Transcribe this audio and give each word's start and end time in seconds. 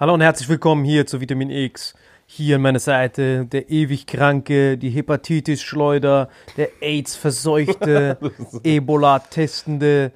Hallo 0.00 0.14
und 0.14 0.22
herzlich 0.22 0.48
willkommen 0.48 0.82
hier 0.82 1.04
zu 1.04 1.20
Vitamin 1.20 1.50
X. 1.50 1.92
Hier 2.24 2.56
an 2.56 2.62
meiner 2.62 2.78
Seite 2.78 3.44
der 3.44 3.68
ewig 3.68 4.06
Kranke, 4.06 4.78
die 4.78 4.88
Hepatitis-Schleuder, 4.88 6.30
der 6.56 6.70
AIDS-Verseuchte, 6.80 8.16
Ebola-Testende, 8.64 10.12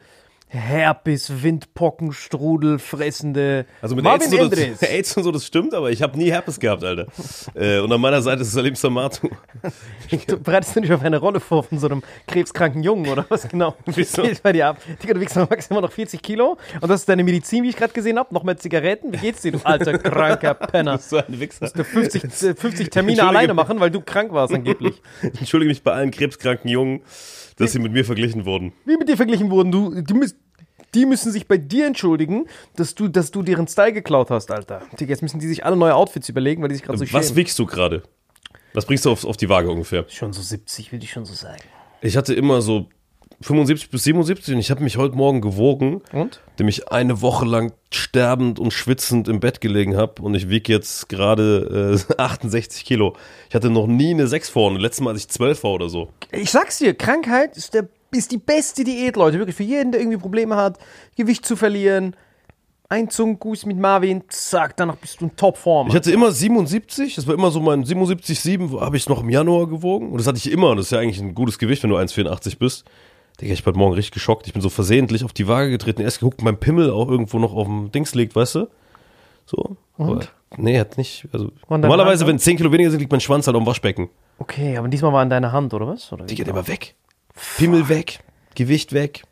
Herpes, 0.55 1.43
Windpocken, 1.43 2.13
Strudel, 2.13 2.79
fressende 2.79 3.67
Also 3.83 3.95
mit 3.95 4.05
Marvin 4.05 4.33
AIDS, 4.33 4.41
so 4.41 4.49
das, 4.49 4.83
AIDS 4.91 5.17
und 5.17 5.23
so, 5.25 5.33
das 5.33 5.45
stimmt, 5.47 5.75
aber 5.75 5.91
ich 5.91 6.01
habe 6.03 6.17
nie 6.17 6.31
Herpes 6.31 6.61
gehabt, 6.61 6.85
Alter. 6.85 7.07
äh, 7.55 7.81
und 7.81 7.93
an 7.93 8.01
meiner 8.01 8.23
Seite 8.23 8.43
ist 8.43 8.53
Salim 8.53 8.75
Samatu. 8.75 9.29
Du 10.29 10.39
bereitest 10.39 10.77
du 10.77 10.81
dich 10.81 10.93
auf 10.93 11.03
eine 11.03 11.19
Rolle 11.19 11.41
vor 11.41 11.65
von 11.65 11.79
so 11.79 11.87
einem 11.87 12.03
krebskranken 12.27 12.83
Jungen 12.83 13.09
oder 13.09 13.25
was 13.29 13.49
genau? 13.49 13.75
Wieso? 13.87 14.23
Geht 14.23 14.43
bei 14.43 14.53
dir 14.53 14.69
ab? 14.69 14.79
Digga, 15.03 15.15
du 15.15 15.21
wiegst 15.21 15.35
maximal 15.37 15.83
noch 15.83 15.91
40 15.91 16.23
Kilo 16.23 16.57
und 16.81 16.89
das 16.89 17.01
ist 17.01 17.09
deine 17.09 17.25
Medizin, 17.25 17.65
wie 17.65 17.71
ich 17.71 17.77
gerade 17.77 17.93
gesehen 17.93 18.19
habe. 18.19 18.33
Noch 18.33 18.45
mehr 18.45 18.57
Zigaretten. 18.57 19.13
Wie 19.13 19.17
geht's 19.17 19.43
dir, 19.43 19.53
du 19.53 19.59
alter, 19.65 19.99
kranker 19.99 20.55
Penner? 20.55 20.99
so 20.99 21.17
ein 21.17 21.41
Wichser. 21.41 21.71
Du 21.75 21.83
50, 21.85 22.25
äh, 22.25 22.29
50 22.55 22.91
Termine 22.91 23.13
Entschuldige. 23.13 23.23
alleine 23.29 23.55
machen, 23.55 23.81
weil 23.81 23.91
du 23.91 24.01
krank 24.01 24.33
warst 24.33 24.55
angeblich. 24.55 25.01
Ich 25.23 25.41
entschuldige 25.41 25.69
mich 25.71 25.83
bei 25.83 25.93
allen 25.93 26.11
krebskranken 26.11 26.69
Jungen, 26.71 27.03
dass 27.57 27.73
sie 27.73 27.79
mit 27.79 27.93
mir 27.93 28.05
verglichen 28.05 28.45
wurden. 28.45 28.73
Wie 28.85 28.97
mit 28.97 29.09
dir 29.09 29.17
verglichen 29.17 29.51
wurden, 29.51 29.73
du, 29.73 30.01
die, 30.03 30.15
müssen, 30.15 30.39
die 30.95 31.07
müssen 31.07 31.33
sich 31.33 31.47
bei 31.49 31.57
dir 31.59 31.87
entschuldigen, 31.87 32.47
dass 32.77 32.95
du, 32.95 33.09
dass 33.09 33.31
du 33.31 33.43
deren 33.43 33.67
Style 33.69 33.93
geklaut 33.93 34.31
hast, 34.31 34.51
Alter. 34.51 34.83
Digga, 34.99 35.11
jetzt 35.11 35.23
müssen 35.23 35.41
die 35.41 35.49
sich 35.49 35.65
alle 35.65 35.77
neue 35.77 35.95
Outfits 35.95 36.29
überlegen, 36.29 36.63
weil 36.63 36.69
die 36.69 36.77
sich 36.77 36.85
gerade 36.85 36.99
so 36.99 37.05
Was 37.13 37.27
schämen. 37.27 37.37
wiegst 37.37 37.59
du 37.59 37.67
gerade? 37.67 38.03
Was 38.73 38.87
bringst 38.87 39.05
du 39.05 39.11
auf, 39.11 39.25
auf 39.25 39.37
die 39.37 39.49
Waage 39.49 39.71
ungefähr? 39.71 40.05
Schon 40.09 40.33
so 40.33 40.43
70, 40.43 40.93
würde 40.93 41.05
ich 41.05 41.11
schon 41.13 41.25
so 41.25 41.35
sagen. 41.35 41.63
Ich 42.01 42.17
hatte 42.17 42.35
immer 42.35 42.61
so 42.61 42.87
75 43.41 43.91
bis 43.91 44.05
77 44.05 44.55
und 44.55 44.61
ich 44.61 44.71
habe 44.71 44.83
mich 44.83 44.97
heute 44.97 45.17
Morgen 45.17 45.41
gewogen, 45.41 46.03
Und? 46.13 46.41
indem 46.53 46.69
ich 46.69 46.89
eine 46.91 47.21
Woche 47.21 47.45
lang 47.45 47.73
sterbend 47.93 48.59
und 48.59 48.73
schwitzend 48.73 49.29
im 49.29 49.41
Bett 49.41 49.61
gelegen 49.61 49.97
habe 49.97 50.23
und 50.23 50.35
ich 50.35 50.49
wiege 50.49 50.73
jetzt 50.73 51.09
gerade 51.09 51.99
äh, 52.09 52.15
68 52.19 52.85
Kilo. 52.85 53.17
Ich 53.49 53.55
hatte 53.55 53.71
noch 53.71 53.87
nie 53.87 54.11
eine 54.11 54.27
6 54.27 54.49
vorne. 54.49 54.79
Letztes 54.79 55.03
Mal, 55.03 55.11
als 55.11 55.21
ich 55.23 55.29
12 55.29 55.63
war 55.65 55.73
oder 55.73 55.89
so. 55.89 56.09
Ich 56.33 56.51
sag's 56.51 56.79
dir, 56.79 56.95
Krankheit 56.95 57.57
ist, 57.57 57.75
der, 57.75 57.89
ist 58.19 58.33
die 58.33 58.39
beste 58.39 58.85
Diät, 58.85 59.17
Leute. 59.17 59.39
Wirklich 59.39 59.57
für 59.57 59.63
jeden, 59.63 59.93
der 59.93 60.01
irgendwie 60.01 60.19
Probleme 60.19 60.57
hat, 60.57 60.79
Gewicht 61.17 61.45
zu 61.47 61.57
verlieren. 61.57 62.17
Ein 62.89 63.09
Zungenguss 63.09 63.65
mit 63.65 63.79
Marvin, 63.79 64.25
zack, 64.29 64.77
danach 64.77 64.97
bist 64.97 65.21
du 65.21 65.25
in 65.25 65.37
Topform. 65.37 65.89
Ich 65.89 65.95
hatte 65.95 66.13
immer 66.13 66.31
77, 66.31 67.15
das 67.15 67.27
war 67.27 67.35
immer 67.35 67.51
so 67.51 67.59
mein 67.61 67.85
77,7 67.85 68.79
habe 68.81 68.97
ich 68.97 69.09
noch 69.09 69.23
im 69.23 69.31
Januar 69.31 69.67
gewogen. 69.69 70.11
Und 70.11 70.19
das 70.19 70.27
hatte 70.27 70.37
ich 70.39 70.51
immer. 70.51 70.77
Das 70.77 70.87
ist 70.87 70.91
ja 70.93 70.99
eigentlich 70.99 71.21
ein 71.21 71.35
gutes 71.35 71.59
Gewicht, 71.59 71.83
wenn 71.83 71.91
du 71.91 71.97
1,84 71.97 72.59
bist. 72.59 72.85
Digga, 73.41 73.53
ich 73.53 73.65
bin 73.65 73.73
heute 73.73 73.79
Morgen 73.79 73.95
richtig 73.95 74.13
geschockt. 74.13 74.47
Ich 74.47 74.53
bin 74.53 74.63
so 74.63 74.69
versehentlich 74.69 75.25
auf 75.25 75.33
die 75.33 75.49
Waage 75.49 75.71
getreten. 75.71 76.03
Erst 76.03 76.21
geguckt, 76.21 76.43
mein 76.43 76.59
Pimmel 76.59 76.91
auch 76.91 77.09
irgendwo 77.09 77.39
noch 77.39 77.55
auf 77.55 77.67
dem 77.67 77.91
Dings 77.91 78.15
liegt, 78.15 78.37
weißt 78.37 78.57
du? 78.57 78.69
So. 79.47 79.77
Aber, 79.99 80.21
nee, 80.57 80.79
hat 80.79 80.97
nicht. 80.99 81.27
Also, 81.33 81.51
Und 81.67 81.81
normalerweise, 81.81 82.25
Hand? 82.25 82.35
wenn 82.35 82.39
10 82.39 82.59
Kilo 82.59 82.71
weniger 82.71 82.91
sind, 82.91 83.01
liegt 83.01 83.11
mein 83.11 83.21
Schwanz 83.21 83.47
halt 83.47 83.57
auf 83.57 83.63
dem 83.63 83.67
Waschbecken. 83.67 84.09
Okay, 84.39 84.77
aber 84.77 84.89
diesmal 84.89 85.13
war 85.13 85.23
in 85.23 85.31
deiner 85.31 85.53
Hand, 85.53 85.75
oder 85.75 85.89
was? 85.89 86.13
Oder? 86.13 86.27
Digga, 86.27 86.45
der 86.45 86.55
war 86.55 86.69
weg. 86.69 86.95
Pimmel 87.57 87.89
weg. 87.89 88.21
Gewicht 88.55 88.93
weg. 88.93 89.23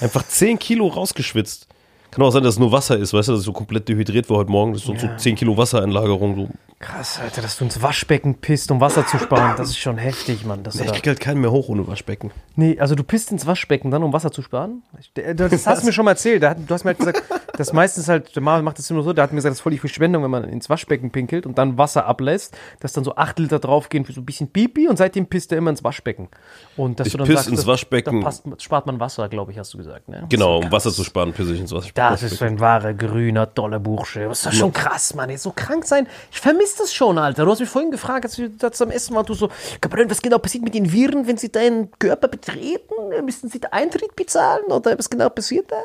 Einfach 0.00 0.26
10 0.26 0.58
Kilo 0.58 0.86
rausgeschwitzt. 0.88 1.66
Kann 2.10 2.24
auch 2.24 2.30
sein, 2.30 2.44
dass 2.44 2.54
es 2.54 2.58
nur 2.60 2.72
Wasser 2.72 2.96
ist, 2.96 3.12
weißt 3.12 3.28
du, 3.28 3.32
dass 3.32 3.40
ich 3.40 3.46
so 3.46 3.52
komplett 3.52 3.88
dehydriert 3.88 4.30
war 4.30 4.38
heute 4.38 4.50
Morgen. 4.50 4.72
Das 4.72 4.82
ist 4.82 4.86
so, 4.86 4.96
so 4.96 5.08
10 5.16 5.36
Kilo 5.36 5.56
Wassereinlagerung. 5.56 6.36
So. 6.36 6.48
Krass, 6.78 7.18
Alter, 7.20 7.42
dass 7.42 7.58
du 7.58 7.64
ins 7.64 7.82
Waschbecken 7.82 8.36
pisst, 8.36 8.70
um 8.70 8.80
Wasser 8.80 9.06
zu 9.06 9.18
sparen. 9.18 9.54
Das 9.56 9.70
ist 9.70 9.78
schon 9.78 9.98
heftig, 9.98 10.44
Mann. 10.44 10.62
Dass 10.62 10.76
Ich 10.78 10.86
krieg 10.92 11.06
halt 11.06 11.20
keinen 11.20 11.40
mehr 11.40 11.50
hoch 11.50 11.68
ohne 11.68 11.86
Waschbecken. 11.86 12.30
Nee, 12.54 12.78
also 12.78 12.94
du 12.94 13.02
pisst 13.02 13.32
ins 13.32 13.46
Waschbecken 13.46 13.90
dann, 13.90 14.02
um 14.02 14.12
Wasser 14.12 14.30
zu 14.30 14.42
sparen? 14.42 14.82
Der- 15.16 15.34
Das 15.34 15.66
hast 15.66 15.82
du 15.82 15.86
mir 15.86 15.92
schon 15.92 16.04
mal 16.04 16.12
erzählt. 16.12 16.42
Du 16.42 16.74
hast 16.74 16.84
mir 16.84 16.90
halt 16.90 16.98
gesagt, 16.98 17.22
dass 17.56 17.72
meistens 17.72 18.08
halt, 18.08 18.34
der 18.34 18.42
Marvin 18.42 18.64
macht 18.64 18.78
das 18.78 18.90
immer 18.90 19.02
so, 19.02 19.12
der 19.12 19.24
hat 19.24 19.32
mir 19.32 19.36
gesagt, 19.36 19.50
das 19.52 19.58
ist 19.58 19.62
voll 19.62 19.72
die 19.72 19.78
Verschwendung, 19.78 20.22
wenn 20.22 20.30
man 20.30 20.44
ins 20.44 20.68
Waschbecken 20.70 21.10
pinkelt 21.10 21.46
und 21.46 21.58
dann 21.58 21.78
Wasser 21.78 22.06
ablässt, 22.06 22.56
dass 22.80 22.92
dann 22.92 23.04
so 23.04 23.16
acht 23.16 23.38
Liter 23.38 23.58
draufgehen 23.58 24.04
für 24.04 24.12
so 24.12 24.20
ein 24.20 24.24
bisschen 24.26 24.48
Pipi 24.48 24.88
und 24.88 24.96
seitdem 24.96 25.26
pisst 25.26 25.52
er 25.52 25.58
immer 25.58 25.70
ins 25.70 25.82
Waschbecken. 25.84 26.28
Und 26.76 27.00
dass 27.00 27.06
Ich 27.08 27.12
du 27.14 27.18
dann 27.18 27.26
sagst, 27.26 27.48
ins 27.48 27.62
da- 27.62 27.66
Waschbecken. 27.68 28.20
Da 28.20 28.24
passt, 28.26 28.44
spart 28.62 28.86
man 28.86 29.00
Wasser, 29.00 29.28
glaube 29.28 29.52
ich, 29.52 29.58
hast 29.58 29.72
du 29.74 29.78
gesagt. 29.78 30.08
Ne? 30.08 30.24
Genau, 30.28 30.58
Das 30.58 30.66
um 30.66 30.72
Wasser 30.72 30.92
zu 30.92 31.04
sparen, 31.04 31.32
pisse 31.32 31.54
ich 31.54 31.60
ins 31.60 31.72
Wasser. 31.72 31.88
das 31.94 32.22
ist 32.22 32.42
ein 32.42 32.60
wahrer, 32.60 32.94
grüner, 32.94 33.52
toller 33.52 33.78
Bursche. 33.78 34.24
Das 34.28 34.38
ist 34.38 34.46
doch 34.46 34.52
schon 34.52 34.72
krass, 34.72 35.14
Mann. 35.14 35.30
Ey. 35.30 35.36
So 35.36 35.52
krank 35.54 35.84
sein. 35.84 36.06
Ich 36.30 36.40
vermisse 36.40 36.78
das 36.78 36.92
schon, 36.94 37.18
Alter. 37.18 37.44
Du 37.44 37.50
hast 37.50 37.60
mich 37.60 37.68
vorhin 37.68 37.90
gefragt, 37.90 38.24
als 38.24 38.38
wir 38.38 38.48
das 38.50 38.80
am 38.82 38.90
Essen 38.90 39.14
waren, 39.14 39.26
du 39.26 39.34
so, 39.34 39.48
Gabriel, 39.80 40.10
was 40.10 40.20
genau 40.22 40.38
passiert 40.38 40.64
mit 40.64 40.74
den 40.74 40.92
Viren, 40.92 41.26
wenn 41.26 41.36
sie 41.36 41.50
deinen 41.50 41.90
Körper 41.98 42.28
betreten? 42.28 42.94
Müssen 43.24 43.48
sie 43.48 43.60
den 43.60 43.72
Eintritt 43.72 44.14
bezahlen? 44.16 44.64
Oder 44.68 44.98
was 44.98 45.08
genau 45.10 45.28
passiert 45.28 45.70
da? 45.70 45.76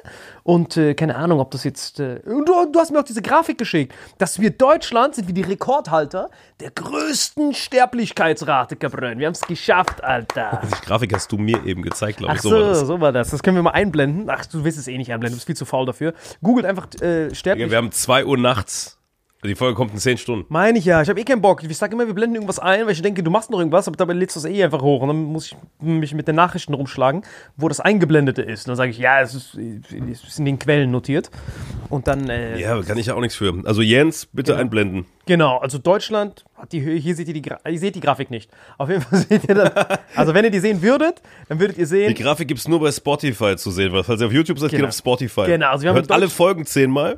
Und 0.44 0.76
äh, 0.78 0.94
keine 0.94 1.16
Ahnung, 1.16 1.40
ob 1.40 1.52
das 1.52 1.64
jetzt. 1.64 2.00
Äh, 2.00 2.20
du, 2.26 2.44
du 2.72 2.80
hast 2.80 2.92
mir 2.92 3.00
auch 3.00 3.04
diese 3.04 3.22
Grafik 3.22 3.58
geschickt, 3.58 3.94
dass 4.18 4.40
wir 4.40 4.50
Deutschland 4.50 5.16
sind 5.16 5.28
wie 5.28 5.34
die 5.34 5.42
Rekordhalter 5.42 6.30
der 6.60 6.72
größten 6.72 7.54
Sterblichkeitsrate, 7.54 8.76
Gabriel. 8.76 9.18
Wir 9.18 9.28
haben 9.28 9.34
es 9.34 9.42
geschafft, 9.42 10.04
Alter. 10.04 10.62
Die 10.82 10.86
Grafik 10.86 11.14
hast 11.14 11.32
du 11.32 11.38
mir 11.38 11.64
eben 11.66 11.82
gezeigt, 11.82 12.18
glaube 12.20 12.36
ich. 12.36 12.42
so, 12.42 12.50
So 12.50 12.56
war 12.56 12.68
das. 12.70 12.80
so 12.88 13.02
war 13.02 13.12
das. 13.12 13.30
Das 13.32 13.44
können 13.44 13.58
wir 13.58 13.64
mal 13.64 13.72
einblenden. 13.72 14.30
Ach, 14.30 14.46
du 14.46 14.64
willst 14.64 14.78
es 14.80 14.88
eh 14.88 14.98
nicht 14.98 15.12
einblenden, 15.12 15.34
du 15.34 15.38
bist 15.38 15.48
viel 15.48 15.56
zu 15.56 15.66
faul 15.66 15.86
dafür. 15.86 16.14
Googelt 16.42 16.66
einfach 16.66 16.88
äh, 17.02 17.34
Sterblichkeit. 17.34 17.72
wir 17.72 17.78
haben 17.78 17.92
2 17.92 18.26
Uhr 18.26 18.38
nachts. 18.38 18.98
Die 19.44 19.56
Folge 19.56 19.76
kommt 19.76 19.92
in 19.92 19.98
10 19.98 20.20
Stunden. 20.20 20.46
Meine 20.50 20.78
ich 20.78 20.86
ja, 20.86 21.02
ich 21.02 21.10
habe 21.10 21.20
eh 21.20 21.24
keinen 21.24 21.42
Bock. 21.42 21.64
Ich 21.64 21.78
sage 21.78 21.96
immer, 21.96 22.06
wir 22.06 22.14
blenden 22.14 22.36
irgendwas 22.36 22.60
ein, 22.60 22.86
weil 22.86 22.92
ich 22.92 23.02
denke, 23.02 23.24
du 23.24 23.32
machst 23.32 23.50
noch 23.50 23.58
irgendwas, 23.58 23.88
aber 23.88 23.98
dabei 23.98 24.14
lädst 24.14 24.36
du 24.36 24.40
es 24.40 24.46
eh 24.46 24.64
einfach 24.64 24.84
hoch. 24.84 25.02
Und 25.02 25.08
dann 25.08 25.24
muss 25.24 25.48
ich 25.48 25.56
mich 25.80 26.14
mit 26.14 26.28
den 26.28 26.36
Nachrichten 26.36 26.76
rumschlagen, 26.76 27.24
wo 27.58 27.68
das 27.68 27.80
Eingeblendete 27.80 28.44
ist. 28.44 28.62
Und 28.68 28.70
dann 28.70 28.76
sage 28.76 28.92
ich, 28.92 29.00
ja, 29.00 29.20
es 29.22 29.34
ist, 29.34 29.58
es 29.58 30.38
in 30.38 30.46
den 30.46 30.60
Quellen 30.60 30.92
notiert. 30.92 31.32
Und 31.90 32.08
dann, 32.08 32.30
äh, 32.30 32.60
Ja, 32.60 32.80
kann 32.84 33.00
ich 33.00 33.08
ja 33.08 33.16
auch 33.16 33.20
nichts 33.20 33.36
für. 33.36 33.52
Also 33.66 33.82
Jens, 33.82 34.28
bitte 34.28 34.56
einblenden. 34.56 35.06
genau, 35.26 35.58
also 35.58 35.80
Deutschland 35.80 36.46
hat 36.56 36.72
die 36.72 36.84
Höhe, 36.84 36.98
hier 37.00 37.16
seht 37.16 37.28
ihr 37.28 37.34
die, 37.34 37.42
Gra 37.42 37.60
ihr 37.68 37.80
seht 37.80 37.96
die 37.96 38.00
Grafik 38.00 38.30
nicht. 38.30 38.52
Auf 38.78 38.90
jeden 38.90 39.02
Fall 39.02 39.20
seht 39.30 39.50
ihr 39.50 39.56
dann, 39.56 39.72
also 40.16 40.36
wenn 40.36 40.46
ihr 40.46 40.52
die 40.52 40.60
sehen 40.60 40.84
würdet, 40.84 41.20
dann 41.50 41.60
würdet 41.60 41.80
ihr 41.80 41.88
sehen, 41.88 42.14
Die 42.14 42.22
Grafik 42.22 42.48
gibt's 42.48 42.68
nur 42.68 42.80
bei 42.80 42.92
Spotify 42.92 43.56
zu 43.56 43.72
sehen, 43.72 43.92
weil 43.92 44.04
falls 44.04 44.22
ihr 44.22 44.28
auf 44.28 44.34
YouTube 44.34 44.60
seid, 44.60 44.70
Genau. 44.70 44.82
geht 44.82 44.90
auf 44.90 44.96
Spotify. 44.96 45.46
Genau, 45.48 45.70
also 45.72 45.84
wir 45.84 45.94
haben 45.94 46.12
alle 46.12 46.30
Folgen 46.30 46.66
zehnmal 46.68 47.18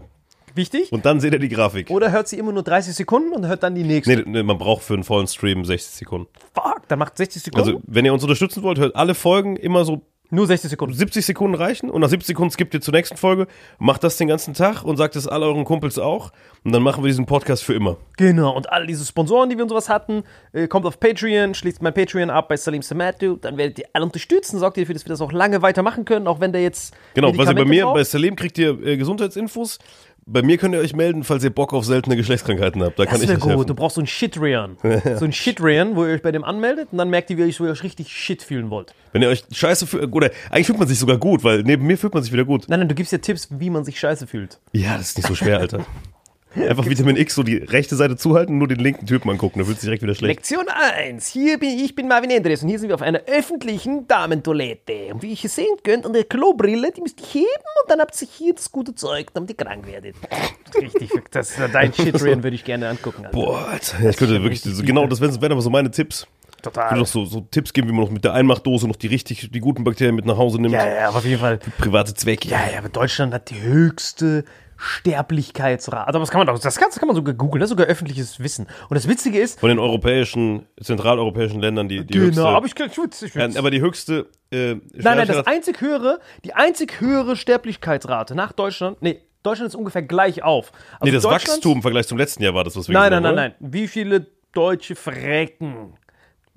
wichtig, 0.56 0.92
und 0.92 1.06
dann 1.06 1.20
seht 1.20 1.34
ihr 1.34 1.40
die 1.40 1.50
Grafik. 1.50 1.90
oder 1.90 2.12
hört 2.12 2.28
sie 2.28 2.38
immer 2.38 2.52
nur 2.52 2.64
30 2.64 2.94
Sekunden 2.96 3.34
und 3.34 3.48
hört 3.48 3.64
dann 3.64 3.76
die 3.76 3.84
nächste. 3.84 4.16
Nee, 4.16 4.24
nee, 4.26 4.44
man 4.44 4.58
braucht 4.58 4.84
für 4.84 4.94
einen 4.94 5.04
vollen 5.04 5.28
Stream 5.28 5.66
60 5.66 5.96
Sekunden. 5.96 6.28
Fuck, 6.54 6.88
dann 6.88 7.00
macht 7.00 7.18
60 7.18 7.44
Sekunden. 7.44 7.68
Also, 7.68 7.82
wenn 7.88 8.06
ihr 8.06 8.14
uns 8.14 8.24
unterstützen 8.24 8.64
wollt, 8.64 8.80
hört 8.80 8.96
alle 8.96 9.16
Folgen 9.16 9.56
immer 9.56 9.86
so 9.86 10.02
nur 10.34 10.48
60 10.48 10.72
Sekunden. 10.72 10.96
70 10.96 11.26
Sekunden 11.26 11.56
reichen 11.56 11.90
und 11.90 12.02
nach 12.02 12.10
70 12.10 12.28
Sekunden 12.28 12.52
skippt 12.52 12.74
ihr 12.74 12.82
zur 12.82 12.94
nächsten 12.94 13.18
Folge, 13.18 13.48
macht 13.78 14.04
das 14.04 14.18
den 14.18 14.28
ganzen 14.28 14.54
Tag 14.54 14.84
und 14.84 14.98
sagt 14.98 15.16
es 15.16 15.28
all 15.28 15.44
euren 15.44 15.64
Kumpels 15.64 16.00
auch 16.00 16.32
und 16.64 16.72
dann 16.72 16.82
machen 16.82 17.04
wir 17.04 17.08
diesen 17.08 17.26
Podcast 17.26 17.64
für 17.64 17.76
immer. 17.76 17.98
Genau, 18.18 18.56
und 18.56 18.72
all 18.72 18.88
diese 18.88 19.06
Sponsoren, 19.06 19.50
die 19.50 19.58
wir 19.58 19.64
und 19.64 19.70
sowas 19.70 19.90
hatten, 19.90 20.24
äh, 20.52 20.68
kommt 20.68 20.86
auf 20.86 21.00
Patreon, 21.00 21.54
schließt 21.54 21.84
mein 21.84 21.94
Patreon 21.94 22.32
ab 22.32 22.48
bei 22.48 22.58
Salim 22.58 22.82
Samatu, 22.82 23.36
dann 23.36 23.58
werdet 23.58 23.80
ihr 23.80 23.86
alle 23.94 24.06
unterstützen, 24.06 24.58
sorgt 24.58 24.78
ihr 24.78 24.84
dafür, 24.84 24.96
dass 24.96 25.06
wir 25.06 25.10
das 25.10 25.22
auch 25.22 25.32
lange 25.32 25.62
weitermachen 25.62 26.04
können, 26.04 26.28
auch 26.28 26.40
wenn 26.40 26.52
der 26.52 26.64
jetzt. 26.64 26.96
Genau, 27.14 27.38
was 27.38 27.50
ihr 27.50 27.56
bei 27.56 27.66
mir, 27.66 27.84
braucht. 27.86 27.96
bei 27.96 28.04
Salim 28.04 28.36
kriegt 28.36 28.58
ihr 28.58 28.72
äh, 28.84 28.98
Gesundheitsinfos. 28.98 29.78
Bei 30.26 30.42
mir 30.42 30.58
könnt 30.58 30.74
ihr 30.74 30.82
euch 30.82 30.96
melden, 30.96 31.24
falls 31.24 31.44
ihr 31.44 31.50
Bock 31.50 31.74
auf 31.74 31.86
seltene 31.86 32.16
Geschlechtskrankheiten 32.16 32.82
habt. 32.82 32.98
Da 32.98 33.06
kann 33.06 33.16
das 33.16 33.24
ich 33.24 33.28
wäre 33.30 33.38
euch 33.38 33.44
gut. 33.44 33.52
helfen. 33.52 33.68
Du 33.68 33.76
brauchst 33.76 33.96
so 33.96 34.02
ein 34.02 34.08
Shit-Rayon. 34.08 34.78
so 35.20 35.26
ein 35.26 35.34
Shit-Rayon, 35.34 35.96
wo 35.96 36.06
ihr 36.06 36.14
euch 36.14 36.22
bei 36.22 36.32
dem 36.32 36.44
anmeldet 36.44 36.90
und 36.92 36.98
dann 36.98 37.10
merkt 37.10 37.30
ihr, 37.30 37.38
wie 37.38 37.42
ihr 37.42 37.48
euch, 37.48 37.60
wo 37.60 37.66
ihr 37.66 37.72
euch 37.72 37.84
richtig 37.84 38.10
Shit 38.10 38.42
fühlen 38.42 38.70
wollt. 38.70 38.94
Wenn 39.12 39.22
ihr 39.22 39.30
euch 39.30 39.44
scheiße 39.52 39.86
fühlt, 39.88 40.14
oder 40.14 40.32
eigentlich 40.50 40.68
fühlt 40.68 40.80
man 40.80 40.88
sich 40.88 41.00
sogar 41.00 41.18
gut, 41.18 41.44
weil 41.44 41.64
neben 41.64 41.86
mir 41.86 41.98
fühlt 41.98 42.14
man 42.14 42.24
sich 42.24 42.32
wieder 42.32 42.46
gut. 42.46 42.70
Nein, 42.70 42.80
nein, 42.80 42.90
du 42.90 42.96
gibst 42.96 43.12
dir 43.12 43.22
Tipps, 43.22 43.50
wie 43.52 43.70
man 43.70 43.84
sich 43.84 44.00
scheiße 44.00 44.28
fühlt. 44.28 44.60
Ja, 44.72 44.98
das 44.98 45.10
ist 45.10 45.18
nicht 45.18 45.28
so 45.28 45.36
schwer, 45.36 45.60
Alter. 45.60 45.86
Einfach 46.70 46.86
Vitamin 46.86 47.16
X 47.18 47.36
so 47.36 47.44
die 47.44 47.58
rechte 47.58 47.96
Seite 47.96 48.16
zuhalten, 48.16 48.58
nur 48.58 48.68
den 48.68 48.80
linken 48.80 49.06
Typen 49.06 49.30
angucken, 49.30 49.60
dann 49.60 49.66
fühlt 49.66 49.80
sich 49.80 49.88
direkt 49.88 50.04
wieder 50.04 50.14
schlecht. 50.14 50.36
Lektion 50.36 50.68
1. 50.68 51.28
Hier 51.28 51.58
bin 51.58 51.70
ich, 51.70 51.96
bin 51.96 52.08
Marvin 52.08 52.30
Endres 52.30 52.62
und 52.62 52.70
hier 52.70 52.80
sind 52.80 52.90
wir 52.90 52.96
auf 52.96 53.02
einer 53.02 53.22
öffentlichen 53.26 54.08
Damentoilette. 54.08 55.14
Und 55.14 55.24
wie 55.24 55.34
ihr 55.34 55.50
sehen 55.50 55.78
könnt, 55.84 56.06
an 56.06 56.14
der 56.14 56.26
Klobrille, 56.26 56.92
die 56.92 57.02
müsst 57.02 57.20
ihr 57.22 57.42
heben 57.42 57.48
und 57.84 57.92
dann 57.92 58.00
habt 58.00 58.22
ihr 58.22 58.28
hier 58.28 58.54
das 58.54 58.72
gute 58.72 58.94
Zeug, 58.94 59.28
damit 59.34 59.50
ihr 59.50 59.56
krank 59.56 59.88
werdet. 59.88 60.16
Richtig, 60.82 61.10
das 61.32 61.52
ist 61.52 61.74
dein 61.74 61.94
Shit-Rayon 61.94 62.44
würde 62.44 62.56
ich 62.56 62.64
gerne 62.64 62.88
angucken. 62.90 63.26
Alter. 63.26 63.38
Boah, 63.38 63.68
Alter, 63.70 64.04
ja, 64.04 64.10
ich 64.10 64.18
könnte 64.18 64.42
wirklich, 64.42 64.62
so, 64.62 64.84
genau, 64.84 65.08
das 65.08 65.22
wären, 65.22 65.42
wären 65.42 65.52
aber 65.52 65.62
so 65.62 65.70
meine 65.70 65.90
Tipps. 65.90 66.28
Ich 66.56 66.62
Total. 66.62 66.92
würde 66.92 67.00
noch 67.02 67.08
so, 67.08 67.26
so 67.26 67.42
Tipps 67.42 67.74
geben, 67.74 67.90
wie 67.90 67.92
man 67.92 68.06
noch 68.06 68.12
mit 68.12 68.24
der 68.24 68.34
Einmachdose 68.34 68.88
noch 68.88 68.96
die 68.96 69.08
richtig, 69.08 69.50
die 69.52 69.60
guten 69.60 69.84
Bakterien 69.84 70.16
mit 70.16 70.26
nach 70.26 70.38
Hause 70.38 70.62
nimmt. 70.62 70.74
Ja, 70.74 70.88
ja, 70.88 71.10
aber 71.10 71.18
auf 71.18 71.26
jeden 71.26 71.42
Fall. 71.42 71.60
Private 71.78 72.14
Zwecke. 72.14 72.48
Ja, 72.48 72.62
ja, 72.72 72.78
aber 72.80 72.88
Deutschland 72.88 73.34
hat 73.34 73.50
die 73.50 73.62
höchste 73.62 74.46
Sterblichkeitsrate. 74.78 76.08
Aber 76.08 76.20
das 76.20 76.30
kann 76.32 76.40
man 76.40 76.48
doch, 76.48 76.60
das 76.60 76.76
das 76.76 77.00
kann 77.00 77.08
man 77.08 77.16
sogar 77.16 77.34
googeln, 77.34 77.60
das 77.60 77.68
ist 77.68 77.78
sogar 77.78 77.88
öffentliches 77.88 78.40
Wissen. 78.40 78.68
Und 78.90 78.96
das 78.96 79.08
Witzige 79.08 79.40
ist, 79.40 79.60
Von 79.60 79.70
den 79.70 79.80
europäischen, 79.80 80.68
zentraleuropäischen 80.82 81.60
Ländern 81.62 81.88
die, 81.88 82.06
die 82.06 82.20
höchste. 82.20 82.42
genau, 82.42 82.56
aber 82.56 82.66
ich, 82.66 82.80
ich, 82.80 82.98
ich, 82.98 83.24
ich 83.24 83.36
Ja, 83.36 83.48
aber 83.58 83.72
die 83.72 83.82
höchste. 83.82 84.28
Äh, 84.52 84.76
Nein, 84.94 85.18
nein, 85.18 85.28
das 85.28 85.48
einzig 85.48 85.82
höhere, 85.82 86.20
die 86.46 86.54
einzig 86.54 87.02
höhere 87.02 87.36
Sterblichkeitsrate 87.36 88.36
nach 88.36 88.52
Deutschland, 88.52 89.02
nee, 89.02 89.22
Deutschland 89.42 89.70
ist 89.70 89.76
ungefähr 89.76 90.04
gleich 90.04 90.44
auf. 90.44 90.72
Also 90.94 91.06
Nee, 91.06 91.12
das 91.12 91.24
Wachstum 91.26 91.78
im 91.78 91.82
Vergleich 91.82 92.08
zum 92.08 92.18
letzten 92.18 92.44
Jahr 92.44 92.54
war 92.54 92.64
das, 92.64 92.76
was 92.76 92.88
wir 92.88 92.94
Nein, 92.94 93.12
nein, 93.12 93.24
nein, 93.24 93.36
nein. 93.36 93.56
Wie 93.60 93.88
viele 93.88 94.28
deutsche 94.54 94.96
Frecken 94.96 95.94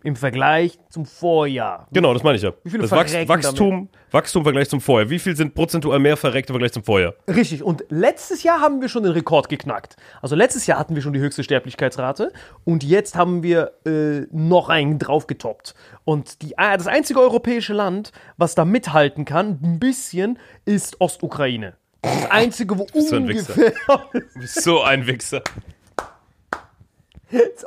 im 0.07 0.15
Vergleich 0.15 0.79
zum 0.89 1.05
Vorjahr. 1.05 1.89
Genau, 1.93 2.15
das 2.15 2.23
meine 2.23 2.37
ich 2.37 2.43
ja. 2.43 2.53
Wie 2.63 2.71
viele 2.71 2.83
das 2.83 2.91
verrecken 2.91 3.29
Wachstum, 3.29 3.89
Wachstum 4.13 4.41
im 4.41 4.45
Vergleich 4.45 4.69
zum 4.69 4.81
Vorjahr. 4.81 5.11
Wie 5.11 5.19
viel 5.19 5.35
sind 5.35 5.53
prozentual 5.53 5.99
mehr 5.99 6.17
verreckt 6.17 6.49
im 6.49 6.55
Vergleich 6.55 6.73
zum 6.73 6.85
Vorjahr? 6.85 7.15
Richtig. 7.27 7.65
Und 7.65 7.85
letztes 7.89 8.45
Jahr 8.45 8.61
haben 8.61 8.81
wir 8.81 8.89
schon 8.89 9.03
den 9.03 9.11
Rekord 9.11 9.49
geknackt. 9.49 9.97
Also 10.23 10.37
letztes 10.37 10.69
Jahr 10.69 10.79
hatten 10.79 10.95
wir 10.95 11.03
schon 11.03 11.13
die 11.13 11.19
höchste 11.19 11.43
Sterblichkeitsrate 11.43 12.33
und 12.63 12.85
jetzt 12.85 13.17
haben 13.17 13.43
wir 13.43 13.73
äh, 13.85 14.27
noch 14.31 14.69
einen 14.69 15.01
draufgetoppt. 15.01 15.75
Und 16.05 16.41
die, 16.43 16.53
äh, 16.53 16.77
das 16.77 16.87
einzige 16.87 17.21
europäische 17.21 17.73
Land, 17.73 18.13
was 18.37 18.55
da 18.55 18.65
mithalten 18.65 19.25
kann, 19.25 19.59
ein 19.61 19.81
bisschen, 19.81 20.39
ist 20.65 21.01
Ostukraine. 21.01 21.75
Das 22.01 22.31
einzige, 22.31 22.79
wo 22.79 22.87
so 22.95 23.17
ein 23.17 23.23
ungefähr 23.23 23.73
bist 24.35 24.63
so 24.63 24.83
ein 24.83 25.05
Wichser. 25.09 25.43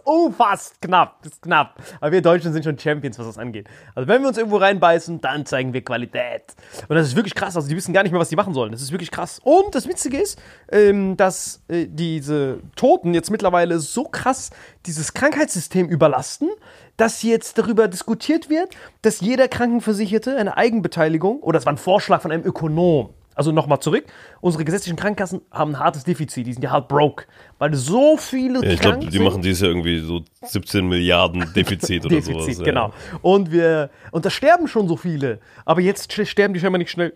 Oh, 0.05 0.31
fast 0.31 0.81
knapp, 0.81 1.25
ist 1.25 1.41
knapp. 1.41 1.81
Aber 1.99 2.11
wir 2.11 2.21
Deutschen 2.21 2.53
sind 2.53 2.63
schon 2.63 2.79
Champions, 2.79 3.19
was 3.19 3.27
das 3.27 3.37
angeht. 3.37 3.67
Also 3.93 4.07
wenn 4.07 4.21
wir 4.21 4.29
uns 4.29 4.37
irgendwo 4.37 4.57
reinbeißen, 4.57 5.19
dann 5.19 5.45
zeigen 5.45 5.73
wir 5.73 5.83
Qualität. 5.83 6.55
Und 6.87 6.95
das 6.95 7.07
ist 7.07 7.15
wirklich 7.15 7.35
krass. 7.35 7.55
Also 7.55 7.67
die 7.67 7.75
wissen 7.75 7.93
gar 7.93 8.03
nicht 8.03 8.11
mehr, 8.11 8.21
was 8.21 8.29
die 8.29 8.35
machen 8.35 8.53
sollen. 8.53 8.71
Das 8.71 8.81
ist 8.81 8.91
wirklich 8.91 9.11
krass. 9.11 9.39
Und 9.43 9.75
das 9.75 9.87
Witzige 9.87 10.17
ist, 10.17 10.41
ähm, 10.71 11.17
dass 11.17 11.61
äh, 11.67 11.87
diese 11.87 12.59
Toten 12.75 13.13
jetzt 13.13 13.31
mittlerweile 13.31 13.79
so 13.79 14.05
krass 14.05 14.51
dieses 14.85 15.13
Krankheitssystem 15.13 15.87
überlasten, 15.89 16.49
dass 16.95 17.23
jetzt 17.23 17.57
darüber 17.57 17.87
diskutiert 17.87 18.49
wird, 18.49 18.75
dass 19.01 19.21
jeder 19.21 19.47
Krankenversicherte 19.47 20.35
eine 20.37 20.57
Eigenbeteiligung, 20.57 21.39
oder 21.41 21.57
das 21.57 21.65
war 21.65 21.73
ein 21.73 21.77
Vorschlag 21.77 22.21
von 22.21 22.31
einem 22.31 22.45
Ökonom, 22.45 23.13
also 23.39 23.53
nochmal 23.53 23.79
zurück, 23.79 24.03
unsere 24.41 24.65
gesetzlichen 24.65 24.97
Krankenkassen 24.97 25.39
haben 25.49 25.71
ein 25.71 25.79
hartes 25.79 26.03
Defizit, 26.03 26.45
die 26.45 26.51
sind 26.51 26.61
ja 26.61 26.71
hart 26.71 26.89
broke, 26.89 27.25
weil 27.57 27.73
so 27.73 28.17
viele 28.17 28.61
Ja, 28.61 28.71
ich 28.71 28.81
glaube, 28.81 29.05
die 29.05 29.19
machen 29.19 29.41
dieses 29.41 29.61
Jahr 29.61 29.69
irgendwie 29.69 29.99
so 29.99 30.23
17 30.43 30.85
Milliarden 30.85 31.53
Defizit 31.55 32.05
oder 32.05 32.15
Defizit, 32.15 32.55
sowas. 32.55 32.65
genau. 32.65 32.91
Und 33.21 33.53
wir, 33.53 33.91
und 34.11 34.25
da 34.25 34.29
sterben 34.29 34.67
schon 34.67 34.89
so 34.89 34.97
viele, 34.97 35.39
aber 35.63 35.79
jetzt 35.79 36.11
sterben 36.27 36.53
die 36.53 36.59
scheinbar 36.59 36.79
nicht 36.79 36.91
schnell 36.91 37.13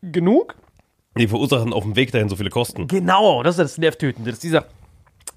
genug. 0.00 0.54
Ja. 0.56 1.20
Die 1.20 1.28
verursachen 1.28 1.74
auf 1.74 1.82
dem 1.82 1.96
Weg 1.96 2.12
dahin 2.12 2.30
so 2.30 2.36
viele 2.36 2.48
Kosten. 2.48 2.86
Genau, 2.86 3.42
das 3.42 3.58
ist 3.58 3.72
das 3.72 3.78
Nervtötende. 3.78 4.30
Das 4.30 4.38
ist 4.38 4.44
dieser 4.44 4.64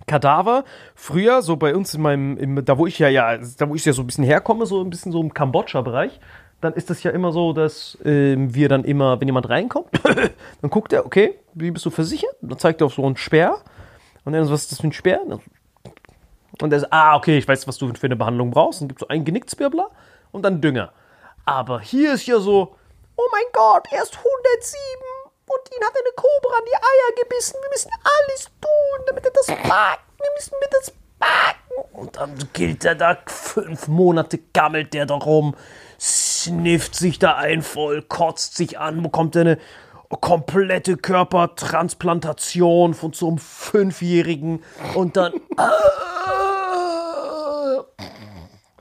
Kadaver. 0.05 0.63
Früher, 0.95 1.41
so 1.41 1.57
bei 1.57 1.75
uns 1.75 1.93
in 1.93 2.01
meinem, 2.01 2.37
im, 2.37 2.63
da 2.63 2.77
wo 2.77 2.87
ich 2.87 2.99
ja, 2.99 3.09
ja, 3.09 3.37
da 3.57 3.67
wo 3.67 3.75
ich 3.75 3.83
ja 3.83 3.91
so 3.91 4.01
ein 4.01 4.07
bisschen 4.07 4.23
herkomme, 4.23 4.65
so 4.65 4.81
ein 4.81 4.89
bisschen 4.89 5.11
so 5.11 5.21
im 5.21 5.33
Kambodscha-Bereich, 5.33 6.19
dann 6.61 6.73
ist 6.73 6.89
das 6.89 7.01
ja 7.03 7.11
immer 7.11 7.31
so, 7.31 7.53
dass 7.53 7.97
ähm, 8.05 8.53
wir 8.53 8.69
dann 8.69 8.83
immer, 8.83 9.19
wenn 9.19 9.27
jemand 9.27 9.49
reinkommt, 9.49 9.89
dann 10.61 10.69
guckt 10.69 10.93
er, 10.93 11.05
okay, 11.05 11.39
wie 11.53 11.71
bist 11.71 11.85
du 11.85 11.89
versichert? 11.89 12.35
Dann 12.41 12.57
zeigt 12.59 12.81
er 12.81 12.85
auf 12.85 12.93
so 12.93 13.05
einen 13.05 13.17
Speer. 13.17 13.57
Und 14.23 14.33
dann 14.33 14.45
so, 14.45 14.53
was 14.53 14.63
ist 14.63 14.71
das 14.71 14.81
für 14.81 14.87
ein 14.87 14.93
Speer? 14.93 15.21
Und 16.61 16.71
er 16.71 16.79
sagt, 16.79 16.93
ah, 16.93 17.15
okay, 17.15 17.39
ich 17.39 17.47
weiß, 17.47 17.67
was 17.67 17.77
du 17.77 17.91
für 17.93 18.05
eine 18.05 18.15
Behandlung 18.15 18.51
brauchst. 18.51 18.81
Dann 18.81 18.87
gibt 18.87 19.01
es 19.01 19.05
so 19.05 19.09
einen 19.09 19.25
Genickzwirbler 19.25 19.89
und 20.31 20.43
dann 20.43 20.61
Dünger. 20.61 20.93
Aber 21.45 21.79
hier 21.79 22.13
ist 22.13 22.27
ja 22.27 22.39
so, 22.39 22.75
oh 23.15 23.27
mein 23.31 23.43
Gott, 23.51 23.87
er 23.91 24.03
ist 24.03 24.15
107 24.15 24.77
und 25.47 25.75
ihn 25.75 25.83
hat 25.83 25.95
eine 25.97 26.13
Kobra 26.15 26.57
an 26.57 26.63
die 26.67 26.75
Eier 26.75 27.23
gebissen. 27.23 27.55
Wir 27.61 27.69
müssen 27.71 27.91
alles 28.03 28.45
tun, 28.61 29.05
damit 29.07 29.25
er 29.25 29.31
das 29.31 29.47
packt. 29.47 30.03
Wir 30.19 30.29
müssen 30.37 30.53
mit 30.61 30.71
das 30.71 30.93
packen. 31.19 31.97
Und 31.99 32.17
dann 32.17 32.37
gilt 32.53 32.85
er 32.85 32.95
da, 32.95 33.17
fünf 33.25 33.87
Monate 33.87 34.39
gammelt 34.53 34.93
der 34.93 35.05
da 35.05 35.15
rum, 35.15 35.55
snifft 36.43 36.95
sich 36.95 37.19
da 37.19 37.35
ein 37.35 37.61
voll, 37.61 38.01
kotzt 38.01 38.55
sich 38.55 38.79
an, 38.79 39.03
bekommt 39.03 39.35
eine 39.37 39.57
komplette 40.09 40.97
Körpertransplantation 40.97 42.93
von 42.93 43.13
so 43.13 43.27
einem 43.29 43.37
Fünfjährigen 43.37 44.61
und 44.95 45.17
dann. 45.17 45.33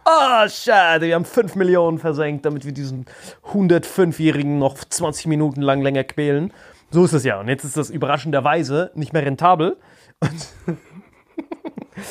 Ah, 0.04 0.48
schade, 0.48 1.06
wir 1.06 1.14
haben 1.14 1.24
5 1.24 1.54
Millionen 1.54 1.98
versenkt, 1.98 2.44
damit 2.44 2.64
wir 2.64 2.72
diesen 2.72 3.06
105-Jährigen 3.52 4.58
noch 4.58 4.76
20 4.76 5.26
Minuten 5.26 5.62
lang 5.62 5.82
länger 5.82 6.02
quälen. 6.02 6.52
So 6.90 7.04
ist 7.04 7.12
es 7.12 7.22
ja. 7.24 7.38
Und 7.38 7.48
jetzt 7.48 7.62
ist 7.64 7.76
das 7.76 7.90
überraschenderweise 7.90 8.90
nicht 8.94 9.12
mehr 9.12 9.24
rentabel. 9.24 9.76
Und 10.18 10.76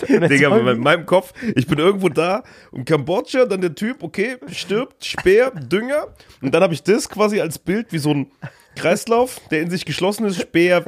Digga, 0.07 0.55
in 0.57 0.79
meinem 0.79 1.05
Kopf, 1.05 1.33
ich 1.55 1.67
bin 1.67 1.79
irgendwo 1.79 2.09
da 2.09 2.43
und 2.71 2.85
Kambodscha, 2.85 3.45
dann 3.45 3.61
der 3.61 3.75
Typ, 3.75 4.03
okay, 4.03 4.37
stirbt, 4.47 5.05
Speer, 5.05 5.51
Dünger. 5.51 6.07
Und 6.41 6.53
dann 6.53 6.63
habe 6.63 6.73
ich 6.73 6.83
das 6.83 7.09
quasi 7.09 7.41
als 7.41 7.59
Bild 7.59 7.91
wie 7.91 7.99
so 7.99 8.11
ein 8.11 8.31
Kreislauf, 8.75 9.39
der 9.51 9.61
in 9.61 9.69
sich 9.69 9.85
geschlossen 9.85 10.25
ist. 10.25 10.41
Speer 10.41 10.85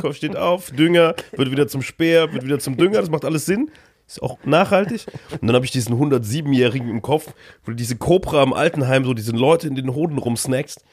Kopf 0.00 0.16
steht 0.16 0.36
auf, 0.36 0.70
Dünger, 0.70 1.14
wird 1.32 1.50
wieder 1.50 1.68
zum 1.68 1.82
Speer, 1.82 2.32
wird 2.32 2.44
wieder 2.44 2.58
zum 2.58 2.76
Dünger. 2.76 3.00
Das 3.00 3.10
macht 3.10 3.24
alles 3.24 3.46
Sinn. 3.46 3.70
Ist 4.06 4.22
auch 4.22 4.38
nachhaltig. 4.44 5.06
Und 5.32 5.46
dann 5.48 5.56
habe 5.56 5.64
ich 5.64 5.72
diesen 5.72 5.94
107-Jährigen 5.96 6.88
im 6.88 7.02
Kopf, 7.02 7.32
wo 7.64 7.72
du 7.72 7.74
diese 7.74 7.96
Cobra 7.96 8.42
im 8.42 8.52
Altenheim 8.52 9.04
so 9.04 9.14
diese 9.14 9.32
Leute 9.32 9.66
in 9.66 9.74
den 9.74 9.94
Hoden 9.94 10.18
rumsnackst. 10.18 10.84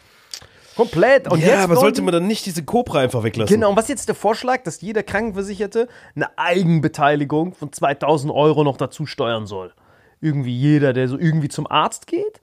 Komplett. 0.75 1.31
Und 1.31 1.39
ja, 1.39 1.47
jetzt 1.47 1.57
aber 1.59 1.75
sollte 1.75 2.01
man 2.01 2.13
dann 2.13 2.27
nicht 2.27 2.45
diese 2.45 2.63
Cobra 2.63 2.99
einfach 2.99 3.23
weglassen? 3.23 3.53
Genau, 3.55 3.69
und 3.69 3.75
was 3.75 3.85
ist 3.85 3.89
jetzt 3.89 4.07
der 4.07 4.15
Vorschlag, 4.15 4.63
dass 4.63 4.81
jeder 4.81 5.03
Krankenversicherte 5.03 5.87
eine 6.15 6.37
Eigenbeteiligung 6.37 7.53
von 7.53 7.71
2000 7.71 8.33
Euro 8.33 8.63
noch 8.63 8.77
dazu 8.77 9.05
steuern 9.05 9.45
soll? 9.45 9.73
Irgendwie 10.21 10.55
jeder, 10.55 10.93
der 10.93 11.07
so 11.07 11.17
irgendwie 11.17 11.49
zum 11.49 11.67
Arzt 11.69 12.07
geht, 12.07 12.39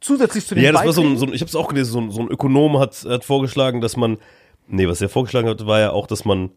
zusätzlich 0.00 0.46
zu 0.46 0.54
den 0.54 0.64
Ja, 0.64 0.72
das 0.72 0.84
war 0.84 0.92
so 0.92 1.00
ein, 1.02 1.14
Beiträgen- 1.14 1.18
so 1.18 1.26
ein 1.26 1.32
ich 1.34 1.40
habe 1.40 1.48
es 1.48 1.56
auch 1.56 1.68
gelesen, 1.68 1.90
so 1.92 1.98
ein, 2.00 2.10
so 2.10 2.20
ein 2.20 2.28
Ökonom 2.28 2.78
hat, 2.78 3.04
hat 3.08 3.24
vorgeschlagen, 3.24 3.80
dass 3.80 3.96
man, 3.96 4.18
nee, 4.68 4.86
was 4.86 5.00
er 5.00 5.08
vorgeschlagen 5.08 5.48
hat, 5.48 5.66
war 5.66 5.80
ja 5.80 5.90
auch, 5.90 6.06
dass 6.06 6.24
man, 6.24 6.50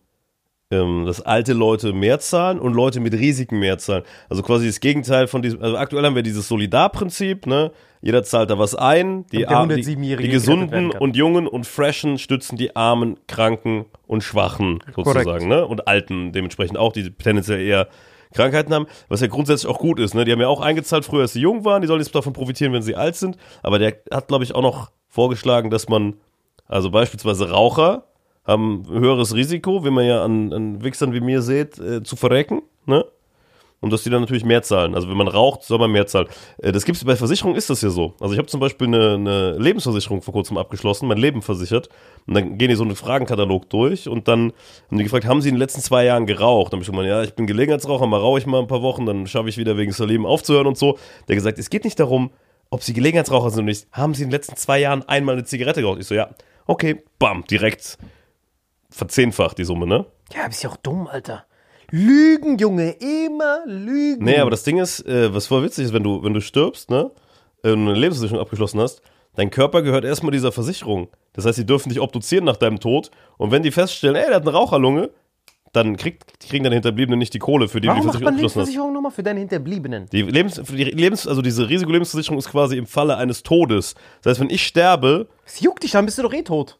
ähm, 0.71 1.05
dass 1.05 1.21
alte 1.21 1.53
Leute 1.53 1.93
mehr 1.93 2.19
zahlen 2.19 2.59
und 2.59 2.73
Leute 2.73 2.99
mit 2.99 3.13
Risiken 3.13 3.59
mehr 3.59 3.77
zahlen. 3.79 4.03
Also 4.29 4.43
quasi 4.43 4.67
das 4.67 4.79
Gegenteil 4.79 5.27
von 5.27 5.41
diesem, 5.41 5.61
also 5.63 5.77
aktuell 5.77 6.05
haben 6.05 6.15
wir 6.15 6.21
dieses 6.23 6.47
Solidarprinzip, 6.47 7.47
ne? 7.47 7.71
Jeder 8.01 8.23
zahlt 8.23 8.49
da 8.49 8.57
was 8.57 8.75
ein, 8.75 9.25
die, 9.27 9.39
der 9.39 9.51
Ar- 9.51 9.67
die, 9.67 9.83
107-Jährige 9.83 10.23
die 10.29 10.33
Gesunden 10.33 10.91
und 10.91 11.17
Jungen 11.17 11.47
und 11.47 11.65
Freshen 11.67 12.17
stützen 12.17 12.55
die 12.55 12.75
Armen, 12.75 13.17
Kranken 13.27 13.85
und 14.07 14.23
Schwachen 14.23 14.79
sozusagen, 14.95 15.23
Korrekt. 15.25 15.47
ne? 15.47 15.65
Und 15.65 15.87
Alten 15.87 16.31
dementsprechend 16.31 16.77
auch, 16.77 16.93
die 16.93 17.11
tendenziell 17.11 17.59
eher 17.61 17.87
Krankheiten 18.33 18.73
haben, 18.73 18.85
was 19.09 19.21
ja 19.21 19.27
grundsätzlich 19.27 19.69
auch 19.69 19.79
gut 19.79 19.99
ist. 19.99 20.13
Ne? 20.13 20.23
Die 20.23 20.31
haben 20.31 20.39
ja 20.39 20.47
auch 20.47 20.61
eingezahlt 20.61 21.03
früher, 21.03 21.21
als 21.23 21.33
sie 21.33 21.41
jung 21.41 21.65
waren, 21.65 21.81
die 21.81 21.87
sollen 21.87 21.99
jetzt 21.99 22.13
davon 22.13 22.31
profitieren, 22.31 22.71
wenn 22.73 22.83
sie 22.83 22.95
alt 22.95 23.15
sind. 23.15 23.37
Aber 23.63 23.79
der 23.79 23.95
hat, 24.13 24.27
glaube 24.27 24.43
ich, 24.43 24.53
auch 24.53 24.61
noch 24.61 24.91
vorgeschlagen, 25.07 25.71
dass 25.71 25.89
man, 25.89 26.13
also 26.67 26.91
beispielsweise 26.91 27.49
Raucher 27.49 28.03
haben 28.49 28.83
ein 28.89 28.99
höheres 28.99 29.35
Risiko, 29.35 29.85
wie 29.85 29.89
man 29.89 30.05
ja 30.05 30.23
an, 30.23 30.53
an 30.53 30.83
Wichsern 30.83 31.13
wie 31.13 31.21
mir 31.21 31.41
seht, 31.41 31.79
äh, 31.79 32.03
zu 32.03 32.15
verrecken. 32.15 32.61
Ne? 32.85 33.05
Und 33.81 33.93
dass 33.93 34.03
die 34.03 34.09
dann 34.09 34.19
natürlich 34.19 34.43
mehr 34.43 34.61
zahlen. 34.61 34.93
Also 34.93 35.07
wenn 35.09 35.15
man 35.15 35.29
raucht, 35.29 35.63
soll 35.63 35.79
man 35.79 35.91
mehr 35.91 36.05
zahlen. 36.05 36.27
Äh, 36.57 36.73
Das 36.73 36.83
gibt's 36.83 37.03
bei 37.05 37.15
Versicherungen 37.15 37.57
ist 37.57 37.69
das 37.69 37.81
ja 37.81 37.89
so. 37.89 38.13
Also 38.19 38.33
ich 38.33 38.37
habe 38.37 38.47
zum 38.47 38.59
Beispiel 38.59 38.87
eine, 38.87 39.13
eine 39.13 39.57
Lebensversicherung 39.57 40.21
vor 40.21 40.33
kurzem 40.33 40.57
abgeschlossen, 40.57 41.07
mein 41.07 41.17
Leben 41.17 41.41
versichert. 41.41 41.87
Und 42.27 42.33
dann 42.33 42.57
gehen 42.57 42.69
die 42.69 42.75
so 42.75 42.83
einen 42.83 42.95
Fragenkatalog 42.95 43.69
durch 43.69 44.09
und 44.09 44.27
dann 44.27 44.51
haben 44.89 44.97
die 44.97 45.03
gefragt, 45.03 45.25
haben 45.25 45.41
sie 45.41 45.49
in 45.49 45.55
den 45.55 45.59
letzten 45.59 45.81
zwei 45.81 46.03
Jahren 46.03 46.25
geraucht? 46.25 46.73
Dann 46.73 46.79
habe 46.79 46.83
ich 46.83 46.89
gemeint, 46.89 47.07
ja, 47.07 47.23
ich 47.23 47.35
bin 47.35 47.47
Gelegenheitsraucher, 47.47 48.05
mal 48.05 48.19
rauche 48.19 48.39
ich 48.39 48.45
mal 48.45 48.59
ein 48.59 48.67
paar 48.67 48.81
Wochen, 48.81 49.05
dann 49.05 49.27
schaffe 49.27 49.47
ich 49.47 49.57
wieder 49.57 49.77
wegen 49.77 49.93
Salim 49.93 50.25
aufzuhören 50.25 50.67
und 50.67 50.77
so. 50.77 50.97
Der 51.29 51.35
gesagt, 51.35 51.57
es 51.57 51.69
geht 51.69 51.85
nicht 51.85 51.99
darum, 51.99 52.31
ob 52.71 52.83
sie 52.83 52.93
Gelegenheitsraucher 52.93 53.49
sind 53.49 53.59
oder 53.59 53.67
nicht. 53.67 53.87
Haben 53.93 54.13
sie 54.13 54.23
in 54.23 54.29
den 54.29 54.33
letzten 54.33 54.57
zwei 54.57 54.79
Jahren 54.79 55.07
einmal 55.07 55.35
eine 55.35 55.45
Zigarette 55.45 55.81
geraucht? 55.81 55.99
Ich 56.01 56.07
so, 56.07 56.15
ja, 56.15 56.29
okay, 56.67 57.01
bam, 57.17 57.45
direkt 57.49 57.97
verzehnfacht 58.89 59.57
die 59.57 59.63
Summe, 59.63 59.87
ne? 59.87 60.05
Ja, 60.33 60.47
bist 60.47 60.63
ja 60.63 60.69
auch 60.69 60.77
dumm, 60.77 61.07
Alter. 61.07 61.45
Lügen, 61.91 62.57
Junge, 62.57 62.91
immer 62.91 63.61
lügen. 63.65 64.23
Nee, 64.23 64.37
aber 64.37 64.51
das 64.51 64.63
Ding 64.63 64.77
ist, 64.77 65.05
äh, 65.07 65.33
was 65.33 65.47
voll 65.47 65.63
witzig 65.63 65.85
ist, 65.85 65.93
wenn 65.93 66.03
du, 66.03 66.23
wenn 66.23 66.33
du 66.33 66.41
stirbst, 66.41 66.89
ne, 66.91 67.11
äh, 67.63 67.71
und 67.71 67.87
eine 67.87 67.93
Lebensversicherung 67.93 68.41
abgeschlossen 68.41 68.79
hast, 68.79 69.01
dein 69.35 69.49
Körper 69.49 69.81
gehört 69.81 70.05
erstmal 70.05 70.31
dieser 70.31 70.51
Versicherung. 70.51 71.09
Das 71.33 71.45
heißt, 71.45 71.57
die 71.57 71.65
dürfen 71.65 71.89
dich 71.89 71.99
obduzieren 71.99 72.45
nach 72.45 72.57
deinem 72.57 72.79
Tod. 72.79 73.09
Und 73.37 73.51
wenn 73.51 73.63
die 73.63 73.71
feststellen, 73.71 74.15
ey, 74.15 74.27
der 74.27 74.35
hat 74.35 74.43
eine 74.43 74.53
Raucherlunge, 74.53 75.09
dann 75.71 75.97
kriegt, 75.97 76.39
kriegen 76.39 76.63
deine 76.63 76.75
Hinterbliebenen 76.75 77.19
nicht 77.19 77.33
die 77.33 77.39
Kohle, 77.39 77.67
für 77.67 77.79
die 77.79 77.87
Warum 77.87 78.01
du 78.01 78.03
die 78.03 78.07
macht 78.07 78.17
Versicherung 78.17 78.25
man 78.25 78.33
abgeschlossen. 78.33 78.59
Lebensversicherung 78.59 78.93
nochmal 78.93 79.11
für 79.11 79.23
deine 79.23 79.39
Hinterbliebenen? 79.39 80.07
Die 80.11 80.21
Lebens, 80.23 80.61
die 80.67 80.83
Lebens, 80.83 81.27
also 81.27 81.41
diese 81.41 81.69
Risikolebensversicherung 81.69 82.39
ist 82.39 82.49
quasi 82.49 82.77
im 82.77 82.87
Falle 82.87 83.17
eines 83.17 83.43
Todes. 83.43 83.95
Das 84.21 84.31
heißt, 84.31 84.39
wenn 84.41 84.49
ich 84.49 84.65
sterbe, 84.65 85.27
Es 85.45 85.59
juckt 85.59 85.83
dich, 85.83 85.91
dann 85.91 86.05
bist 86.05 86.17
du 86.17 86.23
doch 86.23 86.33
eh 86.33 86.41
tot. 86.41 86.79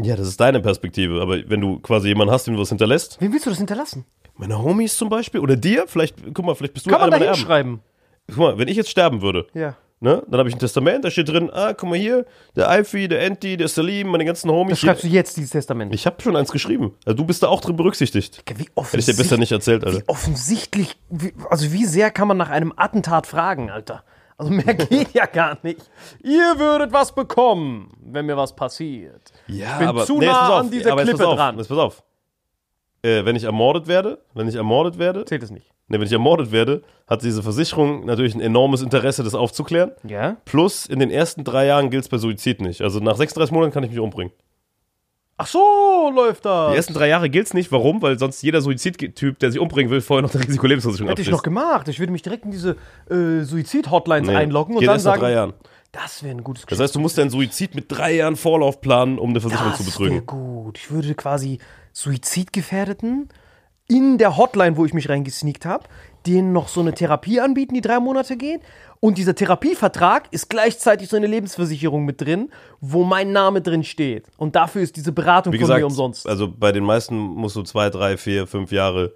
Ja, 0.00 0.16
das 0.16 0.28
ist 0.28 0.40
deine 0.40 0.60
Perspektive, 0.60 1.20
aber 1.22 1.38
wenn 1.48 1.60
du 1.60 1.78
quasi 1.80 2.08
jemanden 2.08 2.32
hast, 2.32 2.46
dem 2.46 2.54
du 2.54 2.60
was 2.60 2.68
hinterlässt, 2.68 3.20
Wem 3.20 3.32
willst 3.32 3.46
du 3.46 3.50
das 3.50 3.58
hinterlassen? 3.58 4.04
meine 4.36 4.60
Homies 4.60 4.96
zum 4.96 5.08
Beispiel, 5.08 5.40
oder 5.40 5.56
dir, 5.56 5.84
vielleicht, 5.86 6.16
guck 6.34 6.44
mal, 6.44 6.54
vielleicht 6.56 6.74
bist 6.74 6.86
du 6.86 6.90
Kann 6.90 7.00
man 7.00 7.10
einer 7.12 7.12
da 7.12 7.18
meiner 7.18 7.26
Erben. 7.30 7.38
hinschreiben? 7.38 7.80
Guck 8.28 8.36
mal, 8.38 8.58
wenn 8.58 8.68
ich 8.68 8.76
jetzt 8.76 8.90
sterben 8.90 9.22
würde, 9.22 9.46
Ja. 9.54 9.76
Ne? 10.00 10.22
Dann 10.28 10.38
habe 10.40 10.48
ich 10.50 10.54
ein 10.54 10.58
Testament, 10.58 11.02
da 11.04 11.10
steht 11.10 11.28
drin, 11.30 11.48
ah, 11.50 11.72
guck 11.72 11.88
mal 11.88 11.96
hier, 11.98 12.26
der 12.56 12.68
Alfie, 12.68 13.08
der 13.08 13.22
Enti, 13.22 13.56
der 13.56 13.68
Salim, 13.68 14.08
meine 14.08 14.24
ganzen 14.26 14.50
Homies. 14.50 14.72
Das 14.72 14.80
schreibst 14.80 15.04
du 15.04 15.08
jetzt, 15.08 15.36
dieses 15.38 15.50
Testament. 15.52 15.94
ich 15.94 16.04
habe 16.04 16.20
schon 16.20 16.36
eins 16.36 16.50
geschrieben. 16.50 16.92
Also 17.06 17.16
du 17.16 17.24
bist 17.24 17.42
da 17.42 17.48
auch 17.48 17.60
drin 17.62 17.76
berücksichtigt. 17.76 18.42
Wie 18.46 18.52
Hätte 18.52 18.60
ich 18.64 18.66
dir 18.66 18.74
besser 18.74 18.80
offensichtlich, 18.80 19.38
nicht 19.40 19.52
erzählt, 19.52 19.84
Alter. 19.84 19.98
wie 20.00 20.02
offensichtlich, 20.08 20.96
wie, 21.08 21.32
also 21.48 21.72
wie 21.72 21.86
sehr 21.86 22.10
kann 22.10 22.28
man 22.28 22.36
nach 22.36 22.50
einem 22.50 22.72
Attentat 22.76 23.26
fragen, 23.26 23.70
Alter? 23.70 24.04
Also 24.44 24.54
mehr 24.54 24.74
geht 24.74 25.12
ja 25.14 25.26
gar 25.26 25.58
nicht. 25.62 25.80
Ihr 26.22 26.58
würdet 26.58 26.92
was 26.92 27.14
bekommen, 27.14 27.90
wenn 28.04 28.26
mir 28.26 28.36
was 28.36 28.54
passiert. 28.54 29.32
Ja, 29.46 29.92
bin 29.92 30.04
zu 30.04 30.18
nah 30.18 30.22
jetzt 30.22 30.32
pass 30.34 30.50
an 30.60 30.70
dieser 30.70 30.92
aber 30.92 31.02
Klippe 31.02 31.18
pass 31.18 31.26
auf, 31.26 31.36
dran. 31.36 31.58
Jetzt 31.58 31.68
pass 31.68 31.78
auf. 31.78 32.02
äh, 33.02 33.24
wenn 33.24 33.36
ich 33.36 33.44
ermordet 33.44 33.86
werde, 33.86 34.18
wenn 34.34 34.48
ich 34.48 34.54
ermordet 34.54 34.98
werde, 34.98 35.24
Zählt 35.24 35.42
es 35.42 35.50
nicht. 35.50 35.70
ne, 35.88 35.98
wenn 35.98 36.06
ich 36.06 36.12
ermordet 36.12 36.52
werde, 36.52 36.82
hat 37.06 37.22
diese 37.22 37.42
Versicherung 37.42 38.04
natürlich 38.06 38.34
ein 38.34 38.40
enormes 38.40 38.82
Interesse, 38.82 39.22
das 39.24 39.34
aufzuklären. 39.34 39.92
Ja? 40.06 40.36
Plus, 40.44 40.86
in 40.86 40.98
den 40.98 41.10
ersten 41.10 41.44
drei 41.44 41.66
Jahren 41.66 41.90
gilt 41.90 42.04
es 42.04 42.08
bei 42.08 42.18
Suizid 42.18 42.60
nicht. 42.60 42.80
Also 42.82 43.00
nach 43.00 43.16
36 43.16 43.52
Monaten 43.52 43.72
kann 43.72 43.84
ich 43.84 43.90
mich 43.90 44.00
umbringen. 44.00 44.32
Ach 45.36 45.46
so, 45.48 46.12
läuft 46.14 46.44
das. 46.44 46.70
Die 46.70 46.76
ersten 46.76 46.94
drei 46.94 47.08
Jahre 47.08 47.28
gilt 47.28 47.46
es 47.48 47.54
nicht. 47.54 47.72
Warum? 47.72 48.00
Weil 48.02 48.18
sonst 48.18 48.42
jeder 48.42 48.60
Suizidtyp, 48.60 49.38
der 49.40 49.50
sich 49.50 49.60
umbringen 49.60 49.90
will, 49.90 50.00
vorher 50.00 50.22
noch 50.22 50.32
eine 50.34 50.46
Risikolebensversicherung 50.46 51.08
Hätte 51.08 51.22
ich 51.22 51.28
abschließt. 51.28 51.38
noch 51.38 51.42
gemacht. 51.42 51.88
Ich 51.88 51.98
würde 51.98 52.12
mich 52.12 52.22
direkt 52.22 52.44
in 52.44 52.52
diese 52.52 52.76
äh, 53.10 53.42
Suizid-Hotlines 53.42 54.28
Nee, 54.28 54.36
einloggen 54.36 54.76
und 54.76 54.86
dann 54.86 55.00
sagen, 55.00 55.20
drei 55.20 55.32
Jahren. 55.32 55.54
das 55.90 56.22
wäre 56.22 56.36
ein 56.36 56.44
gutes 56.44 56.62
Das 56.62 56.68
Geschäft. 56.68 56.82
heißt, 56.82 56.94
du 56.94 57.00
musst 57.00 57.18
deinen 57.18 57.30
Suizid 57.30 57.74
mit 57.74 57.86
drei 57.88 58.14
Jahren 58.14 58.36
Vorlauf 58.36 58.80
planen, 58.80 59.18
um 59.18 59.30
eine 59.30 59.40
Versicherung 59.40 59.70
das 59.72 59.78
zu 59.78 59.84
betrügen. 59.84 60.24
gut. 60.24 60.78
Ich 60.78 60.90
würde 60.92 61.14
quasi 61.16 61.58
Suizidgefährdeten 61.92 63.28
in 63.88 64.18
der 64.18 64.36
Hotline, 64.36 64.76
wo 64.76 64.84
ich 64.86 64.94
mich 64.94 65.08
reingesneakt 65.08 65.66
habe, 65.66 65.84
denen 66.26 66.52
noch 66.52 66.68
so 66.68 66.80
eine 66.80 66.94
Therapie 66.94 67.40
anbieten, 67.40 67.74
die 67.74 67.82
drei 67.82 68.00
Monate 68.00 68.36
geht. 68.36 68.60
Und 69.04 69.18
dieser 69.18 69.34
Therapievertrag 69.34 70.28
ist 70.30 70.48
gleichzeitig 70.48 71.10
so 71.10 71.16
eine 71.16 71.26
Lebensversicherung 71.26 72.06
mit 72.06 72.22
drin, 72.22 72.50
wo 72.80 73.04
mein 73.04 73.32
Name 73.32 73.60
drin 73.60 73.84
steht. 73.84 74.28
Und 74.38 74.56
dafür 74.56 74.80
ist 74.80 74.96
diese 74.96 75.12
Beratung 75.12 75.52
Wie 75.52 75.58
von 75.58 75.64
gesagt, 75.64 75.80
mir 75.80 75.84
umsonst. 75.84 76.26
also 76.26 76.50
bei 76.50 76.72
den 76.72 76.84
meisten 76.84 77.18
musst 77.18 77.54
du 77.54 77.62
zwei, 77.64 77.90
drei, 77.90 78.16
vier, 78.16 78.46
fünf 78.46 78.72
Jahre 78.72 79.12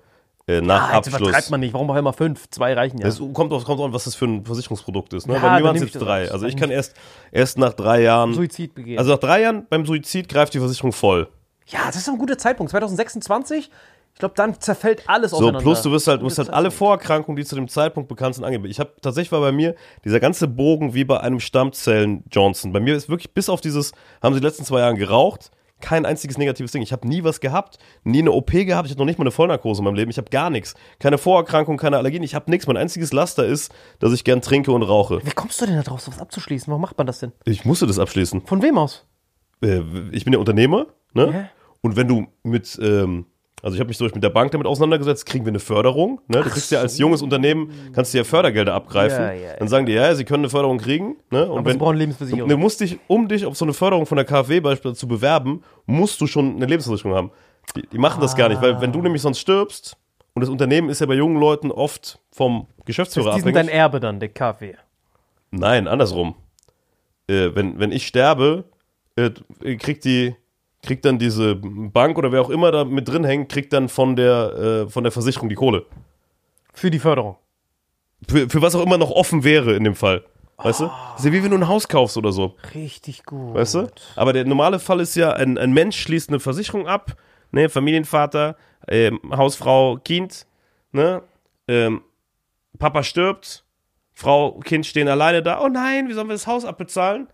äh, 0.46 0.60
nach 0.60 0.90
ah, 0.90 0.96
jetzt 0.96 1.06
Abschluss. 1.08 1.20
übertreibt 1.30 1.50
man 1.50 1.60
nicht. 1.60 1.72
Warum 1.72 1.90
auch 1.90 1.96
immer 1.96 2.12
fünf? 2.12 2.50
Zwei 2.50 2.74
reichen 2.74 2.98
ja. 2.98 3.06
Es 3.06 3.18
kommt 3.32 3.50
auf, 3.50 3.64
kommt 3.64 3.80
auf, 3.80 3.90
was 3.94 4.04
das 4.04 4.14
für 4.14 4.26
ein 4.26 4.44
Versicherungsprodukt 4.44 5.14
ist. 5.14 5.26
Ne? 5.26 5.36
Ja, 5.36 5.40
Bei 5.40 5.58
mir 5.58 5.64
waren 5.64 5.76
es 5.76 5.80
jetzt 5.80 5.94
das 5.94 6.02
drei. 6.02 6.24
raus. 6.24 6.32
Also 6.32 6.46
ich 6.48 6.58
kann 6.58 6.68
erst, 6.68 6.94
erst 7.32 7.56
nach 7.56 7.72
drei 7.72 8.02
Jahren. 8.02 8.34
Suizid 8.34 8.74
begehen. 8.74 8.98
Also 8.98 9.12
nach 9.12 9.20
drei 9.20 9.40
Jahren 9.40 9.66
beim 9.70 9.86
Suizid 9.86 10.28
greift 10.28 10.52
die 10.52 10.58
Versicherung 10.58 10.92
voll. 10.92 11.28
ja, 11.66 11.86
das 11.86 11.96
ist 11.96 12.10
ein 12.10 12.18
guter 12.18 12.36
Zeitpunkt. 12.36 12.72
2026, 12.72 13.70
ich 14.18 14.20
glaube, 14.20 14.34
dann 14.34 14.60
zerfällt 14.60 15.08
alles 15.08 15.30
So, 15.30 15.36
auseinander. 15.36 15.60
plus 15.60 15.80
du 15.82 15.92
wirst 15.92 16.08
halt, 16.08 16.22
du 16.22 16.24
musst 16.24 16.38
halt 16.38 16.50
alle. 16.50 16.72
Vorerkrankungen, 16.72 17.36
die 17.36 17.44
zu 17.44 17.54
dem 17.54 17.68
Zeitpunkt 17.68 18.08
bekannt 18.08 18.34
sind, 18.34 18.42
angeben. 18.42 18.64
Ich 18.64 18.80
habe 18.80 18.92
tatsächlich 19.00 19.30
war 19.30 19.40
bei 19.40 19.52
mir 19.52 19.76
dieser 20.04 20.18
ganze 20.18 20.48
Bogen 20.48 20.92
wie 20.92 21.04
bei 21.04 21.20
einem 21.20 21.38
Stammzellen 21.38 22.24
Johnson. 22.32 22.72
Bei 22.72 22.80
mir 22.80 22.96
ist 22.96 23.08
wirklich 23.08 23.32
bis 23.32 23.48
auf 23.48 23.60
dieses, 23.60 23.92
haben 24.20 24.34
sie 24.34 24.40
die 24.40 24.46
letzten 24.46 24.64
zwei 24.64 24.80
Jahren 24.80 24.96
geraucht, 24.96 25.52
kein 25.80 26.04
einziges 26.04 26.36
negatives 26.36 26.72
Ding. 26.72 26.82
Ich 26.82 26.90
habe 26.90 27.06
nie 27.06 27.22
was 27.22 27.38
gehabt, 27.38 27.78
nie 28.02 28.18
eine 28.18 28.32
OP 28.32 28.50
gehabt, 28.50 28.86
ich 28.86 28.90
hatte 28.90 28.98
noch 28.98 29.06
nicht 29.06 29.20
mal 29.20 29.22
eine 29.22 29.30
Vollnarkose 29.30 29.82
in 29.82 29.84
meinem 29.84 29.94
Leben. 29.94 30.10
Ich 30.10 30.18
habe 30.18 30.30
gar 30.30 30.50
nichts. 30.50 30.74
Keine 30.98 31.16
Vorerkrankung, 31.16 31.76
keine 31.76 31.96
Allergien, 31.96 32.24
ich 32.24 32.34
habe 32.34 32.50
nichts. 32.50 32.66
Mein 32.66 32.76
einziges 32.76 33.12
Laster 33.12 33.46
ist, 33.46 33.72
dass 34.00 34.12
ich 34.12 34.24
gern 34.24 34.42
trinke 34.42 34.72
und 34.72 34.82
rauche. 34.82 35.24
Wie 35.24 35.30
kommst 35.30 35.60
du 35.60 35.66
denn 35.66 35.76
da 35.76 35.82
drauf, 35.82 36.00
sowas 36.00 36.18
abzuschließen? 36.18 36.68
Warum 36.72 36.82
macht 36.82 36.98
man 36.98 37.06
das 37.06 37.20
denn? 37.20 37.30
Ich 37.44 37.64
musste 37.64 37.86
das 37.86 38.00
abschließen. 38.00 38.40
Von 38.46 38.62
wem 38.62 38.78
aus? 38.78 39.06
Äh, 39.62 39.82
ich 40.10 40.24
bin 40.24 40.32
ja 40.32 40.40
Unternehmer, 40.40 40.86
ne? 41.14 41.30
Ja. 41.32 41.48
Und 41.82 41.94
wenn 41.94 42.08
du 42.08 42.26
mit, 42.42 42.76
ähm, 42.82 43.26
also 43.62 43.74
ich 43.74 43.80
habe 43.80 43.88
mich 43.88 43.98
Beispiel 43.98 44.16
mit 44.16 44.24
der 44.24 44.30
Bank 44.30 44.52
damit 44.52 44.66
auseinandergesetzt, 44.66 45.26
kriegen 45.26 45.44
wir 45.44 45.50
eine 45.50 45.58
Förderung, 45.58 46.20
ne? 46.28 46.42
Du 46.42 46.50
kriegst 46.50 46.70
ja 46.70 46.80
als 46.80 46.98
junges 46.98 47.22
Unternehmen, 47.22 47.70
kannst 47.92 48.14
du 48.14 48.18
ja 48.18 48.24
Fördergelder 48.24 48.74
abgreifen. 48.74 49.20
Ja, 49.20 49.32
ja, 49.32 49.48
ja. 49.50 49.56
Dann 49.58 49.68
sagen 49.68 49.86
die, 49.86 49.92
ja, 49.92 50.14
sie 50.14 50.24
können 50.24 50.44
eine 50.44 50.50
Förderung 50.50 50.78
kriegen, 50.78 51.16
ne? 51.30 51.48
Und 51.50 51.58
Aber 51.58 51.72
sie 51.72 51.78
brauchen 51.78 51.96
Lebensversicherung. 51.96 52.48
Du, 52.48 52.54
du 52.54 52.60
musst 52.60 52.80
dich, 52.80 52.98
um 53.08 53.28
dich 53.28 53.44
auf 53.46 53.56
so 53.56 53.64
eine 53.64 53.74
Förderung 53.74 54.06
von 54.06 54.16
der 54.16 54.24
KfW 54.24 54.60
beispielsweise 54.60 54.98
zu 55.00 55.08
bewerben, 55.08 55.62
musst 55.86 56.20
du 56.20 56.26
schon 56.26 56.56
eine 56.56 56.66
Lebensversicherung 56.66 57.16
haben. 57.16 57.30
Die, 57.76 57.86
die 57.86 57.98
machen 57.98 58.20
das 58.20 58.36
gar 58.36 58.48
nicht, 58.48 58.62
weil 58.62 58.80
wenn 58.80 58.92
du 58.92 59.02
nämlich 59.02 59.22
sonst 59.22 59.40
stirbst, 59.40 59.96
und 60.34 60.42
das 60.42 60.50
Unternehmen 60.50 60.88
ist 60.88 61.00
ja 61.00 61.06
bei 61.06 61.14
jungen 61.14 61.40
Leuten 61.40 61.72
oft 61.72 62.20
vom 62.30 62.68
Geschäftsführer 62.84 63.34
Die 63.34 63.40
sind 63.40 63.56
dein 63.56 63.66
abhängig. 63.66 63.80
Erbe 63.80 63.98
dann, 63.98 64.20
der 64.20 64.28
Kaffee. 64.28 64.76
Nein, 65.50 65.88
andersrum. 65.88 66.36
Äh, 67.26 67.50
wenn, 67.54 67.80
wenn 67.80 67.90
ich 67.90 68.06
sterbe, 68.06 68.64
äh, 69.16 69.30
kriegt 69.76 70.04
die, 70.04 70.36
kriegt 70.88 71.04
dann 71.04 71.18
diese 71.18 71.54
Bank 71.54 72.16
oder 72.16 72.32
wer 72.32 72.40
auch 72.40 72.48
immer 72.48 72.72
da 72.72 72.84
mit 72.84 73.06
drin 73.06 73.22
hängt, 73.22 73.52
kriegt 73.52 73.74
dann 73.74 73.90
von 73.90 74.16
der, 74.16 74.86
äh, 74.86 74.88
von 74.88 75.04
der 75.04 75.12
Versicherung 75.12 75.50
die 75.50 75.54
Kohle. 75.54 75.84
Für 76.72 76.90
die 76.90 76.98
Förderung. 76.98 77.36
Für, 78.26 78.48
für 78.48 78.62
was 78.62 78.74
auch 78.74 78.82
immer 78.86 78.96
noch 78.96 79.10
offen 79.10 79.44
wäre 79.44 79.74
in 79.74 79.84
dem 79.84 79.94
Fall. 79.94 80.24
Weißt 80.56 80.80
du? 80.80 80.86
Das 80.86 81.20
ist 81.20 81.26
ja 81.26 81.32
wie 81.32 81.44
wenn 81.44 81.50
du 81.50 81.58
ein 81.58 81.68
Haus 81.68 81.88
kaufst 81.88 82.16
oder 82.16 82.32
so. 82.32 82.56
Richtig 82.74 83.26
gut. 83.26 83.54
Weißt 83.54 83.74
du? 83.74 83.88
Aber 84.16 84.32
der 84.32 84.46
normale 84.46 84.78
Fall 84.78 85.00
ist 85.00 85.14
ja, 85.14 85.34
ein, 85.34 85.58
ein 85.58 85.72
Mensch 85.72 86.00
schließt 86.00 86.30
eine 86.30 86.40
Versicherung 86.40 86.88
ab, 86.88 87.16
ne, 87.52 87.68
Familienvater, 87.68 88.56
ähm, 88.88 89.20
Hausfrau, 89.30 89.98
Kind, 89.98 90.46
ne, 90.92 91.22
ähm, 91.68 92.00
Papa 92.78 93.02
stirbt, 93.02 93.62
Frau, 94.14 94.58
Kind 94.60 94.86
stehen 94.86 95.08
alleine 95.08 95.42
da, 95.42 95.60
oh 95.60 95.68
nein, 95.68 96.08
wie 96.08 96.14
sollen 96.14 96.28
wir 96.28 96.34
das 96.34 96.46
Haus 96.46 96.64
abbezahlen? 96.64 97.28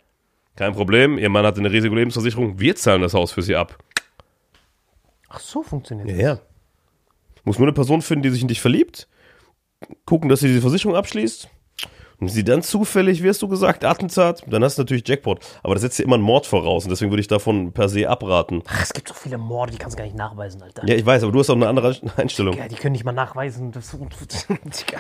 Kein 0.57 0.73
Problem, 0.73 1.19
ihr 1.19 1.29
Mann 1.31 1.45
hat 1.45 1.59
eine 1.59 1.71
Risikolebensversicherung, 1.71 2.61
wir 2.61 2.77
zahlen 2.77 3.03
das 3.03 3.15
Haus 3.15 3.33
für 3.33 3.43
sie 3.43 3.57
ab. 3.57 3.77
Ach 5.29 5.41
so 5.41 5.63
funktioniert 5.63 6.09
Ja, 6.09 6.15
das. 6.15 6.23
ja. 6.23 6.39
Muss 7.45 7.59
nur 7.59 7.67
eine 7.67 7.75
Person 7.75 8.03
finden, 8.03 8.23
die 8.23 8.31
sich 8.31 8.43
in 8.43 8.49
dich 8.49 8.61
verliebt, 8.61 9.09
gucken, 10.07 10.29
dass 10.29 10.41
sie 10.41 10.49
diese 10.49 10.61
Versicherung 10.61 10.97
abschließt. 10.97 11.49
Und 12.21 12.29
sie 12.29 12.45
dann 12.45 12.63
zufällig, 12.63 13.23
wie 13.23 13.29
hast 13.29 13.43
du 13.43 13.49
gesagt, 13.49 13.85
Attentat, 13.85 14.43
dann 14.47 14.63
hast 14.63 14.79
du 14.79 14.83
natürlich 14.83 15.07
Jackpot. 15.07 15.41
Aber 15.63 15.75
das 15.75 15.83
setzt 15.83 15.99
ja 15.99 16.05
immer 16.05 16.15
einen 16.15 16.25
Mord 16.25 16.47
voraus 16.47 16.85
und 16.85 16.91
deswegen 16.91 17.11
würde 17.11 17.21
ich 17.21 17.29
davon 17.29 17.73
per 17.73 17.89
se 17.89 18.09
abraten. 18.09 18.63
Ach, 18.67 18.83
es 18.83 18.93
gibt 18.93 19.09
so 19.09 19.15
viele 19.15 19.39
Morde, 19.39 19.73
die 19.73 19.79
kannst 19.79 19.97
du 19.97 19.99
gar 19.99 20.05
nicht 20.05 20.17
nachweisen, 20.17 20.63
Alter. 20.63 20.87
Ja, 20.87 20.95
ich 20.95 21.05
weiß, 21.05 21.23
aber 21.23 21.33
du 21.33 21.41
hast 21.41 21.51
auch 21.51 21.57
eine 21.57 21.69
andere 21.69 21.97
Einstellung. 22.17 22.57
Ja, 22.57 22.69
die 22.69 22.77
können 22.77 22.93
nicht 22.93 23.05
mal 23.05 23.13
nachweisen. 23.13 23.73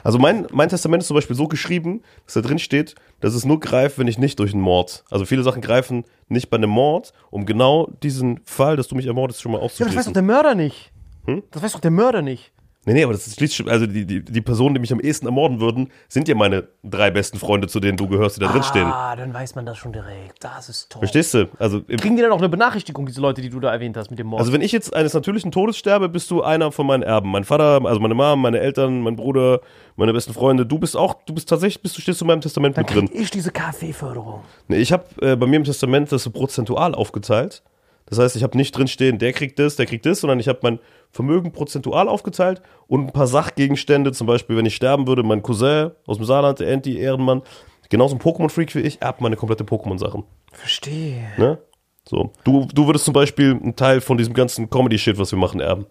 Also 0.03 0.19
mein, 0.19 0.47
mein 0.53 0.69
Testament 0.69 1.03
ist 1.03 1.09
zum 1.09 1.15
Beispiel 1.15 1.37
so 1.37 1.49
geschrieben, 1.49 2.03
dass 2.25 2.35
da 2.35 2.41
drin 2.41 2.59
steht, 2.59 2.95
dass 3.21 3.35
es 3.35 3.45
nur 3.45 3.61
greift, 3.61 3.99
wenn 3.99 4.09
ich 4.09 4.19
nicht 4.19 4.39
durch 4.39 4.53
einen 4.53 4.63
Mord. 4.63 5.05
Also 5.11 5.25
viele 5.25 5.43
Sachen 5.43 5.63
greifen 5.63 6.05
nicht 6.29 6.51
bei 6.51 6.57
einem 6.57 6.71
Mord, 6.71 7.13
um 7.31 7.47
genau 7.47 7.89
diesen 8.03 8.41
Fall, 8.45 8.77
dass 8.77 8.89
du 8.89 8.95
mich 8.95 9.07
ermordest, 9.07 9.41
schon 9.41 9.53
mal 9.53 9.59
ja, 9.59 9.65
aber 9.65 9.87
das 9.87 9.97
weiß 9.97 10.07
doch 10.07 10.13
der 10.13 10.23
Mörder 10.23 10.55
nicht. 10.55 10.93
Hm? 11.27 11.43
Das 11.51 11.63
weiß 11.63 11.73
doch 11.73 11.81
der 11.81 11.91
Mörder 11.91 12.23
nicht. 12.23 12.53
Nee, 12.87 12.93
nee, 12.95 13.05
aber 13.05 13.13
das 13.15 13.33
schließt 13.35 13.55
schon, 13.55 13.69
also 13.69 13.87
die, 13.87 14.05
die, 14.05 14.23
die 14.25 14.41
Personen, 14.41 14.75
die 14.75 14.81
mich 14.81 14.93
am 14.93 15.01
ehesten 15.01 15.27
ermorden 15.27 15.61
würden, 15.61 15.91
sind 16.09 16.29
ja 16.29 16.35
meine 16.35 16.69
drei 16.83 17.11
besten 17.11 17.39
Freunde, 17.39 17.67
zu 17.69 17.81
denen 17.81 17.97
du 17.97 18.07
gehörst, 18.09 18.37
die 18.37 18.41
da 18.41 18.49
drin 18.53 18.63
stehen. 18.63 18.87
Ah, 18.87 19.17
dann 19.17 19.33
weiß 19.33 19.55
man 19.55 19.65
das 19.65 19.79
schon 19.79 19.93
direkt. 19.93 20.45
Das 20.45 20.69
ist 20.69 20.91
toll. 20.91 21.01
Verstehst 21.01 21.33
du? 21.35 21.49
Also, 21.59 21.79
im- 21.89 21.99
Kriegen 21.99 22.17
die 22.17 22.23
dann 22.23 22.33
auch 22.33 22.39
eine 22.39 22.49
Benachrichtigung, 22.49 23.07
diese 23.07 23.21
Leute, 23.21 23.41
die 23.41 23.49
du 23.51 23.59
da 23.61 23.73
erwähnt 23.73 23.97
hast 23.97 24.11
mit 24.11 24.19
dem 24.19 24.27
Mord? 24.27 24.41
also 24.41 24.53
wenn 24.53 24.61
ich 24.61 24.73
jetzt 24.73 24.95
eines 24.95 25.15
natürlichen 25.15 25.51
Todes 25.51 25.77
sterbe, 25.79 26.09
bist 26.09 26.31
du 26.31 26.43
einer 26.43 26.73
von 26.73 26.87
meinen 26.87 27.03
Erben. 27.03 27.31
Mein 27.31 27.45
Vater, 27.45 27.81
also 27.85 28.01
meine 28.01 28.15
Mom, 28.15 28.41
meine 28.43 28.61
Eltern, 28.61 29.01
mein 29.01 29.17
Bruder, 29.17 29.61
meine 29.97 30.13
besten 30.13 30.35
Freunde. 30.35 30.67
Du 30.67 30.79
bist 30.79 30.97
auch, 30.97 31.15
du 31.25 31.33
bist 31.35 31.49
tatsächlich, 31.49 31.83
bist 31.83 31.97
du 31.97 32.03
stehst 32.03 32.21
in 32.21 32.27
meinem 32.27 32.41
Testament 32.41 32.77
dann 32.77 32.85
mit 32.85 32.95
drin. 32.95 33.09
krieg 33.09 33.21
ich 33.21 33.31
diese 33.31 33.51
Kaffeeförderung. 33.51 34.41
Nee, 34.69 34.77
ich 34.79 34.93
habe 34.93 35.05
äh, 35.23 35.37
bei 35.37 35.47
mir 35.47 35.57
im 35.57 35.65
Testament 35.65 36.13
das 36.13 36.23
so 36.25 36.31
prozentual 36.31 36.95
aufgeteilt. 36.95 37.63
Das 38.07 38.19
heißt, 38.19 38.37
ich 38.37 38.43
habe 38.43 38.57
nicht 38.57 38.77
drin 38.77 38.87
stehen, 38.87 39.19
der 39.19 39.33
kriegt 39.33 39.59
das, 39.59 39.77
der 39.77 39.87
kriegt 39.87 40.05
das, 40.05 40.21
sondern 40.21 40.39
ich 40.39 40.49
habe 40.49 40.59
mein 40.63 40.79
Vermögen 41.11 41.53
prozentual 41.53 42.09
aufgeteilt 42.09 42.61
und 42.87 43.07
ein 43.07 43.13
paar 43.13 43.27
Sachgegenstände, 43.27 44.13
zum 44.13 44.27
Beispiel, 44.27 44.57
wenn 44.57 44.67
ich 44.67 44.77
sterben 44.77 45.07
würde, 45.07 45.23
mein 45.23 45.43
Cousin 45.43 45.91
aus 46.07 46.19
dem 46.19 46.27
Saarland, 46.27 46.61
der 46.61 46.73
Anti 46.73 46.99
Ehrenmann, 46.99 47.43
genauso 47.89 48.15
ein 48.17 48.21
Pokémon-Freak 48.21 48.75
wie 48.75 48.81
ich, 48.81 49.01
erbt 49.01 49.21
meine 49.21 49.37
komplette 49.37 49.65
Pokémon-Sachen. 49.65 50.25
Verstehe. 50.53 51.25
Ne? 51.39 51.59
So. 52.07 52.33
Du, 52.45 52.67
du 52.75 52.87
würdest 52.87 53.07
zum 53.07 53.15
Beispiel 53.15 53.53
einen 53.53 53.77
Teil 53.77 54.01
von 54.03 54.19
diesem 54.19 54.35
ganzen 54.35 54.69
Comedy-Shit, 54.69 55.19
was 55.19 55.33
wir 55.33 55.39
machen, 55.39 55.61
erben. 55.61 55.87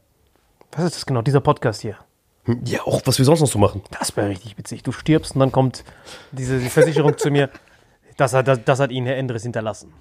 Was 0.74 0.86
ist 0.86 0.96
das 0.98 1.06
genau? 1.06 1.22
Dieser 1.24 1.42
Podcast 1.42 1.82
hier. 1.82 1.98
Hm, 2.46 2.62
Ja, 2.66 2.82
auch 2.84 3.02
was 3.06 3.18
wir 3.18 3.26
sonst 3.26 3.40
noch 3.42 3.48
so 3.48 3.58
machen. 3.58 3.82
Das 4.00 4.16
wäre 4.16 4.30
richtig 4.30 4.58
witzig. 4.58 4.84
Du 4.84 4.92
stirbst 4.92 5.34
und 5.34 5.40
dann 5.40 5.52
kommt 5.52 5.84
diese 6.32 6.60
die 6.60 6.70
Versicherung 6.70 7.18
zu 7.18 7.32
mir. 7.32 7.50
Das 8.18 8.34
hat, 8.34 8.48
das, 8.48 8.60
das 8.64 8.80
hat 8.80 8.92
Ihnen 8.92 9.08
Herr 9.08 9.18
Endres 9.18 9.44
hinterlassen. 9.44 9.92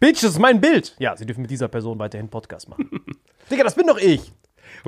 Bitch, 0.00 0.22
das 0.22 0.32
ist 0.32 0.38
mein 0.38 0.60
Bild. 0.60 0.94
Ja, 0.98 1.16
Sie 1.16 1.26
dürfen 1.26 1.42
mit 1.42 1.50
dieser 1.50 1.68
Person 1.68 1.98
weiterhin 1.98 2.28
Podcast 2.28 2.68
machen. 2.68 2.88
Digga, 3.50 3.64
das 3.64 3.74
bin 3.74 3.86
doch 3.86 3.98
ich. 3.98 4.32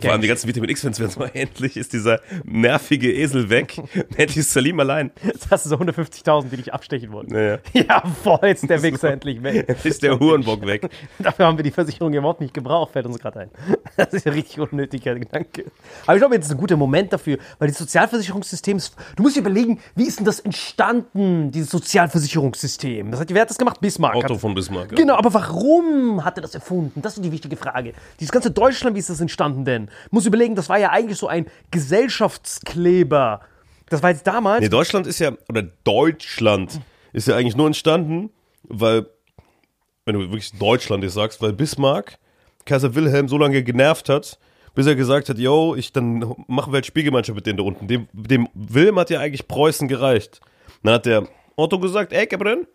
Vor 0.00 0.12
allem 0.12 0.20
die 0.20 0.28
ganzen 0.28 0.48
Vitamin 0.48 0.70
X-Fans 0.70 1.00
werden 1.00 1.14
mal 1.18 1.30
endlich 1.34 1.76
ist 1.76 1.92
dieser 1.92 2.20
nervige 2.44 3.12
Esel 3.12 3.50
weg. 3.50 3.76
endlich 4.16 4.38
ist 4.38 4.52
Salim 4.52 4.78
allein. 4.80 5.10
Das 5.48 5.62
sind 5.62 5.70
so 5.70 5.76
150.000, 5.76 6.48
die 6.50 6.56
dich 6.56 6.72
abstechen 6.72 7.12
wollen. 7.12 7.28
Naja. 7.28 7.58
Ja, 7.72 8.02
voll, 8.22 8.38
jetzt 8.42 8.62
ist 8.62 8.70
der 8.70 8.82
Wichser 8.82 9.10
endlich 9.10 9.42
weg. 9.42 9.50
Endlich 9.68 9.84
ist 9.84 10.02
der 10.02 10.18
Hurenbock 10.18 10.66
weg. 10.66 10.88
Dafür 11.18 11.46
haben 11.46 11.56
wir 11.58 11.64
die 11.64 11.70
Versicherung 11.70 12.12
überhaupt 12.12 12.40
nicht 12.40 12.54
gebraucht, 12.54 12.92
fällt 12.92 13.06
uns 13.06 13.18
gerade 13.18 13.40
ein. 13.40 13.50
Das 13.96 14.12
ist 14.12 14.26
ja 14.26 14.32
richtig 14.32 14.58
unnötiger 14.60 15.14
Gedanke. 15.14 15.66
Aber 16.06 16.14
ich 16.16 16.20
glaube, 16.20 16.34
jetzt 16.34 16.46
ist 16.46 16.52
ein 16.52 16.58
guter 16.58 16.76
Moment 16.76 17.12
dafür, 17.12 17.38
weil 17.58 17.68
das 17.68 17.78
Sozialversicherungssystem 17.78 18.76
ist. 18.76 18.96
Du 19.16 19.22
musst 19.22 19.36
dir 19.36 19.40
überlegen, 19.40 19.80
wie 19.94 20.04
ist 20.04 20.18
denn 20.18 20.26
das 20.26 20.40
entstanden, 20.40 21.50
dieses 21.50 21.70
Sozialversicherungssystem? 21.70 23.10
Das 23.10 23.20
hat, 23.20 23.32
wer 23.32 23.42
hat 23.42 23.50
das 23.50 23.58
gemacht? 23.58 23.80
Bismarck. 23.80 24.16
Otto 24.16 24.38
von 24.38 24.54
Bismarck. 24.54 24.92
ja. 24.92 24.96
Genau, 24.96 25.14
aber 25.16 25.32
warum 25.34 26.24
hat 26.24 26.36
er 26.38 26.42
das 26.42 26.54
erfunden? 26.54 27.02
Das 27.02 27.16
ist 27.16 27.24
die 27.24 27.32
wichtige 27.32 27.56
Frage. 27.56 27.92
Dieses 28.18 28.32
ganze 28.32 28.50
Deutschland, 28.50 28.94
wie 28.96 29.00
ist 29.00 29.10
das 29.10 29.20
entstanden 29.20 29.66
denn? 29.70 29.90
Muss 30.10 30.26
überlegen, 30.26 30.54
das 30.54 30.68
war 30.68 30.78
ja 30.78 30.90
eigentlich 30.90 31.18
so 31.18 31.28
ein 31.28 31.46
Gesellschaftskleber. 31.70 33.40
Das 33.88 34.02
war 34.02 34.10
jetzt 34.10 34.26
damals. 34.26 34.60
Nee, 34.60 34.68
Deutschland 34.68 35.06
ist 35.06 35.18
ja, 35.18 35.32
oder 35.48 35.62
Deutschland 35.62 36.80
ist 37.12 37.28
ja 37.28 37.36
eigentlich 37.36 37.56
nur 37.56 37.66
entstanden, 37.66 38.30
weil, 38.62 39.06
wenn 40.04 40.14
du 40.14 40.20
wirklich 40.20 40.52
Deutschland 40.52 41.02
jetzt 41.02 41.14
sagst, 41.14 41.40
weil 41.42 41.52
Bismarck 41.52 42.18
Kaiser 42.64 42.94
Wilhelm 42.94 43.28
so 43.28 43.38
lange 43.38 43.62
genervt 43.62 44.08
hat, 44.08 44.38
bis 44.74 44.86
er 44.86 44.94
gesagt 44.94 45.28
hat, 45.28 45.38
yo, 45.38 45.74
ich 45.74 45.92
dann 45.92 46.20
machen 46.46 46.72
wir 46.72 46.76
halt 46.76 46.86
Spielgemeinschaft 46.86 47.34
mit 47.34 47.46
denen 47.46 47.58
da 47.58 47.64
unten. 47.64 47.88
Dem, 47.88 48.08
dem 48.12 48.48
Wilhelm 48.54 48.98
hat 48.98 49.10
ja 49.10 49.20
eigentlich 49.20 49.48
Preußen 49.48 49.88
gereicht. 49.88 50.40
Dann 50.82 50.94
hat 50.94 51.06
der 51.06 51.26
Otto 51.56 51.78
gesagt, 51.78 52.12
ey, 52.12 52.26
Gabriel, 52.26 52.68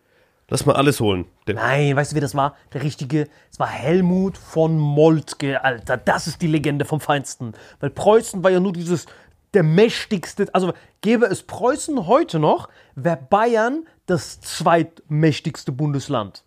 Lass 0.48 0.64
mal 0.64 0.76
alles 0.76 1.00
holen. 1.00 1.26
Nein, 1.46 1.96
weißt 1.96 2.12
du, 2.12 2.14
wer 2.14 2.20
das 2.20 2.36
war? 2.36 2.54
Der 2.72 2.82
richtige, 2.82 3.28
es 3.50 3.58
war 3.58 3.68
Helmut 3.68 4.38
von 4.38 4.78
Moltke, 4.78 5.64
Alter. 5.64 5.96
Das 5.96 6.28
ist 6.28 6.40
die 6.40 6.46
Legende 6.46 6.84
vom 6.84 7.00
Feinsten. 7.00 7.52
Weil 7.80 7.90
Preußen 7.90 8.44
war 8.44 8.52
ja 8.52 8.60
nur 8.60 8.72
dieses, 8.72 9.06
der 9.54 9.64
mächtigste, 9.64 10.46
also 10.52 10.72
gäbe 11.00 11.26
es 11.26 11.42
Preußen 11.42 12.06
heute 12.06 12.38
noch, 12.38 12.68
wäre 12.94 13.16
Bayern 13.16 13.86
das 14.06 14.40
zweitmächtigste 14.40 15.72
Bundesland. 15.72 16.44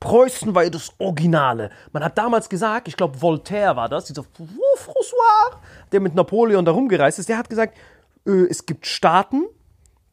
Preußen 0.00 0.54
war 0.54 0.64
ja 0.64 0.70
das 0.70 0.92
Originale. 0.98 1.70
Man 1.92 2.04
hat 2.04 2.18
damals 2.18 2.48
gesagt, 2.48 2.86
ich 2.86 2.96
glaube 2.96 3.20
Voltaire 3.20 3.76
war 3.76 3.88
das, 3.88 4.04
dieser 4.04 4.22
François, 4.22 5.56
der 5.90 6.00
mit 6.00 6.14
Napoleon 6.14 6.64
da 6.64 6.72
rumgereist 6.72 7.18
ist, 7.18 7.28
der 7.28 7.38
hat 7.38 7.48
gesagt, 7.48 7.76
äh, 8.26 8.46
es 8.48 8.66
gibt 8.66 8.86
Staaten, 8.86 9.46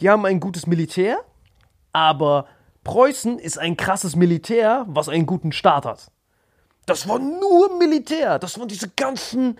die 0.01 0.09
haben 0.09 0.25
ein 0.25 0.39
gutes 0.39 0.65
Militär, 0.65 1.17
aber 1.93 2.47
Preußen 2.85 3.39
ist 3.39 3.57
ein 3.57 3.75
krasses 3.75 4.15
Militär, 4.15 4.85
was 4.87 5.09
einen 5.09 5.25
guten 5.25 5.51
Staat 5.51 5.85
hat. 5.85 6.11
Das 6.85 7.09
war 7.09 7.19
nur 7.19 7.77
Militär. 7.77 8.39
Das 8.39 8.57
waren 8.57 8.69
diese 8.69 8.89
ganzen 8.89 9.59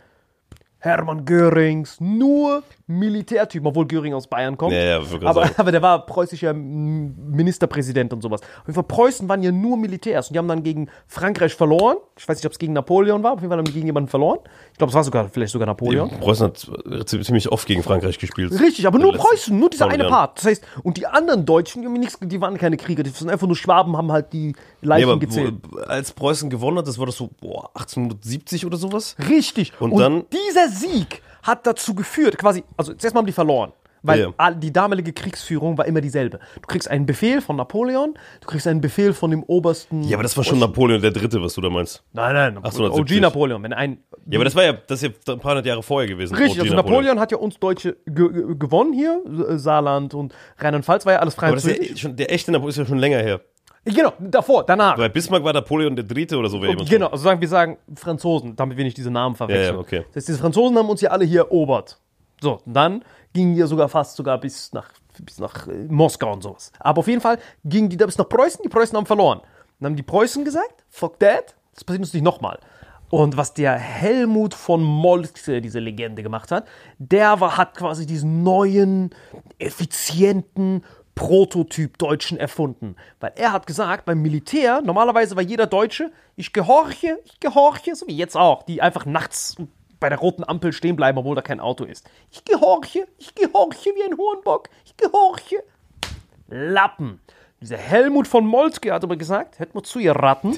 Hermann 0.78 1.26
Görings, 1.26 2.00
nur 2.00 2.64
Militärtypen, 2.88 3.66
obwohl 3.68 3.88
Göring 3.88 4.14
aus 4.14 4.28
Bayern 4.28 4.58
kommt. 4.58 4.74
Ja, 4.74 5.00
ja, 5.00 5.02
aber, 5.24 5.50
aber 5.58 5.72
der 5.72 5.82
war 5.82 6.06
preußischer 6.06 6.54
Ministerpräsident 6.54 8.14
und 8.14 8.22
sowas. 8.22 8.42
Auf 8.42 8.68
jeden 8.68 8.76
Fall, 8.76 8.84
Preußen 8.84 9.28
waren 9.28 9.42
ja 9.44 9.52
nur 9.52 9.78
Militärs 9.78 10.28
und 10.30 10.34
die 10.34 10.38
haben 10.40 10.48
dann 10.48 10.64
gegen 10.64 10.90
Frankreich 11.08 11.54
verloren. 11.56 11.98
Ich 12.18 12.28
weiß 12.28 12.38
nicht, 12.38 12.46
ob 12.46 12.52
es 12.52 12.60
gegen 12.60 12.74
Napoleon 12.74 13.24
war, 13.24 13.34
auf 13.34 13.40
jeden 13.40 13.50
Fall 13.50 13.58
haben 13.58 13.66
die 13.66 13.72
gegen 13.74 13.86
jemanden 13.88 14.10
verloren. 14.10 14.40
Ich 14.72 14.78
glaube, 14.78 14.90
es 14.92 14.96
war 14.96 15.04
sogar 15.04 15.30
vielleicht 15.30 15.52
sogar 15.52 15.66
Napoleon. 15.66 16.10
Preußen 16.20 16.46
hat 16.48 17.08
ziemlich 17.08 17.52
oft 17.52 17.68
gegen 17.68 17.84
Frankreich 17.84 18.20
gespielt. 18.20 18.52
Richtig, 18.60 18.86
aber 18.88 19.00
nur 19.00 19.14
Preußen, 19.14 19.58
nur 19.58 19.70
dieser 19.70 19.88
eine 19.88 20.04
Jahren. 20.04 20.12
Part. 20.14 20.38
Das 20.40 20.46
heißt, 20.46 20.64
und 20.84 20.98
die 20.98 21.08
anderen 21.08 21.46
Deutschen, 21.46 21.82
die, 21.82 22.28
die 22.28 22.42
waren 22.42 22.58
keine 22.58 22.78
Krieger, 22.78 23.04
die 23.04 23.10
sind 23.10 23.30
einfach 23.30 23.48
nur 23.48 23.56
Schwaben, 23.56 23.98
haben 23.98 24.12
halt 24.12 24.32
die 24.34 24.48
Nee, 24.48 24.54
Leichen 24.82 25.10
aber 25.10 25.20
gezählt. 25.20 25.56
wo, 25.72 25.80
als 25.80 26.12
Preußen 26.14 26.50
gewonnen 26.50 26.78
hat, 26.78 26.88
das 26.88 27.00
war 27.00 27.06
das 27.06 27.18
so 27.18 27.30
boah, 27.42 27.70
1870 27.76 28.66
oder 28.66 28.78
sowas? 28.78 29.16
Richtig. 29.30 29.74
Und 29.80 29.98
dann- 29.98 30.26
dieser 30.32 30.70
Sieg 30.70 31.22
hat 31.46 31.66
dazu 31.68 31.94
geführt, 31.96 32.38
quasi, 32.38 32.64
also 32.78 32.94
zuerst 32.94 33.14
mal 33.14 33.20
haben 33.20 33.28
die 33.28 33.34
verloren. 33.34 33.72
Weil 34.08 34.34
all- 34.38 34.56
die 34.56 34.72
damalige 34.72 35.14
Kriegsführung 35.14 35.80
war 35.80 35.86
immer 35.88 36.00
dieselbe. 36.00 36.38
Du 36.62 36.68
kriegst 36.68 36.88
einen 36.88 37.08
Befehl 37.08 37.42
von 37.42 37.56
Napoleon, 37.56 38.14
du 38.40 38.48
kriegst 38.48 38.68
einen 38.68 38.80
Befehl 38.80 39.14
von 39.14 39.32
dem 39.32 39.42
obersten. 39.42 40.04
Ja, 40.04 40.18
aber 40.18 40.22
das 40.22 40.38
war 40.38 40.44
schon 40.44 40.60
Napoleon 40.60 41.02
der 41.02 41.10
Dritte, 41.10 41.42
was 41.42 41.56
du 41.56 41.62
da 41.62 41.72
meinst. 41.72 42.04
Nein, 42.14 42.36
nein, 42.36 42.58
1870. 42.58 43.18
OG 43.18 43.22
Napoleon. 43.22 43.64
Wenn 43.64 43.74
ein, 43.74 43.98
Ja, 44.30 44.38
aber 44.38 44.44
das 44.46 44.56
war 44.56 44.64
ja, 44.64 44.74
das 44.74 45.02
ist 45.02 45.12
ja 45.28 45.34
ein 45.34 45.40
paar 45.40 45.54
hundert 45.54 45.66
Jahre 45.66 45.82
vorher 45.82 46.08
gewesen. 46.08 46.36
Richtig, 46.36 46.60
OG 46.60 46.66
also 46.66 46.76
Napoleon. 46.76 47.20
hat 47.20 47.32
ja 47.32 47.40
uns 47.40 47.58
Deutsche 47.60 47.98
ge 48.06 48.32
ge 48.32 48.56
gewonnen 48.60 48.94
hier. 48.94 49.22
Saarland 49.58 50.14
und 50.14 50.36
Rheinland-Pfalz 50.60 51.04
war 51.08 51.14
ja 51.14 51.20
alles 51.20 51.34
frei 51.34 51.48
Aber 51.48 51.56
das 51.56 51.66
ist 51.66 51.90
ja 51.90 51.98
schon, 51.98 52.16
der 52.16 52.32
echte 52.32 52.52
Napoleon 52.52 52.70
ist 52.70 52.78
ja 52.78 52.86
schon 52.86 53.00
länger 53.00 53.18
her. 53.18 53.42
Genau, 53.86 54.14
davor, 54.20 54.66
danach. 54.66 54.98
Bei 54.98 55.10
Bismarck 55.10 55.44
war 55.44 55.54
Napoleon 55.54 55.96
der 55.96 56.06
Dritte 56.06 56.38
oder 56.38 56.50
so. 56.50 56.60
Wäre 56.60 56.72
jemand 56.72 56.90
Genau, 56.90 57.08
also 57.08 57.24
sagen 57.24 57.40
wir 57.40 57.48
sagen 57.48 57.78
Franzosen, 57.96 58.56
damit 58.56 58.78
wir 58.78 58.84
nicht 58.84 58.98
diese 58.98 59.12
Namen 59.12 59.36
verwechseln. 59.36 59.68
Ja, 59.68 59.74
ja, 59.74 59.80
okay. 59.80 60.06
Das 60.08 60.16
heißt, 60.16 60.28
diese 60.30 60.40
Franzosen 60.40 60.78
haben 60.78 60.90
uns 60.90 61.02
ja 61.02 61.12
alle 61.12 61.24
hier 61.24 61.42
erobert. 61.42 62.00
So, 62.42 62.60
dann 62.66 63.04
gingen 63.34 63.56
die 63.56 63.62
sogar 63.64 63.88
fast 63.88 64.16
sogar 64.16 64.40
bis 64.40 64.74
nach, 64.74 64.90
bis 65.22 65.40
nach 65.40 65.68
äh, 65.68 65.86
Moskau 65.88 66.34
und 66.34 66.42
sowas. 66.42 66.72
Aber 66.80 67.00
auf 67.00 67.08
jeden 67.08 67.22
Fall 67.22 67.38
gingen 67.64 67.90
die 67.90 67.98
da 67.98 68.08
bis 68.08 68.18
nach 68.18 68.28
Preußen, 68.28 68.62
die 68.64 68.70
Preußen 68.70 68.98
haben 68.98 69.06
verloren. 69.06 69.42
Dann 69.80 69.92
haben 69.92 69.96
die 69.96 70.04
Preußen 70.04 70.44
gesagt, 70.44 70.84
fuck 70.90 71.20
that, 71.20 71.56
das 71.76 71.84
passiert 71.84 72.02
uns 72.02 72.14
nicht 72.14 72.24
nochmal. 72.24 72.60
Und 73.10 73.38
was 73.38 73.54
der 73.54 73.74
Helmut 73.74 74.54
von 74.54 74.82
Moltke, 74.82 75.62
diese 75.62 75.80
Legende, 75.80 76.24
gemacht 76.24 76.52
hat, 76.52 76.68
der 76.98 77.40
war, 77.40 77.56
hat 77.56 77.78
quasi 77.78 78.06
diesen 78.06 78.44
neuen, 78.44 79.12
effizienten 79.60 80.84
Prototyp 81.16 81.98
Deutschen 81.98 82.38
erfunden. 82.38 82.96
Weil 83.20 83.34
er 83.36 83.54
hat 83.54 83.66
gesagt, 83.68 84.06
beim 84.06 84.22
Militär, 84.22 84.82
normalerweise 84.82 85.36
war 85.36 85.44
jeder 85.44 85.66
Deutsche, 85.66 86.12
ich 86.36 86.54
gehorche, 86.54 87.20
ich 87.26 87.40
gehorche, 87.40 87.96
so 87.96 88.08
wie 88.08 88.18
jetzt 88.18 88.36
auch, 88.36 88.64
die 88.64 88.82
einfach 88.82 89.06
nachts 89.06 89.56
bei 90.00 90.10
der 90.10 90.20
roten 90.20 90.44
Ampel 90.44 90.74
stehen 90.74 90.96
bleiben, 90.96 91.18
obwohl 91.18 91.36
da 91.36 91.42
kein 91.42 91.60
Auto 91.60 91.86
ist. 91.86 92.08
Ich 92.32 92.44
gehorche, 92.44 93.08
ich 93.18 93.34
gehorche 93.34 93.92
wie 93.96 94.04
ein 94.04 94.18
Hohenbock, 94.18 94.70
ich 94.86 94.96
gehorche. 94.98 95.64
Lappen. 96.48 97.22
Dieser 97.62 97.78
Helmut 97.78 98.28
von 98.28 98.46
Moltke 98.46 98.94
hat 98.94 99.04
aber 99.04 99.16
gesagt, 99.16 99.58
hört 99.58 99.74
mal 99.74 99.82
zu, 99.82 99.98
ihr 99.98 100.12
Ratten. 100.12 100.52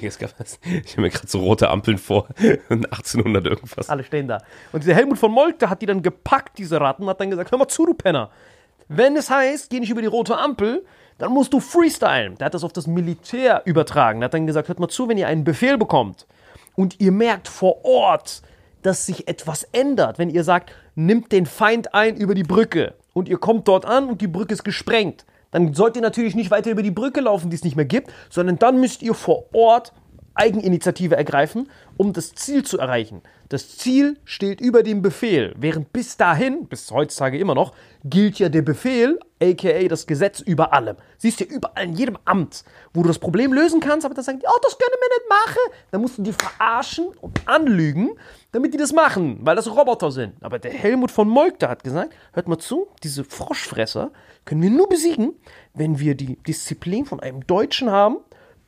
Ich 0.84 0.94
habe 0.94 1.02
mir 1.02 1.10
gerade 1.10 1.28
so 1.28 1.40
rote 1.40 1.70
Ampeln 1.70 1.98
vor. 1.98 2.28
1800 2.70 3.46
irgendwas. 3.46 3.88
Alle 3.88 4.04
stehen 4.04 4.28
da. 4.28 4.40
Und 4.74 4.84
dieser 4.84 4.96
Helmut 4.96 5.18
von 5.18 5.32
Moltke 5.32 5.70
hat 5.70 5.82
die 5.82 5.86
dann 5.86 6.02
gepackt, 6.02 6.58
diese 6.58 6.82
Ratten, 6.82 7.08
hat 7.08 7.22
dann 7.22 7.30
gesagt, 7.30 7.52
hör 7.52 7.60
mal 7.60 7.68
zu, 7.68 7.86
du 7.86 7.94
Penner. 7.94 8.32
Wenn 8.88 9.16
es 9.18 9.30
heißt, 9.30 9.70
geh 9.70 9.80
nicht 9.80 9.90
über 9.90 10.02
die 10.02 10.08
rote 10.08 10.38
Ampel, 10.38 10.86
dann 11.18 11.32
musst 11.32 11.54
du 11.54 11.60
freestylen. 11.60 12.38
Der 12.38 12.46
hat 12.46 12.54
das 12.54 12.64
auf 12.64 12.74
das 12.74 12.88
Militär 12.88 13.64
übertragen. 13.66 14.20
Der 14.20 14.26
hat 14.26 14.34
dann 14.34 14.48
gesagt, 14.48 14.68
hört 14.68 14.80
mal 14.80 14.88
zu, 14.88 15.10
wenn 15.10 15.18
ihr 15.18 15.28
einen 15.28 15.44
Befehl 15.44 15.78
bekommt 15.78 16.28
und 16.76 17.00
ihr 17.00 17.12
merkt 17.12 17.48
vor 17.48 17.84
Ort, 17.84 18.42
dass 18.84 19.06
sich 19.06 19.28
etwas 19.28 19.64
ändert, 19.72 20.20
wenn 20.20 20.30
ihr 20.30 20.44
sagt, 20.44 20.72
nimmt 20.96 21.32
den 21.32 21.46
Feind 21.46 21.94
ein 21.94 22.16
über 22.16 22.36
die 22.36 22.44
Brücke 22.44 22.94
und 23.14 23.28
ihr 23.28 23.38
kommt 23.38 23.68
dort 23.68 23.86
an 23.86 24.08
und 24.08 24.22
die 24.22 24.28
Brücke 24.28 24.54
ist 24.54 24.64
gesprengt, 24.64 25.26
dann 25.52 25.74
sollt 25.74 25.96
ihr 25.96 26.02
natürlich 26.02 26.36
nicht 26.36 26.52
weiter 26.52 26.72
über 26.72 26.84
die 26.84 26.92
Brücke 26.92 27.22
laufen, 27.22 27.50
die 27.50 27.56
es 27.56 27.64
nicht 27.64 27.76
mehr 27.76 27.86
gibt, 27.86 28.12
sondern 28.30 28.60
dann 28.60 28.80
müsst 28.80 29.02
ihr 29.02 29.14
vor 29.14 29.46
Ort 29.54 29.92
Eigeninitiative 30.38 31.16
ergreifen, 31.16 31.70
um 31.98 32.14
das 32.14 32.36
Ziel 32.36 32.64
zu 32.64 32.78
erreichen. 32.78 33.22
Das 33.50 33.78
Ziel 33.78 34.18
steht 34.26 34.60
über 34.60 34.84
dem 34.84 35.02
Befehl, 35.02 35.56
während 35.58 35.94
bis 35.94 36.18
dahin, 36.18 36.68
bis 36.68 36.92
heutzutage 36.92 37.38
immer 37.38 37.56
noch, 37.56 37.74
gilt 38.04 38.40
ja 38.40 38.50
der 38.50 38.62
Befehl, 38.62 39.20
aka 39.42 39.88
das 39.88 40.06
Gesetz 40.06 40.40
über 40.42 40.74
allem. 40.74 40.98
Siehst 41.18 41.40
du 41.40 41.46
ja 41.46 41.52
überall 41.52 41.86
in 41.86 41.94
jedem 41.94 42.18
Amt, 42.26 42.64
wo 42.94 43.04
du 43.04 43.08
das 43.08 43.20
Problem 43.20 43.54
lösen 43.54 43.80
kannst, 43.80 44.06
aber 44.06 44.16
dann 44.16 44.24
sagen 44.24 44.40
die, 44.40 44.46
oh, 44.48 44.60
das 44.62 44.78
können 44.78 44.96
wir 45.00 45.18
nicht 45.18 45.30
machen. 45.30 45.82
Dann 45.92 46.02
musst 46.02 46.18
du 46.18 46.24
die 46.24 46.34
verarschen 46.34 47.08
und 47.22 47.48
anlügen, 47.48 48.12
damit 48.52 48.74
die 48.74 48.78
das 48.78 48.94
machen, 48.94 49.40
weil 49.42 49.56
das 49.56 49.74
Roboter 49.74 50.12
sind. 50.12 50.34
Aber 50.42 50.60
der 50.60 50.72
Helmut 50.72 51.12
von 51.12 51.30
Moltke 51.30 51.70
hat 51.70 51.84
gesagt, 51.84 52.14
hört 52.34 52.48
mal 52.48 52.58
zu, 52.58 52.88
diese 53.04 53.24
Froschfresser 53.24 54.12
können 54.46 54.62
wir 54.62 54.70
nur 54.70 54.90
besiegen, 54.90 55.34
wenn 55.74 56.00
wir 56.00 56.16
die 56.16 56.38
Disziplin 56.38 57.06
von 57.06 57.20
einem 57.20 57.46
Deutschen 57.46 57.92
haben, 57.92 58.18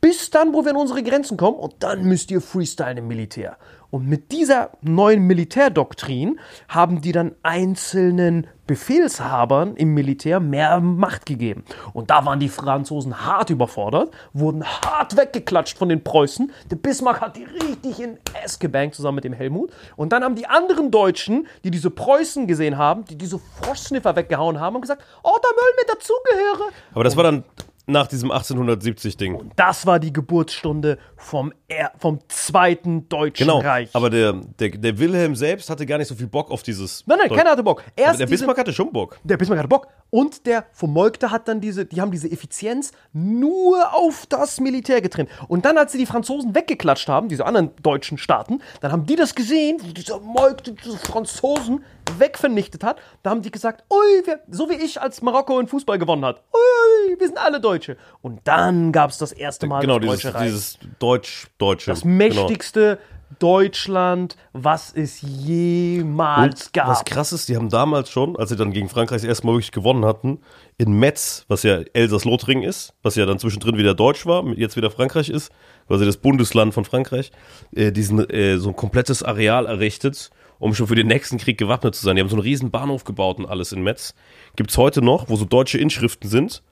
bis 0.02 0.30
dann, 0.30 0.54
wo 0.54 0.64
wir 0.64 0.72
an 0.72 0.78
unsere 0.78 1.04
Grenzen 1.04 1.38
kommen 1.38 1.58
und 1.58 1.76
dann 1.80 2.04
müsst 2.04 2.32
ihr 2.32 2.42
freestylen 2.42 2.98
im 2.98 3.08
Militär. 3.08 3.58
Und 3.92 4.08
mit 4.08 4.32
dieser 4.32 4.72
neuen 4.82 5.24
Militärdoktrin 5.26 6.40
haben 6.68 7.02
die 7.02 7.12
dann 7.12 7.36
einzelnen 7.42 8.46
Befehlshabern 8.68 9.76
im 9.76 9.96
Militär 9.96 10.40
mehr 10.40 10.80
Macht 10.80 11.26
gegeben. 11.26 11.64
Und 11.94 12.12
da 12.12 12.24
waren 12.24 12.40
die 12.40 12.50
Franzosen 12.50 13.26
hart 13.26 13.50
überfordert, 13.50 14.12
wurden 14.32 14.64
hart 14.64 15.18
weggeklatscht 15.18 15.76
von 15.76 15.90
den 15.90 16.04
Preußen. 16.04 16.52
Der 16.70 16.76
Bismarck 16.76 17.20
hat 17.20 17.36
die 17.36 17.46
richtig 17.46 18.00
in 18.00 18.20
S 18.44 18.60
gebankt 18.60 18.94
zusammen 18.94 19.16
mit 19.16 19.24
dem 19.24 19.34
Helmut. 19.34 19.72
Und 19.96 20.14
dann 20.14 20.24
haben 20.24 20.36
die 20.36 20.46
anderen 20.46 20.92
Deutschen, 20.92 21.48
die 21.64 21.72
diese 21.72 21.90
Preußen 21.90 22.46
gesehen 22.46 22.78
haben, 22.78 23.06
die 23.06 23.18
diese 23.18 23.40
Froschsniffer 23.40 24.16
weggehauen 24.16 24.60
haben 24.60 24.76
und 24.76 24.84
gesagt, 24.84 25.04
oh, 25.24 25.36
da 25.42 25.50
wollen 25.50 25.76
wir 25.78 25.96
dazugehören. 25.96 26.74
Aber 26.94 27.04
das 27.04 27.18
war 27.18 27.24
dann 27.24 27.44
nach 27.90 28.08
diesem 28.08 28.32
1870-Ding. 28.32 29.52
Das 29.56 29.86
war 29.86 30.00
die 30.00 30.14
Geburtsstunde 30.14 30.98
vom, 31.18 31.52
er 31.68 31.92
vom 31.98 32.20
Zweiten 32.28 33.10
Deutschen 33.10 33.48
Genau. 33.48 33.60
Reich. 33.60 33.90
Aber 33.94 34.10
der, 34.10 34.34
der, 34.60 34.70
der 34.70 34.98
Wilhelm 35.00 35.36
selbst 35.36 35.70
hatte 35.70 35.86
gar 35.86 35.98
nicht 35.98 36.08
so 36.08 36.16
viel 36.16 36.28
Bock 36.28 36.52
auf 36.52 36.64
dieses. 36.64 37.06
nein, 37.08 37.18
nein, 37.20 37.30
keiner 37.36 37.52
hatte 37.52 37.64
Bock. 37.64 37.84
Erst 37.96 38.20
der 38.20 38.28
diese, 38.28 38.40
Bismarck 38.40 38.58
hatte 38.60 38.74
schon 38.74 38.92
Bock. 38.92 39.18
der 39.24 39.38
Bismarck 39.38 39.60
hatte 39.60 39.68
Bock. 39.70 39.88
Und 40.12 40.46
der 40.48 40.66
von 40.72 40.92
Moltke 40.92 41.30
hat 41.30 41.48
dann 41.48 41.62
diese, 41.62 41.86
die 41.86 42.02
haben 42.02 42.12
diese 42.12 42.32
Effizienz 42.32 42.92
nur 43.14 43.94
auf 43.94 44.26
das 44.28 44.60
Militär 44.60 45.02
getrimmt. 45.02 45.30
Und 45.48 45.66
dann, 45.66 45.78
als 45.78 45.92
sie 45.92 45.98
die 46.00 46.06
Franzosen 46.08 46.56
weggeklatscht 46.56 47.08
haben, 47.08 47.28
diese 47.30 47.46
anderen 47.46 47.72
deutschen 47.84 48.18
Staaten, 48.18 48.62
dann 48.82 48.92
haben 48.92 49.06
die 49.06 49.16
das 49.16 49.36
gesehen, 49.36 49.78
wie 49.84 49.94
dieser 49.94 50.20
Moltke 50.20 50.72
diese 50.74 50.98
Franzosen 50.98 51.84
wegvernichtet 52.18 52.84
hat. 52.84 52.98
Da 53.24 53.30
haben 53.30 53.42
die 53.44 53.52
gesagt, 53.52 53.84
ui, 53.92 54.26
wir, 54.26 54.40
so 54.50 54.68
wie 54.70 54.74
ich, 54.74 55.00
als 55.00 55.22
Marokko 55.22 55.60
in 55.60 55.68
Fußball 55.68 56.00
gewonnen 56.00 56.26
hat. 56.26 56.44
Ui, 56.54 57.20
wir 57.20 57.28
sind 57.28 57.38
alle 57.38 57.60
Deutsche. 57.62 57.79
Und 58.22 58.42
dann 58.44 58.92
gab 58.92 59.10
es 59.10 59.18
das 59.18 59.32
erste 59.32 59.68
Mal 59.68 59.82
Genau, 59.82 60.00
das 60.00 60.10
dieses, 60.10 60.24
Deutsche 60.24 60.36
Reich. 60.36 60.46
dieses 60.48 60.80
Deutsch-Deutsche. 61.00 61.92
Das 61.92 62.04
mächtigste 62.04 63.00
Deutschland, 63.38 64.36
was 64.54 64.92
es 64.94 65.22
jemals 65.22 66.66
Und 66.68 66.74
gab. 66.74 66.88
was 66.88 67.06
krass 67.06 67.32
ist, 67.32 67.48
die 67.48 67.56
haben 67.56 67.70
damals 67.70 68.10
schon, 68.10 68.36
als 68.36 68.50
sie 68.50 68.56
dann 68.56 68.72
gegen 68.74 68.90
Frankreich 68.90 69.22
das 69.22 69.28
erste 69.30 69.46
Mal 69.46 69.54
wirklich 69.54 69.72
gewonnen 69.72 70.04
hatten, 70.04 70.40
in 70.78 70.94
Metz, 70.94 71.46
was 71.48 71.62
ja 71.64 71.82
Elsass-Lothringen 71.94 72.64
ist, 72.64 72.94
was 73.04 73.16
ja 73.16 73.26
dann 73.28 73.38
zwischendrin 73.38 73.78
wieder 73.78 73.94
Deutsch 73.94 74.26
war, 74.26 74.46
jetzt 74.58 74.78
wieder 74.78 74.90
Frankreich 74.90 75.30
ist, 75.30 75.52
quasi 75.88 76.06
das 76.06 76.18
Bundesland 76.18 76.74
von 76.74 76.86
Frankreich, 76.86 77.32
äh, 77.76 77.92
diesen, 77.92 78.28
äh, 78.30 78.58
so 78.58 78.70
ein 78.70 78.76
komplettes 78.76 79.22
Areal 79.22 79.68
errichtet, 79.68 80.32
um 80.58 80.74
schon 80.74 80.88
für 80.88 80.96
den 80.96 81.08
nächsten 81.08 81.38
Krieg 81.38 81.58
gewappnet 81.58 81.96
zu 81.96 82.04
sein. 82.04 82.16
Die 82.16 82.22
haben 82.22 82.30
so 82.30 82.36
einen 82.36 82.44
riesen 82.44 82.72
Bahnhof 82.72 83.04
gebaut 83.04 83.38
und 83.40 83.46
alles 83.46 83.72
in 83.72 83.84
Metz. 83.84 84.14
Gibt's 84.56 84.78
heute 84.78 85.02
noch, 85.02 85.30
wo 85.30 85.36
so 85.36 85.46
deutsche 85.46 85.78
Inschriften 85.78 86.30
sind, 86.30 86.64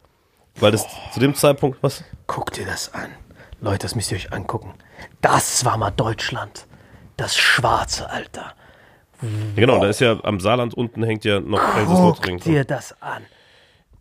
weil 0.59 0.71
das 0.71 0.85
zu 1.13 1.19
dem 1.19 1.35
Zeitpunkt, 1.35 1.81
was? 1.81 2.03
Guck 2.25 2.51
dir 2.51 2.65
das 2.65 2.93
an. 2.93 3.09
Leute, 3.61 3.79
das 3.79 3.95
müsst 3.95 4.11
ihr 4.11 4.17
euch 4.17 4.33
angucken. 4.33 4.73
Das 5.21 5.65
war 5.65 5.77
mal 5.77 5.91
Deutschland. 5.91 6.67
Das 7.15 7.35
schwarze 7.35 8.09
Alter. 8.09 8.53
Ja, 9.21 9.29
genau, 9.55 9.79
da 9.79 9.87
ist 9.87 9.99
ja 9.99 10.23
am 10.23 10.39
Saarland 10.39 10.75
unten 10.75 11.03
hängt 11.03 11.25
ja 11.25 11.39
noch. 11.39 11.59
Guck 11.85 12.41
dir 12.41 12.65
das 12.65 13.01
an. 13.01 13.23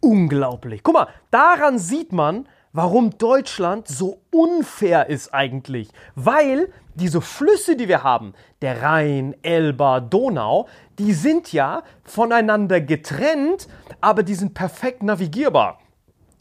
Unglaublich. 0.00 0.82
Guck 0.82 0.94
mal, 0.94 1.08
daran 1.30 1.78
sieht 1.78 2.12
man, 2.12 2.46
warum 2.72 3.16
Deutschland 3.16 3.88
so 3.88 4.20
unfair 4.30 5.08
ist 5.08 5.32
eigentlich. 5.32 5.88
Weil 6.14 6.70
diese 6.94 7.22
Flüsse, 7.22 7.76
die 7.76 7.88
wir 7.88 8.02
haben, 8.02 8.34
der 8.60 8.82
Rhein, 8.82 9.34
Elba, 9.42 10.00
Donau, 10.00 10.68
die 10.98 11.14
sind 11.14 11.52
ja 11.52 11.82
voneinander 12.04 12.82
getrennt, 12.82 13.68
aber 14.02 14.22
die 14.22 14.34
sind 14.34 14.52
perfekt 14.52 15.02
navigierbar. 15.02 15.78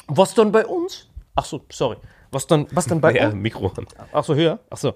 Was 0.08 0.34
dann 0.34 0.52
bei 0.52 0.66
uns? 0.66 1.08
Ach 1.36 1.46
so, 1.46 1.62
sorry. 1.72 1.98
Was 2.32 2.48
dann, 2.48 2.68
was 2.72 2.86
dann 2.86 3.02
bei 3.02 3.14
Ja, 3.14 3.28
uns? 3.28 3.36
Mikro. 3.36 3.72
Ach 4.12 4.24
so, 4.24 4.36
höher? 4.36 4.60
Ach 4.70 4.78
so. 4.78 4.94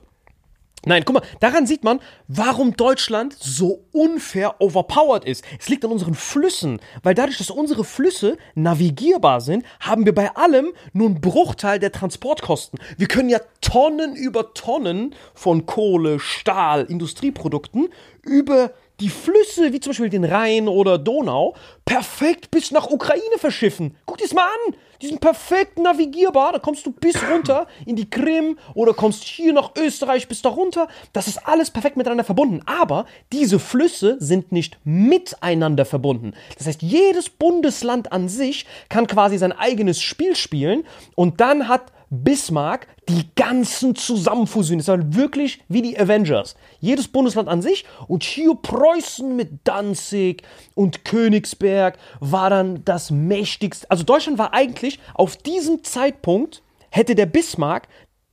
Nein, 0.86 1.04
guck 1.04 1.16
mal, 1.16 1.24
daran 1.42 1.68
sieht 1.68 1.84
man, 1.84 2.00
warum 2.30 2.78
Deutschland 2.78 3.36
so 3.38 3.84
unfair 3.92 4.62
overpowered 4.62 5.26
ist. 5.26 5.44
Es 5.60 5.68
liegt 5.68 5.84
an 5.84 5.92
unseren 5.92 6.16
Flüssen, 6.16 6.80
weil 7.04 7.14
dadurch, 7.14 7.38
dass 7.38 7.50
unsere 7.50 7.84
Flüsse 7.84 8.38
navigierbar 8.56 9.42
sind, 9.42 9.66
haben 9.82 10.06
wir 10.06 10.16
bei 10.16 10.34
allem 10.38 10.72
nur 10.94 11.08
einen 11.10 11.20
Bruchteil 11.20 11.80
der 11.80 11.92
Transportkosten. 11.92 12.80
Wir 12.98 13.08
können 13.08 13.28
ja 13.28 13.40
Tonnen 13.60 14.16
über 14.16 14.54
Tonnen 14.54 15.16
von 15.34 15.66
Kohle, 15.66 16.18
Stahl, 16.22 16.86
Industrieprodukten 16.86 17.90
über 18.24 18.72
die 19.00 19.10
Flüsse, 19.10 19.72
wie 19.74 19.80
zum 19.80 19.92
Beispiel 19.92 20.10
den 20.10 20.26
Rhein 20.26 20.68
oder 20.68 20.98
Donau, 20.98 21.56
perfekt 21.86 22.52
bis 22.52 22.72
nach 22.72 22.90
Ukraine 22.90 23.38
verschiffen. 23.38 23.96
Guck 24.06 24.18
dir's 24.18 24.34
mal 24.34 24.44
an. 24.44 24.76
Die 25.02 25.08
sind 25.08 25.22
perfekt 25.22 25.80
navigierbar. 25.80 26.52
Da 26.52 26.60
kommst 26.60 26.86
du 26.86 26.92
bis 26.92 27.16
runter 27.30 27.68
in 27.86 27.96
die 27.96 28.10
Krim 28.10 28.58
oder 28.74 28.94
kommst 28.94 29.24
hier 29.24 29.54
nach 29.54 29.72
Österreich 29.78 30.28
bis 30.28 30.42
da 30.42 30.50
runter. 30.50 30.88
Das 31.14 31.28
ist 31.28 31.48
alles 31.48 31.72
perfekt 31.72 31.96
miteinander 31.96 32.26
verbunden. 32.26 32.62
Aber 32.66 33.06
diese 33.32 33.60
Flüsse 33.60 34.18
sind 34.20 34.52
nicht 34.52 34.78
miteinander 34.84 35.86
verbunden. 35.86 36.34
Das 36.58 36.68
heißt, 36.68 36.82
jedes 36.82 37.30
Bundesland 37.30 38.12
an 38.12 38.28
sich 38.28 38.66
kann 38.90 39.08
quasi 39.08 39.38
sein 39.38 39.54
eigenes 39.54 40.02
Spiel 40.02 40.36
spielen 40.36 40.84
und 41.16 41.40
dann 41.40 41.70
hat 41.70 41.94
Bismarck 42.10 42.88
die 43.08 43.26
ganzen 43.36 43.96
zusammenfusioniert. 43.96 44.88
Das 44.88 44.98
war 44.98 45.16
wirklich 45.16 45.62
wie 45.68 45.82
die 45.82 46.00
Avengers. 46.00 46.56
Jedes 46.80 47.08
Bundesland 47.08 47.48
an 47.50 47.62
sich 47.62 47.86
und 48.08 48.24
hier 48.24 48.56
Preußen 48.56 49.36
mit 49.36 49.62
Danzig 49.64 50.44
und 50.76 51.06
Königsberg 51.06 51.98
war 52.20 52.50
dann 52.50 52.84
das 52.86 53.12
mächtigste. 53.12 53.90
Also 53.90 54.04
Deutschland 54.04 54.38
war 54.38 54.54
eigentlich 54.54 55.00
auf 55.14 55.38
diesem 55.38 55.84
Zeitpunkt 55.84 56.62
hätte 56.92 57.16
der 57.16 57.26
Bismarck 57.28 57.88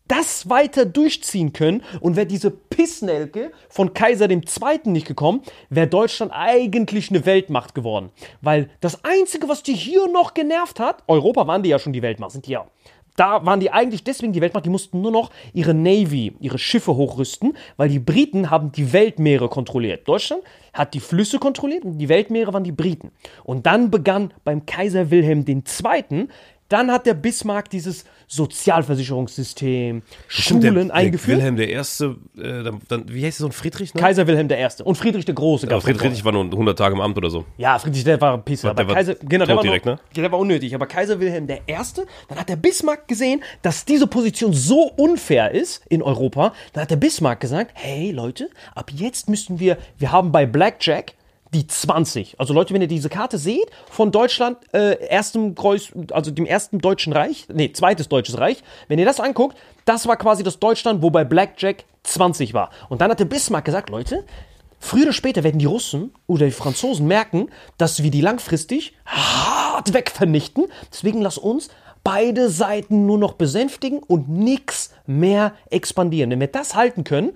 das 0.08 0.48
weiter 0.48 0.84
durchziehen 0.86 1.52
können 1.52 1.82
und 2.00 2.14
wäre 2.14 2.26
diese 2.26 2.50
Pissnelke 2.50 3.50
von 3.68 3.92
Kaiser 3.92 4.30
II. 4.30 4.42
nicht 4.84 5.06
gekommen, 5.06 5.42
wäre 5.68 5.88
Deutschland 5.88 6.32
eigentlich 6.32 7.10
eine 7.10 7.26
Weltmacht 7.26 7.74
geworden. 7.74 8.10
Weil 8.40 8.70
das 8.80 9.04
Einzige, 9.04 9.48
was 9.48 9.64
die 9.64 9.74
hier 9.74 10.06
noch 10.08 10.34
genervt 10.34 10.78
hat, 10.78 11.02
Europa 11.08 11.46
waren 11.46 11.64
die 11.64 11.70
ja 11.70 11.78
schon 11.78 11.92
die 11.92 12.02
Weltmacht, 12.02 12.32
sind 12.32 12.46
die 12.46 12.52
ja. 12.52 12.66
Da 13.16 13.44
waren 13.44 13.60
die 13.60 13.70
eigentlich 13.70 14.04
deswegen 14.04 14.32
die 14.32 14.40
Weltmacht, 14.40 14.66
die 14.66 14.70
mussten 14.70 15.00
nur 15.00 15.10
noch 15.10 15.30
ihre 15.52 15.74
Navy, 15.74 16.34
ihre 16.40 16.58
Schiffe 16.58 16.94
hochrüsten, 16.94 17.56
weil 17.76 17.88
die 17.88 17.98
Briten 17.98 18.50
haben 18.50 18.72
die 18.72 18.92
Weltmeere 18.92 19.48
kontrolliert. 19.48 20.06
Deutschland 20.06 20.42
hat 20.72 20.94
die 20.94 21.00
Flüsse 21.00 21.38
kontrolliert 21.38 21.84
und 21.84 21.98
die 21.98 22.08
Weltmeere 22.08 22.52
waren 22.52 22.64
die 22.64 22.72
Briten. 22.72 23.10
Und 23.44 23.66
dann 23.66 23.90
begann 23.90 24.32
beim 24.44 24.66
Kaiser 24.66 25.10
Wilhelm 25.10 25.44
II., 25.48 26.28
dann 26.68 26.90
hat 26.90 27.06
der 27.06 27.14
Bismarck 27.14 27.70
dieses 27.70 28.04
Sozialversicherungssystem, 28.28 30.02
Stimmt, 30.26 30.64
Schulen 30.64 30.88
der, 30.88 30.96
eingeführt. 30.96 31.38
Wilhelm 31.38 31.56
der 31.56 31.68
Erste, 31.68 32.16
äh, 32.36 32.64
dann, 32.64 32.80
dann, 32.88 33.04
wie 33.08 33.24
heißt 33.24 33.38
der 33.38 33.44
so 33.44 33.48
ein 33.48 33.52
Friedrich? 33.52 33.94
Ne? 33.94 34.00
Kaiser 34.00 34.26
Wilhelm 34.26 34.48
I. 34.50 34.82
und 34.82 34.96
Friedrich 34.96 35.24
der 35.24 35.34
Große. 35.34 35.68
Aber 35.68 35.80
Friedrich. 35.80 36.02
Friedrich 36.02 36.24
war 36.24 36.32
nur 36.32 36.44
100 36.44 36.76
Tage 36.76 36.94
im 36.94 37.00
Amt 37.00 37.16
oder 37.16 37.30
so. 37.30 37.44
Ja, 37.56 37.78
Friedrich 37.78 38.04
der 38.04 38.20
war 38.20 38.34
ein 38.34 38.42
Pisser. 38.42 38.74
Der 38.74 38.84
Aber 38.84 38.88
war 38.88 38.94
Kaiser, 38.96 39.14
genau, 39.14 39.46
der 39.46 39.56
war 39.56 39.62
direkt, 39.62 39.86
noch, 39.86 39.94
ne? 39.94 40.00
Der 40.16 40.32
war 40.32 40.38
unnötig. 40.38 40.74
Aber 40.74 40.86
Kaiser 40.86 41.20
Wilhelm 41.20 41.48
I., 41.48 41.58
dann 42.28 42.38
hat 42.38 42.48
der 42.48 42.56
Bismarck 42.56 43.06
gesehen, 43.06 43.42
dass 43.62 43.84
diese 43.84 44.06
Position 44.06 44.52
so 44.52 44.90
unfair 44.96 45.52
ist 45.52 45.86
in 45.88 46.02
Europa. 46.02 46.52
Dann 46.72 46.82
hat 46.82 46.90
der 46.90 46.96
Bismarck 46.96 47.40
gesagt, 47.40 47.72
hey 47.74 48.10
Leute, 48.10 48.50
ab 48.74 48.90
jetzt 48.92 49.28
müssten 49.28 49.60
wir, 49.60 49.78
wir 49.98 50.10
haben 50.10 50.32
bei 50.32 50.46
Blackjack 50.46 51.14
die 51.56 51.66
20. 51.66 52.38
Also 52.38 52.52
Leute, 52.52 52.74
wenn 52.74 52.82
ihr 52.82 52.88
diese 52.88 53.08
Karte 53.08 53.38
seht, 53.38 53.70
von 53.90 54.12
Deutschland, 54.12 54.58
äh, 54.72 55.06
erstem 55.06 55.54
Kreuz, 55.54 55.92
also 56.12 56.30
dem 56.30 56.44
ersten 56.44 56.78
Deutschen 56.78 57.12
Reich, 57.12 57.46
nee, 57.52 57.72
zweites 57.72 58.08
Deutsches 58.08 58.38
Reich, 58.38 58.62
wenn 58.88 58.98
ihr 58.98 59.06
das 59.06 59.20
anguckt, 59.20 59.56
das 59.86 60.06
war 60.06 60.16
quasi 60.16 60.42
das 60.42 60.58
Deutschland, 60.58 61.02
wo 61.02 61.10
bei 61.10 61.24
Blackjack 61.24 61.84
20 62.02 62.52
war. 62.54 62.70
Und 62.88 63.00
dann 63.00 63.10
hat 63.10 63.20
der 63.20 63.24
Bismarck 63.24 63.64
gesagt, 63.64 63.90
Leute, 63.90 64.24
Früher 64.78 65.04
oder 65.04 65.12
später 65.14 65.42
werden 65.42 65.58
die 65.58 65.64
Russen 65.64 66.12
oder 66.26 66.44
die 66.44 66.52
Franzosen 66.52 67.06
merken, 67.06 67.48
dass 67.78 68.02
wir 68.02 68.10
die 68.10 68.20
langfristig 68.20 68.94
hart 69.06 69.94
wegvernichten. 69.94 70.66
Deswegen 70.92 71.22
lass 71.22 71.38
uns 71.38 71.70
beide 72.04 72.50
Seiten 72.50 73.06
nur 73.06 73.18
noch 73.18 73.32
besänftigen 73.32 73.98
und 73.98 74.28
nichts 74.28 74.94
mehr 75.06 75.54
expandieren. 75.70 76.30
Wenn 76.30 76.40
wir 76.40 76.46
das 76.46 76.76
halten 76.76 77.04
können, 77.04 77.32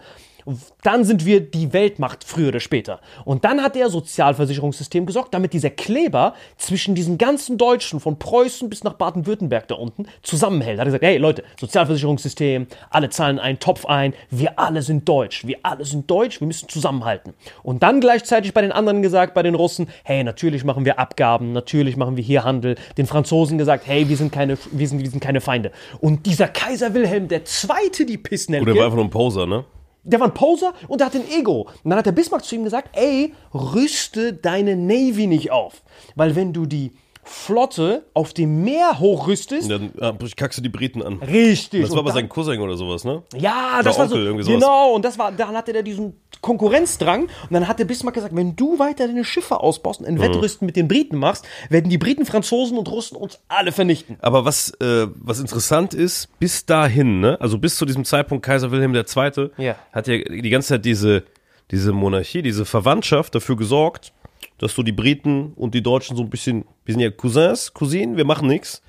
dann 0.82 1.04
sind 1.04 1.26
wir 1.26 1.40
die 1.40 1.72
Weltmacht 1.72 2.24
früher 2.24 2.48
oder 2.48 2.60
später. 2.60 3.00
Und 3.24 3.44
dann 3.44 3.62
hat 3.62 3.74
der 3.74 3.90
Sozialversicherungssystem 3.90 5.06
gesorgt, 5.06 5.34
damit 5.34 5.52
dieser 5.52 5.70
Kleber 5.70 6.34
zwischen 6.56 6.94
diesen 6.94 7.18
ganzen 7.18 7.58
Deutschen 7.58 8.00
von 8.00 8.18
Preußen 8.18 8.70
bis 8.70 8.84
nach 8.84 8.94
Baden-Württemberg 8.94 9.68
da 9.68 9.74
unten 9.74 10.06
zusammenhält. 10.22 10.78
Hat 10.78 10.84
er 10.84 10.86
gesagt, 10.86 11.04
hey 11.04 11.18
Leute, 11.18 11.44
Sozialversicherungssystem, 11.58 12.66
alle 12.90 13.10
zahlen 13.10 13.38
einen 13.38 13.58
Topf 13.58 13.86
ein, 13.86 14.14
wir 14.30 14.58
alle 14.58 14.82
sind 14.82 15.08
deutsch, 15.08 15.46
wir 15.46 15.58
alle 15.62 15.84
sind 15.84 16.10
deutsch, 16.10 16.40
wir 16.40 16.46
müssen 16.46 16.68
zusammenhalten. 16.68 17.34
Und 17.62 17.82
dann 17.82 18.00
gleichzeitig 18.00 18.54
bei 18.54 18.62
den 18.62 18.72
anderen 18.72 19.02
gesagt, 19.02 19.34
bei 19.34 19.42
den 19.42 19.54
Russen, 19.54 19.88
hey, 20.04 20.24
natürlich 20.24 20.64
machen 20.64 20.84
wir 20.84 20.98
Abgaben, 20.98 21.52
natürlich 21.52 21.96
machen 21.96 22.16
wir 22.16 22.24
hier 22.24 22.44
Handel. 22.44 22.76
Den 22.96 23.06
Franzosen 23.06 23.58
gesagt, 23.58 23.86
hey, 23.86 24.08
wir 24.08 24.16
sind 24.16 24.32
keine, 24.32 24.56
wir 24.70 24.88
sind, 24.88 25.00
wir 25.00 25.10
sind 25.10 25.20
keine 25.20 25.40
Feinde. 25.40 25.72
Und 26.00 26.26
dieser 26.26 26.48
Kaiser 26.48 26.94
Wilhelm 26.94 27.28
II., 27.30 28.06
die 28.06 28.18
Pissnelke, 28.18 28.70
Oder 28.70 28.78
war 28.78 28.84
einfach 28.86 28.96
nur 28.96 29.04
ein 29.04 29.10
Poser, 29.10 29.46
ne? 29.46 29.64
Der 30.02 30.20
war 30.20 30.28
ein 30.28 30.34
Poser 30.34 30.72
und 30.88 31.00
der 31.00 31.06
hat 31.06 31.14
ein 31.14 31.28
Ego. 31.30 31.68
Und 31.82 31.90
dann 31.90 31.98
hat 31.98 32.06
der 32.06 32.12
Bismarck 32.12 32.44
zu 32.44 32.54
ihm 32.54 32.64
gesagt, 32.64 32.90
ey, 32.96 33.34
rüste 33.52 34.32
deine 34.32 34.76
Navy 34.76 35.26
nicht 35.26 35.50
auf. 35.50 35.82
Weil 36.14 36.36
wenn 36.36 36.52
du 36.52 36.66
die 36.66 36.92
Flotte 37.32 38.04
auf 38.12 38.34
dem 38.34 38.64
Meer 38.64 38.98
hochrüstest, 38.98 39.70
Dann 39.70 39.92
ah, 40.00 40.12
kackst 40.36 40.58
du 40.58 40.62
die 40.62 40.68
Briten 40.68 41.00
an. 41.00 41.22
richtig. 41.22 41.82
Das 41.82 41.90
war 41.90 41.98
und 41.98 42.04
aber 42.06 42.12
sein 42.12 42.28
Cousin 42.28 42.60
oder 42.60 42.76
sowas, 42.76 43.04
ne? 43.04 43.22
ja, 43.36 43.80
das 43.84 43.96
war 43.98 44.08
so, 44.08 44.16
Onkel, 44.16 44.26
irgendwie 44.26 44.44
sowas. 44.44 44.60
genau, 44.60 44.94
und 44.94 45.04
das 45.04 45.16
war, 45.16 45.30
dann 45.30 45.56
hatte 45.56 45.72
der 45.72 45.84
diesen 45.84 46.20
Konkurrenzdrang 46.40 47.22
und 47.22 47.52
dann 47.52 47.68
hat 47.68 47.78
der 47.78 47.84
Bismarck 47.84 48.14
gesagt, 48.14 48.34
wenn 48.34 48.56
du 48.56 48.80
weiter 48.80 49.06
deine 49.06 49.24
Schiffe 49.24 49.60
ausbaust 49.60 50.00
und 50.00 50.06
ein 50.06 50.20
Wettrüsten 50.20 50.66
mit 50.66 50.74
den 50.74 50.88
Briten 50.88 51.18
machst, 51.18 51.46
werden 51.68 51.88
die 51.88 51.98
Briten, 51.98 52.26
Franzosen 52.26 52.76
und 52.76 52.90
Russen 52.90 53.16
uns 53.16 53.38
alle 53.46 53.70
vernichten. 53.70 54.16
Aber 54.20 54.44
was, 54.44 54.72
äh, 54.80 55.06
was 55.14 55.38
interessant 55.38 55.94
ist, 55.94 56.36
bis 56.40 56.66
dahin, 56.66 57.20
ne, 57.20 57.40
also 57.40 57.58
bis 57.58 57.76
zu 57.76 57.86
diesem 57.86 58.04
Zeitpunkt 58.04 58.44
Kaiser 58.44 58.72
Wilhelm 58.72 58.92
II. 58.94 59.50
Ja. 59.56 59.76
hat 59.92 60.08
ja 60.08 60.18
die 60.18 60.50
ganze 60.50 60.70
Zeit 60.70 60.84
diese, 60.84 61.22
diese 61.70 61.92
Monarchie, 61.92 62.42
diese 62.42 62.64
Verwandtschaft 62.64 63.36
dafür 63.36 63.56
gesorgt, 63.56 64.12
dass 64.58 64.74
so 64.74 64.82
die 64.82 64.92
Briten 64.92 65.52
und 65.56 65.74
die 65.74 65.82
Deutschen 65.82 66.16
so 66.16 66.22
ein 66.22 66.30
bisschen, 66.30 66.64
wir 66.84 66.94
sind 66.94 67.00
ja 67.00 67.10
Cousins, 67.10 67.72
Cousinen, 67.72 68.16
wir 68.16 68.24
machen 68.24 68.48
nichts. 68.48 68.82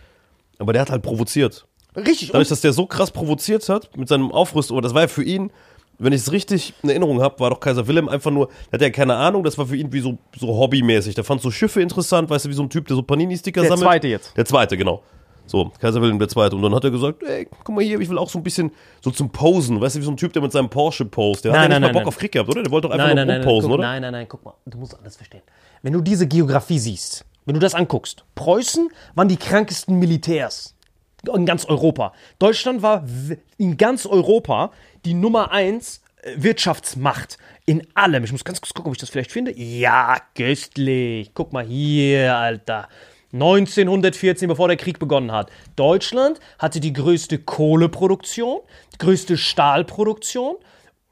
Aber 0.59 0.73
der 0.73 0.83
hat 0.83 0.91
halt 0.91 1.01
provoziert. 1.01 1.65
Richtig. 1.95 2.29
Dadurch, 2.31 2.49
dass 2.49 2.61
der 2.61 2.73
so 2.73 2.85
krass 2.85 3.11
provoziert 3.11 3.67
hat 3.67 3.95
mit 3.97 4.07
seinem 4.07 4.31
Aufrüsten, 4.31 4.75
aber 4.75 4.81
das 4.81 4.93
war 4.93 5.01
ja 5.01 5.07
für 5.07 5.23
ihn, 5.23 5.51
wenn 5.97 6.13
ich 6.13 6.21
es 6.21 6.31
richtig 6.31 6.73
in 6.81 6.89
Erinnerung 6.89 7.21
habe, 7.21 7.39
war 7.39 7.49
doch 7.49 7.59
Kaiser 7.59 7.87
Wilhelm 7.87 8.09
einfach 8.09 8.31
nur, 8.31 8.47
der 8.71 8.73
hat 8.73 8.81
ja 8.81 8.89
keine 8.89 9.15
Ahnung, 9.15 9.43
das 9.43 9.57
war 9.57 9.67
für 9.67 9.75
ihn 9.75 9.91
wie 9.93 9.99
so, 9.99 10.17
so 10.37 10.47
hobbymäßig. 10.47 11.15
Der 11.15 11.23
fand 11.23 11.41
so 11.41 11.51
Schiffe 11.51 11.81
interessant, 11.81 12.29
weißt 12.29 12.45
du, 12.45 12.49
wie 12.49 12.53
so 12.53 12.63
ein 12.63 12.69
Typ, 12.69 12.87
der 12.87 12.95
so 12.95 13.03
Panini-Sticker 13.03 13.61
Der 13.61 13.69
sammelt. 13.69 13.87
Zweite 13.87 14.07
jetzt. 14.07 14.35
Der 14.35 14.45
zweite, 14.45 14.77
genau. 14.77 15.03
So, 15.51 15.69
Kaiser 15.79 16.01
Wilhelm 16.01 16.29
Zweite. 16.29 16.55
Und 16.55 16.61
dann 16.61 16.73
hat 16.73 16.85
er 16.85 16.91
gesagt, 16.91 17.23
ey, 17.23 17.45
guck 17.63 17.75
mal 17.75 17.83
hier, 17.83 17.99
ich 17.99 18.09
will 18.09 18.17
auch 18.17 18.29
so 18.29 18.39
ein 18.39 18.43
bisschen 18.43 18.71
so 19.01 19.11
zum 19.11 19.31
Posen. 19.31 19.81
Weißt 19.81 19.95
du, 19.95 19.99
wie 19.99 20.05
so 20.05 20.11
ein 20.11 20.15
Typ, 20.17 20.31
der 20.31 20.41
mit 20.41 20.53
seinem 20.53 20.69
Porsche 20.69 21.03
post. 21.03 21.43
Der 21.43 21.51
Nein, 21.51 21.63
hat 21.63 21.63
ja 21.63 21.69
nein, 21.69 21.81
nicht 21.81 21.81
mal 21.81 21.87
nein, 21.87 21.93
Bock 21.93 22.01
nein. 22.03 22.07
auf 22.07 22.17
Krieg 22.17 22.31
gehabt, 22.31 22.49
oder? 22.49 22.63
Der 22.63 22.71
wollte 22.71 22.87
doch 22.87 22.93
einfach 22.93 23.07
nein, 23.07 23.15
nur 23.17 23.25
nein, 23.25 23.39
nein, 23.39 23.47
rumposen, 23.47 23.69
guck, 23.69 23.79
oder? 23.79 23.87
nein, 23.87 24.01
nein, 24.01 24.11
nein, 24.13 24.27
guck 24.29 24.45
mal, 24.45 24.53
du 24.65 24.77
musst 24.77 24.97
alles 24.97 25.17
verstehen. 25.17 25.41
Wenn 25.81 25.91
du 25.91 25.99
diese 25.99 26.25
Geografie 26.25 26.79
siehst, 26.79 27.25
wenn 27.45 27.53
du 27.53 27.59
das 27.59 27.75
anguckst, 27.75 28.23
Preußen 28.35 28.89
waren 29.15 29.27
die 29.27 29.35
krankesten 29.35 29.99
Militärs 29.99 30.73
in 31.35 31.45
ganz 31.45 31.65
Europa. 31.65 32.13
Deutschland 32.39 32.81
war 32.81 33.03
in 33.57 33.75
ganz 33.75 34.05
Europa 34.05 34.71
die 35.03 35.13
Nummer 35.13 35.51
eins 35.51 36.01
äh, 36.21 36.31
Wirtschaftsmacht 36.37 37.37
in 37.65 37.85
allem. 37.93 38.23
Ich 38.23 38.31
muss 38.31 38.45
ganz 38.45 38.61
kurz 38.61 38.73
gucken, 38.73 38.89
ob 38.89 38.95
ich 38.95 39.01
das 39.01 39.09
vielleicht 39.09 39.31
finde. 39.31 39.51
Ja, 39.57 40.17
köstlich. 40.33 41.31
Guck 41.33 41.51
mal 41.51 41.65
hier, 41.65 42.37
Alter. 42.37 42.87
1914, 43.33 44.47
bevor 44.47 44.67
der 44.67 44.77
Krieg 44.77 44.99
begonnen 44.99 45.31
hat. 45.31 45.49
Deutschland 45.75 46.39
hatte 46.59 46.79
die 46.79 46.93
größte 46.93 47.39
Kohleproduktion, 47.39 48.59
die 48.93 48.97
größte 48.97 49.37
Stahlproduktion 49.37 50.55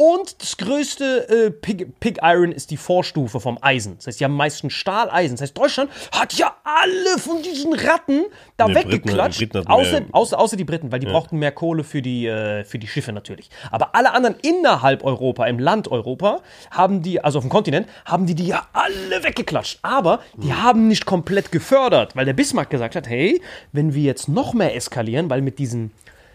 Und 0.01 0.41
das 0.41 0.55
größte 0.55 1.27
äh, 1.27 1.51
Pig, 1.51 1.99
Pig 1.99 2.19
Iron 2.23 2.53
ist 2.53 2.71
die 2.71 2.77
Vorstufe 2.77 3.41
vom 3.41 3.57
Eisen. 3.61 3.97
Das 3.97 4.07
heißt, 4.07 4.19
die 4.21 4.23
haben 4.23 4.31
am 4.31 4.37
meisten 4.37 4.69
Stahleisen. 4.69 5.35
Das 5.35 5.41
heißt, 5.41 5.57
Deutschland 5.57 5.91
hat 6.13 6.31
ja 6.35 6.55
alle 6.63 7.19
von 7.19 7.41
diesen 7.43 7.73
Ratten 7.73 8.23
da 8.55 8.67
Nee, 8.67 8.75
Briten- 8.75 8.91
weggeklatscht. 8.93 9.39
Briten 9.39 9.57
hatten 9.57 9.67
außer, 9.67 10.01
außer, 10.13 10.39
außer 10.39 10.55
die 10.55 10.63
Briten, 10.63 10.93
weil 10.93 11.01
die 11.01 11.05
brauchten 11.05 11.37
mehr 11.37 11.51
Kohle 11.51 11.83
für 11.83 12.01
die, 12.01 12.27
äh, 12.27 12.63
für 12.63 12.79
die 12.79 12.87
Schiffe 12.87 13.11
natürlich. 13.11 13.49
Aber 13.71 13.93
alle 13.93 14.13
anderen 14.13 14.37
innerhalb 14.41 15.03
Europa, 15.03 15.45
im 15.47 15.59
Land 15.59 15.89
Europa, 15.91 16.39
haben 16.71 17.01
die, 17.01 17.21
also 17.21 17.39
auf 17.39 17.43
dem 17.43 17.49
Kontinent, 17.49 17.85
haben 18.05 18.25
die 18.25 18.35
die 18.35 18.47
ja 18.47 18.67
alle 18.71 19.21
weggeklatscht. 19.25 19.79
Aber 19.81 20.21
die 20.37 20.53
haben 20.53 20.87
nicht 20.87 21.05
komplett 21.05 21.51
gefördert, 21.51 22.15
weil 22.15 22.23
der 22.23 22.31
Bismarck 22.33 22.69
gesagt 22.69 22.95
hat, 22.95 23.09
hey, 23.09 23.41
wenn 23.73 23.93
wir 23.93 24.03
jetzt 24.03 24.29
noch 24.29 24.53
mehr 24.53 24.77
eskalieren, 24.77 25.29
weil 25.29 25.41
mit 25.41 25.59
diesen 25.59 25.91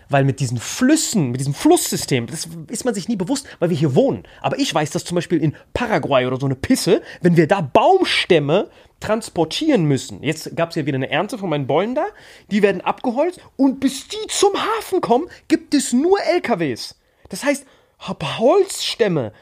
weil 0.08 0.24
mit 0.24 0.40
diesen 0.40 0.58
Flüssen, 0.58 1.30
mit 1.30 1.40
diesem 1.40 1.54
Flusssystem, 1.54 2.26
das 2.26 2.48
ist 2.68 2.84
man 2.84 2.94
sich 2.94 3.08
nie 3.08 3.16
bewusst, 3.16 3.46
weil 3.58 3.70
wir 3.70 3.76
hier 3.76 3.94
wohnen. 3.94 4.24
Aber 4.40 4.58
ich 4.58 4.74
weiß, 4.74 4.90
dass 4.90 5.04
zum 5.04 5.14
Beispiel 5.14 5.42
in 5.42 5.54
Paraguay 5.72 6.26
oder 6.26 6.38
so 6.38 6.46
eine 6.46 6.54
Pisse, 6.54 7.02
wenn 7.20 7.36
wir 7.36 7.46
da 7.46 7.60
Baumstämme 7.60 8.70
transportieren 9.00 9.84
müssen. 9.84 10.22
Jetzt 10.22 10.56
gab 10.56 10.70
es 10.70 10.76
ja 10.76 10.86
wieder 10.86 10.96
eine 10.96 11.10
Ernte 11.10 11.38
von 11.38 11.50
meinen 11.50 11.66
Bäumen 11.66 11.94
da, 11.94 12.06
die 12.50 12.62
werden 12.62 12.80
abgeholzt 12.80 13.40
und 13.56 13.80
bis 13.80 14.08
die 14.08 14.26
zum 14.28 14.52
Hafen 14.54 15.00
kommen, 15.00 15.26
gibt 15.48 15.74
es 15.74 15.92
nur 15.92 16.20
LKWs. 16.20 16.96
Das 17.28 17.44
heißt, 17.44 17.66
hab 17.98 18.38
Holzstämme 18.38 19.32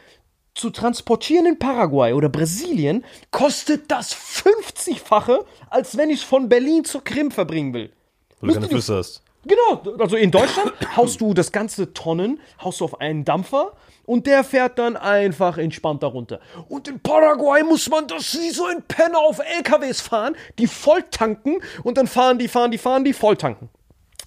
zu 0.55 0.71
transportieren 0.71 1.47
in 1.47 1.59
Paraguay 1.59 2.13
oder 2.13 2.29
Brasilien, 2.29 3.05
kostet 3.31 3.91
das 3.91 4.15
50-fache, 4.15 5.45
als 5.71 5.97
wenn 5.97 6.11
ich 6.11 6.21
es 6.21 6.25
von 6.25 6.49
Berlin 6.49 6.85
zur 6.85 7.03
Krim 7.03 7.31
verbringen 7.31 7.73
will. 7.73 7.93
Weil 8.41 8.49
du 8.49 8.55
keine 8.55 8.69
Flüsse 8.69 8.97
hast. 8.97 9.22
Genau, 9.45 9.97
also 9.99 10.17
in 10.17 10.31
Deutschland 10.31 10.73
haust 10.97 11.21
du 11.21 11.35
das 11.35 11.51
ganze 11.51 11.93
Tonnen, 11.93 12.41
haust 12.63 12.81
du 12.81 12.85
auf 12.85 13.01
einen 13.01 13.25
Dampfer 13.25 13.73
und 14.07 14.27
der 14.27 14.45
fährt 14.45 14.79
dann 14.79 14.97
einfach 14.97 15.59
entspannt 15.59 16.03
darunter. 16.05 16.41
Und 16.69 16.87
in 16.87 17.01
Paraguay 17.01 17.65
muss 17.65 17.89
man 17.91 18.07
das 18.07 18.35
wie 18.35 18.51
so 18.51 18.67
ein 18.67 18.83
Penner 18.83 19.19
auf 19.19 19.41
LKWs 19.41 20.01
fahren, 20.01 20.37
die 20.59 20.69
voll 20.69 21.03
tanken 21.11 21.57
und 21.83 21.99
dann 21.99 22.07
fahren 22.07 22.39
die, 22.39 22.47
fahren 22.47 22.71
die, 22.71 22.79
fahren 22.79 23.05
die, 23.05 23.13
voll 23.13 23.37
tanken. 23.37 23.69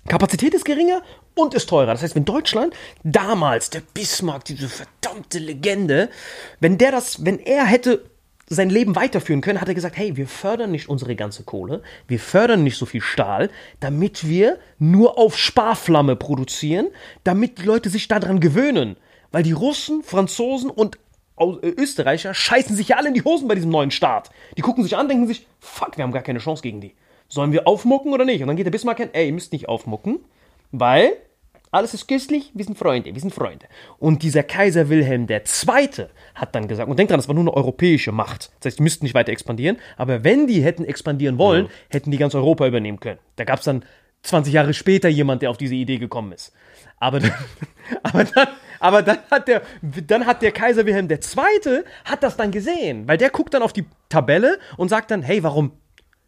Kapazität 0.08 0.54
ist 0.54 0.66
geringer 0.66 1.02
und 1.34 1.54
ist 1.54 1.68
teurer. 1.68 1.94
Das 1.94 2.04
heißt, 2.04 2.16
wenn 2.16 2.26
Deutschland 2.26 2.76
damals, 3.04 3.70
der 3.70 3.82
Bismarck, 3.82 4.44
diese 4.46 4.68
verdammte 4.68 5.40
Legende, 5.40 6.10
wenn 6.60 6.78
der 6.78 6.92
das, 6.92 7.24
wenn 7.26 7.40
er 7.40 7.66
hätte 7.66 8.04
sein 8.48 8.70
Leben 8.70 8.96
weiterführen 8.96 9.42
können, 9.42 9.60
hat 9.60 9.68
er 9.68 9.74
gesagt, 9.74 9.98
hey, 9.98 10.16
wir 10.18 10.28
fördern 10.28 10.72
nicht 10.72 10.88
unsere 10.88 11.16
ganze 11.16 11.44
Kohle, 11.44 11.82
wir 12.08 12.20
fördern 12.20 12.64
nicht 12.64 12.78
so 12.78 12.86
viel 12.86 13.02
Stahl, 13.02 13.50
damit 13.80 14.28
wir 14.28 14.60
nur 14.78 15.18
auf 15.18 15.38
Sparflamme 15.38 16.16
produzieren, 16.16 16.88
damit 17.24 17.58
die 17.58 17.64
Leute 17.64 17.90
sich 17.90 18.08
daran 18.08 18.40
gewöhnen. 18.40 18.98
Weil 19.32 19.44
die 19.44 19.52
Russen, 19.52 20.04
Franzosen 20.04 20.70
und 20.70 20.98
äh, 21.38 21.70
Österreicher 21.70 22.34
scheißen 22.34 22.76
sich 22.76 22.90
ja 22.90 22.98
alle 22.98 23.10
in 23.10 23.14
die 23.16 23.24
Hosen 23.24 23.48
bei 23.48 23.56
diesem 23.56 23.72
neuen 23.72 23.92
Staat. 23.92 24.30
Die 24.58 24.62
gucken 24.62 24.84
sich 24.84 24.96
an, 24.96 25.10
denken 25.10 25.28
sich, 25.28 25.48
fuck, 25.60 25.98
wir 25.98 26.04
haben 26.04 26.12
gar 26.12 26.22
keine 26.24 26.40
Chance 26.40 26.62
gegen 26.62 26.82
die. 26.82 26.94
Sollen 27.28 27.52
wir 27.52 27.68
aufmucken 27.68 28.14
oder 28.14 28.26
nicht? 28.26 28.42
Und 28.42 28.48
dann 28.48 28.56
geht 28.56 28.68
der 28.68 28.72
Bismarck 28.72 28.98
hin, 28.98 29.10
ey, 29.14 29.28
ihr 29.28 29.34
müsst 29.34 29.52
nicht 29.52 29.68
aufmucken, 29.68 30.20
weil 30.72 31.14
alles 31.76 31.94
ist 31.94 32.08
köstlich, 32.08 32.52
wir 32.54 32.66
sind 32.66 32.78
Freunde, 32.78 33.14
wir 33.14 33.22
sind 33.22 33.34
Freunde. 33.34 33.66
Und 34.00 34.24
dieser 34.24 34.44
Kaiser 34.44 34.90
Wilhelm 34.90 35.28
II. 35.30 36.08
hat 36.34 36.56
dann 36.56 36.68
gesagt, 36.68 36.90
und 36.90 36.98
denkt 36.98 37.12
dran, 37.12 37.20
das 37.20 37.28
war 37.28 37.36
nur 37.36 37.44
eine 37.44 37.54
europäische 37.54 38.12
Macht. 38.12 38.52
Das 38.60 38.72
heißt, 38.72 38.80
die 38.80 38.84
müssten 38.84 39.06
nicht 39.06 39.14
weiter 39.14 39.32
expandieren, 39.32 39.78
aber 39.98 40.24
wenn 40.24 40.48
die 40.48 40.64
hätten 40.64 40.86
expandieren 40.86 41.38
wollen, 41.38 41.68
hätten 41.90 42.12
die 42.12 42.18
ganz 42.18 42.34
Europa 42.34 42.66
übernehmen 42.66 43.00
können. 43.00 43.20
Da 43.36 43.44
gab 43.44 43.60
es 43.60 43.66
dann 43.66 43.84
20 44.24 44.54
Jahre 44.54 44.74
später 44.74 45.10
jemand, 45.10 45.42
der 45.42 45.50
auf 45.50 45.58
diese 45.58 45.76
Idee 45.76 45.98
gekommen 45.98 46.32
ist. 46.32 46.54
Aber 47.00 47.20
dann, 47.20 47.34
aber 48.04 48.24
dann, 48.24 48.48
aber 48.80 49.02
dann 49.02 49.20
hat 49.30 49.48
der, 49.48 49.62
dann 49.82 50.26
hat 50.26 50.42
der 50.42 50.52
Kaiser 50.52 50.86
Wilhelm 50.86 51.10
II. 51.10 51.84
hat 52.06 52.24
das 52.24 52.38
dann 52.38 52.52
gesehen, 52.52 53.08
weil 53.08 53.18
der 53.18 53.30
guckt 53.30 53.54
dann 53.54 53.62
auf 53.62 53.74
die 53.74 53.86
Tabelle 54.10 54.60
und 54.78 54.90
sagt 54.90 55.12
dann, 55.12 55.22
hey, 55.22 55.44
warum 55.44 55.74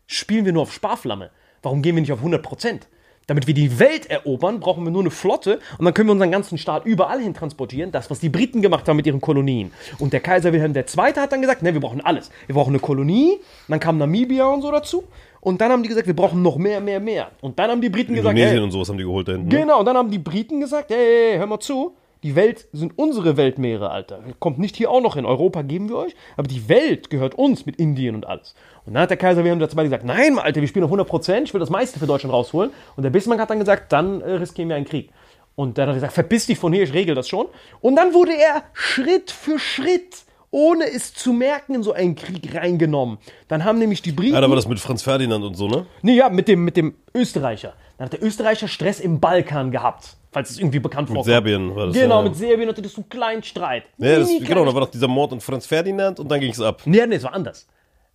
spielen 0.07 0.45
wir 0.45 0.53
nur 0.53 0.63
auf 0.63 0.73
Sparflamme? 0.73 1.31
Warum 1.61 1.81
gehen 1.81 1.95
wir 1.95 2.01
nicht 2.01 2.11
auf 2.11 2.19
100 2.19 2.43
Prozent? 2.43 2.87
Damit 3.27 3.45
wir 3.45 3.53
die 3.53 3.77
Welt 3.77 4.09
erobern, 4.09 4.61
brauchen 4.61 4.85
wir 4.85 4.91
nur 4.91 5.01
eine 5.01 5.11
Flotte 5.11 5.59
und 5.77 5.83
dann 5.83 5.93
können 5.93 6.07
wir 6.07 6.13
unseren 6.13 6.31
ganzen 6.31 6.57
Staat 6.57 6.85
überall 6.85 7.21
hin 7.21 7.33
transportieren. 7.33 7.91
Das, 7.91 8.09
was 8.09 8.19
die 8.19 8.29
Briten 8.29 8.61
gemacht 8.61 8.87
haben 8.87 8.95
mit 8.95 9.05
ihren 9.05 9.19
Kolonien. 9.19 9.71
Und 9.99 10.13
der 10.13 10.21
Kaiser 10.21 10.53
Wilhelm 10.53 10.73
II. 10.73 10.83
hat 10.85 11.31
dann 11.31 11.41
gesagt, 11.41 11.61
ne, 11.61 11.73
wir 11.73 11.81
brauchen 11.81 11.99
alles. 11.99 12.31
Wir 12.45 12.55
brauchen 12.55 12.71
eine 12.71 12.79
Kolonie, 12.79 13.37
dann 13.67 13.81
kam 13.81 13.97
Namibia 13.97 14.47
und 14.47 14.61
so 14.61 14.71
dazu. 14.71 15.03
Und 15.41 15.61
dann 15.61 15.71
haben 15.71 15.83
die 15.83 15.89
gesagt, 15.89 16.07
wir 16.07 16.15
brauchen 16.15 16.41
noch 16.41 16.57
mehr, 16.57 16.79
mehr, 16.79 16.99
mehr. 16.99 17.31
Und 17.41 17.59
dann 17.59 17.69
haben 17.69 17.81
die 17.81 17.89
Briten 17.89 18.15
gesagt, 18.15 18.37
Indonesien 18.37 18.63
und 18.63 18.71
sowas 18.71 18.89
haben 18.89 18.97
die 18.97 19.03
geholt 19.03 19.27
da 19.27 19.33
hinten. 19.33 19.49
Ne? 19.49 19.59
Genau, 19.59 19.79
und 19.79 19.85
dann 19.85 19.97
haben 19.97 20.09
die 20.09 20.19
Briten 20.19 20.59
gesagt, 20.59 20.89
hey, 20.89 21.31
hey, 21.31 21.37
hör 21.37 21.47
mal 21.47 21.59
zu, 21.59 21.95
die 22.23 22.35
Welt 22.35 22.67
sind 22.73 22.97
unsere 22.97 23.37
Weltmeere, 23.37 23.91
Alter. 23.91 24.19
Kommt 24.39 24.57
nicht 24.59 24.75
hier 24.75 24.89
auch 24.89 25.01
noch 25.01 25.15
hin. 25.15 25.25
Europa 25.25 25.61
geben 25.61 25.89
wir 25.89 25.97
euch, 25.97 26.15
aber 26.35 26.47
die 26.47 26.67
Welt 26.67 27.09
gehört 27.09 27.35
uns 27.35 27.65
mit 27.65 27.75
Indien 27.75 28.15
und 28.15 28.25
alles. 28.25 28.55
Und 28.87 28.93
dann 28.93 29.03
hat 29.03 29.09
der 29.09 29.17
Kaiser 29.17 29.43
Wilhelm 29.43 29.59
II. 29.59 29.67
gesagt, 29.67 30.05
nein, 30.05 30.39
Alter, 30.39 30.61
wir 30.61 30.67
spielen 30.67 30.85
auf 30.85 30.91
100%, 30.91 31.43
ich 31.43 31.53
will 31.53 31.59
das 31.59 31.69
meiste 31.69 31.99
für 31.99 32.07
Deutschland 32.07 32.33
rausholen. 32.33 32.71
Und 32.95 33.03
der 33.03 33.09
Bismarck 33.09 33.41
hat 33.41 33.49
dann 33.49 33.59
gesagt, 33.59 33.91
dann 33.91 34.21
äh, 34.21 34.31
riskieren 34.35 34.69
wir 34.69 34.77
einen 34.77 34.85
Krieg. 34.85 35.11
Und 35.55 35.77
dann 35.77 35.89
hat 35.89 35.93
er 35.93 35.95
gesagt, 35.95 36.13
verpiss 36.13 36.45
dich 36.45 36.57
von 36.57 36.71
hier, 36.71 36.83
ich 36.83 36.93
regel 36.93 37.13
das 37.13 37.27
schon. 37.27 37.47
Und 37.81 37.97
dann 37.97 38.13
wurde 38.13 38.31
er 38.31 38.63
Schritt 38.71 39.29
für 39.29 39.59
Schritt, 39.59 40.23
ohne 40.51 40.85
es 40.85 41.13
zu 41.13 41.33
merken, 41.33 41.75
in 41.75 41.83
so 41.83 41.91
einen 41.91 42.15
Krieg 42.15 42.55
reingenommen. 42.55 43.17
Dann 43.49 43.65
haben 43.65 43.77
nämlich 43.77 44.01
die 44.01 44.13
Briten... 44.13 44.35
Ja, 44.35 44.39
da 44.39 44.47
war 44.47 44.55
das 44.55 44.69
mit 44.69 44.79
Franz 44.79 45.03
Ferdinand 45.03 45.43
und 45.43 45.55
so, 45.55 45.67
ne? 45.67 45.85
Nee, 46.01 46.15
ja, 46.15 46.29
mit 46.29 46.47
dem, 46.47 46.63
mit 46.63 46.77
dem 46.77 46.95
Österreicher. 47.13 47.73
Dann 47.97 48.05
hat 48.05 48.13
der 48.13 48.23
Österreicher 48.23 48.69
Stress 48.69 49.01
im 49.01 49.19
Balkan 49.19 49.69
gehabt, 49.69 50.15
falls 50.31 50.51
es 50.51 50.59
irgendwie 50.59 50.79
bekannt 50.79 51.09
vorkommt. 51.09 51.25
Serbien 51.25 51.75
war 51.75 51.87
das. 51.87 51.95
Genau, 51.95 52.19
ja. 52.19 52.21
mit 52.21 52.37
Serbien 52.37 52.69
hatte 52.69 52.81
das 52.81 52.93
so 52.93 53.01
einen 53.01 53.09
kleinen 53.09 53.43
Streit. 53.43 53.83
Ja, 53.97 54.19
das, 54.19 54.29
genau, 54.39 54.63
da 54.63 54.73
war 54.73 54.79
doch 54.79 54.91
dieser 54.91 55.09
Mord 55.09 55.33
an 55.33 55.41
Franz 55.41 55.65
Ferdinand 55.65 56.21
und 56.21 56.31
dann 56.31 56.39
ging 56.39 56.51
es 56.51 56.61
ab. 56.61 56.83
Nee, 56.85 57.05
nee, 57.05 57.15
es 57.15 57.23
war 57.23 57.33
anders. 57.33 57.67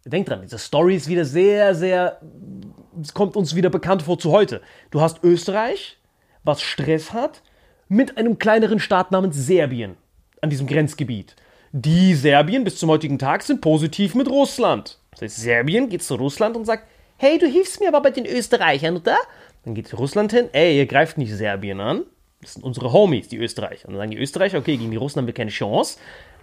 Denk 0.05 0.27
dran, 0.27 0.43
diese 0.43 0.59
Story 0.59 0.97
ist 0.97 1.09
wieder 1.09 1.25
sehr, 1.25 1.75
sehr. 1.75 2.21
Es 3.01 3.15
kommt 3.15 3.37
uns 3.37 3.55
wieder 3.55 3.71
bekannt 3.71 4.03
vor 4.03 4.19
zu 4.19 4.33
heute. 4.33 4.61
Du 4.91 5.01
hast 5.01 5.23
Österreich, 5.23 5.99
was 6.43 6.61
Stress 6.61 7.13
hat, 7.13 7.43
mit 7.89 8.17
einem 8.17 8.39
kleineren 8.39 8.81
Staat 8.81 9.13
namens 9.13 9.37
Serbien 9.37 9.97
an 10.41 10.51
diesem 10.51 10.67
Grenzgebiet. 10.67 11.37
Die 11.71 12.15
Serbien 12.15 12.65
bis 12.65 12.79
zum 12.79 12.91
heutigen 12.91 13.19
Tag 13.19 13.43
sind 13.43 13.61
positiv 13.61 14.15
mit 14.15 14.29
Russland. 14.29 14.99
Das 15.13 15.23
heißt, 15.23 15.37
Serbien 15.37 15.89
geht 15.89 16.03
zu 16.03 16.17
Russland 16.17 16.57
und 16.57 16.65
sagt: 16.65 16.89
Hey, 17.17 17.39
du 17.39 17.47
hilfst 17.47 17.81
mir 17.81 17.89
aber 17.89 18.03
bei 18.03 18.11
den 18.11 18.27
Österreichern, 18.27 18.97
oder? 18.97 19.17
Dann 19.65 19.75
geht 19.75 19.97
Russland 19.97 20.33
hin: 20.33 20.49
Ey, 20.53 20.79
ihr 20.79 20.87
greift 20.87 21.17
nicht 21.17 21.33
Serbien 21.33 21.81
an. 21.81 22.03
Das 22.41 22.55
sind 22.55 22.65
unsere 22.65 22.93
Homies, 22.93 23.29
die 23.29 23.39
Österreicher. 23.39 23.87
Und 23.87 23.95
dann 23.95 24.01
sagen 24.01 24.11
die 24.11 24.19
Österreicher: 24.19 24.59
Okay, 24.59 24.77
gegen 24.77 24.91
die 24.91 24.97
Russen 24.97 25.21
haben 25.21 25.27
wir 25.27 25.35
keine 25.35 25.51
Chance. 25.51 25.99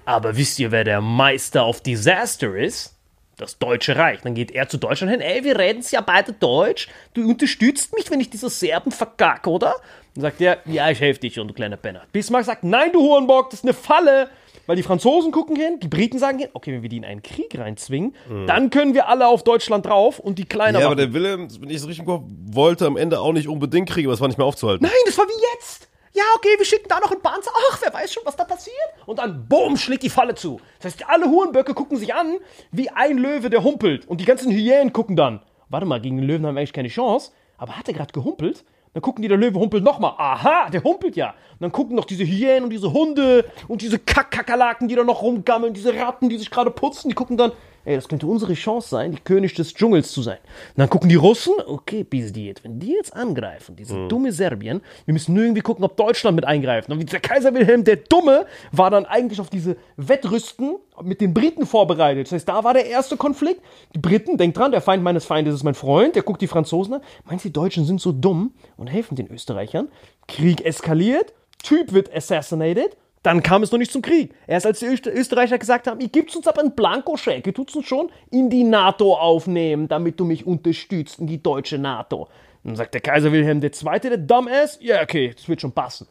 Aber 0.06 0.38
wisst 0.38 0.58
ihr, 0.60 0.72
wer 0.72 0.86
der 0.86 1.02
Meister 1.02 1.68
of 1.68 1.82
Disaster 1.82 2.56
ist? 2.56 2.96
Das 3.40 3.58
Deutsche 3.58 3.96
Reich. 3.96 4.20
Dann 4.22 4.36
geht 4.36 4.52
er 4.52 4.68
zu 4.68 4.78
Deutschland 4.78 5.12
hin, 5.12 5.22
ey, 5.22 5.44
wir 5.46 5.58
reden 5.58 5.82
ja 5.90 6.02
beide 6.02 6.34
Deutsch. 6.34 6.90
Du 7.14 7.28
unterstützt 7.28 7.96
mich, 7.96 8.12
wenn 8.12 8.20
ich 8.20 8.30
diese 8.30 8.50
Serben 8.50 8.92
verkacke, 8.92 9.50
oder? 9.50 9.76
Dann 10.14 10.24
sagt 10.24 10.42
er, 10.42 10.58
ja, 10.66 10.90
ich 10.92 11.00
helfe 11.00 11.22
dir 11.22 11.32
schon, 11.32 11.48
du 11.48 11.54
kleiner 11.54 11.78
Penner. 11.78 12.02
Bismarck 12.12 12.44
sagt, 12.46 12.64
nein, 12.66 12.92
du 12.92 13.00
Hurenbock, 13.02 13.50
das 13.50 13.62
ist 13.62 13.64
eine 13.66 13.74
Falle. 13.74 14.30
Weil 14.68 14.76
die 14.76 14.84
Franzosen 14.84 15.32
gucken 15.32 15.56
hin, 15.56 15.80
die 15.82 15.88
Briten 15.88 16.20
sagen 16.20 16.38
hin, 16.38 16.50
okay, 16.54 16.72
wenn 16.74 16.84
wir 16.84 16.90
die 16.90 16.98
in 16.98 17.06
einen 17.06 17.24
Krieg 17.24 17.58
reinzwingen, 17.58 18.14
dann 18.46 18.70
können 18.70 18.94
wir 18.94 19.08
alle 19.08 19.26
auf 19.28 19.44
Deutschland 19.44 19.88
drauf 19.88 20.20
und 20.20 20.38
die 20.38 20.46
Kleiner 20.46 20.80
Ja, 20.80 20.86
aber 20.86 20.96
machen. 20.96 21.12
der 21.12 21.14
Wilhelm, 21.14 21.48
wenn 21.62 21.70
ich 21.72 21.78
es 21.78 21.84
richtig 21.88 22.00
im 22.02 22.06
Kopf 22.06 22.24
wollte 22.52 22.86
am 22.86 22.96
Ende 22.96 23.20
auch 23.20 23.34
nicht 23.34 23.48
unbedingt 23.48 23.90
Krieg, 23.90 24.06
aber 24.06 24.14
es 24.14 24.22
war 24.22 24.28
nicht 24.28 24.38
mehr 24.38 24.46
aufzuhalten. 24.46 24.84
Nein, 24.84 24.92
das 25.08 25.18
war 25.18 25.26
wie 25.26 25.42
jetzt. 25.56 25.89
Ja, 26.20 26.26
okay, 26.36 26.50
wir 26.58 26.66
schicken 26.66 26.90
da 26.90 27.00
noch 27.00 27.12
einen 27.12 27.22
Panzer. 27.22 27.50
Ach, 27.72 27.80
wer 27.82 27.94
weiß 27.94 28.12
schon, 28.12 28.24
was 28.26 28.36
da 28.36 28.44
passiert. 28.44 28.76
Und 29.06 29.20
dann, 29.20 29.48
boom, 29.48 29.78
schlägt 29.78 30.04
die 30.04 30.10
Falle 30.10 30.36
zu. 30.36 30.60
Das 30.78 30.92
heißt, 30.92 31.10
alle 31.10 31.30
Hurenböcke 31.30 31.74
gucken 31.74 31.98
sich 31.98 32.14
an, 32.14 32.36
wie 32.74 32.90
ein 32.90 33.18
Löwe, 33.18 33.50
der 33.50 33.64
humpelt. 33.64 34.06
Und 34.06 34.20
die 34.20 34.26
ganzen 34.26 34.52
Hyänen 34.52 34.92
gucken 34.92 35.16
dann. 35.16 35.42
Warte 35.70 35.86
mal, 35.86 36.02
gegen 36.02 36.18
den 36.18 36.26
Löwen 36.26 36.46
haben 36.46 36.56
wir 36.56 36.60
eigentlich 36.60 36.74
keine 36.74 36.90
Chance. 36.90 37.32
Aber 37.58 37.78
hat 37.78 37.88
er 37.88 37.94
gerade 37.94 38.12
gehumpelt? 38.12 38.66
Dann 38.94 39.02
gucken 39.02 39.22
die, 39.22 39.30
der 39.30 39.38
Löwe 39.38 39.60
humpelt 39.60 39.82
nochmal. 39.82 40.16
Aha, 40.18 40.70
der 40.70 40.84
humpelt 40.84 41.16
ja. 41.16 41.30
Und 41.54 41.62
dann 41.62 41.72
gucken 41.72 41.96
noch 41.96 42.04
diese 42.04 42.26
Hyänen 42.26 42.66
und 42.66 42.72
diese 42.72 42.92
Hunde 42.92 43.46
und 43.70 43.82
diese 43.82 43.98
Kackkakerlaken, 43.98 44.90
die 44.90 44.96
da 44.96 45.06
noch 45.06 45.22
rumgammeln, 45.22 45.74
diese 45.74 45.96
Ratten, 45.96 46.28
die 46.28 46.38
sich 46.38 46.52
gerade 46.52 46.70
putzen, 46.70 47.08
die 47.08 47.16
gucken 47.16 47.38
dann, 47.38 47.54
ey, 47.90 47.96
das 47.96 48.08
könnte 48.08 48.28
unsere 48.28 48.54
Chance 48.54 48.90
sein, 48.90 49.12
die 49.12 49.20
König 49.20 49.56
des 49.56 49.74
Dschungels 49.74 50.12
zu 50.12 50.22
sein. 50.22 50.38
Und 50.70 50.78
dann 50.78 50.90
gucken 50.90 51.10
die 51.10 51.16
Russen, 51.16 51.54
okay, 51.66 52.04
bis 52.04 52.32
die 52.32 52.46
jetzt, 52.46 52.64
wenn 52.64 52.80
die 52.80 52.92
jetzt 52.92 53.16
angreifen, 53.16 53.76
diese 53.76 54.08
dumme 54.08 54.32
Serbien, 54.32 54.82
wir 55.06 55.14
müssen 55.14 55.34
nur 55.34 55.44
irgendwie 55.44 55.62
gucken, 55.62 55.84
ob 55.84 55.98
Deutschland 55.98 56.36
mit 56.36 56.46
eingreift. 56.46 56.90
Und 56.90 57.12
der 57.12 57.20
Kaiser 57.20 57.54
Wilhelm, 57.54 57.84
der 57.84 57.96
Dumme, 57.96 58.46
war 58.72 58.92
dann 58.92 59.06
eigentlich 59.06 59.42
auf 59.42 59.50
diese 59.50 59.76
Wettrüsten 59.98 60.76
mit 61.02 61.20
den 61.20 61.34
Briten 61.34 61.66
vorbereitet. 61.66 62.28
Das 62.28 62.34
heißt, 62.34 62.48
da 62.48 62.64
war 62.64 62.74
der 62.74 62.86
erste 62.86 63.18
Konflikt. 63.18 63.62
Die 63.96 64.00
Briten, 64.00 64.38
denkt 64.38 64.58
dran, 64.58 64.72
der 64.72 64.82
Feind 64.82 65.04
meines 65.04 65.26
Feindes 65.26 65.56
ist 65.56 65.64
mein 65.64 65.74
Freund, 65.74 66.16
der 66.16 66.24
guckt 66.24 66.42
die 66.42 66.48
Franzosen 66.48 66.96
an. 66.96 67.02
Meinst 67.26 67.44
du, 67.44 67.50
die 67.50 67.54
Deutschen 67.54 67.86
sind 67.86 68.00
so 68.00 68.12
dumm 68.12 68.54
und 68.78 68.88
helfen 68.88 69.16
den 69.16 69.32
Österreichern? 69.32 69.88
Krieg 70.28 70.64
eskaliert, 70.64 71.34
Typ 71.64 71.92
wird 71.92 72.16
assassinated, 72.16 72.96
dann 73.24 73.44
kam 73.44 73.64
es 73.64 73.72
noch 73.72 73.80
nicht 73.80 73.92
zum 73.92 74.02
Krieg. 74.02 74.34
Erst 74.48 74.66
als 74.66 74.80
die 74.80 74.86
Öster 74.86 75.14
Österreicher 75.14 75.58
gesagt 75.58 75.88
haben, 75.88 76.00
ihr 76.00 76.10
gebt 76.10 76.36
uns 76.36 76.48
aber 76.48 76.62
einen 76.62 76.76
Blankoscheck, 76.76 77.46
ihr 77.46 77.54
tut 77.54 77.76
uns 77.76 77.86
schon 77.86 78.10
in 78.32 78.50
die 78.50 78.64
NATO 78.64 79.16
aufnehmen, 79.16 79.88
damit 79.88 80.20
du 80.20 80.26
mich 80.26 80.46
unterstützt 80.48 81.20
in 81.20 81.28
die 81.28 81.42
deutsche 81.42 81.78
NATO. 81.78 82.30
Dann 82.64 82.76
sagt 82.76 82.94
der 82.94 83.02
Kaiser 83.02 83.32
Wilhelm 83.32 83.62
II., 83.62 84.00
der 84.02 84.18
Dumbass, 84.18 84.80
ja 84.82 85.02
okay, 85.02 85.34
das 85.36 85.48
wird 85.48 85.62
schon 85.62 85.72
passen. 85.72 86.08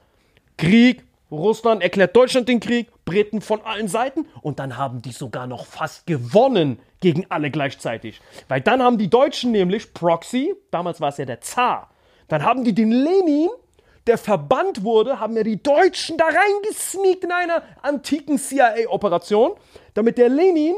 Krieg, 0.57 1.05
Russland 1.31 1.83
erklärt 1.83 2.17
Deutschland 2.17 2.49
den 2.49 2.61
Krieg, 2.61 2.89
Briten 3.05 3.41
von 3.41 3.61
allen 3.63 3.89
Seiten 3.89 4.27
und 4.41 4.59
dann 4.59 4.77
haben 4.77 5.03
die 5.03 5.13
sogar 5.13 5.47
noch 5.47 5.67
fast 5.67 6.07
gewonnen 6.07 6.79
gegen 7.01 7.27
alle 7.29 7.51
gleichzeitig. 7.51 8.21
Weil 8.49 8.61
dann 8.61 8.83
haben 8.83 8.99
die 8.99 9.11
Deutschen 9.11 9.53
nämlich 9.53 9.93
Proxy, 9.93 10.55
damals 10.71 11.01
war 11.01 11.11
es 11.11 11.19
ja 11.19 11.27
der 11.27 11.41
Zar, 11.41 11.91
dann 12.29 12.43
haben 12.43 12.65
die 12.65 12.75
den 12.75 12.91
Lenin, 12.91 13.49
der 14.07 14.19
verbannt 14.19 14.85
wurde, 14.85 15.21
haben 15.21 15.37
ja 15.37 15.43
die 15.43 15.63
Deutschen 15.63 16.17
da 16.17 16.27
reingesneakt 16.27 17.25
in 17.25 17.33
einer 17.33 17.63
antiken 17.83 18.39
CIA-Operation, 18.39 19.53
damit 19.95 20.19
der 20.19 20.29
Lenin 20.29 20.75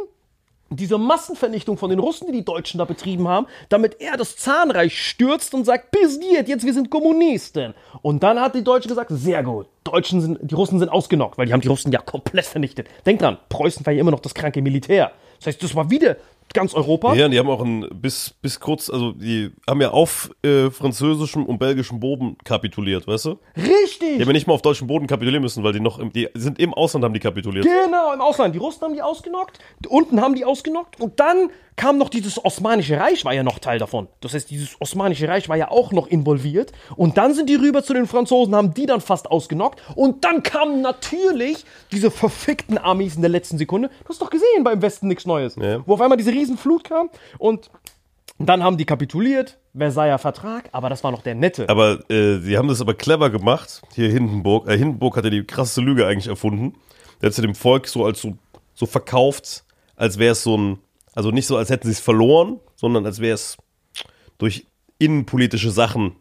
diese 0.72 0.98
Massenvernichtung 0.98 1.76
von 1.76 1.90
den 1.90 1.98
Russen, 1.98 2.28
die 2.28 2.32
die 2.32 2.44
Deutschen 2.44 2.78
da 2.78 2.84
betrieben 2.84 3.26
haben, 3.26 3.46
damit 3.68 4.00
er 4.00 4.16
das 4.16 4.36
Zahnreich 4.36 5.04
stürzt 5.04 5.52
und 5.52 5.64
sagt, 5.64 5.90
pisiert, 5.90 6.48
jetzt 6.48 6.64
wir 6.64 6.72
sind 6.72 6.90
Kommunisten. 6.90 7.74
Und 8.02 8.22
dann 8.22 8.40
hat 8.40 8.54
die 8.54 8.62
Deutschen 8.62 8.88
gesagt, 8.88 9.10
sehr 9.12 9.42
gut, 9.42 9.66
Deutschen 9.82 10.20
sind, 10.20 10.38
die 10.42 10.54
Russen 10.54 10.78
sind 10.78 10.88
ausgenockt, 10.88 11.38
weil 11.38 11.46
die 11.46 11.52
haben 11.52 11.60
die 11.60 11.68
Russen 11.68 11.90
ja 11.90 12.00
komplett 12.00 12.46
vernichtet. 12.46 12.86
Denkt 13.04 13.22
dran, 13.22 13.38
Preußen 13.48 13.84
war 13.84 13.92
ja 13.92 14.00
immer 14.00 14.12
noch 14.12 14.20
das 14.20 14.32
kranke 14.32 14.62
Militär. 14.62 15.10
Das 15.38 15.48
heißt, 15.48 15.62
das 15.62 15.74
war 15.74 15.90
wieder 15.90 16.16
ganz 16.52 16.74
Europa. 16.74 17.14
Ja, 17.14 17.28
die 17.28 17.38
haben 17.38 17.48
auch 17.48 17.62
ein, 17.62 17.86
bis, 17.94 18.34
bis 18.42 18.60
kurz, 18.60 18.90
also 18.90 19.12
die 19.12 19.50
haben 19.68 19.80
ja 19.80 19.90
auf 19.90 20.30
äh, 20.42 20.70
französischem 20.70 21.44
und 21.46 21.58
belgischem 21.58 22.00
Boden 22.00 22.36
kapituliert, 22.44 23.06
weißt 23.06 23.26
du? 23.26 23.38
Richtig! 23.56 24.16
Die 24.16 24.20
haben 24.20 24.28
ja 24.28 24.32
nicht 24.32 24.46
mal 24.46 24.54
auf 24.54 24.62
deutschem 24.62 24.86
Boden 24.86 25.06
kapitulieren 25.06 25.42
müssen, 25.42 25.62
weil 25.62 25.72
die 25.72 25.80
noch, 25.80 25.98
im, 25.98 26.12
die 26.12 26.28
sind 26.34 26.58
im 26.58 26.74
Ausland 26.74 27.04
haben 27.04 27.14
die 27.14 27.20
kapituliert. 27.20 27.64
Genau, 27.64 28.12
im 28.12 28.20
Ausland. 28.20 28.54
Die 28.54 28.58
Russen 28.58 28.82
haben 28.82 28.94
die 28.94 29.02
ausgenockt, 29.02 29.58
unten 29.88 30.20
haben 30.20 30.34
die 30.34 30.44
ausgenockt 30.44 31.00
und 31.00 31.20
dann 31.20 31.50
kam 31.80 31.96
noch 31.96 32.10
dieses 32.10 32.44
Osmanische 32.44 33.00
Reich, 33.00 33.24
war 33.24 33.32
ja 33.32 33.42
noch 33.42 33.58
Teil 33.58 33.78
davon. 33.78 34.08
Das 34.20 34.34
heißt, 34.34 34.50
dieses 34.50 34.78
Osmanische 34.82 35.28
Reich 35.28 35.48
war 35.48 35.56
ja 35.56 35.70
auch 35.70 35.92
noch 35.92 36.08
involviert. 36.08 36.72
Und 36.94 37.16
dann 37.16 37.32
sind 37.32 37.48
die 37.48 37.54
rüber 37.54 37.82
zu 37.82 37.94
den 37.94 38.06
Franzosen, 38.06 38.54
haben 38.54 38.74
die 38.74 38.84
dann 38.84 39.00
fast 39.00 39.30
ausgenockt. 39.30 39.80
Und 39.94 40.22
dann 40.26 40.42
kamen 40.42 40.82
natürlich 40.82 41.64
diese 41.90 42.10
verfickten 42.10 42.76
Amis 42.76 43.16
in 43.16 43.22
der 43.22 43.30
letzten 43.30 43.56
Sekunde. 43.56 43.88
Du 44.04 44.10
hast 44.10 44.20
doch 44.20 44.28
gesehen, 44.28 44.62
beim 44.62 44.82
Westen 44.82 45.08
nichts 45.08 45.24
Neues. 45.24 45.56
Ja. 45.56 45.82
Wo 45.86 45.94
auf 45.94 46.02
einmal 46.02 46.18
diese 46.18 46.32
Riesenflut 46.40 46.84
kam 46.84 47.10
und 47.38 47.70
dann 48.38 48.62
haben 48.62 48.78
die 48.78 48.86
kapituliert, 48.86 49.58
Versailler 49.76 50.18
Vertrag, 50.18 50.70
aber 50.72 50.88
das 50.88 51.04
war 51.04 51.12
noch 51.12 51.22
der 51.22 51.34
nette. 51.34 51.68
Aber 51.68 52.10
äh, 52.10 52.38
sie 52.38 52.56
haben 52.56 52.68
das 52.68 52.80
aber 52.80 52.94
clever 52.94 53.30
gemacht. 53.30 53.82
Hier 53.94 54.08
Hindenburg. 54.08 54.66
Äh, 54.66 54.78
Hindenburg 54.78 55.16
hat 55.16 55.24
ja 55.24 55.30
die 55.30 55.44
krasseste 55.44 55.82
Lüge 55.82 56.06
eigentlich 56.06 56.26
erfunden. 56.26 56.74
Der 57.20 57.28
hat 57.28 57.34
sie 57.34 57.42
dem 57.42 57.54
Volk 57.54 57.86
so 57.86 58.04
als 58.04 58.20
so, 58.20 58.36
so 58.74 58.86
verkauft, 58.86 59.64
als 59.94 60.18
wäre 60.18 60.32
es 60.32 60.42
so 60.42 60.56
ein, 60.56 60.78
also 61.14 61.30
nicht 61.30 61.46
so, 61.46 61.56
als 61.56 61.68
hätten 61.68 61.86
sie 61.86 61.92
es 61.92 62.00
verloren, 62.00 62.58
sondern 62.76 63.04
als 63.04 63.20
wäre 63.20 63.34
es 63.34 63.58
durch 64.38 64.66
innenpolitische 64.98 65.70
Sachen. 65.70 66.16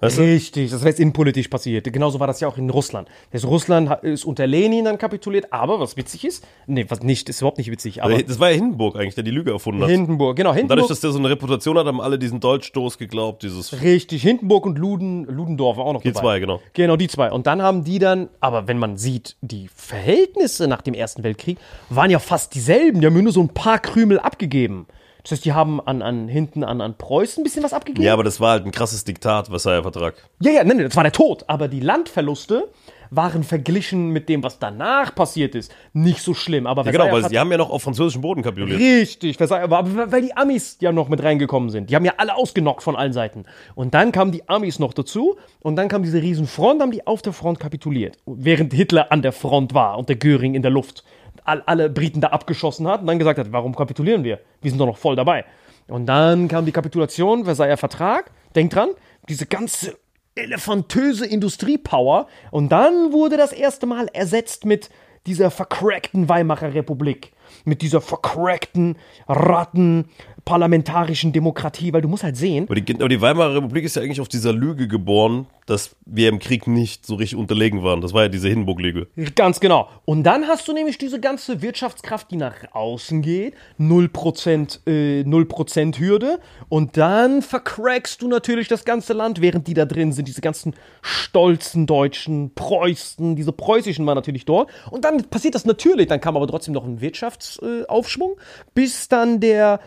Weißt 0.00 0.18
du? 0.18 0.22
Richtig, 0.22 0.70
das 0.70 0.84
heißt 0.84 0.98
innenpolitisch 0.98 1.48
passiert. 1.48 1.92
Genauso 1.92 2.20
war 2.20 2.26
das 2.26 2.40
ja 2.40 2.48
auch 2.48 2.56
in 2.56 2.70
Russland. 2.70 3.08
Das 3.32 3.44
Russland 3.46 4.02
ist 4.02 4.24
unter 4.24 4.46
Lenin 4.46 4.84
dann 4.86 4.96
kapituliert, 4.98 5.52
aber 5.52 5.78
was 5.78 5.96
witzig 5.96 6.24
ist, 6.24 6.46
nee, 6.66 6.86
was 6.88 7.02
nicht, 7.02 7.28
ist 7.28 7.40
überhaupt 7.40 7.58
nicht 7.58 7.70
witzig, 7.70 8.02
aber 8.02 8.22
Das 8.22 8.38
war 8.40 8.48
ja 8.50 8.56
Hindenburg 8.56 8.96
eigentlich, 8.96 9.14
der 9.14 9.24
die 9.24 9.30
Lüge 9.30 9.50
erfunden 9.50 9.82
hat. 9.82 9.90
Hindenburg, 9.90 10.36
genau, 10.36 10.50
Und 10.50 10.56
dadurch, 10.56 10.68
Hindenburg. 10.68 10.88
dass 10.88 11.00
der 11.00 11.10
so 11.10 11.18
eine 11.18 11.28
Reputation 11.28 11.76
hat, 11.78 11.86
haben 11.86 12.00
alle 12.00 12.18
diesen 12.18 12.40
Dolchstoß 12.40 12.98
geglaubt, 12.98 13.42
dieses 13.42 13.82
Richtig, 13.82 14.22
Hindenburg 14.22 14.64
und 14.64 14.78
Luden, 14.78 15.24
Ludendorff 15.24 15.76
war 15.76 15.84
auch 15.84 15.92
noch 15.92 16.02
Die 16.02 16.12
dabei. 16.12 16.20
zwei, 16.20 16.40
genau. 16.40 16.60
Genau, 16.72 16.96
die 16.96 17.08
zwei. 17.08 17.30
Und 17.30 17.46
dann 17.46 17.60
haben 17.60 17.84
die 17.84 17.98
dann, 17.98 18.28
aber 18.40 18.66
wenn 18.68 18.78
man 18.78 18.96
sieht, 18.96 19.36
die 19.42 19.68
Verhältnisse 19.74 20.66
nach 20.66 20.82
dem 20.82 20.94
Ersten 20.94 21.22
Weltkrieg 21.22 21.58
waren 21.90 22.10
ja 22.10 22.18
fast 22.18 22.54
dieselben. 22.54 23.00
Die 23.00 23.06
haben 23.06 23.22
nur 23.22 23.32
so 23.32 23.42
ein 23.42 23.48
paar 23.48 23.78
Krümel 23.78 24.18
abgegeben. 24.18 24.86
Das 25.22 25.32
heißt, 25.32 25.44
die 25.44 25.52
haben 25.52 25.80
an, 25.80 26.02
an 26.02 26.28
hinten 26.28 26.64
an, 26.64 26.80
an 26.80 26.96
Preußen 26.96 27.40
ein 27.40 27.44
bisschen 27.44 27.62
was 27.62 27.72
abgegeben. 27.72 28.04
Ja, 28.04 28.12
aber 28.12 28.24
das 28.24 28.40
war 28.40 28.52
halt 28.52 28.66
ein 28.66 28.72
krasses 28.72 29.04
Diktat, 29.04 29.48
Versailler 29.48 29.82
Vertrag. 29.82 30.14
Ja, 30.40 30.52
ja, 30.52 30.64
nein, 30.64 30.78
nein, 30.78 30.86
das 30.86 30.96
war 30.96 31.02
der 31.02 31.12
Tod. 31.12 31.44
Aber 31.46 31.68
die 31.68 31.80
Landverluste 31.80 32.68
waren 33.10 33.42
verglichen 33.42 34.10
mit 34.10 34.28
dem, 34.28 34.42
was 34.42 34.58
danach 34.58 35.14
passiert 35.14 35.54
ist, 35.54 35.72
nicht 35.92 36.20
so 36.20 36.32
schlimm. 36.32 36.66
Aber 36.66 36.84
Ja, 36.84 36.92
genau, 36.92 37.10
weil 37.10 37.28
sie 37.28 37.38
haben 37.38 37.50
ja 37.50 37.58
noch 37.58 37.70
auf 37.70 37.82
französischem 37.82 38.22
Boden 38.22 38.42
kapituliert. 38.42 38.80
Richtig, 38.80 39.36
Versailles, 39.36 39.64
aber 39.64 40.12
weil 40.12 40.22
die 40.22 40.36
Amis 40.36 40.78
ja 40.80 40.92
noch 40.92 41.08
mit 41.08 41.22
reingekommen 41.22 41.70
sind. 41.70 41.90
Die 41.90 41.96
haben 41.96 42.04
ja 42.04 42.14
alle 42.16 42.36
ausgenockt 42.36 42.82
von 42.82 42.96
allen 42.96 43.12
Seiten. 43.12 43.44
Und 43.74 43.94
dann 43.94 44.12
kamen 44.12 44.30
die 44.30 44.48
Amis 44.48 44.78
noch 44.78 44.92
dazu 44.92 45.36
und 45.60 45.76
dann 45.76 45.88
kam 45.88 46.02
diese 46.02 46.22
riesen 46.22 46.46
Front, 46.46 46.80
haben 46.80 46.92
die 46.92 47.06
auf 47.06 47.20
der 47.22 47.32
Front 47.32 47.58
kapituliert. 47.58 48.16
Während 48.26 48.72
Hitler 48.72 49.10
an 49.10 49.22
der 49.22 49.32
Front 49.32 49.74
war 49.74 49.98
und 49.98 50.08
der 50.08 50.16
Göring 50.16 50.54
in 50.54 50.62
der 50.62 50.70
Luft 50.70 51.04
alle 51.44 51.90
Briten 51.90 52.20
da 52.20 52.28
abgeschossen 52.28 52.86
hat 52.86 53.00
und 53.00 53.06
dann 53.06 53.18
gesagt 53.18 53.38
hat, 53.38 53.52
warum 53.52 53.74
kapitulieren 53.74 54.24
wir? 54.24 54.40
Wir 54.60 54.70
sind 54.70 54.78
doch 54.78 54.86
noch 54.86 54.98
voll 54.98 55.16
dabei. 55.16 55.44
Und 55.88 56.06
dann 56.06 56.48
kam 56.48 56.66
die 56.66 56.72
Kapitulation, 56.72 57.44
Versailler 57.44 57.76
Vertrag. 57.76 58.30
Denkt 58.54 58.74
dran, 58.74 58.90
diese 59.28 59.46
ganze 59.46 59.96
elefantöse 60.34 61.26
Industriepower. 61.26 62.26
Und 62.50 62.70
dann 62.70 63.12
wurde 63.12 63.36
das 63.36 63.52
erste 63.52 63.86
Mal 63.86 64.08
ersetzt 64.12 64.64
mit 64.64 64.90
dieser 65.26 65.50
vercrackten 65.50 66.28
Weimarer 66.28 66.74
Republik. 66.74 67.32
Mit 67.64 67.82
dieser 67.82 68.00
vercrackten, 68.00 68.96
ratten, 69.28 70.08
parlamentarischen 70.44 71.32
Demokratie. 71.32 71.92
Weil 71.92 72.02
du 72.02 72.08
musst 72.08 72.22
halt 72.22 72.36
sehen, 72.36 72.64
Aber 72.64 72.74
die, 72.74 72.94
aber 72.94 73.08
die 73.08 73.20
Weimarer 73.20 73.56
Republik 73.56 73.84
ist 73.84 73.96
ja 73.96 74.02
eigentlich 74.02 74.20
auf 74.20 74.28
dieser 74.28 74.52
Lüge 74.52 74.88
geboren, 74.88 75.46
dass 75.66 75.94
wir 76.04 76.28
im 76.28 76.38
Krieg 76.38 76.66
nicht 76.66 77.06
so 77.06 77.14
richtig 77.14 77.38
unterlegen 77.38 77.82
waren. 77.82 78.00
Das 78.00 78.12
war 78.12 78.22
ja 78.22 78.28
diese 78.28 78.48
Hindenburg-Lüge. 78.48 79.08
Ganz 79.36 79.60
genau. 79.60 79.88
Und 80.04 80.24
dann 80.24 80.48
hast 80.48 80.66
du 80.66 80.72
nämlich 80.72 80.98
diese 80.98 81.20
ganze 81.20 81.62
Wirtschaftskraft, 81.62 82.30
die 82.30 82.36
nach 82.36 82.54
außen 82.72 83.22
geht, 83.22 83.54
0%, 83.78 84.80
äh, 84.86 85.22
0% 85.22 85.98
Hürde. 85.98 86.40
Und 86.68 86.96
dann 86.96 87.42
vercrackst 87.42 88.20
du 88.22 88.28
natürlich 88.28 88.68
das 88.68 88.84
ganze 88.84 89.12
Land, 89.12 89.40
während 89.40 89.66
die 89.68 89.74
da 89.74 89.84
drin 89.84 90.12
sind. 90.12 90.26
Diese 90.26 90.40
ganzen 90.40 90.74
stolzen 91.02 91.86
Deutschen, 91.86 92.54
Preußen, 92.54 93.36
diese 93.36 93.52
preußischen 93.52 94.04
waren 94.06 94.16
natürlich 94.16 94.44
dort. 94.44 94.70
Und 94.90 95.04
dann 95.04 95.24
passiert 95.30 95.54
das 95.54 95.64
natürlich. 95.64 96.08
Dann 96.08 96.20
kam 96.20 96.36
aber 96.36 96.48
trotzdem 96.48 96.74
noch 96.74 96.84
ein 96.84 97.00
Wirtschaftsaufschwung, 97.00 98.00
Aufschwung, 98.00 98.36
bis 98.74 99.08
dann 99.08 99.40
der 99.40 99.80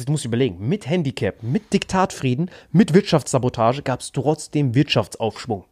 das 0.00 0.08
musst 0.08 0.24
du 0.24 0.28
überlegen, 0.28 0.66
mit 0.66 0.88
Handicap, 0.88 1.42
mit 1.42 1.72
Diktatfrieden, 1.72 2.50
mit 2.72 2.94
Wirtschaftssabotage 2.94 3.82
gab 3.82 4.00
es 4.00 4.12
trotzdem 4.12 4.74
Wirtschaftsaufschwung. 4.74 5.64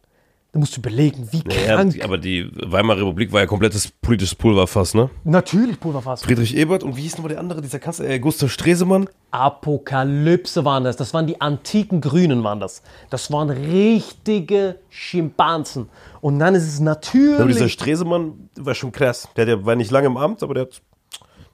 Da 0.53 0.59
musst 0.59 0.77
du 0.77 0.81
überlegen, 0.81 1.27
wie 1.31 1.41
krank. 1.41 1.99
aber 2.03 2.19
die 2.19 2.47
Weimarer 2.53 2.99
Republik 2.99 3.31
war 3.31 3.39
ja 3.39 3.47
komplettes 3.47 3.87
politisches 3.89 4.35
Pulverfass, 4.35 4.93
ne? 4.93 5.09
Natürlich 5.23 5.79
Pulverfass. 5.79 6.21
Friedrich 6.21 6.55
Ebert 6.55 6.83
und 6.83 6.95
wie 6.95 7.01
hieß 7.01 7.13
nochmal 7.17 7.29
der 7.29 7.39
andere, 7.39 7.59
dieser 7.59 7.79
Kanzler, 7.79 8.07
äh, 8.07 8.19
Gustav 8.19 8.51
Stresemann? 8.51 9.09
Apokalypse 9.31 10.63
waren 10.63 10.83
das. 10.83 10.95
Das 10.95 11.11
waren 11.11 11.25
die 11.25 11.41
antiken 11.41 12.01
Grünen, 12.01 12.43
waren 12.43 12.59
das. 12.59 12.83
Das 13.09 13.31
waren 13.31 13.49
richtige 13.49 14.75
Schimpansen. 14.89 15.89
Und 16.21 16.37
dann 16.37 16.53
ist 16.53 16.67
es 16.67 16.79
Aber 16.79 16.99
dieser 17.01 17.45
natürlich. 17.45 17.73
Stresemann 17.73 18.49
war 18.55 18.75
schon 18.75 18.91
krass. 18.91 19.27
Der, 19.35 19.47
der 19.47 19.65
war 19.65 19.75
nicht 19.75 19.89
lange 19.89 20.05
im 20.05 20.17
Amt, 20.17 20.43
aber 20.43 20.53
der, 20.53 20.63
hat, 20.65 20.83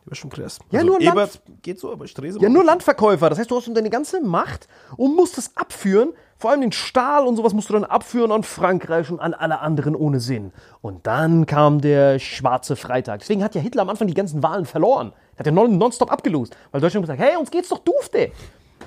war 0.10 0.16
schon 0.16 0.30
krass. 0.30 0.60
Ja, 0.72 0.84
nur 0.84 1.00
Land- 1.00 1.14
Ebert 1.16 1.42
geht 1.62 1.80
so, 1.80 1.92
aber 1.92 2.08
Stresemann. 2.08 2.44
Ja, 2.44 2.50
nur 2.50 2.64
Landverkäufer. 2.64 3.30
Das 3.30 3.40
heißt, 3.40 3.50
du 3.52 3.56
hast 3.58 3.70
deine 3.76 3.90
ganze 3.90 4.22
Macht 4.22 4.68
und 4.98 5.16
musst 5.16 5.38
es 5.38 5.56
abführen. 5.56 6.14
Vor 6.38 6.52
allem 6.52 6.62
den 6.62 6.72
Stahl 6.72 7.28
und 7.28 7.36
sowas 7.36 7.54
musst 7.54 7.68
du 7.70 7.74
dann 7.74 7.84
abführen 7.84 8.32
an 8.32 8.44
Frankreich 8.44 9.12
und 9.12 9.20
an 9.20 9.34
alle 9.34 9.60
anderen 9.60 9.94
ohne 9.96 10.20
Sinn. 10.22 10.54
Und 10.82 11.06
dann 11.06 11.46
kam 11.46 11.82
der 11.82 12.18
schwarze 12.20 12.76
Freitag. 12.78 13.20
Deswegen 13.20 13.44
hat 13.44 13.56
ja 13.56 13.62
Hitler 13.62 13.82
am 13.82 13.90
Anfang 13.90 14.08
die 14.08 14.14
ganzen 14.14 14.42
Wahlen 14.42 14.66
verloren. 14.66 15.12
Er 15.36 15.40
hat 15.40 15.46
ja 15.48 15.52
non- 15.52 15.78
nonstop 15.78 16.12
abgelost. 16.12 16.56
Weil 16.72 16.80
Deutschland 16.80 17.04
gesagt 17.06 17.20
hey, 17.20 17.36
uns 17.38 17.52
geht's 17.52 17.70
doch 17.70 17.80
dufte. 17.80 18.32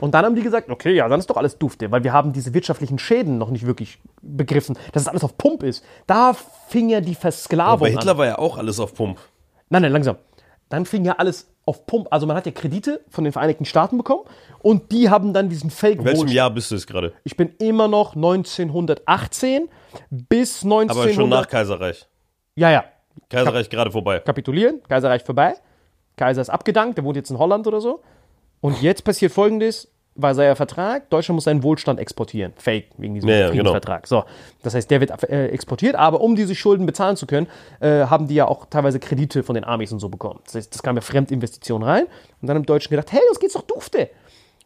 Und 0.01 0.15
dann 0.15 0.25
haben 0.25 0.35
die 0.35 0.43
gesagt, 0.43 0.71
okay, 0.71 0.95
ja, 0.95 1.07
dann 1.07 1.21
ist 1.21 1.29
doch 1.29 1.37
alles 1.37 1.59
dufte, 1.59 1.91
weil 1.91 2.03
wir 2.03 2.15
haben 2.15 2.33
diese 2.33 2.55
wirtschaftlichen 2.55 2.99
Schäden 2.99 3.37
noch 3.37 3.51
nicht 3.51 3.67
wirklich 3.67 4.01
begriffen, 4.23 4.77
dass 4.93 5.03
es 5.03 5.09
alles 5.09 5.23
auf 5.23 5.37
Pump 5.37 5.63
ist. 5.63 5.85
Da 6.07 6.33
fing 6.69 6.89
ja 6.89 7.03
die 7.03 7.15
Versklavung 7.15 7.87
an. 7.87 7.93
Hitler 7.93 8.17
war 8.17 8.25
ja 8.27 8.39
auch 8.39 8.57
alles 8.57 8.81
auf 8.81 8.95
Pump. 8.95 9.19
Nein, 9.69 9.83
nein, 9.83 9.93
langsam. 9.93 10.17
Dann 10.73 10.87
fing 10.87 11.05
ja 11.05 11.17
alles 11.19 11.53
auf 11.67 11.85
Pump. 11.85 12.09
Also 12.11 12.27
man 12.27 12.35
hat 12.35 12.47
ja 12.47 12.53
Kredite 12.53 13.05
von 13.11 13.25
den 13.25 13.33
Vereinigten 13.35 13.67
Staaten 13.67 13.99
bekommen 13.99 14.23
und 14.61 14.91
die 14.91 15.11
haben 15.11 15.35
dann 15.35 15.51
diesen 15.51 15.69
fake 15.69 15.99
In 15.99 16.05
welchem 16.07 16.21
Wohlstand. 16.21 16.35
Jahr 16.35 16.51
bist 16.51 16.71
du 16.71 16.77
jetzt 16.77 16.87
gerade? 16.87 17.13
Ich 17.25 17.37
bin 17.37 17.51
immer 17.59 17.89
noch 17.89 18.17
1918 18.17 19.69
bis 20.09 20.63
1900. 20.63 20.97
Aber 20.97 21.13
schon 21.13 21.29
nach 21.29 21.47
Kaiserreich. 21.47 22.07
Ja, 22.55 22.71
ja. 22.71 22.87
Kaiserreich 23.29 23.69
gerade 23.69 23.91
vorbei. 23.91 24.21
Kapitulieren, 24.21 24.83
Kaiserreich 24.89 25.23
vorbei. 25.23 25.57
Kaiser 26.17 26.41
ist 26.41 26.49
abgedankt, 26.49 26.97
der 26.97 27.05
wohnt 27.05 27.17
jetzt 27.17 27.31
in 27.31 27.37
Holland 27.37 27.67
oder 27.67 27.83
so. 27.83 28.01
Und 28.63 28.81
jetzt 28.81 29.05
passiert 29.05 29.33
folgendes: 29.33 29.93
Versailler 30.19 30.57
Vertrag, 30.57 31.09
Deutschland 31.09 31.37
muss 31.37 31.45
seinen 31.45 31.63
Wohlstand 31.63 31.99
exportieren. 31.99 32.53
Fake, 32.57 32.89
wegen 32.99 33.15
diesem 33.15 33.31
Ja, 33.31 33.37
ja, 33.37 33.49
Friedensvertrag. 33.49 34.07
So, 34.07 34.25
das 34.63 34.75
heißt, 34.75 34.91
der 34.91 35.01
wird 35.01 35.23
äh, 35.25 35.49
exportiert, 35.49 35.95
aber 35.95 36.21
um 36.21 36.37
diese 36.37 36.55
Schulden 36.55 36.85
bezahlen 36.85 37.17
zu 37.17 37.27
können, 37.27 37.47
äh, 37.81 38.05
haben 38.05 38.29
die 38.29 38.35
ja 38.35 38.47
auch 38.47 38.67
teilweise 38.67 39.01
Kredite 39.01 39.43
von 39.43 39.55
den 39.55 39.65
Amis 39.65 39.91
und 39.93 40.01
so 40.01 40.09
bekommen. 40.11 40.41
Das 40.45 40.55
heißt, 40.55 40.75
das 40.75 40.83
kam 40.83 40.97
ja 40.97 41.03
Fremdinvestitionen 41.03 41.87
rein. 41.87 42.05
Und 42.41 42.49
dann 42.49 42.57
haben 42.57 42.63
die 42.63 42.67
Deutschen 42.67 42.91
gedacht, 42.91 43.11
hey, 43.13 43.21
uns 43.29 43.41
geht's 43.41 43.55
doch 43.55 43.63
dufte. 43.63 44.11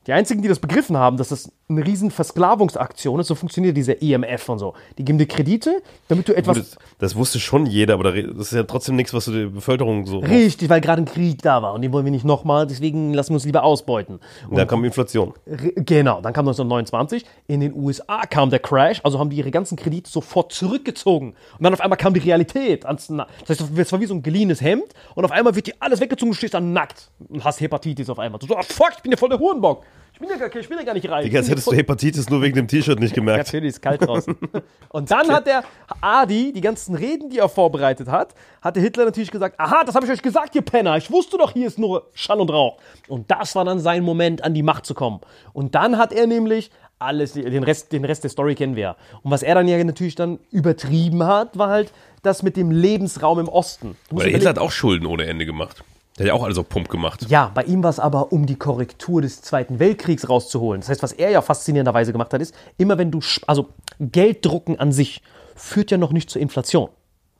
Die 0.07 0.13
einzigen, 0.13 0.41
die 0.43 0.49
das 0.49 0.59
begriffen 0.61 0.97
haben, 0.97 1.17
dass 1.17 1.29
das 1.31 1.51
eine 1.69 1.85
riesen 1.85 2.13
Versklavungsaktion 2.13 3.19
ist, 3.19 3.27
so 3.27 3.35
funktioniert 3.35 3.77
diese 3.77 3.93
IMF 3.93 4.49
und 4.49 4.59
so. 4.61 4.75
Die 4.99 5.05
geben 5.05 5.19
dir 5.19 5.27
Kredite, 5.27 5.83
damit 6.09 6.29
du 6.29 6.37
etwas. 6.37 6.57
Das, 6.59 6.77
das 6.99 7.17
wusste 7.17 7.41
schon 7.41 7.67
jeder, 7.67 7.95
aber 7.95 8.05
da- 8.13 8.23
das 8.23 8.49
ist 8.49 8.53
ja 8.53 8.63
trotzdem 8.63 8.95
nichts, 8.95 9.13
was 9.13 9.25
du 9.25 9.33
der 9.33 9.47
Bevölkerung 9.47 10.07
so. 10.07 10.21
Richtig, 10.21 10.69
weil 10.69 10.81
gerade 10.81 11.03
ein 11.03 11.07
Krieg 11.07 11.43
da 11.43 11.63
war 11.63 11.75
und 11.75 11.83
den 11.83 11.93
wollen 11.93 12.05
wir 12.05 12.13
nicht 12.13 12.25
nochmal, 12.25 12.67
deswegen 12.69 13.15
lassen 13.15 13.31
wir 13.31 13.35
uns 13.35 13.45
lieber 13.45 13.65
ausbeuten. 13.65 14.21
Und 14.49 14.57
da 14.57 14.65
kam 14.65 14.85
Inflation. 14.85 15.33
Genau, 15.75 16.21
dann 16.21 16.33
kam 16.33 16.47
1929, 16.47 17.25
in 17.49 17.61
den 17.61 17.75
USA 17.75 18.27
kam 18.27 18.51
der 18.51 18.61
Crash, 18.61 19.01
also 19.03 19.19
haben 19.19 19.31
die 19.31 19.37
ihre 19.37 19.51
ganzen 19.51 19.77
Kredite 19.77 20.09
sofort 20.09 20.53
zurückgezogen. 20.53 21.31
Und 21.59 21.65
dann 21.65 21.73
auf 21.75 21.81
einmal 21.81 21.99
kam 21.99 22.15
die 22.15 22.21
Realität. 22.21 22.85
Das 22.85 23.09
heißt, 23.49 23.61
es 23.77 23.93
war 23.93 24.01
wie 24.01 24.07
so 24.07 24.15
ein 24.15 24.23
geliehenes 24.23 24.61
Hemd 24.61 24.85
und 25.17 25.25
auf 25.25 25.33
einmal 25.33 25.55
wird 25.57 25.67
dir 25.67 25.75
alles 25.81 26.01
weggezogen, 26.01 26.31
du 26.31 26.37
stehst 26.37 26.55
dann 26.55 26.73
nackt 26.73 27.11
und 27.29 27.45
hast 27.45 27.61
Hepatitis 27.61 28.09
auf 28.09 28.21
einmal. 28.21 28.39
Du 28.39 28.47
so, 28.47 28.57
ah 28.57 28.63
fuck, 28.63 28.93
ich 28.97 29.03
bin 29.03 29.11
ja 29.11 29.19
voll 29.19 29.31
der 29.31 29.39
Hurenbock. 29.41 29.83
Ich 30.17 30.21
bin 30.21 30.31
ja 30.31 30.37
gar, 30.39 30.57
ich 30.57 30.67
bin 30.67 30.79
ja 30.79 30.85
gar 30.85 30.95
nicht 30.95 31.11
reich. 31.11 31.27
Digga, 31.27 31.41
als 31.41 31.51
hättest 31.51 31.67
du 31.67 31.75
Hepatitis 31.75 32.31
nur 32.31 32.41
wegen 32.41 32.57
dem 32.57 32.67
T-Shirt 32.67 32.99
nicht 32.99 33.15
gemerkt. 33.15 33.49
Natürlich 33.49 33.69
ist 33.69 33.83
kalt 33.83 34.01
draußen. 34.01 34.35
Und 34.89 35.11
dann 35.11 35.31
hat 35.31 35.47
der 35.47 35.63
Adi, 36.01 36.55
die 36.55 36.63
ganzen 36.63 36.95
Reden, 36.95 37.29
die 37.29 37.37
er 37.37 37.51
vorbereitet 37.51 38.09
hat, 38.09 38.35
hatte 38.63 38.81
Hitler 38.81 39.05
natürlich 39.05 39.31
gesagt, 39.31 39.61
aha, 39.61 39.85
das 39.85 39.95
habe 39.95 40.07
ich 40.07 40.13
euch 40.13 40.23
gesagt, 40.23 40.55
ihr 40.55 40.63
Penner. 40.63 40.97
Ich 40.97 41.11
wusste 41.11 41.37
doch, 41.37 41.53
hier 41.53 41.67
ist 41.67 41.79
nur 41.79 42.09
Schall 42.15 42.41
und 42.41 42.49
Rauch. 42.49 42.79
Und 43.09 43.31
das 43.31 43.55
war 43.57 43.67
dann 43.67 43.79
sein 43.79 44.05
Moment, 44.05 44.43
an 44.43 44.55
die 44.55 44.63
Macht 44.63 44.87
zu 44.87 44.95
kommen. 44.95 45.21
Und 45.53 45.75
dann 45.75 45.99
hat 45.99 46.15
er 46.15 46.27
nämlich 46.27 46.71
alles, 46.99 47.35
den 47.35 47.63
Rest, 47.63 47.93
den 47.93 48.07
Rest 48.07 48.25
der 48.25 48.31
Story 48.31 48.55
kennen 48.55 48.75
wir 48.75 48.83
ja. 48.83 48.97
Und 49.23 49.31
was 49.31 49.43
er 49.43 49.55
dann 49.55 49.69
ja 49.69 49.85
natürlich 49.85 50.15
dann 50.15 50.39
übertrieben 50.51 51.25
hat, 51.25 51.59
war 51.59 51.69
halt 51.69 51.93
das 52.23 52.43
mit 52.43 52.57
dem 52.57 52.71
Lebensraum 52.71 53.39
im 53.39 53.49
Osten. 53.49 53.99
Weil 54.11 54.31
Hitler 54.31 54.49
hat 54.49 54.59
auch 54.59 54.73
Schulden 54.73 55.05
ohne 55.05 55.27
Ende 55.27 55.45
gemacht. 55.45 55.85
Der 56.19 56.25
hat 56.25 56.29
ja 56.29 56.35
auch 56.35 56.45
alles 56.45 56.57
auf 56.59 56.69
Pump 56.69 56.89
gemacht. 56.89 57.27
ja, 57.29 57.51
bei 57.55 57.65
ihm 57.65 57.83
war 57.83 57.91
es 57.91 57.99
aber, 58.01 58.33
um 58.33 58.47
die 58.47 58.57
Korrektur 58.57 59.21
des 59.21 59.43
Zweiten 59.43 59.79
Weltkriegs 59.79 60.29
rauszuholen. 60.29 60.81
Das 60.81 60.89
heißt, 60.89 61.03
was 61.03 61.13
er 61.13 61.31
ja 61.31 61.43
faszinierenderweise 61.43 62.13
gemacht 62.13 62.33
hat, 62.33 62.41
ist, 62.41 62.55
immer 62.79 62.97
wenn 62.97 63.11
du, 63.11 63.21
also 63.47 63.69
Gelddrucken 64.01 64.79
an 64.79 64.93
sich 64.93 65.23
führt 65.55 65.91
ja 65.91 65.99
noch 65.99 66.13
nicht 66.13 66.31
zur 66.31 66.41
Inflation. 66.41 66.89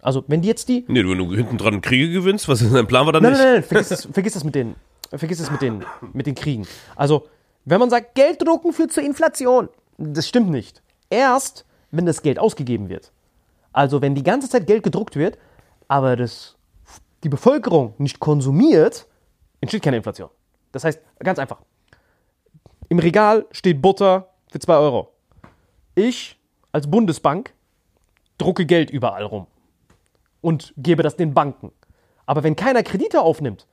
Also, 0.03 0.25
wenn 0.29 0.43
die 0.43 0.49
jetzt 0.49 0.69
die. 0.69 0.85
Nee, 0.89 1.03
du, 1.03 1.11
wenn 1.11 1.19
du 1.19 1.35
hinten 1.35 1.59
dran 1.59 1.81
Kriege 1.81 2.13
gewinnst, 2.13 2.49
was 2.49 2.61
in 2.61 2.73
deinem 2.73 2.87
Plan 2.87 3.07
war 3.07 3.13
dann 3.13 3.23
Nein, 3.23 3.33
nicht? 3.33 3.43
nein, 3.43 3.53
nein, 3.55 3.63
vergiss 3.63 3.89
das, 3.89 4.09
vergiss 4.13 4.35
das 4.35 4.45
mit 4.45 4.55
den, 4.55 4.75
vergiss 5.13 5.39
das 5.39 5.51
mit 5.51 5.63
den, 5.63 5.85
mit 6.13 6.27
den 6.27 6.35
Kriegen. 6.35 6.67
Also, 6.95 7.27
wenn 7.65 7.81
man 7.81 7.91
sagt, 7.91 8.15
Gelddrucken 8.15 8.73
führt 8.73 8.93
zur 8.93 9.03
Inflation, 9.03 9.69
das 9.99 10.29
stimmt 10.29 10.51
nicht. 10.51 10.83
Erst, 11.11 11.65
wenn 11.91 12.07
das 12.07 12.23
Geld 12.23 12.39
ausgegeben 12.39 12.89
wird. 12.89 13.11
Also, 13.73 14.01
wenn 14.03 14.15
die 14.15 14.23
ganze 14.23 14.49
Zeit 14.49 14.67
Geld 14.67 14.83
gedruckt 14.85 15.17
wird, 15.17 15.39
aber 15.89 16.15
das, 16.15 16.56
die 17.27 17.31
Bevölkerung 17.31 17.95
nicht 17.99 18.21
konsumiert, 18.21 19.09
entsteht 19.61 19.83
keine 19.83 19.97
Inflation. 19.97 20.31
Das 20.71 20.85
heißt, 20.85 21.03
ganz 21.19 21.41
einfach. 21.41 21.59
Im 22.89 23.01
Regal 23.01 23.47
steht 23.51 23.83
Butter 23.83 24.29
für 24.49 24.61
2 24.61 24.77
Euro. 24.77 25.13
Ich 25.97 26.39
als 26.71 26.89
Bundesbank 26.89 27.53
drucke 28.39 28.65
Geld 28.65 28.91
überall 28.91 29.25
rum 29.25 29.49
und 30.41 30.73
gebe 30.77 31.03
das 31.03 31.17
den 31.17 31.35
Banken. 31.35 31.73
Aber 32.27 32.45
wenn 32.45 32.55
keiner 32.55 32.85
Kredite 32.85 33.23
aufnimmt 33.23 33.67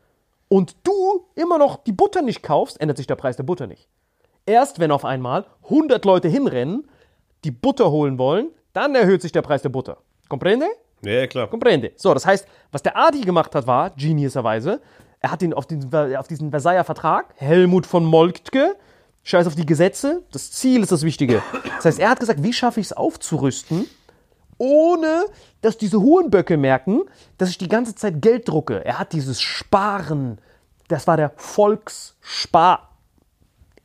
und 0.47 0.75
du 0.81 1.27
immer 1.35 1.59
noch 1.59 1.83
die 1.83 1.91
Butter 1.91 2.23
nicht 2.23 2.41
kaufst, 2.41 2.81
ändert 2.81 2.97
sich 2.97 3.05
der 3.05 3.17
Preis 3.17 3.37
der 3.37 3.43
Butter 3.43 3.67
nicht. 3.67 3.87
Erst 4.47 4.79
wenn 4.79 4.89
auf 4.89 5.05
einmal 5.05 5.45
100 5.65 6.03
Leute 6.05 6.27
hinrennen, 6.27 6.89
die 7.43 7.51
Butter 7.51 7.91
holen 7.91 8.17
wollen, 8.17 8.49
dann 8.73 8.95
erhöht 8.95 9.21
sich 9.21 9.31
der 9.31 9.43
Preis 9.43 9.61
der 9.61 9.69
Butter. 9.69 9.99
Comprende? 10.27 10.65
Ja, 11.03 11.27
klar. 11.27 11.47
Comprende. 11.47 11.91
So, 11.95 12.13
das 12.13 12.25
heißt, 12.25 12.47
was 12.71 12.81
der 12.81 12.97
Adi 12.97 13.21
gemacht 13.21 13.53
hat, 13.55 13.67
war, 13.67 13.91
geniuserweise, 13.91 14.81
er 15.19 15.31
hat 15.31 15.41
den 15.41 15.53
auf, 15.53 15.65
den, 15.65 15.93
auf 16.17 16.27
diesen 16.27 16.49
Versailler 16.49 16.83
Vertrag, 16.83 17.33
Helmut 17.37 17.85
von 17.85 18.05
Moltke, 18.05 18.75
scheiß 19.23 19.47
auf 19.47 19.55
die 19.55 19.65
Gesetze, 19.65 20.23
das 20.31 20.51
Ziel 20.51 20.81
ist 20.83 20.91
das 20.91 21.03
Wichtige. 21.03 21.41
Das 21.77 21.85
heißt, 21.85 21.99
er 21.99 22.09
hat 22.09 22.19
gesagt, 22.19 22.43
wie 22.43 22.53
schaffe 22.53 22.79
ich 22.79 22.87
es 22.87 22.93
aufzurüsten, 22.93 23.85
ohne 24.57 25.25
dass 25.61 25.77
diese 25.77 26.01
Hurenböcke 26.01 26.57
merken, 26.57 27.01
dass 27.37 27.49
ich 27.49 27.57
die 27.57 27.69
ganze 27.69 27.95
Zeit 27.95 28.21
Geld 28.21 28.47
drucke. 28.47 28.83
Er 28.85 28.99
hat 28.99 29.13
dieses 29.13 29.41
Sparen, 29.41 30.39
das 30.87 31.07
war 31.07 31.17
der 31.17 31.31
Volksspar. 31.37 32.89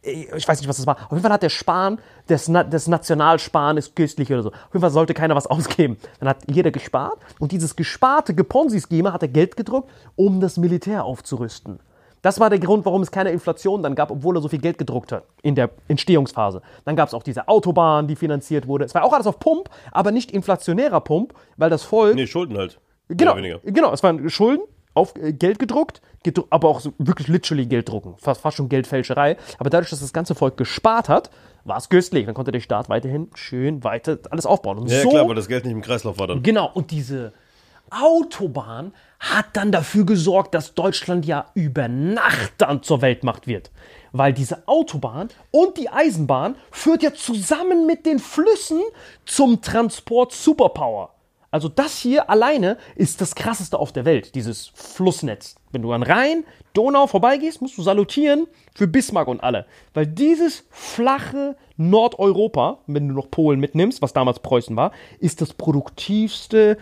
Ich 0.08 0.48
weiß 0.48 0.60
nicht, 0.60 0.68
was 0.68 0.76
das 0.76 0.86
war. 0.86 0.96
Auf 0.96 1.12
jeden 1.12 1.22
Fall 1.22 1.32
hat 1.32 1.42
der 1.42 1.48
Sparen, 1.48 1.98
das, 2.26 2.48
Na 2.48 2.64
das 2.64 2.86
Nationalsparen 2.86 3.76
ist 3.76 3.94
köstlich 3.94 4.32
oder 4.32 4.42
so. 4.42 4.48
Auf 4.50 4.72
jeden 4.72 4.80
Fall 4.80 4.90
sollte 4.90 5.14
keiner 5.14 5.34
was 5.36 5.46
ausgeben. 5.48 5.96
Dann 6.20 6.28
hat 6.28 6.38
jeder 6.50 6.70
gespart 6.70 7.18
und 7.38 7.52
dieses 7.52 7.76
gesparte 7.76 8.34
Geponsi-Schema 8.34 9.12
hat 9.12 9.22
er 9.22 9.28
Geld 9.28 9.56
gedruckt, 9.56 9.90
um 10.16 10.40
das 10.40 10.56
Militär 10.56 11.04
aufzurüsten. 11.04 11.80
Das 12.22 12.40
war 12.40 12.50
der 12.50 12.58
Grund, 12.58 12.84
warum 12.84 13.02
es 13.02 13.10
keine 13.10 13.30
Inflation 13.30 13.82
dann 13.82 13.94
gab, 13.94 14.10
obwohl 14.10 14.36
er 14.36 14.42
so 14.42 14.48
viel 14.48 14.58
Geld 14.58 14.76
gedruckt 14.76 15.12
hat 15.12 15.24
in 15.42 15.54
der 15.54 15.70
Entstehungsphase. 15.86 16.62
Dann 16.84 16.96
gab 16.96 17.08
es 17.08 17.14
auch 17.14 17.22
diese 17.22 17.46
Autobahn, 17.46 18.08
die 18.08 18.16
finanziert 18.16 18.66
wurde. 18.66 18.84
Es 18.84 18.94
war 18.94 19.04
auch 19.04 19.12
alles 19.12 19.26
auf 19.26 19.38
Pump, 19.38 19.70
aber 19.92 20.10
nicht 20.10 20.32
inflationärer 20.32 21.00
Pump, 21.00 21.34
weil 21.56 21.70
das 21.70 21.84
Volk 21.84 22.16
Nee, 22.16 22.26
Schulden 22.26 22.58
halt. 22.58 22.80
Genau, 23.08 23.36
genau, 23.64 23.92
es 23.92 24.02
waren 24.02 24.28
Schulden, 24.28 24.64
auf 24.98 25.14
äh, 25.16 25.32
Geld 25.32 25.58
gedruckt, 25.58 26.00
gedru 26.22 26.44
aber 26.50 26.68
auch 26.68 26.80
so 26.80 26.92
wirklich 26.98 27.28
literally 27.28 27.66
Geld 27.66 27.88
drucken, 27.88 28.14
fast, 28.18 28.40
fast 28.40 28.56
schon 28.56 28.68
Geldfälscherei. 28.68 29.36
Aber 29.58 29.70
dadurch, 29.70 29.90
dass 29.90 30.00
das 30.00 30.12
ganze 30.12 30.34
Volk 30.34 30.56
gespart 30.56 31.08
hat, 31.08 31.30
war 31.64 31.76
es 31.76 31.88
köstlich. 31.88 32.26
Dann 32.26 32.34
konnte 32.34 32.52
der 32.52 32.60
Staat 32.60 32.88
weiterhin 32.88 33.28
schön 33.34 33.84
weiter 33.84 34.18
alles 34.30 34.46
aufbauen. 34.46 34.78
Und 34.78 34.90
Ja, 34.90 35.02
so, 35.02 35.10
klar, 35.10 35.28
weil 35.28 35.34
das 35.34 35.48
Geld 35.48 35.64
nicht 35.64 35.74
im 35.74 35.82
Kreislauf 35.82 36.18
war 36.18 36.26
dann. 36.26 36.42
genau, 36.42 36.70
und 36.72 36.90
diese 36.90 37.32
Autobahn 37.90 38.92
hat 39.18 39.46
dann 39.54 39.72
dafür 39.72 40.04
gesorgt, 40.04 40.54
dass 40.54 40.74
Deutschland 40.74 41.26
ja 41.26 41.46
über 41.54 41.88
Nacht 41.88 42.52
dann 42.58 42.82
zur 42.82 43.02
Weltmacht 43.02 43.46
wird. 43.46 43.70
Weil 44.12 44.32
diese 44.32 44.66
Autobahn 44.66 45.28
und 45.50 45.76
die 45.76 45.88
Eisenbahn 45.88 46.56
führt 46.70 47.02
ja 47.02 47.12
zusammen 47.12 47.86
mit 47.86 48.06
den 48.06 48.18
Flüssen 48.18 48.80
zum 49.24 49.60
Transport 49.60 50.32
Superpower. 50.32 51.14
Also 51.50 51.68
das 51.68 51.98
hier 51.98 52.28
alleine 52.28 52.76
ist 52.94 53.20
das 53.20 53.34
krasseste 53.34 53.78
auf 53.78 53.92
der 53.92 54.04
Welt, 54.04 54.34
dieses 54.34 54.70
Flussnetz. 54.74 55.56
Wenn 55.72 55.82
du 55.82 55.92
an 55.92 56.02
Rhein, 56.02 56.44
Donau 56.74 57.06
vorbeigehst, 57.06 57.62
musst 57.62 57.78
du 57.78 57.82
salutieren 57.82 58.46
für 58.74 58.86
Bismarck 58.86 59.28
und 59.28 59.42
alle. 59.42 59.66
Weil 59.94 60.06
dieses 60.06 60.64
flache 60.70 61.56
Nordeuropa, 61.76 62.80
wenn 62.86 63.08
du 63.08 63.14
noch 63.14 63.30
Polen 63.30 63.60
mitnimmst, 63.60 64.02
was 64.02 64.12
damals 64.12 64.40
Preußen 64.40 64.76
war, 64.76 64.92
ist 65.20 65.40
das 65.40 65.54
produktivste 65.54 66.76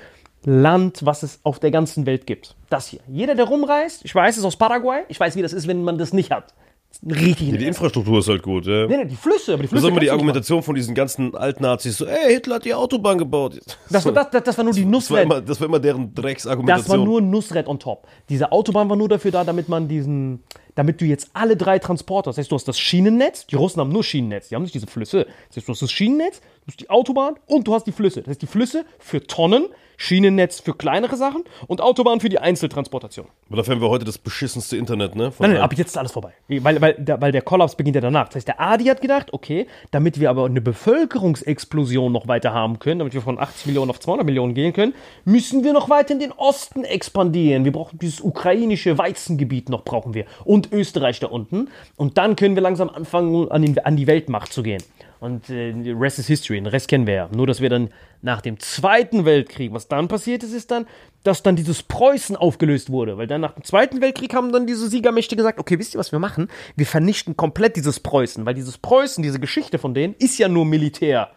Land, 0.44 1.04
was 1.04 1.22
es 1.22 1.40
auf 1.42 1.58
der 1.58 1.70
ganzen 1.70 2.06
Welt 2.06 2.26
gibt. 2.26 2.56
Das 2.68 2.88
hier. 2.88 3.00
Jeder, 3.08 3.34
der 3.34 3.46
rumreist, 3.46 4.04
ich 4.04 4.14
weiß 4.14 4.36
es 4.36 4.44
aus 4.44 4.56
Paraguay, 4.56 5.02
ich 5.08 5.18
weiß, 5.18 5.36
wie 5.36 5.42
das 5.42 5.52
ist, 5.52 5.66
wenn 5.66 5.82
man 5.82 5.98
das 5.98 6.12
nicht 6.12 6.30
hat. 6.30 6.54
Das 7.02 7.20
Richtig. 7.20 7.58
Die 7.58 7.64
Infrastruktur 7.66 8.20
ist 8.20 8.28
halt 8.28 8.42
gut, 8.42 8.64
ja. 8.66 8.86
nee, 8.86 8.96
nee, 8.96 9.04
die 9.04 9.16
Flüsse, 9.16 9.52
aber 9.52 9.62
die 9.62 9.68
Das 9.68 9.70
Flüsse. 9.70 9.86
ist 9.86 9.90
immer 9.90 10.00
die 10.00 10.10
Argumentation 10.10 10.62
von 10.62 10.74
diesen 10.74 10.94
ganzen 10.94 11.34
Altnazis, 11.34 11.98
so, 11.98 12.06
ey, 12.06 12.32
Hitler 12.34 12.54
hat 12.56 12.64
die 12.64 12.72
Autobahn 12.72 13.18
gebaut. 13.18 13.60
Das 13.90 14.04
war, 14.06 14.12
das, 14.12 14.30
das, 14.30 14.44
das 14.44 14.56
war 14.56 14.64
nur 14.64 14.72
die 14.72 14.80
Das 14.80 14.86
war, 14.86 14.90
Nusswelt. 14.92 15.24
immer, 15.26 15.40
das 15.42 15.60
war 15.60 15.66
immer 15.68 15.78
deren 15.78 16.14
Das 16.14 16.22
Drecksargumentation. 16.22 16.98
war 16.98 17.04
nur 17.04 17.20
Nussred 17.20 17.66
on 17.68 17.78
top. 17.78 18.06
Diese 18.30 18.50
Autobahn 18.50 18.88
war 18.88 18.96
nur 18.96 19.08
dafür 19.10 19.30
da, 19.30 19.44
damit 19.44 19.68
man 19.68 19.88
diesen, 19.88 20.42
damit 20.74 21.00
du 21.00 21.04
jetzt 21.04 21.28
alle 21.34 21.56
drei 21.56 21.78
Transporter, 21.78 22.30
das 22.30 22.38
heißt, 22.38 22.50
du 22.50 22.54
hast 22.54 22.66
das 22.66 22.78
Schienennetz, 22.78 23.46
die 23.46 23.56
Russen 23.56 23.80
haben 23.80 23.90
nur 23.92 24.02
Schienennetz, 24.02 24.48
die 24.48 24.54
haben 24.54 24.62
nicht 24.62 24.74
diese 24.74 24.86
Flüsse. 24.86 25.26
Das 25.48 25.56
heißt, 25.58 25.68
du 25.68 25.72
hast 25.72 25.82
das 25.82 25.92
Schienennetz, 25.92 26.40
du 26.40 26.68
hast 26.68 26.80
die 26.80 26.88
Autobahn 26.88 27.34
und 27.46 27.68
du 27.68 27.74
hast 27.74 27.86
die 27.86 27.92
Flüsse. 27.92 28.20
Das 28.22 28.30
heißt, 28.30 28.42
die 28.42 28.46
Flüsse 28.46 28.84
für 28.98 29.22
Tonnen, 29.26 29.66
Schienennetz 29.96 30.60
für 30.60 30.74
kleinere 30.74 31.16
Sachen 31.16 31.44
und 31.66 31.80
Autobahn 31.80 32.20
für 32.20 32.28
die 32.28 32.38
Einzeltransportation. 32.38 33.26
Aber 33.48 33.58
dafür 33.58 33.74
haben 33.74 33.80
wir 33.80 33.88
heute 33.88 34.04
das 34.04 34.18
beschissenste 34.18 34.76
Internet, 34.76 35.14
ne? 35.14 35.32
Von 35.32 35.46
Nein, 35.46 35.54
nein, 35.54 35.62
ab 35.62 35.74
jetzt 35.74 35.88
ist 35.88 35.98
alles 35.98 36.12
vorbei. 36.12 36.32
Weil, 36.48 36.80
weil, 36.80 36.94
der, 36.94 37.20
weil 37.20 37.32
der 37.32 37.42
Kollaps 37.42 37.74
beginnt 37.74 37.94
ja 37.94 38.00
danach. 38.00 38.26
Das 38.26 38.36
heißt, 38.36 38.48
der 38.48 38.60
Adi 38.60 38.84
hat 38.84 39.00
gedacht, 39.00 39.32
okay, 39.32 39.66
damit 39.90 40.20
wir 40.20 40.30
aber 40.30 40.46
eine 40.46 40.60
Bevölkerungsexplosion 40.60 42.12
noch 42.12 42.28
weiter 42.28 42.52
haben 42.52 42.78
können, 42.78 42.98
damit 42.98 43.14
wir 43.14 43.22
von 43.22 43.38
80 43.38 43.66
Millionen 43.66 43.90
auf 43.90 44.00
200 44.00 44.26
Millionen 44.26 44.54
gehen 44.54 44.72
können, 44.72 44.94
müssen 45.24 45.64
wir 45.64 45.72
noch 45.72 45.88
weiter 45.88 46.12
in 46.12 46.20
den 46.20 46.32
Osten 46.32 46.84
expandieren. 46.84 47.64
Wir 47.64 47.72
brauchen 47.72 47.98
dieses 47.98 48.20
ukrainische 48.20 48.98
Weizengebiet 48.98 49.68
noch, 49.68 49.84
brauchen 49.84 50.14
wir. 50.14 50.26
Und 50.44 50.72
Österreich 50.72 51.20
da 51.20 51.28
unten. 51.28 51.68
Und 51.96 52.18
dann 52.18 52.36
können 52.36 52.54
wir 52.54 52.62
langsam 52.62 52.90
anfangen, 52.90 53.50
an, 53.50 53.62
den, 53.62 53.78
an 53.78 53.96
die 53.96 54.06
Weltmacht 54.06 54.52
zu 54.52 54.62
gehen. 54.62 54.82
Und 55.18 55.48
äh, 55.48 55.72
Rest 55.98 56.18
is 56.18 56.26
History, 56.26 56.58
den 56.58 56.66
Rest 56.66 56.88
kennen 56.88 57.06
wir 57.06 57.14
ja. 57.14 57.28
Nur, 57.34 57.46
dass 57.46 57.60
wir 57.60 57.70
dann 57.70 57.90
nach 58.22 58.40
dem 58.40 58.58
Zweiten 58.58 59.24
Weltkrieg, 59.24 59.72
was 59.72 59.88
dann 59.88 60.08
passiert 60.08 60.42
ist, 60.42 60.52
ist 60.52 60.70
dann, 60.70 60.86
dass 61.22 61.42
dann 61.42 61.56
dieses 61.56 61.82
Preußen 61.82 62.36
aufgelöst 62.36 62.90
wurde. 62.90 63.16
Weil 63.16 63.26
dann 63.26 63.40
nach 63.40 63.52
dem 63.52 63.64
Zweiten 63.64 64.00
Weltkrieg 64.00 64.34
haben 64.34 64.52
dann 64.52 64.66
diese 64.66 64.88
Siegermächte 64.88 65.36
gesagt, 65.36 65.58
okay, 65.58 65.78
wisst 65.78 65.94
ihr, 65.94 65.98
was 65.98 66.12
wir 66.12 66.18
machen? 66.18 66.48
Wir 66.76 66.86
vernichten 66.86 67.36
komplett 67.36 67.76
dieses 67.76 68.00
Preußen. 68.00 68.44
Weil 68.44 68.54
dieses 68.54 68.78
Preußen, 68.78 69.22
diese 69.22 69.40
Geschichte 69.40 69.78
von 69.78 69.94
denen, 69.94 70.14
ist 70.18 70.38
ja 70.38 70.48
nur 70.48 70.66
Militär. 70.66 71.30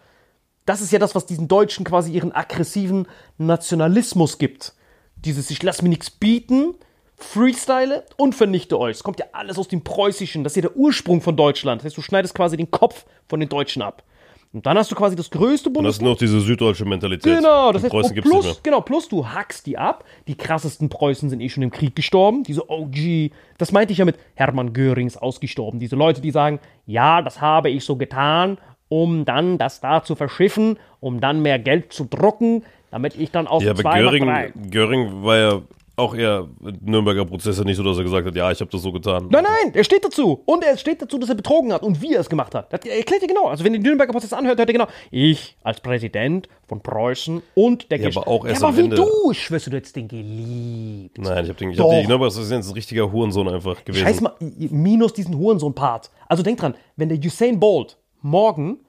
Das 0.65 0.81
ist 0.81 0.91
ja 0.91 0.99
das, 0.99 1.15
was 1.15 1.25
diesen 1.25 1.47
Deutschen 1.47 1.85
quasi 1.85 2.11
ihren 2.11 2.31
aggressiven 2.31 3.07
Nationalismus 3.37 4.37
gibt. 4.37 4.73
Dieses, 5.15 5.49
ich 5.49 5.63
lass 5.63 5.81
mir 5.81 5.89
nichts 5.89 6.09
bieten, 6.09 6.75
freestyle 7.19 8.03
und 8.17 8.33
vernichte 8.35 8.79
euch. 8.79 8.97
Es 8.97 9.03
kommt 9.03 9.19
ja 9.19 9.25
alles 9.33 9.57
aus 9.57 9.67
dem 9.67 9.83
Preußischen. 9.83 10.43
Das 10.43 10.53
ist 10.53 10.57
ja 10.57 10.61
der 10.69 10.75
Ursprung 10.75 11.21
von 11.21 11.35
Deutschland. 11.35 11.81
Das 11.81 11.85
heißt, 11.85 11.97
du 11.97 12.01
schneidest 12.01 12.33
quasi 12.35 12.57
den 12.57 12.71
Kopf 12.71 13.05
von 13.27 13.39
den 13.39 13.49
Deutschen 13.49 13.81
ab. 13.81 14.03
Und 14.51 14.65
dann 14.65 14.79
hast 14.79 14.89
du 14.89 14.95
quasi 14.95 15.15
das 15.15 15.29
größte 15.29 15.69
Das 15.69 15.73
Bundes... 15.73 15.95
ist 15.97 16.01
noch 16.01 16.17
diese 16.17 16.39
süddeutsche 16.41 16.83
Mentalität. 16.83 17.35
Genau, 17.37 17.71
das 17.71 17.83
In 17.83 17.85
heißt, 17.85 17.91
Preußen 17.91 18.15
gibt's 18.15 18.29
nicht 18.31 18.39
plus, 18.41 18.45
mehr. 18.45 18.55
genau, 18.63 18.81
plus 18.81 19.07
du 19.07 19.27
hackst 19.27 19.67
die 19.67 19.77
ab. 19.77 20.05
Die 20.27 20.33
krassesten 20.35 20.89
Preußen 20.89 21.29
sind 21.29 21.39
eh 21.39 21.49
schon 21.49 21.61
im 21.61 21.69
Krieg 21.69 21.95
gestorben. 21.95 22.41
Diese 22.41 22.67
OG, 22.67 23.29
das 23.59 23.71
meinte 23.71 23.91
ich 23.91 23.99
ja 23.99 24.05
mit 24.05 24.17
Hermann 24.33 24.73
Görings 24.73 25.17
ausgestorben. 25.17 25.79
Diese 25.79 25.95
Leute, 25.95 26.21
die 26.21 26.31
sagen, 26.31 26.59
ja, 26.87 27.21
das 27.21 27.41
habe 27.41 27.69
ich 27.69 27.85
so 27.85 27.95
getan, 27.95 28.57
um 28.87 29.23
dann 29.23 29.59
das 29.59 29.81
da 29.81 30.01
zu 30.03 30.15
verschiffen, 30.15 30.79
um 30.99 31.21
dann 31.21 31.43
mehr 31.43 31.59
Geld 31.59 31.93
zu 31.93 32.05
drucken, 32.05 32.63
damit 32.89 33.15
ich 33.15 33.29
dann 33.29 33.45
aus 33.45 33.61
Ja, 33.63 33.71
aber 33.71 33.81
zwei. 33.83 34.01
Göring, 34.01 34.71
Göring 34.71 35.23
war 35.23 35.37
ja 35.37 35.61
auch 35.99 36.15
eher 36.15 36.47
Nürnberger 36.81 37.25
Prozesse 37.25 37.63
nicht 37.63 37.77
so, 37.77 37.83
dass 37.83 37.97
er 37.97 38.03
gesagt 38.03 38.25
hat, 38.27 38.35
ja, 38.35 38.51
ich 38.51 38.59
habe 38.59 38.71
das 38.71 38.81
so 38.81 38.91
getan. 38.91 39.27
Nein, 39.29 39.43
nein, 39.43 39.73
er 39.73 39.83
steht 39.83 40.03
dazu. 40.03 40.41
Und 40.45 40.63
er 40.63 40.77
steht 40.77 41.01
dazu, 41.01 41.17
dass 41.19 41.29
er 41.29 41.35
betrogen 41.35 41.71
hat 41.73 41.83
und 41.83 42.01
wie 42.01 42.13
er 42.13 42.21
es 42.21 42.29
gemacht 42.29 42.55
hat. 42.55 42.71
Das 42.73 42.81
erklärt 42.85 43.21
er 43.21 43.27
genau. 43.27 43.47
Also 43.47 43.63
wenn 43.63 43.73
ihr 43.73 43.79
den 43.79 43.83
Nürnberger 43.83 44.11
Prozess 44.11 44.33
anhört, 44.33 44.57
hört 44.57 44.69
ihr 44.69 44.73
genau. 44.73 44.87
Ich 45.11 45.57
als 45.63 45.79
Präsident 45.81 46.49
von 46.67 46.81
Preußen 46.81 47.41
und 47.55 47.91
der 47.91 47.99
Ja, 47.99 48.09
aber 48.09 48.27
auch 48.27 48.45
erst 48.45 48.61
ja, 48.61 48.67
aber 48.67 48.77
wie 48.77 48.81
Ende. 48.81 48.95
du, 48.95 49.31
ich 49.31 49.43
schwörst 49.43 49.67
du, 49.67 49.71
du 49.71 49.77
hättest 49.77 49.95
den 49.95 50.07
geliebt. 50.07 51.17
Nein, 51.17 51.43
ich 51.43 51.49
habe 51.49 51.59
den, 51.59 51.71
ich 51.71 51.79
hab 51.79 51.89
den 51.89 52.07
Nürnberger 52.07 52.33
Präsident 52.33 52.65
ein 52.65 52.73
richtiger 52.73 53.11
Hurensohn 53.11 53.47
einfach 53.49 53.83
gewesen. 53.83 54.03
Scheiß 54.03 54.21
mal, 54.21 54.33
minus 54.39 55.13
diesen 55.13 55.37
Hurensohn-Part. 55.37 56.09
Also 56.27 56.43
denk 56.43 56.59
dran, 56.59 56.75
wenn 56.95 57.09
der 57.09 57.17
Usain 57.19 57.59
Bolt 57.59 57.97
morgen 58.21 58.79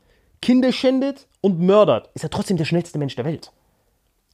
Kinder 0.43 0.73
schändet 0.73 1.27
und 1.41 1.61
mördert, 1.61 2.11
ist 2.15 2.25
er 2.25 2.31
trotzdem 2.31 2.57
der 2.57 2.65
schnellste 2.65 2.99
Mensch 2.99 3.17
der 3.17 3.25
Welt. 3.25 3.53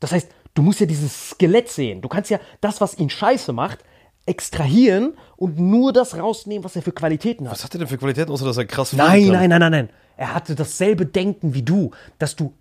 Das 0.01 0.13
heißt, 0.13 0.31
du 0.57 0.63
musst 0.63 0.81
ja 0.81 0.87
dieses 0.87 1.31
Skelett 1.31 1.69
sehen. 1.69 2.01
Du 2.01 2.09
kannst 2.09 2.31
ja 2.31 2.41
das, 2.61 2.81
was 2.81 2.99
ihn 2.99 3.11
scheiße 3.11 3.53
macht, 3.53 3.79
extrahieren 4.27 5.15
und 5.37 5.61
nur 5.61 5.93
das 5.93 6.19
rausnehmen, 6.19 6.65
was 6.65 6.75
er 6.75 6.83
für 6.83 6.93
Qualitäten 6.93 7.47
hat. 7.47 7.53
Was 7.53 7.65
hat 7.65 7.75
er 7.75 7.79
denn 7.79 7.89
für 7.89 7.99
Qualitäten, 7.99 8.33
außer 8.33 8.45
dass 8.45 8.57
er 8.57 8.65
krass 8.65 8.93
Nein, 8.93 9.25
kann? 9.25 9.33
nein, 9.33 9.51
nein, 9.51 9.61
nein, 9.61 9.73
nein. 9.73 9.91
Er 10.17 10.35
hatte 10.35 10.55
dasselbe 10.55 11.07
Denken 11.07 11.55
wie 11.55 11.63
du, 11.63 11.93
dass 12.19 12.35
du 12.35 12.55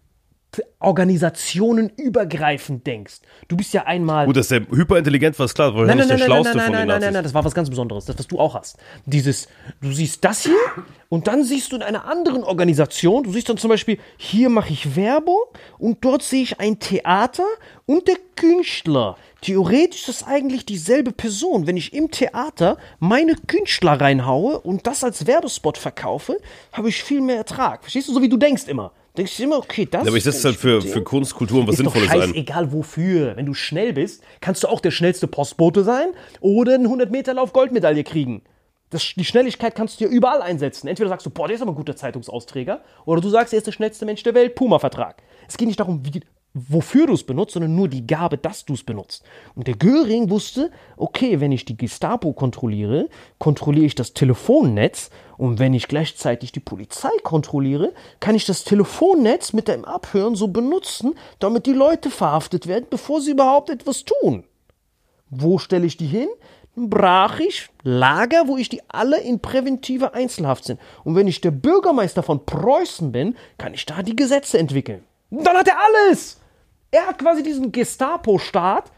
Organisationen 0.79 1.91
übergreifend 1.97 2.85
denkst. 2.85 3.15
Du 3.47 3.57
bist 3.57 3.73
ja 3.73 3.83
einmal. 3.83 4.25
Gut, 4.25 4.37
dass 4.37 4.49
der 4.49 4.61
hyperintelligent 4.61 5.37
war, 5.39 5.45
ist 5.45 5.55
klar, 5.55 5.75
weil 5.75 5.85
Nein, 5.85 5.97
nicht 5.97 6.09
nein, 6.09 6.17
der 6.17 6.27
nein, 6.27 6.29
nein, 6.29 6.43
Schlauste 6.43 6.57
nein, 6.57 6.65
von 6.65 6.73
nein, 6.73 6.81
den 6.81 6.87
nein, 6.87 7.01
nein, 7.01 7.13
nein, 7.13 7.23
das 7.23 7.33
war 7.33 7.43
was 7.43 7.53
ganz 7.53 7.69
Besonderes, 7.69 8.05
das, 8.05 8.17
was 8.17 8.27
du 8.27 8.39
auch 8.39 8.55
hast. 8.55 8.77
Dieses, 9.05 9.47
du 9.81 9.91
siehst 9.91 10.23
das 10.23 10.43
hier 10.43 10.55
und 11.09 11.27
dann 11.27 11.43
siehst 11.43 11.71
du 11.71 11.75
in 11.77 11.81
einer 11.81 12.05
anderen 12.05 12.43
Organisation, 12.43 13.23
du 13.23 13.31
siehst 13.31 13.49
dann 13.49 13.57
zum 13.57 13.69
Beispiel, 13.69 13.97
hier 14.17 14.49
mache 14.49 14.73
ich 14.73 14.95
Werbung 14.95 15.41
und 15.77 16.03
dort 16.03 16.23
sehe 16.23 16.43
ich 16.43 16.59
ein 16.59 16.79
Theater 16.79 17.45
und 17.85 18.07
der 18.07 18.17
Künstler. 18.35 19.17
Theoretisch 19.41 20.07
ist 20.07 20.21
das 20.21 20.27
eigentlich 20.27 20.65
dieselbe 20.65 21.11
Person. 21.11 21.67
Wenn 21.67 21.77
ich 21.77 21.93
im 21.93 22.11
Theater 22.11 22.77
meine 22.99 23.35
Künstler 23.35 24.01
reinhaue 24.01 24.59
und 24.59 24.87
das 24.87 25.03
als 25.03 25.27
Werbespot 25.27 25.77
verkaufe, 25.77 26.37
habe 26.71 26.89
ich 26.89 27.03
viel 27.03 27.21
mehr 27.21 27.37
Ertrag. 27.37 27.81
Verstehst 27.81 28.07
du, 28.09 28.13
so 28.13 28.21
wie 28.21 28.29
du 28.29 28.37
denkst 28.37 28.67
immer. 28.67 28.91
Denkst 29.17 29.37
du 29.37 29.43
immer, 29.43 29.57
okay, 29.57 29.87
das 29.89 30.03
Ja, 30.03 30.09
aber 30.09 30.17
ich 30.17 30.23
setze 30.23 30.47
halt 30.47 30.57
für, 30.57 30.81
für 30.81 31.03
Kunst, 31.03 31.35
Kultur 31.35 31.61
und 31.61 31.67
was 31.67 31.79
ist 31.79 31.85
doch 31.85 31.93
Sinnvolles 31.93 32.23
ein. 32.23 32.29
scheißegal 32.29 32.71
wofür. 32.73 33.35
Wenn 33.35 33.45
du 33.45 33.53
schnell 33.53 33.93
bist, 33.93 34.23
kannst 34.41 34.63
du 34.63 34.67
auch 34.67 34.79
der 34.79 34.91
schnellste 34.91 35.27
Postbote 35.27 35.83
sein 35.83 36.09
oder 36.41 36.75
einen 36.75 36.87
100-Meter-Lauf 36.87 37.53
Goldmedaille 37.53 38.03
kriegen. 38.03 38.43
Das, 38.89 39.13
die 39.15 39.25
Schnelligkeit 39.25 39.75
kannst 39.75 39.99
du 39.99 40.05
ja 40.05 40.09
überall 40.09 40.41
einsetzen. 40.41 40.87
Entweder 40.87 41.09
sagst 41.09 41.25
du, 41.25 41.29
boah, 41.29 41.47
der 41.47 41.55
ist 41.55 41.61
aber 41.61 41.71
ein 41.71 41.75
guter 41.75 41.95
Zeitungsausträger, 41.95 42.81
oder 43.05 43.19
du 43.19 43.29
sagst, 43.29 43.53
er 43.53 43.57
ist 43.57 43.67
der 43.67 43.71
schnellste 43.71 44.05
Mensch 44.05 44.23
der 44.23 44.35
Welt, 44.35 44.55
Puma-Vertrag. 44.55 45.23
Es 45.47 45.57
geht 45.57 45.67
nicht 45.67 45.79
darum, 45.79 46.05
wie, 46.05 46.21
wofür 46.55 47.05
du 47.05 47.13
es 47.13 47.23
benutzt, 47.23 47.53
sondern 47.53 47.75
nur 47.75 47.89
die 47.89 48.07
Gabe, 48.07 48.37
dass 48.37 48.63
du 48.63 48.73
es 48.73 48.83
benutzt. 48.83 49.23
Und 49.55 49.67
der 49.67 49.75
Göring 49.75 50.29
wusste, 50.29 50.71
okay, 50.95 51.41
wenn 51.41 51.51
ich 51.51 51.65
die 51.65 51.75
Gestapo 51.75 52.31
kontrolliere, 52.31 53.09
kontrolliere 53.37 53.85
ich 53.85 53.95
das 53.95 54.13
Telefonnetz 54.13 55.09
und 55.37 55.59
wenn 55.59 55.73
ich 55.73 55.89
gleichzeitig 55.89 56.53
die 56.53 56.61
Polizei 56.61 57.09
kontrolliere, 57.23 57.93
kann 58.21 58.35
ich 58.35 58.45
das 58.45 58.63
Telefonnetz 58.63 59.51
mit 59.51 59.67
dem 59.67 59.83
Abhören 59.83 60.35
so 60.35 60.47
benutzen, 60.47 61.13
damit 61.39 61.65
die 61.65 61.73
Leute 61.73 62.09
verhaftet 62.09 62.67
werden, 62.67 62.87
bevor 62.89 63.19
sie 63.19 63.31
überhaupt 63.31 63.69
etwas 63.69 64.05
tun. 64.05 64.45
Wo 65.29 65.57
stelle 65.57 65.85
ich 65.85 65.97
die 65.97 66.07
hin? 66.07 66.29
Brach 66.77 67.39
ich 67.39 67.69
Lager, 67.83 68.47
wo 68.47 68.55
ich 68.55 68.69
die 68.69 68.81
alle 68.87 69.19
in 69.19 69.41
präventiver 69.41 70.13
Einzelhaft 70.13 70.63
sind. 70.63 70.79
Und 71.03 71.15
wenn 71.15 71.27
ich 71.27 71.41
der 71.41 71.51
Bürgermeister 71.51 72.23
von 72.23 72.45
Preußen 72.45 73.11
bin, 73.11 73.35
kann 73.57 73.73
ich 73.73 73.85
da 73.85 74.01
die 74.01 74.15
Gesetze 74.15 74.57
entwickeln. 74.57 75.03
Dann 75.31 75.57
hat 75.57 75.67
er 75.67 75.77
alles. 75.79 76.39
Er 76.95 77.07
hat 77.07 77.17
quasi 77.19 77.43
diesen 77.43 77.71
Gestapo-Staat, 77.71 78.91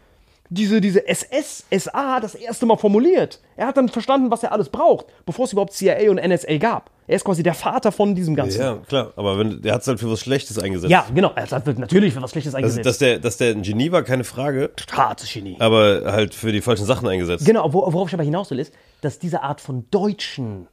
diese, 0.50 0.80
diese 0.80 1.06
SS, 1.06 1.64
SA 1.70 2.20
das 2.20 2.34
erste 2.34 2.64
Mal 2.64 2.76
formuliert. 2.78 3.40
Er 3.56 3.66
hat 3.66 3.76
dann 3.76 3.88
verstanden, 3.88 4.30
was 4.30 4.42
er 4.42 4.52
alles 4.52 4.68
braucht, 4.70 5.06
bevor 5.26 5.44
es 5.44 5.52
überhaupt 5.52 5.72
CIA 5.74 6.10
und 6.10 6.16
NSA 6.16 6.56
gab. 6.56 6.90
Er 7.06 7.16
ist 7.16 7.24
quasi 7.24 7.42
der 7.42 7.54
Vater 7.54 7.90
von 7.92 8.14
diesem 8.14 8.34
Ganzen. 8.34 8.60
Ja, 8.60 8.76
klar, 8.86 9.12
aber 9.16 9.38
wenn, 9.38 9.60
der 9.62 9.74
hat 9.74 9.82
es 9.82 9.88
halt 9.88 9.98
für 10.00 10.10
was 10.10 10.20
Schlechtes 10.20 10.58
eingesetzt. 10.58 10.90
Ja, 10.90 11.06
genau. 11.14 11.32
Er 11.34 11.50
hat 11.50 11.78
natürlich 11.78 12.14
für 12.14 12.22
was 12.22 12.30
Schlechtes 12.30 12.54
Also, 12.54 12.64
eingesetzt. 12.64 12.86
dass, 12.86 12.98
der, 12.98 13.18
dass 13.18 13.36
der 13.38 13.50
ein 13.52 13.62
Genie 13.62 13.92
war, 13.92 14.02
keine 14.02 14.24
Frage, 14.24 14.70
Hartes 14.92 15.30
Genie. 15.32 15.56
aber 15.58 16.02
halt 16.12 16.34
für 16.34 16.52
die 16.52 16.60
falschen 16.62 16.86
Sachen 16.86 17.08
eingesetzt. 17.08 17.44
Genau, 17.46 17.72
wo- 17.72 17.80
worauf 17.92 18.08
ich 18.08 18.14
aber 18.14 18.24
hinaus 18.24 18.50
will, 18.50 18.58
ist, 18.58 18.72
dass 19.00 19.18
diese 19.18 19.42
Art 19.42 19.60
von 19.60 19.86
Deutschen 19.90 20.68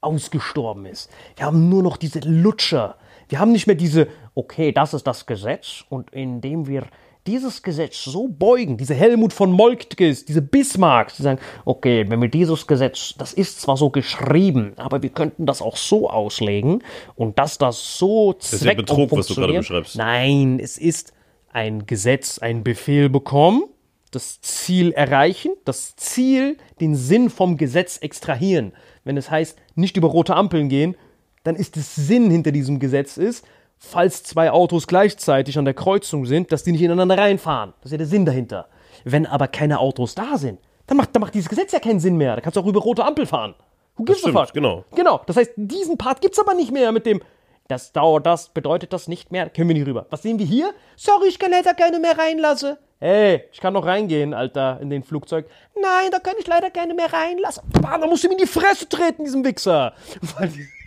ausgestorben 0.00 0.86
ist. 0.86 1.10
Wir 1.36 1.46
haben 1.46 1.68
nur 1.68 1.82
noch 1.82 1.96
diese 1.96 2.20
Lutscher. 2.20 2.96
Wir 3.30 3.38
haben 3.38 3.52
nicht 3.52 3.66
mehr 3.66 3.76
diese, 3.76 4.08
okay, 4.34 4.72
das 4.72 4.92
ist 4.92 5.06
das 5.06 5.24
Gesetz 5.24 5.84
und 5.88 6.10
indem 6.12 6.66
wir 6.66 6.84
dieses 7.26 7.62
Gesetz 7.62 8.02
so 8.04 8.26
beugen, 8.26 8.76
diese 8.76 8.94
Helmut 8.94 9.32
von 9.32 9.52
Moltkes, 9.52 10.24
diese 10.24 10.42
Bismarcks, 10.42 11.16
die 11.16 11.22
sagen, 11.22 11.40
okay, 11.64 12.04
wenn 12.08 12.20
wir 12.20 12.28
dieses 12.28 12.66
Gesetz, 12.66 13.14
das 13.18 13.32
ist 13.32 13.60
zwar 13.60 13.76
so 13.76 13.90
geschrieben, 13.90 14.72
aber 14.76 15.02
wir 15.02 15.10
könnten 15.10 15.46
das 15.46 15.62
auch 15.62 15.76
so 15.76 16.10
auslegen 16.10 16.82
und 17.14 17.38
dass 17.38 17.56
das 17.56 17.98
so 17.98 18.32
ist 18.32 18.64
ja 18.64 18.74
Betrug, 18.74 19.12
was 19.12 19.28
du 19.28 19.34
gerade 19.36 19.52
beschreibst. 19.52 19.96
Nein, 19.96 20.58
es 20.60 20.76
ist 20.76 21.12
ein 21.52 21.86
Gesetz, 21.86 22.38
ein 22.40 22.64
Befehl 22.64 23.08
bekommen, 23.08 23.62
das 24.10 24.40
Ziel 24.40 24.90
erreichen, 24.90 25.52
das 25.64 25.94
Ziel, 25.94 26.56
den 26.80 26.96
Sinn 26.96 27.30
vom 27.30 27.56
Gesetz 27.56 27.98
extrahieren. 27.98 28.72
Wenn 29.04 29.16
es 29.16 29.30
heißt, 29.30 29.56
nicht 29.76 29.96
über 29.96 30.08
rote 30.08 30.34
Ampeln 30.34 30.68
gehen, 30.68 30.96
dann 31.44 31.56
ist 31.56 31.76
es 31.76 31.94
Sinn 31.94 32.30
hinter 32.30 32.52
diesem 32.52 32.78
Gesetz 32.78 33.16
ist, 33.16 33.44
falls 33.78 34.22
zwei 34.22 34.50
Autos 34.50 34.86
gleichzeitig 34.86 35.58
an 35.58 35.64
der 35.64 35.74
Kreuzung 35.74 36.26
sind, 36.26 36.52
dass 36.52 36.64
die 36.64 36.72
nicht 36.72 36.82
ineinander 36.82 37.16
reinfahren. 37.16 37.72
Das 37.80 37.86
ist 37.86 37.92
ja 37.92 37.98
der 37.98 38.06
Sinn 38.06 38.26
dahinter. 38.26 38.68
Wenn 39.04 39.26
aber 39.26 39.48
keine 39.48 39.78
Autos 39.78 40.14
da 40.14 40.36
sind, 40.36 40.60
dann 40.86 40.96
macht, 40.98 41.14
dann 41.14 41.20
macht 41.20 41.34
dieses 41.34 41.48
Gesetz 41.48 41.72
ja 41.72 41.78
keinen 41.78 42.00
Sinn 42.00 42.16
mehr. 42.16 42.34
Da 42.36 42.42
kannst 42.42 42.56
du 42.56 42.60
auch 42.60 42.66
über 42.66 42.80
rote 42.80 43.04
Ampel 43.04 43.24
fahren. 43.24 43.54
Who 43.96 44.04
gives 44.04 44.20
stimmt, 44.20 44.36
a 44.36 44.44
fuck? 44.44 44.54
genau. 44.54 44.84
Genau. 44.94 45.20
Das 45.26 45.36
heißt, 45.36 45.52
diesen 45.56 45.96
Part 45.96 46.20
gibt's 46.20 46.38
aber 46.38 46.54
nicht 46.54 46.72
mehr 46.72 46.92
mit 46.92 47.06
dem, 47.06 47.22
das 47.68 47.92
dauert 47.92 48.26
das, 48.26 48.48
bedeutet 48.48 48.92
das 48.92 49.08
nicht 49.08 49.30
mehr, 49.30 49.48
können 49.48 49.68
wir 49.68 49.74
nicht 49.74 49.86
rüber. 49.86 50.06
Was 50.10 50.22
sehen 50.22 50.38
wir 50.38 50.46
hier? 50.46 50.72
Sorry, 50.96 51.28
ich 51.28 51.38
kann 51.38 51.50
leider 51.52 51.72
keine 51.74 52.00
mehr 52.00 52.18
reinlassen. 52.18 52.76
Hey, 52.98 53.44
ich 53.52 53.60
kann 53.60 53.72
noch 53.72 53.86
reingehen, 53.86 54.34
Alter, 54.34 54.78
in 54.82 54.90
den 54.90 55.02
Flugzeug. 55.02 55.46
Nein, 55.74 56.10
da 56.10 56.18
kann 56.18 56.34
ich 56.38 56.46
leider 56.46 56.70
keine 56.70 56.92
mehr 56.92 57.10
reinlassen. 57.10 57.62
Bah, 57.80 57.96
da 57.96 58.06
musst 58.06 58.24
du 58.24 58.28
ihm 58.28 58.32
in 58.32 58.38
die 58.38 58.46
Fresse 58.46 58.88
treten, 58.88 59.24
diesem 59.24 59.44
Wichser. 59.44 59.94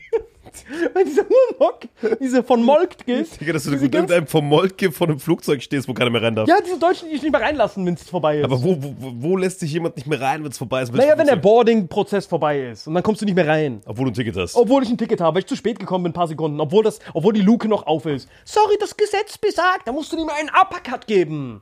Die, 0.53 0.95
weil 0.95 1.05
dieser 1.05 1.23
Hurenbock, 1.23 1.87
diese 2.19 2.43
von 2.43 2.63
Moltke, 2.63 3.25
Digga, 3.41 3.53
dass 3.53 3.63
du 3.63 3.71
diese 3.71 3.83
mit 3.83 3.93
irgendeinem 3.93 4.27
vom 4.27 4.47
Moltke 4.47 4.91
vor 4.91 5.07
einem 5.07 5.19
Flugzeug 5.19 5.61
stehst, 5.63 5.87
wo 5.87 5.93
keiner 5.93 6.09
mehr 6.09 6.21
rein 6.21 6.35
darf. 6.35 6.47
ja, 6.47 6.55
diese 6.63 6.77
Deutschen, 6.77 7.07
die 7.07 7.15
dich 7.15 7.23
nicht 7.23 7.31
mehr 7.31 7.41
reinlassen, 7.41 7.85
wenn 7.85 7.95
es 7.95 8.03
vorbei 8.09 8.39
ist. 8.39 8.45
Aber 8.45 8.61
wo, 8.63 8.77
wo, 8.79 8.93
wo 8.99 9.37
lässt 9.37 9.59
sich 9.59 9.73
jemand 9.73 9.95
nicht 9.95 10.07
mehr 10.07 10.21
rein, 10.21 10.43
wenn 10.43 10.51
es 10.51 10.57
vorbei 10.57 10.81
ist? 10.83 10.93
naja, 10.93 11.17
wenn 11.17 11.27
der? 11.27 11.35
Boarding-Prozess 11.35 12.25
vorbei 12.25 12.69
ist 12.69 12.87
und 12.87 12.93
dann 12.93 13.03
kommst 13.03 13.21
du 13.21 13.25
nicht 13.25 13.35
mehr 13.35 13.47
rein. 13.47 13.81
Obwohl 13.85 14.05
du 14.05 14.11
ein 14.11 14.13
Ticket 14.13 14.37
hast. 14.37 14.55
Obwohl 14.55 14.83
ich 14.83 14.89
ein 14.89 14.97
Ticket 14.97 15.19
habe, 15.19 15.35
weil 15.35 15.41
ich 15.41 15.47
zu 15.47 15.55
spät 15.55 15.79
gekommen 15.79 16.03
bin, 16.03 16.11
ein 16.11 16.13
paar 16.13 16.27
Sekunden, 16.27 16.59
obwohl, 16.61 16.83
das, 16.83 16.99
obwohl 17.13 17.33
die 17.33 17.41
Luke 17.41 17.67
noch 17.67 17.85
auf 17.87 18.05
ist. 18.05 18.29
Sorry, 18.45 18.75
das 18.79 18.95
Gesetz 18.95 19.37
besagt, 19.37 19.87
da 19.87 19.91
musst 19.91 20.11
du 20.11 20.17
ihm 20.17 20.29
einen 20.29 20.49
Uppercut 20.49 21.07
geben. 21.07 21.61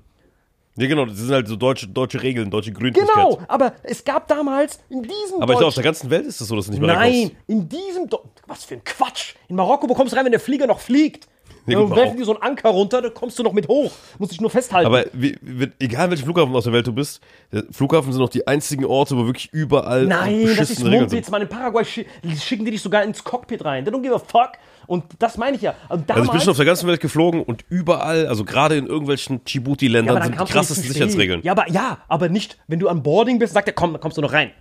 Ja, 0.77 0.87
genau, 0.87 1.05
das 1.05 1.17
sind 1.17 1.31
halt 1.31 1.47
so 1.47 1.57
deutsche, 1.57 1.87
deutsche 1.87 2.21
Regeln, 2.21 2.49
deutsche 2.49 2.71
Gründlichkeit. 2.71 3.13
Genau, 3.13 3.41
aber 3.47 3.73
es 3.83 4.03
gab 4.03 4.27
damals 4.27 4.79
in 4.89 5.03
diesem 5.03 5.41
Aber 5.41 5.53
ich 5.53 5.59
glaube, 5.59 5.67
auf 5.67 5.73
der 5.73 5.83
ganzen 5.83 6.09
Welt 6.09 6.25
ist 6.25 6.39
es 6.39 6.47
so, 6.47 6.55
dass 6.55 6.65
du 6.65 6.71
nicht 6.71 6.79
mehr 6.79 6.93
Nein, 6.93 7.11
reinkommst. 7.11 7.35
in 7.47 7.67
diesem 7.69 8.09
Do 8.09 8.23
Was 8.47 8.63
für 8.63 8.75
ein 8.75 8.83
Quatsch. 8.83 9.35
In 9.49 9.57
Marokko 9.57 9.87
bekommst 9.87 10.13
du 10.13 10.17
rein, 10.17 10.25
wenn 10.25 10.31
der 10.31 10.39
Flieger 10.39 10.67
noch 10.67 10.79
fliegt. 10.79 11.27
Ja, 11.67 11.79
Dann 11.79 11.95
werfen 11.95 12.17
die 12.17 12.23
so 12.23 12.33
einen 12.33 12.41
Anker 12.41 12.69
runter, 12.69 13.01
dann 13.01 13.13
kommst 13.13 13.37
du 13.37 13.43
noch 13.43 13.53
mit 13.53 13.67
hoch. 13.67 13.91
Musst 14.17 14.31
dich 14.31 14.41
nur 14.41 14.49
festhalten. 14.49 14.87
Aber 14.87 15.05
wie, 15.13 15.37
egal 15.79 16.09
welchen 16.09 16.25
Flughafen 16.25 16.55
aus 16.55 16.63
der 16.63 16.73
Welt 16.73 16.87
du 16.87 16.93
bist, 16.93 17.21
Flughafen 17.71 18.11
sind 18.11 18.21
auch 18.21 18.29
die 18.29 18.47
einzigen 18.47 18.85
Orte, 18.85 19.15
wo 19.15 19.25
wirklich 19.25 19.49
überall 19.51 20.05
Nein, 20.05 20.55
das 20.57 20.71
ist 20.71 20.83
Mundwitz, 20.83 21.11
sind. 21.11 21.31
Mann. 21.31 21.43
In 21.43 21.49
Paraguay 21.49 21.85
schi 21.85 22.05
schicken 22.39 22.65
die 22.65 22.71
dich 22.71 22.81
sogar 22.81 23.03
ins 23.03 23.23
Cockpit 23.23 23.63
rein. 23.63 23.85
They 23.85 23.93
don't 23.93 24.01
give 24.01 24.15
a 24.15 24.19
fuck. 24.19 24.53
Und 24.87 25.03
das 25.19 25.37
meine 25.37 25.55
ich 25.55 25.61
ja. 25.61 25.75
Und 25.89 26.09
damals, 26.09 26.09
Also 26.09 26.23
ich 26.23 26.31
bin 26.31 26.41
schon 26.41 26.51
auf 26.51 26.57
der 26.57 26.65
ganzen 26.65 26.87
Welt 26.87 26.99
geflogen 26.99 27.43
und 27.43 27.63
überall, 27.69 28.27
also 28.27 28.43
gerade 28.43 28.75
in 28.75 28.87
irgendwelchen 28.87 29.43
Djibouti-Ländern 29.45 30.15
dann 30.15 30.23
sind 30.23 30.39
die 30.41 30.51
krassesten. 30.51 30.91
Sicherheitsregeln. 30.91 31.41
Ja, 31.43 31.51
aber 31.51 31.69
ja, 31.69 31.99
aber 32.07 32.29
nicht, 32.29 32.57
wenn 32.67 32.79
du 32.79 32.89
an 32.89 33.03
Boarding 33.03 33.39
bist, 33.39 33.53
sagt 33.53 33.67
er, 33.67 33.73
komm, 33.73 33.91
dann 33.93 34.01
kommst 34.01 34.17
du 34.17 34.21
noch 34.21 34.33
rein. 34.33 34.51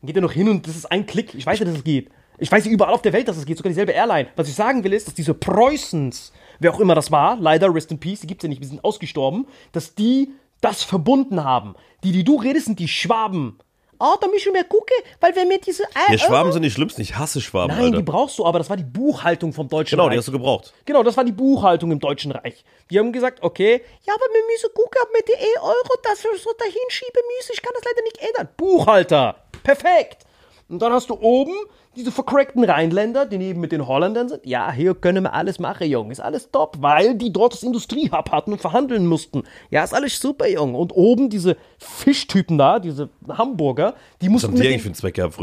Dann 0.00 0.06
geht 0.06 0.16
er 0.16 0.22
noch 0.22 0.32
hin 0.32 0.48
und 0.48 0.66
das 0.66 0.76
ist 0.76 0.90
ein 0.92 1.06
Klick. 1.06 1.34
Ich 1.34 1.46
weiß 1.46 1.58
ja, 1.58 1.64
dass 1.64 1.76
es 1.76 1.84
geht. 1.84 2.10
Ich 2.38 2.50
weiß 2.50 2.64
ja 2.64 2.70
überall 2.70 2.92
auf 2.92 3.02
der 3.02 3.12
Welt, 3.12 3.28
dass 3.28 3.36
es 3.36 3.44
geht, 3.46 3.56
sogar 3.56 3.70
dieselbe 3.70 3.92
Airline. 3.92 4.28
Was 4.36 4.48
ich 4.48 4.54
sagen 4.54 4.82
will, 4.82 4.92
ist, 4.92 5.06
dass 5.06 5.14
diese 5.14 5.32
Preußens, 5.34 6.32
wer 6.62 6.72
auch 6.74 6.80
immer 6.80 6.94
das 6.94 7.10
war, 7.10 7.36
leider, 7.36 7.72
rest 7.74 7.90
in 7.90 7.98
peace, 8.00 8.20
die 8.20 8.26
gibt's 8.26 8.42
ja 8.42 8.48
nicht, 8.48 8.60
wir 8.60 8.68
sind 8.68 8.84
ausgestorben, 8.84 9.46
dass 9.72 9.94
die 9.94 10.30
das 10.60 10.82
verbunden 10.82 11.44
haben. 11.44 11.74
Die, 12.04 12.12
die 12.12 12.24
du 12.24 12.36
redest, 12.36 12.66
sind 12.66 12.78
die 12.78 12.88
Schwaben. 12.88 13.58
Ah, 13.98 14.16
da 14.20 14.26
müssen 14.26 14.52
wir 14.52 14.64
gucken, 14.64 14.96
weil 15.20 15.36
wenn 15.36 15.48
wir 15.48 15.60
diese. 15.60 15.84
Äh, 15.84 16.12
Ja, 16.12 16.18
Schwaben 16.18 16.50
sind 16.50 16.62
die 16.62 16.72
schlimmsten. 16.72 17.02
Ich 17.02 17.16
hasse 17.16 17.40
Schwaben, 17.40 17.68
Nein, 17.72 17.84
Alter. 17.84 17.96
die 17.98 18.02
brauchst 18.02 18.36
du, 18.36 18.44
aber 18.44 18.58
das 18.58 18.68
war 18.68 18.76
die 18.76 18.82
Buchhaltung 18.82 19.52
vom 19.52 19.68
Deutschen 19.68 19.92
genau, 19.96 20.06
Reich. 20.06 20.14
die 20.14 20.18
hast 20.18 20.26
du 20.26 20.32
gebraucht. 20.32 20.72
Genau, 20.86 21.04
das 21.04 21.16
war 21.16 21.22
die 21.22 21.30
Buchhaltung 21.30 21.92
im 21.92 22.00
Deutschen 22.00 22.32
Reich. 22.32 22.64
Die 22.90 22.98
haben 22.98 23.12
gesagt, 23.12 23.44
okay, 23.44 23.80
ja, 24.04 24.12
aber 24.12 24.24
wir 24.24 24.42
müssen 24.52 24.70
gucken, 24.74 25.00
ob 25.04 25.12
wir 25.14 25.22
die 25.22 25.40
E-Euro 25.40 26.00
dafür 26.02 26.36
so 26.36 26.50
dahin 26.58 26.74
schieben 26.88 27.22
müssen. 27.38 27.52
Ich 27.54 27.62
kann 27.62 27.72
das 27.76 27.84
leider 27.84 28.02
nicht 28.02 28.18
ändern. 28.18 28.48
Buchhalter. 28.56 29.36
Perfekt. 29.62 30.26
Und 30.68 30.80
dann 30.82 30.92
hast 30.92 31.08
du 31.08 31.14
oben 31.20 31.54
diese 31.96 32.10
vercrackten 32.10 32.64
Rheinländer, 32.64 33.26
die 33.26 33.38
neben 33.38 33.60
mit 33.60 33.70
den 33.72 33.86
Holländern 33.86 34.28
sind. 34.28 34.46
Ja, 34.46 34.72
hier 34.72 34.94
können 34.94 35.24
wir 35.24 35.34
alles 35.34 35.58
machen, 35.58 35.86
Jung. 35.90 36.10
Ist 36.10 36.20
alles 36.20 36.50
top, 36.50 36.76
weil 36.80 37.14
die 37.16 37.32
dort 37.32 37.52
das 37.52 37.62
Industriehub 37.62 38.30
hatten 38.30 38.52
und 38.52 38.60
verhandeln 38.60 39.06
mussten. 39.06 39.42
Ja, 39.70 39.84
ist 39.84 39.92
alles 39.94 40.18
super, 40.18 40.48
Jung. 40.48 40.74
Und 40.74 40.92
oben 40.96 41.28
diese 41.28 41.56
Fischtypen 41.78 42.56
da, 42.58 42.78
diese 42.78 43.10
Hamburger, 43.28 43.94
die 44.20 44.28
mussten 44.28 44.52
mit 44.52 44.62
den- 44.70 44.80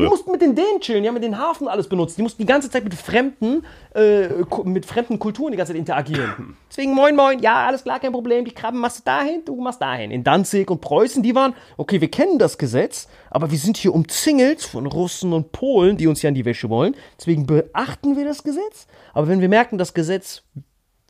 die 0.06 0.10
mussten 0.10 0.32
mit 0.32 0.42
den 0.42 0.56
Dänen 0.56 0.80
chillen, 0.82 1.04
die 1.04 1.08
haben 1.10 1.14
mit 1.16 1.24
den 1.24 1.38
Hafen 1.38 1.68
alles 1.68 1.88
benutzt. 1.88 2.18
Die 2.18 2.22
mussten 2.24 2.42
die 2.42 2.46
ganze 2.48 2.70
Zeit 2.70 2.84
mit 2.84 2.94
fremden, 2.96 3.64
äh, 3.94 4.28
mit 4.64 4.86
fremden 4.86 5.20
Kulturen 5.20 5.52
die 5.52 5.58
ganze 5.58 5.74
Zeit 5.74 5.80
interagieren. 5.80 6.58
Deswegen 6.70 6.94
moin 6.94 7.16
moin, 7.16 7.40
ja, 7.40 7.68
alles 7.68 7.84
klar, 7.84 8.00
kein 8.00 8.12
Problem. 8.12 8.46
Die 8.46 8.52
Krabben 8.52 8.80
machst 8.80 9.00
du 9.00 9.04
dahin, 9.06 9.42
du 9.46 9.56
machst 9.56 9.82
dahin. 9.82 10.12
In 10.12 10.24
Danzig 10.24 10.70
und 10.72 10.82
Preußen, 10.82 11.22
die 11.24 11.36
waren, 11.36 11.54
okay, 11.78 12.02
wir 12.02 12.10
kennen 12.12 12.40
das 12.40 12.58
Gesetz, 12.58 13.08
aber 13.30 13.52
wir 13.52 13.58
sind 13.58 13.78
hier 13.78 13.94
umzingelt 13.94 14.62
von 14.62 14.86
Russen 14.88 15.34
und 15.34 15.52
Polen, 15.52 15.98
die 15.98 16.08
uns 16.08 16.22
ja 16.22 16.30
in 16.30 16.36
die 16.36 16.39
Wäsche 16.46 16.70
wollen. 16.70 16.96
Deswegen 17.18 17.46
beachten 17.46 18.18
wir 18.18 18.26
das 18.26 18.44
Gesetz. 18.44 18.88
Aber 19.14 19.28
wenn 19.28 19.42
wir 19.42 19.50
merken, 19.50 19.78
das 19.78 19.94
Gesetz 19.94 20.44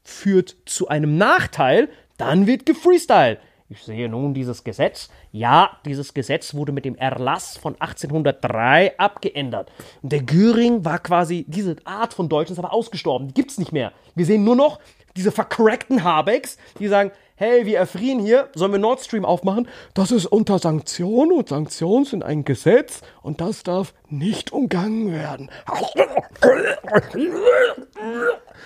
führt 0.03 0.57
zu 0.65 0.87
einem 0.87 1.17
Nachteil, 1.17 1.89
dann 2.17 2.47
wird 2.47 2.65
gefreestyle. 2.65 3.37
Ich 3.71 3.83
sehe 3.83 4.09
nun 4.09 4.33
dieses 4.33 4.63
Gesetz. 4.63 5.09
Ja, 5.31 5.77
dieses 5.85 6.15
Gesetz 6.15 6.55
wurde 6.55 6.71
mit 6.71 6.85
dem 6.85 6.95
Erlass 6.95 7.55
von 7.55 7.75
1803 7.79 8.97
abgeändert. 8.97 9.71
Und 10.01 10.11
der 10.11 10.23
Göring 10.23 10.83
war 10.83 10.97
quasi, 10.97 11.45
diese 11.47 11.75
Art 11.85 12.15
von 12.15 12.29
Deutschen 12.29 12.53
ist 12.53 12.59
aber 12.59 12.73
ausgestorben. 12.73 13.27
Die 13.27 13.35
gibt's 13.35 13.59
nicht 13.59 13.71
mehr. 13.71 13.93
Wir 14.15 14.25
sehen 14.25 14.43
nur 14.43 14.55
noch 14.55 14.79
diese 15.15 15.31
vercrackten 15.31 16.03
Habecks, 16.03 16.57
die 16.79 16.87
sagen, 16.87 17.11
hey, 17.39 17.65
wir 17.65 17.77
erfrieren 17.77 18.19
hier, 18.19 18.49
sollen 18.53 18.73
wir 18.73 18.79
Nord 18.79 18.99
Stream 18.99 19.23
aufmachen? 19.23 19.69
Das 19.93 20.11
ist 20.11 20.25
unter 20.25 20.59
Sanktionen 20.59 21.31
und 21.31 21.47
Sanktionen 21.47 22.03
sind 22.03 22.21
ein 22.21 22.43
Gesetz 22.43 22.99
und 23.21 23.39
das 23.39 23.63
darf 23.63 23.93
nicht 24.09 24.51
umgangen 24.51 25.13
werden. 25.13 25.49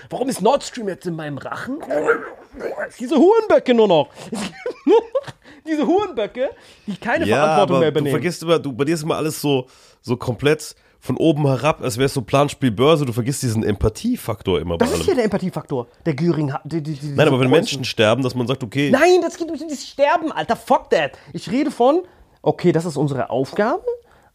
Warum 0.09 0.27
ist 0.27 0.41
Nord 0.41 0.63
Stream 0.63 0.87
jetzt 0.87 1.05
in 1.05 1.15
meinem 1.15 1.37
Rachen? 1.37 1.81
Diese 2.99 3.15
Hurenböcke 3.15 3.75
nur 3.75 3.87
noch. 3.87 4.09
Diese 5.67 5.85
Hurenböcke, 5.85 6.49
die 6.87 6.97
keine 6.97 7.25
Ja, 7.25 7.37
Verantwortung 7.37 7.75
aber 7.75 7.79
mehr 7.79 7.91
du 7.91 7.99
übernehmen. 7.99 8.13
vergisst 8.15 8.41
immer, 8.41 8.57
du, 8.57 8.73
bei 8.73 8.85
dir 8.85 8.95
ist 8.95 9.03
immer 9.03 9.17
alles 9.17 9.39
so, 9.39 9.67
so 10.01 10.17
komplett 10.17 10.75
von 11.03 11.17
oben 11.17 11.45
herab, 11.45 11.81
als 11.81 11.97
wäre 11.97 12.05
es 12.05 12.13
so 12.13 12.21
Planspiel 12.21 12.71
Börse. 12.71 13.03
Du 13.05 13.11
vergisst 13.11 13.43
diesen 13.43 13.61
Empathiefaktor 13.61 14.61
immer 14.61 14.77
bei 14.77 14.85
das 14.85 14.93
ist 14.93 15.01
allem. 15.01 15.09
ja 15.09 15.15
der 15.15 15.23
Empathiefaktor. 15.25 15.87
Der 16.05 16.13
Göring 16.13 16.53
hat. 16.53 16.61
Die, 16.63 16.81
die, 16.81 16.93
die, 16.93 17.07
Nein, 17.07 17.27
aber 17.27 17.41
wenn 17.41 17.49
Menschen 17.49 17.83
sterben, 17.83 18.23
dass 18.23 18.35
man 18.35 18.47
sagt, 18.47 18.63
okay, 18.63 18.89
Nein, 18.89 19.19
das 19.21 19.35
geht 19.35 19.51
nicht 19.51 19.61
um 19.61 19.67
das 19.67 19.85
Sterben, 19.85 20.31
Alter. 20.31 20.55
Fuck 20.55 20.91
that. 20.91 21.11
Ich 21.33 21.51
rede 21.51 21.71
von, 21.71 22.03
okay, 22.41 22.71
das 22.71 22.85
ist 22.85 22.95
unsere 22.95 23.29
Aufgabe. 23.29 23.83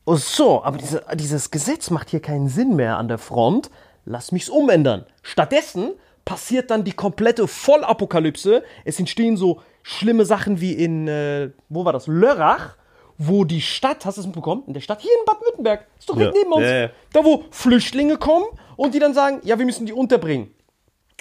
Oh, 0.04 0.16
so, 0.16 0.62
aber 0.62 0.76
diese, 0.76 1.02
dieses 1.14 1.50
Gesetz 1.50 1.88
macht 1.88 2.10
hier 2.10 2.20
keinen 2.20 2.48
Sinn 2.48 2.76
mehr 2.76 2.98
an 2.98 3.08
der 3.08 3.18
Front. 3.18 3.70
Lass 4.04 4.30
mich's 4.30 4.50
umändern. 4.50 5.06
Stattdessen 5.22 5.92
passiert 6.26 6.70
dann 6.70 6.84
die 6.84 6.92
komplette 6.92 7.48
Vollapokalypse. 7.48 8.62
Es 8.84 8.98
entstehen 8.98 9.38
so 9.38 9.62
schlimme 9.82 10.26
Sachen 10.26 10.60
wie 10.60 10.74
in, 10.74 11.08
äh, 11.08 11.48
wo 11.70 11.86
war 11.86 11.94
das? 11.94 12.08
Lörrach, 12.08 12.76
wo 13.18 13.44
die 13.44 13.60
Stadt, 13.60 14.04
hast 14.06 14.16
du 14.16 14.20
es 14.20 14.26
mitbekommen? 14.26 14.62
In 14.66 14.74
der 14.74 14.80
Stadt, 14.80 15.00
hier 15.00 15.10
in 15.18 15.24
Baden-Württemberg, 15.26 15.86
ist 15.98 16.08
doch 16.08 16.16
direkt 16.16 16.36
Ja. 16.36 16.40
neben 16.42 16.52
uns. 16.52 16.64
Ja, 16.64 16.80
ja. 16.82 16.90
Da, 17.12 17.24
wo 17.24 17.44
Flüchtlinge 17.50 18.16
kommen 18.16 18.46
und 18.76 18.94
die 18.94 19.00
dann 19.00 19.12
sagen, 19.12 19.40
ja, 19.42 19.58
wir 19.58 19.66
müssen 19.66 19.86
die 19.86 19.92
unterbringen. 19.92 20.54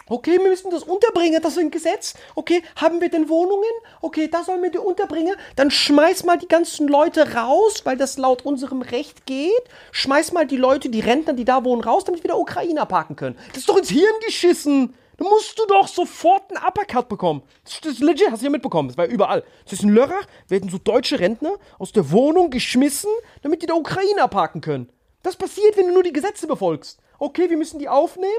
Okay, 0.10 0.40
wir 0.40 0.48
müssen 0.48 0.72
das 0.72 0.84
unterbringen, 0.84 1.42
das 1.42 1.54
ist 1.54 1.60
ein 1.60 1.72
Gesetz. 1.72 2.14
Okay, 2.34 2.64
haben 2.78 3.02
wir 3.02 3.10
denn 3.10 3.28
Wohnungen? 3.28 3.66
Okay, 4.00 4.30
da 4.30 4.42
sollen 4.44 4.64
wir 4.64 4.72
die 4.72 4.78
unterbringen. 4.78 5.36
Dann 5.58 5.70
schmeiß 5.70 6.24
mal 6.24 6.38
die 6.38 6.48
ganzen 6.48 6.88
Leute 6.88 7.34
raus, 7.36 7.82
weil 7.84 7.98
das 7.98 8.18
laut 8.18 8.46
unserem 8.46 8.82
Recht 8.84 9.26
geht. 9.26 9.52
Schmeiß 9.92 10.32
mal 10.32 10.48
die 10.48 10.56
Leute, 10.56 10.88
die 10.90 11.02
Rentner, 11.02 11.34
die 11.34 11.44
da 11.44 11.66
wohnen, 11.66 11.82
raus, 11.84 12.06
damit 12.06 12.22
wir 12.22 12.26
wieder 12.26 12.40
Ukrainer 12.40 12.86
parken 12.86 13.18
können. 13.18 13.38
Das 13.50 13.58
ist 13.58 13.70
doch 13.70 13.76
ins 13.78 13.90
Hirn 13.90 14.14
geschissen. 14.26 14.94
Da 15.18 15.26
musst 15.26 15.58
du 15.58 15.66
doch 15.66 15.88
sofort 15.88 16.44
einen 16.50 16.64
Uppercut 16.64 17.10
bekommen. 17.10 17.42
Das 17.64 17.80
ist, 17.80 18.00
legit, 18.00 18.30
hast 18.32 18.42
du 18.42 18.46
ja 18.46 18.52
mitbekommen. 18.52 18.90
Das 18.90 18.98
war 18.98 19.08
überall. 19.08 19.44
Das 19.64 19.74
ist 19.74 19.84
in 19.84 19.90
Lörrach, 19.90 20.26
werden 20.48 20.70
so 20.70 20.78
deutsche 20.78 21.20
Rentner 21.20 21.56
aus 21.80 21.92
der 21.92 22.12
Wohnung 22.12 22.52
geschmissen, 22.52 23.10
damit 23.42 23.64
die 23.64 23.66
da 23.66 23.74
Ukrainer 23.74 24.28
parken 24.28 24.62
können. 24.62 24.90
Das 25.24 25.36
passiert, 25.36 25.76
wenn 25.76 25.88
du 25.88 25.94
nur 25.94 26.04
die 26.04 26.14
Gesetze 26.14 26.46
befolgst. 26.46 27.00
Okay, 27.18 27.50
wir 27.50 27.58
müssen 27.58 27.80
die 27.80 27.90
aufnehmen. 27.90 28.32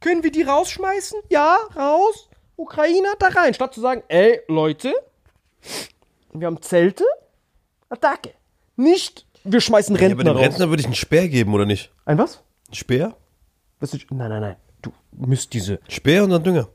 Können 0.00 0.22
wir 0.22 0.32
die 0.32 0.42
rausschmeißen? 0.42 1.20
Ja, 1.28 1.58
raus. 1.76 2.30
Ukrainer 2.56 3.14
da 3.18 3.28
rein. 3.28 3.52
Statt 3.54 3.74
zu 3.74 3.80
sagen, 3.80 4.02
ey, 4.08 4.40
Leute, 4.48 4.94
wir 6.32 6.46
haben 6.46 6.62
Zelte. 6.62 7.04
Attacke. 7.90 8.32
Nicht, 8.76 9.26
wir 9.44 9.60
schmeißen 9.60 9.94
ja, 9.94 10.00
bei 10.00 10.06
Rentner 10.08 10.24
dem 10.24 10.36
raus. 10.36 10.42
Rentner 10.42 10.68
würde 10.70 10.80
ich 10.80 10.86
einen 10.86 10.94
Speer 10.94 11.28
geben, 11.28 11.52
oder 11.52 11.66
nicht? 11.66 11.92
Ein 12.06 12.16
was? 12.16 12.42
Ein 12.70 12.74
Speer? 12.74 13.16
nein, 13.80 14.00
nein, 14.10 14.40
nein. 14.40 14.56
Du 14.82 14.92
müsst 15.12 15.52
diese. 15.52 15.80
Speer 15.88 16.24
und 16.24 16.30
dann 16.30 16.42
Dünger. 16.44 16.68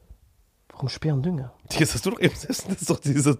Warum 0.72 0.89
Speer 0.89 1.14
und 1.14 1.24
Dünger? 1.24 1.53
Das 1.78 1.93
hast 1.93 2.05
du 2.05 2.12
doch 2.12 2.20
eben 2.22 2.34
das 2.47 2.60
ist 2.62 2.89
doch 2.89 2.99
dieser 2.99 3.36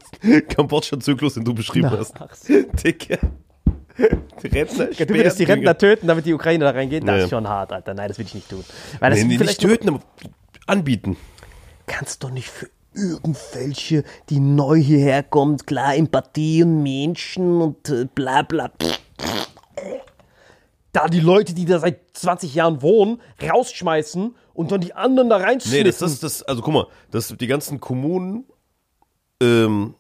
Kambodscha-Zyklus, 0.50 1.36
den 1.36 1.46
du 1.46 1.54
beschrieben 1.54 1.90
Na, 1.92 1.98
hast. 2.00 2.14
ach 2.20 2.36
so. 2.36 2.54
Dicker. 2.84 3.18
Rentner, 4.44 4.86
du 4.88 5.10
würdest 5.10 5.40
die 5.40 5.44
Rentner 5.46 5.76
töten, 5.78 6.06
damit 6.08 6.26
die 6.26 6.34
Ukrainer 6.34 6.66
da 6.66 6.72
reingehen? 6.72 7.06
Das 7.06 7.16
Nee. 7.18 7.24
ist 7.24 7.30
schon 7.32 7.48
hart, 7.48 7.72
Alter. 7.72 7.94
Nein, 7.96 8.08
das 8.10 8.18
will 8.20 8.26
ich 8.28 8.36
nicht 8.36 8.50
tun. 8.50 8.64
Weil 9.00 9.10
das 9.12 9.20
Nee, 9.20 9.26
nee, 9.26 9.38
nicht 9.44 9.60
töten, 9.62 9.90
aber 9.90 10.02
anbieten. 10.68 11.18
kannst 11.88 12.24
doch 12.24 12.30
nicht 12.30 12.48
für 12.50 12.70
irgendwelche, 12.94 14.04
die 14.30 14.40
neu 14.40 14.76
hierher 14.78 15.24
kommen, 15.24 15.58
klar, 15.58 15.96
Empathie 15.96 16.64
und 16.64 16.84
Menschen 16.84 17.62
und 17.62 17.90
äh, 17.90 18.06
bla 18.14 18.42
bla. 18.44 18.72
Da 20.98 21.08
die 21.08 21.20
Leute, 21.20 21.54
die 21.54 21.66
da 21.66 21.78
seit 21.78 22.00
20 22.14 22.56
Jahren 22.56 22.82
wohnen, 22.82 23.22
rausschmeißen 23.48 24.36
und 24.54 24.72
dann 24.72 24.82
die 24.82 24.94
anderen 24.94 25.30
da 25.30 25.38
Nee, 25.38 25.44
reinschnitzen. 25.44 25.84
das, 25.86 26.00
das, 26.00 26.20
das, 26.20 26.44
also 26.44 26.62
guck 26.64 26.74
mal, 26.74 26.88
dass 27.12 27.28
die 27.28 27.48
ganzen 27.48 27.80
Kommunen, 27.80 28.46
ähm, 29.42 29.94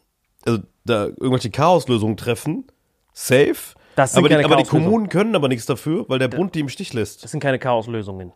also 0.45 0.59
da 0.85 1.05
irgendwelche 1.05 1.51
Chaoslösungen 1.51 2.17
treffen, 2.17 2.65
safe. 3.13 3.75
Das 3.95 4.13
sind 4.13 4.19
aber 4.19 4.29
die, 4.29 4.35
keine 4.35 4.45
aber 4.45 4.55
die. 4.63 4.67
Kommunen 4.69 5.09
können 5.09 5.35
aber 5.35 5.47
nichts 5.49 5.67
dafür, 5.67 6.05
weil 6.07 6.17
der 6.17 6.29
Bund 6.29 6.55
die 6.55 6.61
im 6.61 6.69
Stich 6.69 6.93
lässt. 6.93 7.23
das 7.23 7.29
sind 7.31 7.41
keine 7.41 7.59
Chaoslösungen. 7.59 8.33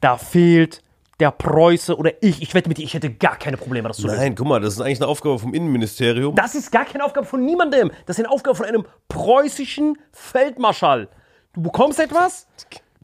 Da 0.00 0.16
fehlt 0.16 0.82
der 1.18 1.30
Preuße 1.30 1.96
oder 1.96 2.12
ich. 2.22 2.42
Ich 2.42 2.54
wette 2.54 2.68
mit 2.68 2.78
dir, 2.78 2.84
ich 2.84 2.94
hätte 2.94 3.10
gar 3.10 3.36
keine 3.36 3.56
Probleme, 3.56 3.88
das 3.88 3.96
zu 3.96 4.06
lösen. 4.06 4.18
Nein, 4.18 4.34
guck 4.34 4.46
mal, 4.46 4.60
das 4.60 4.74
ist 4.74 4.80
eigentlich 4.80 5.00
eine 5.00 5.08
Aufgabe 5.08 5.38
vom 5.38 5.54
Innenministerium. 5.54 6.34
Das 6.34 6.54
ist 6.54 6.70
gar 6.70 6.84
keine 6.84 7.04
Aufgabe 7.04 7.26
von 7.26 7.44
niemandem. 7.44 7.90
Das 8.04 8.18
ist 8.18 8.24
eine 8.24 8.32
Aufgabe 8.32 8.56
von 8.56 8.66
einem 8.66 8.84
preußischen 9.08 9.96
Feldmarschall. 10.12 11.08
Du 11.56 11.62
bekommst 11.62 11.98
etwas, 11.98 12.46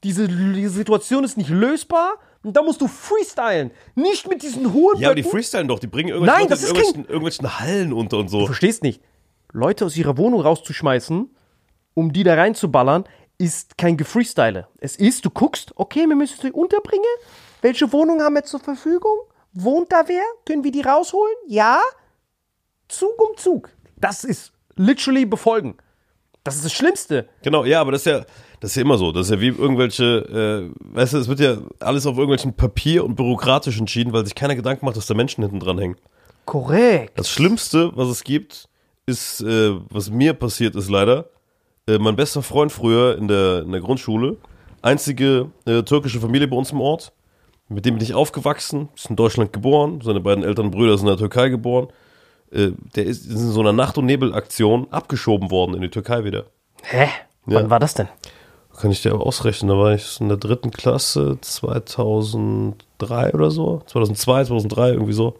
diese, 0.05 0.29
diese 0.29 0.69
Situation 0.69 1.25
ist 1.25 1.39
nicht 1.39 1.49
lösbar 1.49 2.19
und 2.45 2.55
da 2.55 2.61
musst 2.63 2.83
du 2.83 2.87
freestylen. 2.87 3.71
Nicht 3.95 4.29
mit 4.29 4.43
diesen 4.43 4.75
hohen 4.75 4.99
ja, 5.01 5.09
aber 5.09 5.15
die 5.15 5.23
freestylen 5.23 5.67
doch, 5.69 5.79
die 5.79 5.87
bringen 5.87 6.11
irgendwelche 6.11 6.39
Nein, 6.39 6.49
Leute 6.51 6.51
das 6.51 6.63
in 6.63 6.67
irgendwelchen, 6.77 7.05
irgendwelchen 7.07 7.61
Hallen 7.61 7.93
unter 7.95 8.19
und 8.19 8.27
Du 8.27 8.41
so. 8.41 8.47
verstehst 8.47 8.83
nicht. 8.83 9.03
Leute 9.53 9.87
aus 9.87 9.97
ihrer 9.97 10.19
Wohnung 10.19 10.43
rauszuschmeißen, 10.43 11.35
um 11.95 12.13
die 12.13 12.25
da 12.25 12.35
reinzuballern, 12.35 13.05
ist 13.39 13.79
kein 13.79 13.97
Gefreestyle. 13.97 14.69
Es 14.81 14.97
ist, 14.97 15.25
du 15.25 15.31
guckst, 15.31 15.73
okay, 15.77 16.07
wir 16.07 16.15
müssen 16.17 16.39
sie 16.39 16.53
unterbringen. 16.53 17.05
Welche 17.63 17.91
Wohnung 17.91 18.21
haben 18.21 18.35
wir 18.35 18.45
zur 18.45 18.61
Verfügung? 18.61 19.17
Wohnt 19.55 19.91
da 19.93 20.03
wer? 20.09 20.23
Können 20.45 20.63
wir 20.63 20.73
die 20.73 20.83
rausholen? 20.83 21.35
Ja. 21.49 21.81
Zug 22.89 23.19
um 23.19 23.35
Zug. 23.39 23.71
Das 23.97 24.25
ist 24.25 24.53
literally 24.77 25.25
befolgen. 25.25 25.79
Das 26.45 26.57
ist 26.57 26.65
das 26.65 26.73
Schlimmste. 26.73 27.29
Genau, 27.43 27.65
ja, 27.65 27.81
aber 27.81 27.93
das 27.93 28.03
ist 28.03 28.07
ja, 28.07 28.25
das 28.61 28.71
ist 28.71 28.77
ja 28.77 28.83
immer 28.83 28.99
so. 28.99 29.13
Das 29.13 29.27
ist 29.27 29.31
ja 29.31 29.41
wie 29.41 29.49
irgendwelche, 29.49 30.71
äh, 30.73 30.97
weißt 30.97 31.15
du, 31.15 31.19
es 31.19 31.29
wird 31.29 31.41
ja 31.41 31.59
alles 31.79 32.07
auf 32.07 32.17
irgendwelchen 32.17 32.55
Papier 32.55 33.05
und 33.05 33.15
bürokratisch 33.15 33.79
entschieden, 33.79 34.13
weil 34.13 34.25
sich 34.25 34.35
keiner 34.35 34.57
Gedanken 34.57 34.85
macht, 34.85 34.97
dass 34.97 35.07
da 35.07 35.15
Menschen 35.15 35.43
hinten 35.43 35.61
dran 35.61 35.79
hängen. 35.79 35.97
Korrekt. 36.45 37.19
Das 37.19 37.31
Schlimmste, 37.31 37.93
was 37.95 38.09
es 38.09 38.25
gibt, 38.25 38.69
ist, 39.07 39.41
äh, 39.43 39.73
was 39.91 40.11
mir 40.11 40.35
passiert 40.35 40.75
ist 40.75 40.91
leider, 40.91 41.27
äh, 41.87 41.99
mein 41.99 42.17
bester 42.17 42.43
Freund 42.43 42.73
früher 42.73 43.17
in 43.17 43.29
der, 43.29 43.63
in 43.63 43.73
der 43.73 43.81
Grundschule, 43.81 44.37
einzige 44.81 45.51
äh, 45.65 45.83
türkische 45.83 46.21
Familie 46.21 46.49
bei 46.49 46.57
uns 46.57 46.73
im 46.73 46.81
Ort, 46.81 47.13
mit 47.69 47.87
dem 47.87 47.95
bin 47.95 48.05
ich 48.05 48.15
aufgewachsen, 48.15 48.89
ist 48.95 49.11
in 49.11 49.17
Deutschland 49.17 49.53
geboren, 49.53 50.01
seine 50.03 50.21
beiden 50.21 50.45
älteren 50.45 50.71
Brüder 50.71 50.97
sind 50.99 51.07
in 51.07 51.13
der 51.13 51.19
Türkei 51.19 51.49
geboren. 51.49 51.89
Äh, 52.53 52.73
der 52.95 53.07
ist 53.07 53.27
in 53.27 53.39
so 53.39 53.61
einer 53.61 53.73
Nacht- 53.73 53.99
und 53.99 54.07
Nebelaktion 54.07 54.87
abgeschoben 54.91 55.51
worden 55.51 55.75
in 55.75 55.83
die 55.83 55.91
Türkei 55.91 56.25
wieder. 56.25 56.45
Hä? 56.83 57.09
Wann 57.47 57.71
war 57.71 57.81
das 57.81 57.95
denn? 57.95 58.09
Kann 58.79 58.91
ich 58.91 59.03
dir 59.03 59.13
aber 59.13 59.27
ausrechnen, 59.27 59.69
da 59.69 59.77
war 59.77 59.95
ich 59.95 60.21
in 60.21 60.29
der 60.29 60.39
dritten 60.39 60.71
Klasse 60.71 61.39
2003 61.41 63.35
oder 63.35 63.51
so, 63.51 63.83
2002, 63.87 64.45
2003, 64.45 64.89
irgendwie 64.91 65.13
so. 65.13 65.37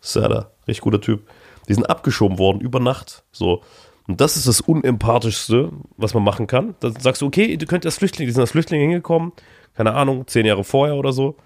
Sada, 0.00 0.50
richtig 0.68 0.82
guter 0.82 1.00
Typ. 1.00 1.28
Die 1.68 1.74
sind 1.74 1.88
abgeschoben 1.88 2.38
worden 2.38 2.60
über 2.60 2.80
Nacht, 2.80 3.24
so. 3.32 3.62
Und 4.06 4.10
Und 4.10 4.20
das 4.20 4.36
ist 4.36 4.48
das 4.48 4.60
Unempathischste, 4.60 5.70
was 5.96 6.14
man 6.14 6.24
machen 6.24 6.48
kann. 6.48 6.74
Dann 6.80 6.94
sagst 6.98 7.22
du, 7.22 7.26
okay, 7.26 7.56
du 7.56 7.64
könnt 7.66 7.86
als 7.86 7.96
Flüchtling, 7.98 8.26
die 8.26 8.32
sind 8.32 8.40
als 8.40 8.50
Flüchtlinge 8.50 8.82
hingekommen, 8.82 9.30
keine 9.74 9.94
Ahnung, 9.94 10.26
zehn 10.26 10.46
Jahre 10.46 10.64
vorher 10.64 10.96
oder 10.96 11.12
so, 11.12 11.36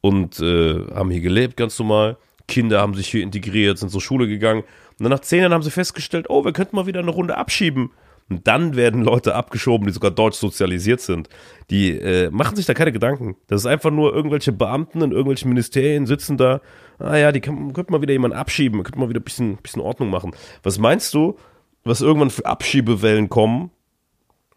und 0.00 0.40
äh, 0.40 0.86
haben 0.94 1.10
hier 1.10 1.20
gelebt, 1.20 1.58
ganz 1.58 1.78
normal. 1.78 2.16
Kinder 2.48 2.80
haben 2.80 2.94
sich 2.94 3.08
hier 3.08 3.22
integriert, 3.22 3.78
sind 3.78 3.90
zur 3.90 4.00
Schule 4.00 4.26
gegangen. 4.26 4.62
Und 4.62 5.04
dann 5.04 5.10
nach 5.10 5.20
zehn 5.20 5.40
Jahren 5.40 5.52
haben 5.52 5.62
sie 5.62 5.70
festgestellt, 5.70 6.26
oh, 6.28 6.44
wir 6.44 6.52
könnten 6.52 6.74
mal 6.74 6.86
wieder 6.86 7.00
eine 7.00 7.10
Runde 7.10 7.36
abschieben. 7.36 7.90
Und 8.30 8.46
dann 8.46 8.76
werden 8.76 9.02
Leute 9.02 9.34
abgeschoben, 9.34 9.86
die 9.86 9.92
sogar 9.92 10.10
deutsch 10.10 10.36
sozialisiert 10.36 11.00
sind. 11.00 11.28
Die 11.70 11.92
äh, 11.92 12.30
machen 12.30 12.56
sich 12.56 12.66
da 12.66 12.74
keine 12.74 12.92
Gedanken. 12.92 13.36
Das 13.46 13.62
ist 13.62 13.66
einfach 13.66 13.90
nur 13.90 14.14
irgendwelche 14.14 14.52
Beamten 14.52 15.00
in 15.00 15.12
irgendwelchen 15.12 15.48
Ministerien 15.48 16.06
sitzen 16.06 16.36
da. 16.36 16.60
Ah 16.98 17.16
ja, 17.16 17.32
die 17.32 17.40
kann, 17.40 17.72
könnte 17.72 17.92
mal 17.92 18.02
wieder 18.02 18.12
jemand 18.12 18.34
abschieben, 18.34 18.82
könnte 18.82 18.98
mal 18.98 19.08
wieder 19.08 19.20
ein 19.20 19.24
bisschen, 19.24 19.56
bisschen 19.56 19.80
Ordnung 19.80 20.10
machen. 20.10 20.32
Was 20.62 20.78
meinst 20.78 21.14
du, 21.14 21.38
was 21.84 22.02
irgendwann 22.02 22.30
für 22.30 22.44
Abschiebewellen 22.44 23.30
kommen? 23.30 23.70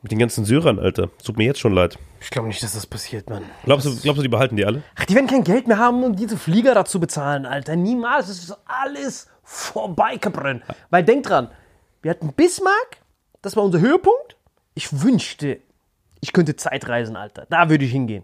Mit 0.02 0.12
den 0.12 0.20
ganzen 0.20 0.46
Syrern, 0.46 0.80
Alter. 0.80 1.10
Tut 1.24 1.38
mir 1.38 1.46
jetzt 1.46 1.60
schon 1.60 1.74
leid. 1.74 2.00
Ich 2.22 2.32
glaube 2.32 2.48
nicht, 2.48 2.64
dass 2.64 2.74
das 2.74 2.88
passiert, 2.88 3.30
Mann. 3.30 3.44
Glaubst 3.66 3.86
du, 3.86 3.96
glaubst 3.96 4.18
du, 4.18 4.24
die 4.24 4.30
behalten 4.30 4.56
die 4.56 4.66
alle? 4.66 4.82
Ach, 4.96 5.06
die 5.06 5.14
werden 5.14 5.28
kein 5.28 5.44
Geld 5.44 5.68
mehr 5.68 5.78
haben, 5.78 6.04
um 6.04 6.16
diese 6.16 6.38
Flieger 6.38 6.74
dazu 6.74 7.00
bezahlen, 7.00 7.46
Alter. 7.46 7.76
Niemals. 7.76 8.28
Das 8.28 8.40
ist 8.40 8.58
alles 8.66 9.28
vorbei, 9.44 10.18
Caprin. 10.18 10.64
Weil 10.90 11.04
denk 11.04 11.26
dran, 11.26 11.52
wir 12.02 12.10
hatten 12.10 12.34
Bismarck, 12.34 12.98
das 13.44 13.56
war 13.56 13.64
unser 13.64 13.80
Höhepunkt. 13.80 14.38
Ich 14.74 15.04
wünschte, 15.04 15.60
ich 16.20 16.34
könnte 16.34 16.56
Zeitreisen, 16.56 17.16
Alter. 17.16 17.46
Da 17.50 17.70
würde 17.70 17.86
ich 17.86 17.92
hingehen. 17.92 18.24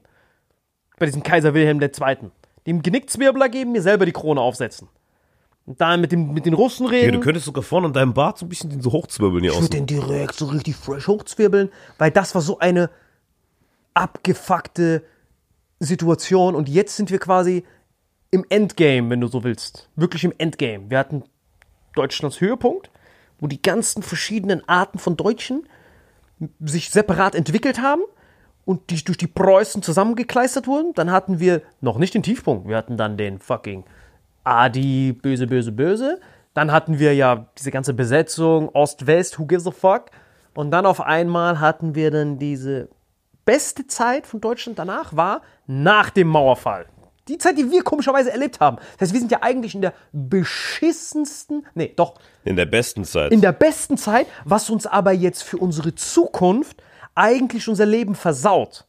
Bei 0.98 1.06
diesem 1.06 1.22
Kaiser 1.22 1.54
Wilhelm 1.54 1.80
II. 1.80 2.32
Dem 2.66 2.82
Genickzwirbler 2.82 3.50
geben, 3.50 3.72
mir 3.72 3.84
selber 3.84 4.06
die 4.06 4.14
Krone 4.14 4.42
aufsetzen. 4.42 4.90
Und 5.68 5.80
dann 5.82 6.02
mit, 6.02 6.12
dem, 6.14 6.34
mit 6.34 6.46
den 6.46 6.54
Russen 6.54 6.86
Ja, 6.86 6.92
reden. 6.92 7.12
du 7.12 7.20
könntest 7.20 7.46
sogar 7.46 7.62
vorne 7.62 7.88
an 7.88 7.94
deinem 7.94 8.14
Bart 8.14 8.38
so 8.40 8.46
ein 8.46 8.50
bisschen 8.50 8.70
den 8.70 8.82
so 8.82 8.92
hochzwirbeln 8.94 9.44
hier 9.44 9.52
Ich 9.52 9.58
aus. 9.58 9.64
würde 9.66 9.76
den 9.78 9.86
direkt 9.86 10.34
so 10.36 10.46
richtig 10.46 10.76
fresh 10.78 11.08
hochzwirbeln, 11.08 11.70
weil 12.00 12.10
das 12.10 12.34
war 12.34 12.42
so 12.42 12.58
eine 12.60 12.90
abgefuckte 13.94 15.04
Situation 15.80 16.56
und 16.56 16.70
jetzt 16.70 16.96
sind 16.96 17.12
wir 17.12 17.20
quasi 17.20 17.64
im 18.32 18.46
Endgame, 18.50 19.10
wenn 19.10 19.22
du 19.22 19.28
so 19.28 19.44
willst. 19.44 19.90
Wirklich 19.96 20.24
im 20.24 20.34
Endgame. 20.38 20.90
Wir 20.90 21.00
hatten 21.00 21.24
Deutschlands 21.96 22.42
Höhepunkt, 22.42 22.90
wo 23.40 23.48
die 23.48 23.62
ganzen 23.62 24.04
verschiedenen 24.04 24.68
Arten 24.68 25.00
von 25.00 25.18
Deutschen 25.18 25.68
sich 26.60 26.90
separat 26.92 27.36
entwickelt 27.36 27.82
haben 27.82 28.02
und 28.66 28.90
die 28.90 29.04
durch 29.04 29.18
die 29.18 29.28
Preußen 29.28 29.82
zusammengekleistert 29.82 30.68
wurden. 30.68 30.94
Dann 30.94 31.12
hatten 31.12 31.40
wir 31.40 31.62
noch 31.82 31.98
nicht 31.98 32.14
den 32.14 32.24
Tiefpunkt. 32.24 32.68
Wir 32.68 32.78
hatten 32.78 32.98
dann 32.98 33.18
den 33.18 33.40
fucking 33.40 33.84
Adi, 34.48 35.14
böse, 35.14 35.46
böse, 35.46 35.72
böse. 35.72 36.20
Dann 36.54 36.72
hatten 36.72 37.00
wir 37.00 37.14
ja 37.14 37.48
diese 37.58 37.70
ganze 37.70 37.94
Besetzung, 37.94 38.70
Ost-West, 38.70 39.38
who 39.38 39.46
gives 39.46 39.68
a 39.68 39.72
fuck. 39.72 40.06
Und 40.56 40.72
dann 40.72 40.86
auf 40.86 41.02
einmal 41.02 41.60
hatten 41.60 41.94
wir 41.96 42.10
dann 42.12 42.40
diese 42.40 42.90
beste 43.46 43.86
Zeit 43.88 44.26
von 44.26 44.42
Deutschland 44.42 44.80
danach 44.80 45.16
war 45.16 45.42
nach 45.68 46.10
dem 46.10 46.28
Mauerfall. 46.30 46.88
Die 47.28 47.38
Zeit, 47.38 47.58
die 47.58 47.70
wir 47.70 47.84
komischerweise 47.84 48.32
erlebt 48.32 48.60
haben. 48.62 48.78
Das 48.98 49.08
heißt, 49.08 49.14
wir 49.14 49.20
sind 49.20 49.32
ja 49.32 49.40
eigentlich 49.42 49.76
in 49.76 49.82
der 49.82 49.94
beschissensten, 50.14 51.66
nee, 51.76 51.94
doch, 51.96 52.16
In 52.46 52.56
der 52.56 52.66
besten 52.66 53.04
Zeit. 53.04 53.32
in 53.34 53.42
der 53.42 53.52
besten 53.52 53.98
Zeit, 53.98 54.28
was 54.46 54.70
uns 54.70 54.88
aber 54.88 55.12
jetzt 55.12 55.44
für 55.44 55.58
unsere 55.58 55.94
Zukunft 55.94 56.82
eigentlich 57.16 57.68
unser 57.68 57.86
Leben 57.86 58.16
versaut. 58.16 58.87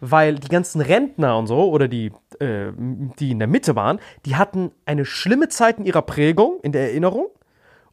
Weil 0.00 0.36
die 0.36 0.48
ganzen 0.48 0.80
Rentner 0.80 1.38
und 1.38 1.46
so, 1.46 1.70
oder 1.70 1.88
die, 1.88 2.12
äh, 2.38 2.72
die 3.18 3.30
in 3.30 3.38
der 3.38 3.48
Mitte 3.48 3.76
waren, 3.76 3.98
die 4.24 4.36
hatten 4.36 4.72
eine 4.84 5.04
schlimme 5.04 5.48
Zeit 5.48 5.78
in 5.78 5.86
ihrer 5.86 6.02
Prägung, 6.02 6.60
in 6.62 6.72
der 6.72 6.82
Erinnerung 6.82 7.28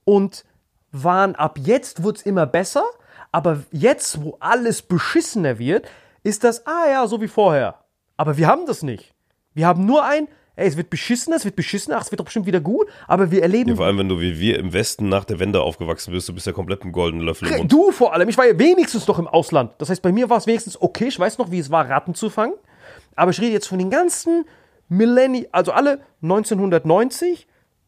und 0.03 0.45
waren 0.91 1.35
ab 1.35 1.57
jetzt 1.59 2.03
wird 2.03 2.17
es 2.17 2.23
immer 2.23 2.45
besser, 2.45 2.83
aber 3.31 3.63
jetzt, 3.71 4.23
wo 4.23 4.37
alles 4.39 4.83
beschissener 4.83 5.57
wird, 5.57 5.89
ist 6.23 6.43
das, 6.43 6.67
ah 6.67 6.85
ja, 6.89 7.07
so 7.07 7.19
wie 7.19 7.27
vorher. 7.27 7.79
Aber 8.15 8.37
wir 8.37 8.47
haben 8.47 8.65
das 8.65 8.83
nicht. 8.83 9.13
Wir 9.53 9.67
haben 9.67 9.85
nur 9.85 10.05
ein, 10.05 10.27
ey, 10.55 10.67
es 10.67 10.77
wird 10.77 10.89
beschissener, 10.89 11.35
es 11.35 11.45
wird 11.45 11.55
beschissener, 11.55 11.97
ach, 11.97 12.03
es 12.03 12.11
wird 12.11 12.19
doch 12.19 12.25
bestimmt 12.25 12.45
wieder 12.45 12.61
gut, 12.61 12.87
aber 13.07 13.31
wir 13.31 13.41
erleben 13.41 13.75
Vor 13.75 13.85
allem, 13.85 13.97
wenn 13.97 14.09
du 14.09 14.19
wie 14.19 14.39
wir 14.39 14.59
im 14.59 14.73
Westen 14.73 15.09
nach 15.09 15.25
der 15.25 15.39
Wende 15.39 15.61
aufgewachsen 15.61 16.11
bist, 16.11 16.29
du 16.29 16.33
bist 16.33 16.45
ja 16.45 16.53
komplett 16.53 16.85
mit 16.85 16.93
goldenen 16.93 17.25
Löffel 17.25 17.47
im 17.49 17.57
Mund. 17.57 17.71
Du 17.71 17.91
vor 17.91 18.13
allem, 18.13 18.29
ich 18.29 18.37
war 18.37 18.45
ja 18.45 18.57
wenigstens 18.57 19.07
noch 19.07 19.19
im 19.19 19.27
Ausland. 19.27 19.71
Das 19.79 19.89
heißt, 19.89 20.01
bei 20.01 20.11
mir 20.11 20.29
war 20.29 20.37
es 20.37 20.47
wenigstens 20.47 20.79
okay. 20.79 21.07
Ich 21.07 21.19
weiß 21.19 21.37
noch, 21.37 21.51
wie 21.51 21.59
es 21.59 21.71
war, 21.71 21.89
Ratten 21.89 22.15
zu 22.15 22.29
fangen. 22.29 22.53
Aber 23.15 23.31
ich 23.31 23.39
rede 23.39 23.53
jetzt 23.53 23.67
von 23.67 23.79
den 23.79 23.89
ganzen 23.89 24.45
Millenni, 24.89 25.47
also 25.51 25.71
alle 25.71 26.01
1990 26.21 27.47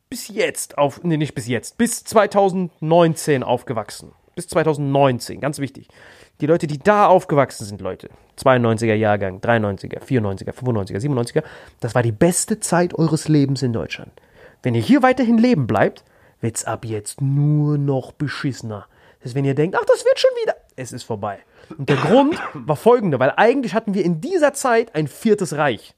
bis 0.09 0.28
jetzt 0.28 0.78
auf, 0.78 1.03
nee, 1.03 1.18
nicht 1.18 1.36
bis 1.36 1.47
jetzt, 1.47 1.78
bis 1.78 2.03
2019 2.03 3.43
aufgewachsen. 3.43 4.11
Bis 4.36 4.47
2019, 4.47 5.39
ganz 5.39 5.59
wichtig. 5.59 5.88
Die 6.42 6.48
Leute, 6.48 6.68
die 6.68 6.80
da 6.80 7.08
aufgewachsen 7.08 7.66
sind, 7.66 7.80
Leute, 7.82 8.10
92er 8.38 8.94
Jahrgang, 8.94 9.40
93er, 9.40 10.02
94er, 10.02 10.52
95er, 10.52 11.00
97er, 11.00 11.44
das 11.80 11.96
war 11.96 12.04
die 12.04 12.12
beste 12.12 12.60
Zeit 12.60 12.94
eures 12.94 13.28
Lebens 13.30 13.62
in 13.64 13.72
Deutschland. 13.72 14.12
Wenn 14.62 14.76
ihr 14.76 14.82
hier 14.82 15.02
weiterhin 15.02 15.38
leben 15.38 15.68
bleibt, 15.68 16.04
wird's 16.42 16.66
ab 16.66 16.84
jetzt 16.86 17.22
nur 17.22 17.78
noch 17.78 18.12
beschissener. 18.12 18.88
Das 19.20 19.30
heißt, 19.30 19.36
wenn 19.36 19.46
ihr 19.46 19.56
denkt, 19.56 19.78
ach, 19.80 19.86
das 19.86 20.04
wird 20.04 20.20
schon 20.20 20.32
wieder, 20.44 20.56
es 20.76 20.92
ist 20.92 21.04
vorbei. 21.04 21.40
Und 21.78 21.88
der 21.88 21.98
Grund 21.98 22.38
war 22.54 22.76
folgender, 22.76 23.20
weil 23.20 23.34
eigentlich 23.38 23.74
hatten 23.74 23.94
wir 23.94 24.04
in 24.04 24.20
dieser 24.22 24.54
Zeit 24.54 24.94
ein 24.94 25.08
viertes 25.08 25.56
Reich, 25.56 25.96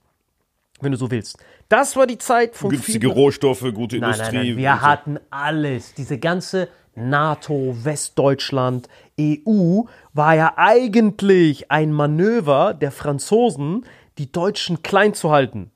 wenn 0.80 0.92
du 0.92 0.98
so 0.98 1.10
willst. 1.10 1.38
Das 1.68 1.96
war 1.96 2.08
die 2.08 2.18
Zeit 2.20 2.56
von 2.56 2.70
Günstige 2.70 3.08
Rohstoffe, 3.08 3.66
gute 3.74 3.98
Nein, 3.98 4.14
Industrie. 4.14 4.38
nein, 4.38 4.48
nein. 4.48 4.58
Wir 4.58 4.82
hatten 4.82 5.20
alles. 5.30 5.94
Diese 5.96 6.18
ganze 6.18 6.70
NATO, 6.98 7.76
Westdeutschland, 7.84 8.90
EU 9.20 9.84
war 10.14 10.36
ja 10.36 10.54
eigentlich 10.58 11.72
ein 11.72 11.92
Manöver 11.92 12.74
der 12.74 12.92
Franzosen, 12.92 13.86
die 14.18 14.32
Deutschen 14.32 14.82
klein 14.82 15.14
zu 15.14 15.32
halten. 15.32 15.72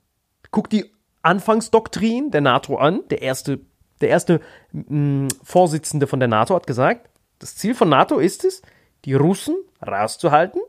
Guck 0.50 0.68
die 0.68 0.92
Anfangsdoktrin 1.22 2.30
der 2.30 2.40
NATO 2.40 2.76
an. 2.76 3.00
Der 3.10 3.22
erste, 3.22 3.60
der 4.00 4.10
erste 4.10 4.40
mh, 4.72 5.28
Vorsitzende 5.42 6.06
von 6.06 6.18
der 6.18 6.28
NATO 6.28 6.54
hat 6.54 6.66
gesagt, 6.66 7.08
das 7.38 7.56
Ziel 7.56 7.74
von 7.74 7.88
NATO 7.88 8.18
ist 8.18 8.44
es, 8.44 8.62
die 9.04 9.14
Russen 9.14 9.56
rauszuhalten, 9.84 10.60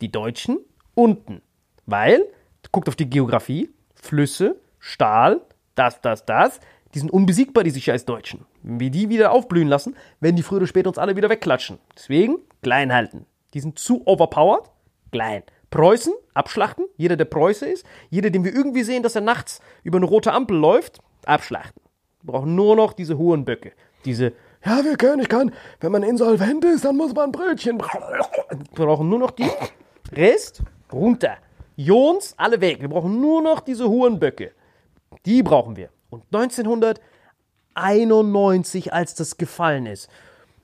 die 0.00 0.12
Deutschen 0.12 0.58
unten. 0.94 1.42
Weil, 1.86 2.24
guckt 2.72 2.88
auf 2.88 2.96
die 2.96 3.10
Geografie, 3.10 3.70
Flüsse, 3.94 4.56
Stahl, 4.78 5.40
das, 5.74 6.00
das, 6.00 6.24
das, 6.24 6.60
die 6.94 7.00
sind 7.00 7.12
unbesiegbar, 7.12 7.64
die 7.64 7.70
sich 7.70 7.90
als 7.90 8.04
Deutschen. 8.04 8.46
Wenn 8.62 8.80
wir 8.80 8.90
die 8.90 9.08
wieder 9.08 9.32
aufblühen 9.32 9.68
lassen, 9.68 9.96
werden 10.20 10.36
die 10.36 10.42
früher 10.42 10.58
oder 10.58 10.66
später 10.66 10.88
uns 10.88 10.98
alle 10.98 11.16
wieder 11.16 11.28
wegklatschen. 11.28 11.78
Deswegen 11.96 12.38
klein 12.62 12.92
halten. 12.92 13.26
Die 13.52 13.60
sind 13.60 13.78
zu 13.78 14.06
overpowered, 14.06 14.70
klein. 15.10 15.42
Preußen, 15.70 16.12
abschlachten. 16.34 16.86
Jeder, 16.96 17.16
der 17.16 17.24
Preuße 17.24 17.66
ist. 17.66 17.84
Jeder, 18.10 18.30
den 18.30 18.44
wir 18.44 18.54
irgendwie 18.54 18.84
sehen, 18.84 19.02
dass 19.02 19.16
er 19.16 19.22
nachts 19.22 19.60
über 19.82 19.96
eine 19.96 20.06
rote 20.06 20.32
Ampel 20.32 20.56
läuft, 20.56 21.00
abschlachten. 21.26 21.82
Wir 22.22 22.32
brauchen 22.32 22.54
nur 22.54 22.76
noch 22.76 22.92
diese 22.92 23.18
hohen 23.18 23.44
Böcke. 23.44 23.72
Diese, 24.04 24.32
ja, 24.64 24.84
wir 24.84 24.96
können, 24.96 25.22
ich 25.22 25.28
kann, 25.28 25.52
wenn 25.80 25.90
man 25.90 26.04
insolvent 26.04 26.64
ist, 26.64 26.84
dann 26.84 26.96
muss 26.96 27.12
man 27.12 27.32
Brötchen. 27.32 27.78
Wir 28.76 28.86
brauchen 28.86 29.08
nur 29.08 29.18
noch 29.18 29.32
die. 29.32 29.50
Rest, 30.12 30.62
runter. 30.92 31.38
Jons, 31.76 32.34
alle 32.36 32.60
weg. 32.60 32.80
Wir 32.80 32.88
brauchen 32.88 33.20
nur 33.20 33.42
noch 33.42 33.60
diese 33.60 33.88
hohen 33.88 34.20
Böcke. 34.20 34.52
Die 35.26 35.42
brauchen 35.42 35.76
wir. 35.76 35.88
Und 36.14 36.24
1991, 36.32 38.92
als 38.92 39.14
das 39.14 39.36
gefallen 39.36 39.86
ist, 39.86 40.08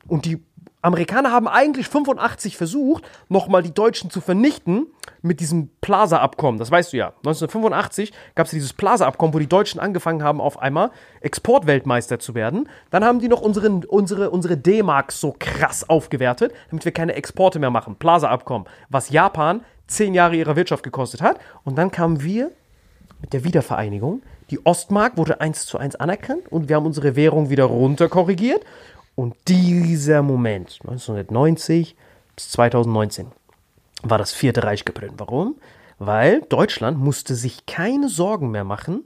und 0.09 0.25
die 0.25 0.43
Amerikaner 0.83 1.31
haben 1.31 1.47
eigentlich 1.47 1.89
85 1.89 2.57
versucht, 2.57 3.05
nochmal 3.29 3.63
die 3.63 3.75
Deutschen 3.75 4.09
zu 4.09 4.23
vernichten 4.23 4.87
mit 5.21 5.41
diesem 5.41 5.69
Plaza-Abkommen. 5.83 6.59
Das 6.59 6.71
weißt 6.71 6.95
du 6.95 6.97
ja. 6.97 7.09
1985 7.19 8.13
gab 8.35 8.47
es 8.47 8.53
dieses 8.53 8.73
Plaza-Abkommen, 8.73 9.35
wo 9.35 9.39
die 9.39 9.49
Deutschen 9.49 9.79
angefangen 9.79 10.23
haben, 10.23 10.41
auf 10.41 10.59
einmal 10.59 10.91
Exportweltmeister 11.21 12.19
zu 12.19 12.35
werden. 12.35 12.67
Dann 12.89 13.05
haben 13.05 13.19
die 13.19 13.29
noch 13.29 13.43
unseren, 13.43 13.85
unsere, 13.85 14.31
unsere 14.31 14.57
D-Mark 14.57 15.13
so 15.13 15.35
krass 15.39 15.87
aufgewertet, 15.87 16.55
damit 16.71 16.87
wir 16.87 16.93
keine 16.93 17.15
Exporte 17.15 17.59
mehr 17.59 17.71
machen. 17.71 17.97
Plaza-Abkommen, 17.97 18.67
was 18.89 19.11
Japan 19.11 19.63
zehn 19.87 20.15
Jahre 20.15 20.37
ihrer 20.37 20.57
Wirtschaft 20.57 20.83
gekostet 20.83 21.21
hat. 21.21 21.39
Und 21.63 21.77
dann 21.77 21.91
kamen 21.91 22.23
wir 22.23 22.53
mit 23.21 23.33
der 23.33 23.45
Wiedervereinigung. 23.45 24.23
Die 24.51 24.65
Ostmark 24.65 25.17
wurde 25.17 25.41
eins 25.41 25.67
zu 25.67 25.79
eins 25.79 25.97
anerkannt 25.97 26.51
und 26.51 26.69
wir 26.69 26.77
haben 26.77 26.87
unsere 26.87 27.17
Währung 27.17 27.51
wieder 27.51 27.65
runterkorrigiert. 27.65 28.65
Und 29.15 29.35
dieser 29.49 30.23
Moment, 30.23 30.79
1990 30.83 31.97
bis 32.35 32.51
2019, 32.51 33.27
war 34.03 34.19
das 34.19 34.33
Vierte 34.33 34.65
Reich 34.65 34.85
gebrannt. 34.85 35.15
Warum? 35.19 35.57
Weil 35.99 36.43
Deutschland 36.49 36.99
musste 36.99 37.35
sich 37.35 37.67
keine 37.67 38.09
Sorgen 38.09 38.51
mehr 38.51 38.65
machen 38.65 39.05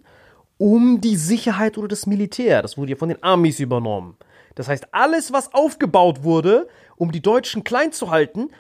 um 0.58 1.00
die 1.00 1.16
Sicherheit 1.16 1.78
oder 1.78 1.88
das 1.88 2.06
Militär. 2.06 2.62
Das 2.62 2.78
wurde 2.78 2.92
ja 2.92 2.96
von 2.96 3.08
den 3.08 3.22
Amis 3.22 3.60
übernommen. 3.60 4.16
Das 4.54 4.68
heißt, 4.68 4.88
alles, 4.92 5.32
was 5.32 5.52
aufgebaut 5.52 6.22
wurde, 6.22 6.68
um 6.96 7.10
die 7.10 7.22
Deutschen 7.22 7.64
klein 7.64 7.92
zu 7.92 8.10
halten, 8.10 8.50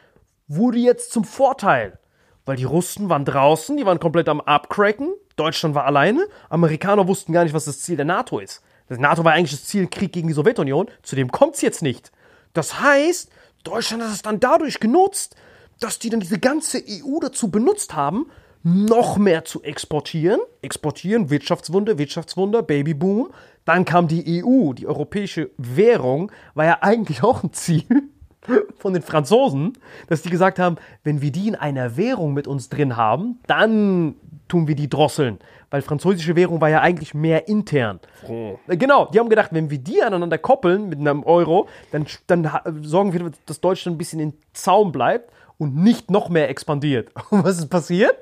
wurde 0.48 0.78
jetzt 0.78 1.12
zum 1.12 1.24
Vorteil. 1.24 1.98
Weil 2.44 2.56
die 2.56 2.64
Russen 2.64 3.08
waren 3.08 3.24
draußen, 3.24 3.76
die 3.76 3.86
waren 3.86 4.00
komplett 4.00 4.28
am 4.28 4.40
Abcracken. 4.40 5.14
Deutschland 5.36 5.74
war 5.74 5.86
alleine. 5.86 6.26
Amerikaner 6.50 7.08
wussten 7.08 7.32
gar 7.32 7.44
nicht, 7.44 7.54
was 7.54 7.64
das 7.64 7.80
Ziel 7.80 7.96
der 7.96 8.04
NATO 8.04 8.38
ist. 8.38 8.62
Das 8.88 8.98
NATO 8.98 9.24
war 9.24 9.32
eigentlich 9.32 9.52
das 9.52 9.64
Ziel 9.64 9.86
Krieg 9.86 10.12
gegen 10.12 10.28
die 10.28 10.34
Sowjetunion. 10.34 10.88
Zu 11.02 11.16
dem 11.16 11.32
kommt 11.32 11.54
es 11.54 11.62
jetzt 11.62 11.82
nicht. 11.82 12.12
Das 12.52 12.80
heißt, 12.80 13.30
Deutschland 13.64 14.02
hat 14.02 14.12
es 14.12 14.22
dann 14.22 14.40
dadurch 14.40 14.78
genutzt, 14.78 15.36
dass 15.80 15.98
die 15.98 16.10
dann 16.10 16.20
diese 16.20 16.38
ganze 16.38 16.78
EU 16.78 17.18
dazu 17.20 17.50
benutzt 17.50 17.94
haben, 17.94 18.26
noch 18.62 19.16
mehr 19.16 19.44
zu 19.44 19.62
exportieren. 19.62 20.40
Exportieren, 20.62 21.30
Wirtschaftswunder, 21.30 21.98
Wirtschaftswunder, 21.98 22.62
Babyboom. 22.62 23.30
Dann 23.64 23.84
kam 23.86 24.06
die 24.06 24.44
EU, 24.44 24.74
die 24.74 24.86
europäische 24.86 25.50
Währung, 25.56 26.30
war 26.54 26.66
ja 26.66 26.78
eigentlich 26.82 27.22
auch 27.22 27.42
ein 27.42 27.52
Ziel 27.52 27.84
von 28.78 28.92
den 28.92 29.02
Franzosen, 29.02 29.74
dass 30.08 30.22
die 30.22 30.30
gesagt 30.30 30.58
haben, 30.58 30.76
wenn 31.02 31.20
wir 31.20 31.32
die 31.32 31.48
in 31.48 31.54
einer 31.54 31.96
Währung 31.96 32.34
mit 32.34 32.46
uns 32.46 32.68
drin 32.68 32.96
haben, 32.96 33.38
dann 33.46 34.16
tun 34.48 34.68
wir 34.68 34.74
die 34.74 34.88
drosseln. 34.88 35.38
Weil 35.70 35.82
französische 35.82 36.36
Währung 36.36 36.60
war 36.60 36.68
ja 36.68 36.80
eigentlich 36.80 37.14
mehr 37.14 37.48
intern. 37.48 37.98
Oh. 38.28 38.58
Genau, 38.68 39.06
die 39.06 39.18
haben 39.18 39.28
gedacht, 39.28 39.50
wenn 39.52 39.70
wir 39.70 39.78
die 39.78 40.02
aneinander 40.02 40.38
koppeln 40.38 40.88
mit 40.88 41.00
einem 41.00 41.24
Euro, 41.24 41.68
dann, 41.90 42.06
dann 42.26 42.48
sorgen 42.82 43.12
wir, 43.12 43.32
dass 43.46 43.60
Deutschland 43.60 43.96
ein 43.96 43.98
bisschen 43.98 44.20
in 44.20 44.34
Zaum 44.52 44.92
bleibt 44.92 45.32
und 45.58 45.76
nicht 45.76 46.10
noch 46.10 46.28
mehr 46.28 46.48
expandiert. 46.48 47.10
Und 47.30 47.44
was 47.44 47.58
ist 47.58 47.68
passiert? 47.68 48.16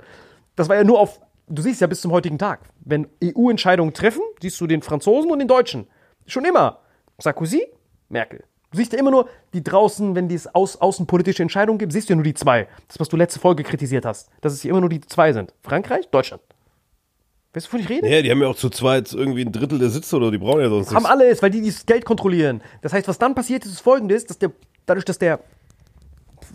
Das 0.57 0.69
war 0.69 0.77
ja 0.77 0.85
nur 0.85 1.01
auf, 1.01 1.21
du 1.49 1.63
siehst 1.63 1.81
ja 1.81 1.87
bis 1.87 2.01
zum 2.01 2.13
heutigen 2.13 2.39
Tag, 2.39 2.61
wenn 2.81 3.09
EU-Entscheidungen 3.23 3.95
treffen, 3.95 4.23
siehst 4.41 4.61
du 4.61 4.67
den 4.67 4.83
Franzosen 4.83 5.31
und 5.31 5.39
den 5.39 5.49
Deutschen. 5.49 5.87
Schon 6.27 6.45
immer. 6.45 6.81
Sarkozy, 7.19 7.67
Merkel. 8.09 8.45
Du 8.73 8.79
siehst 8.79 8.93
ja 8.93 8.99
immer 8.99 9.11
nur 9.11 9.29
die 9.53 9.63
draußen, 9.63 10.15
wenn 10.15 10.31
es 10.31 10.53
aus, 10.55 10.77
außenpolitische 10.81 11.43
Entscheidungen 11.43 11.79
gibt, 11.79 11.93
siehst 11.93 12.09
du 12.09 12.13
ja 12.13 12.17
nur 12.17 12.25
die 12.25 12.35
zwei. 12.35 12.67
Das, 12.89 12.99
was 12.99 13.09
du 13.09 13.17
letzte 13.17 13.39
Folge 13.39 13.63
kritisiert 13.63 14.05
hast, 14.07 14.31
dass 14.41 14.55
es 14.55 14.63
hier 14.63 14.71
immer 14.71 14.81
nur 14.81 14.89
die 14.89 15.01
zwei 15.03 15.33
sind. 15.33 15.53
Frankreich, 15.63 16.09
Deutschland. 16.11 16.43
Weißt 17.53 17.67
du, 17.67 17.69
wovon 17.69 17.81
ich 17.81 17.89
rede? 17.91 18.09
Ja, 18.09 18.23
die 18.23 18.31
haben 18.31 18.41
ja 18.41 18.49
auch 18.49 18.57
zu 18.57 18.71
zweit 18.71 19.13
irgendwie 19.13 19.45
ein 19.45 19.53
Drittel 19.53 19.79
der 19.79 19.91
Sitze 19.91 20.17
oder 20.17 20.31
die 20.31 20.39
brauchen 20.39 20.63
ja 20.63 20.71
sonst 20.71 20.89
Haben 20.89 21.03
nichts. 21.03 21.11
alles, 21.11 21.43
weil 21.43 21.51
die 21.51 21.61
dieses 21.61 21.85
Geld 21.85 22.07
kontrollieren. 22.07 22.63
Das 22.81 22.95
heißt, 22.95 23.07
was 23.09 23.19
dann 23.19 23.35
passiert 23.35 23.67
ist, 23.67 23.73
ist 23.73 23.81
folgendes, 23.81 24.25
dass 24.25 24.39
der, 24.39 24.53
dadurch, 24.87 25.05
dass 25.05 25.19
der, 25.19 25.41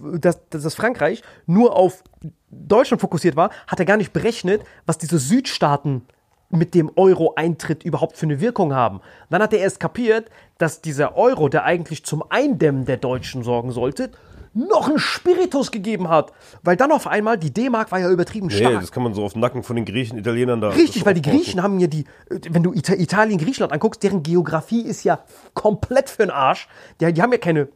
dass, 0.02 0.40
dass 0.50 0.64
das 0.64 0.74
Frankreich 0.74 1.22
nur 1.46 1.76
auf 1.76 2.04
Deutschland 2.50 3.00
fokussiert 3.00 3.36
war, 3.36 3.52
hat 3.68 3.80
er 3.80 3.86
gar 3.86 3.98
nicht 3.98 4.12
berechnet, 4.12 4.64
was 4.88 4.98
diese 4.98 5.20
Südstaaten 5.20 6.02
mit 6.50 6.74
dem 6.74 6.92
Euro-Eintritt 6.96 7.84
überhaupt 7.84 8.18
für 8.18 8.26
eine 8.26 8.40
Wirkung 8.40 8.74
haben. 8.74 9.02
Dann 9.30 9.42
hat 9.42 9.54
er 9.54 9.60
erst 9.60 9.80
kapiert, 9.80 10.30
dass 10.58 10.82
dieser 10.82 11.18
Euro, 11.18 11.50
der 11.50 11.66
eigentlich 11.66 12.06
zum 12.06 12.24
Eindämmen 12.30 12.86
der 12.86 12.98
Deutschen 12.98 13.44
sorgen 13.44 13.72
sollte, 13.72 14.12
noch 14.58 14.88
einen 14.90 15.00
Spiritus 15.00 15.72
gegeben 15.72 16.10
hat. 16.10 16.34
Weil 16.64 16.76
dann 16.76 16.92
auf 16.92 17.08
einmal, 17.08 17.38
die 17.38 17.54
D-Mark 17.54 17.92
war 17.92 18.00
ja 18.00 18.10
übertrieben 18.10 18.48
Nee, 18.48 18.58
stark. 18.58 18.82
das 18.82 18.92
kann 18.92 19.04
man 19.04 19.14
so 19.14 19.24
auf 19.24 19.34
den 19.34 19.42
Nacken 19.42 19.64
von 19.64 19.76
den 19.76 19.86
Griechen, 19.86 20.18
Italienern 20.18 20.62
da. 20.62 20.70
Richtig, 20.70 21.06
weil 21.06 21.14
die. 21.14 21.22
Griechen 21.22 21.62
haben 21.62 21.80
ja 21.80 21.88
die, 21.88 22.06
äh, 22.30 22.40
wenn 22.50 22.64
du 22.64 22.74
Ita 22.74 22.94
Italien, 22.94 23.38
Griechenland 23.38 23.74
anguckst, 23.74 24.02
deren 24.02 24.24
Geografie 24.24 24.82
ist 24.82 25.04
ja 25.04 25.20
komplett 25.54 26.10
für 26.10 26.24
den 26.24 26.32
Arsch. 26.32 26.68
Die, 27.00 27.12
die 27.14 27.22
haben 27.22 27.32
ja 27.32 27.38
keine 27.38 27.68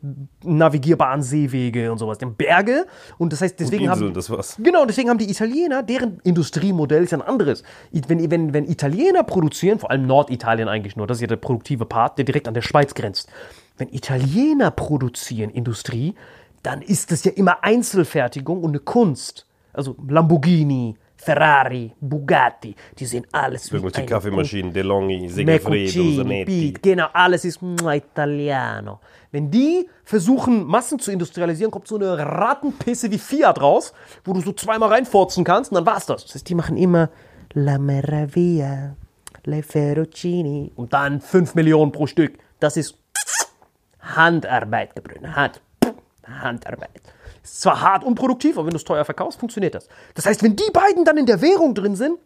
navigierbaren 0.44 1.22
Seewege 1.22 1.92
und 1.92 1.98
sowas. 1.98 2.18
Die 2.18 2.26
haben 2.26 2.36
Berge 2.36 2.88
und 3.18 3.34
das 3.34 3.42
heißt, 3.42 3.60
deswegen 3.60 3.86
Inseln, 3.86 4.08
haben. 4.08 4.14
das 4.14 4.30
war's. 4.30 4.56
Genau, 4.60 4.86
deswegen 4.86 5.10
haben 5.10 5.18
die 5.18 5.30
Italiener, 5.30 5.84
deren 5.84 6.20
Industriemodell 6.24 7.04
ist 7.04 7.12
ja 7.12 7.20
ein 7.20 7.28
anderes. 7.28 7.64
Wenn, 7.92 8.32
wenn, 8.32 8.54
wenn 8.54 8.66
Italiener 8.66 9.24
produzieren, 9.24 9.80
vor 9.80 9.92
allem 9.92 10.08
Norditalien 10.08 10.68
eigentlich 10.68 10.96
nur, 10.96 11.08
das 11.08 11.18
ist 11.18 11.22
ja 11.22 11.28
der 11.28 11.36
produktive 11.36 11.86
Part, 11.86 12.18
der 12.18 12.26
direkt 12.26 12.48
an 12.48 12.54
der 12.54 12.62
Schweiz 12.62 12.94
grenzt. 12.94 13.30
Wenn 13.78 13.90
Italiener 13.90 14.72
produzieren 14.72 15.50
Industrie, 15.50 16.16
dann 16.64 16.82
ist 16.82 17.12
das 17.12 17.24
ja 17.24 17.32
immer 17.32 17.64
Einzelfertigung 17.64 18.64
und 18.64 18.72
eine 18.72 18.80
Kunst. 18.80 19.46
Also 19.74 19.96
Lamborghini, 20.08 20.96
Ferrari, 21.16 21.94
Bugatti, 22.02 22.76
die 22.98 23.06
sehen 23.06 23.28
alles 23.32 23.72
wie 23.72 23.76
Irgendwelche 23.76 24.08
Kaffeemaschinen, 24.08 24.74
DeLonghi, 24.74 25.30
Segafredo, 25.30 26.16
Zanetti. 26.18 26.46
Piet, 26.46 26.82
genau, 26.82 27.08
alles 27.14 27.46
ist 27.46 27.60
italiano. 27.62 29.00
Wenn 29.32 29.52
die 29.52 29.88
versuchen, 30.04 30.66
Massen 30.66 30.98
zu 30.98 31.12
industrialisieren, 31.12 31.72
kommt 31.72 31.88
so 31.88 31.96
eine 31.96 32.18
Rattenpisse 32.18 33.12
wie 33.12 33.20
Fiat 33.20 33.62
raus, 33.62 33.94
wo 34.26 34.34
du 34.34 34.42
so 34.42 34.52
zweimal 34.52 34.90
reinforzen 34.90 35.44
kannst 35.44 35.72
und 35.72 35.76
dann 35.76 35.86
war's 35.86 36.08
das. 36.08 36.24
Das 36.26 36.34
heißt, 36.36 36.50
die 36.50 36.56
machen 36.56 36.76
immer 36.76 37.10
La 37.54 37.78
Meraviglia, 37.78 38.96
Le 39.46 39.62
Ferrocini 39.62 40.72
und 40.76 40.92
dann 40.94 41.22
5 41.22 41.54
Millionen 41.54 41.92
pro 41.92 42.08
Stück. 42.08 42.40
Das 42.60 42.78
ist 42.78 42.98
Handarbeit, 44.00 44.96
Gebrüder. 44.96 45.36
Hand. 45.36 45.62
Handarbeit. 46.40 47.02
Ist 47.44 47.62
zwar 47.62 47.82
hart 47.82 48.04
und 48.04 48.16
produktiv, 48.16 48.58
aber 48.58 48.68
wenn 48.68 48.72
du 48.72 48.78
es 48.78 48.84
teuer 48.84 49.04
verkaufst, 49.04 49.40
funktioniert 49.40 49.76
das. 49.76 49.88
Das 50.14 50.26
heißt, 50.26 50.44
wenn 50.44 50.56
die 50.56 50.72
beiden 50.72 51.06
dann 51.06 51.18
in 51.18 51.26
der 51.26 51.42
Währung 51.42 51.74
drin 51.74 51.96
sind, 51.96 52.18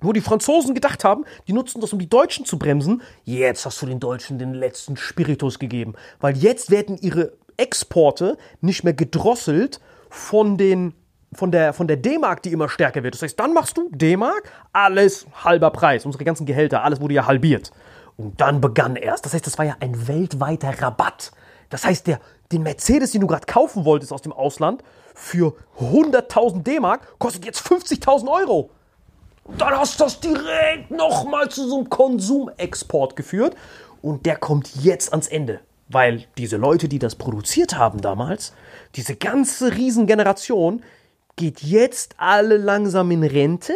wo 0.00 0.12
die 0.12 0.20
Franzosen 0.20 0.74
gedacht 0.74 1.04
haben, 1.04 1.24
die 1.46 1.52
nutzen 1.52 1.80
das, 1.80 1.92
um 1.92 1.98
die 1.98 2.08
Deutschen 2.08 2.44
zu 2.44 2.58
bremsen, 2.58 3.02
jetzt 3.24 3.66
hast 3.66 3.80
du 3.82 3.86
den 3.86 4.00
Deutschen 4.00 4.38
den 4.38 4.54
letzten 4.54 4.96
Spiritus 4.96 5.58
gegeben. 5.58 5.94
Weil 6.20 6.36
jetzt 6.36 6.70
werden 6.70 6.96
ihre 7.00 7.32
Exporte 7.56 8.38
nicht 8.60 8.84
mehr 8.84 8.94
gedrosselt 8.94 9.80
von 10.08 10.56
den 10.56 10.94
von 11.32 11.52
der, 11.52 11.72
von 11.72 11.86
der 11.86 11.96
D-Mark, 11.96 12.42
die 12.42 12.50
immer 12.50 12.68
stärker 12.68 13.04
wird. 13.04 13.14
Das 13.14 13.22
heißt, 13.22 13.38
dann 13.38 13.54
machst 13.54 13.76
du 13.76 13.88
D-Mark, 13.92 14.50
alles 14.72 15.26
halber 15.44 15.70
Preis. 15.70 16.04
Unsere 16.04 16.24
ganzen 16.24 16.44
Gehälter, 16.44 16.82
alles 16.82 17.00
wurde 17.00 17.14
ja 17.14 17.26
halbiert. 17.26 17.70
Und 18.16 18.40
dann 18.40 18.60
begann 18.60 18.96
erst, 18.96 19.26
das 19.26 19.34
heißt, 19.34 19.46
das 19.46 19.56
war 19.56 19.64
ja 19.64 19.76
ein 19.80 20.08
weltweiter 20.08 20.82
Rabatt. 20.82 21.30
Das 21.70 21.84
heißt, 21.84 22.06
der, 22.06 22.20
den 22.52 22.62
Mercedes, 22.62 23.12
den 23.12 23.22
du 23.22 23.26
gerade 23.26 23.46
kaufen 23.46 23.84
wolltest 23.84 24.12
aus 24.12 24.22
dem 24.22 24.32
Ausland, 24.32 24.82
für 25.14 25.54
100.000 25.80 26.62
D-Mark, 26.62 27.18
kostet 27.18 27.44
jetzt 27.44 27.66
50.000 27.66 28.28
Euro. 28.28 28.70
Dann 29.58 29.76
hast 29.76 29.98
du 29.98 30.04
das 30.04 30.20
direkt 30.20 30.90
nochmal 30.90 31.48
zu 31.48 31.68
so 31.68 31.78
einem 31.78 31.90
Konsumexport 31.90 33.16
geführt. 33.16 33.56
Und 34.02 34.26
der 34.26 34.36
kommt 34.36 34.70
jetzt 34.76 35.12
ans 35.12 35.28
Ende. 35.28 35.60
Weil 35.88 36.24
diese 36.38 36.56
Leute, 36.56 36.88
die 36.88 36.98
das 36.98 37.16
produziert 37.16 37.76
haben 37.76 38.00
damals, 38.00 38.52
diese 38.94 39.16
ganze 39.16 39.74
Riesengeneration, 39.74 40.82
geht 41.36 41.62
jetzt 41.62 42.14
alle 42.16 42.56
langsam 42.56 43.10
in 43.10 43.24
Rente. 43.24 43.74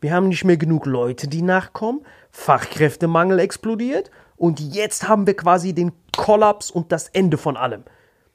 Wir 0.00 0.12
haben 0.12 0.28
nicht 0.28 0.44
mehr 0.44 0.56
genug 0.56 0.86
Leute, 0.86 1.28
die 1.28 1.42
nachkommen. 1.42 2.02
Fachkräftemangel 2.30 3.40
explodiert. 3.40 4.10
Und 4.36 4.60
jetzt 4.60 5.08
haben 5.08 5.26
wir 5.26 5.34
quasi 5.34 5.72
den 5.72 5.92
Kollaps 6.16 6.70
und 6.70 6.92
das 6.92 7.08
Ende 7.08 7.38
von 7.38 7.56
allem. 7.56 7.84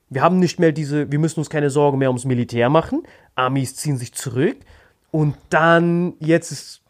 Wir 0.10 0.22
haben 0.22 0.40
nicht 0.40 0.60
mehr 0.60 0.72
diese, 0.72 1.12
wir 1.12 1.20
müssen 1.20 1.40
uns 1.40 1.50
keine 1.50 1.70
Sorgen 1.70 1.98
mehr 1.98 2.10
ums 2.10 2.26
Militär 2.26 2.70
machen. 2.70 3.04
Armees 3.36 3.76
ziehen 3.76 3.98
sich 3.98 4.14
zurück. 4.14 4.58
Und 5.10 5.36
dann, 5.50 6.14
jetzt 6.20 6.52
ist 6.52 6.82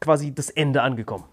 quasi 0.00 0.34
das 0.34 0.50
Ende 0.50 0.82
angekommen. 0.82 1.24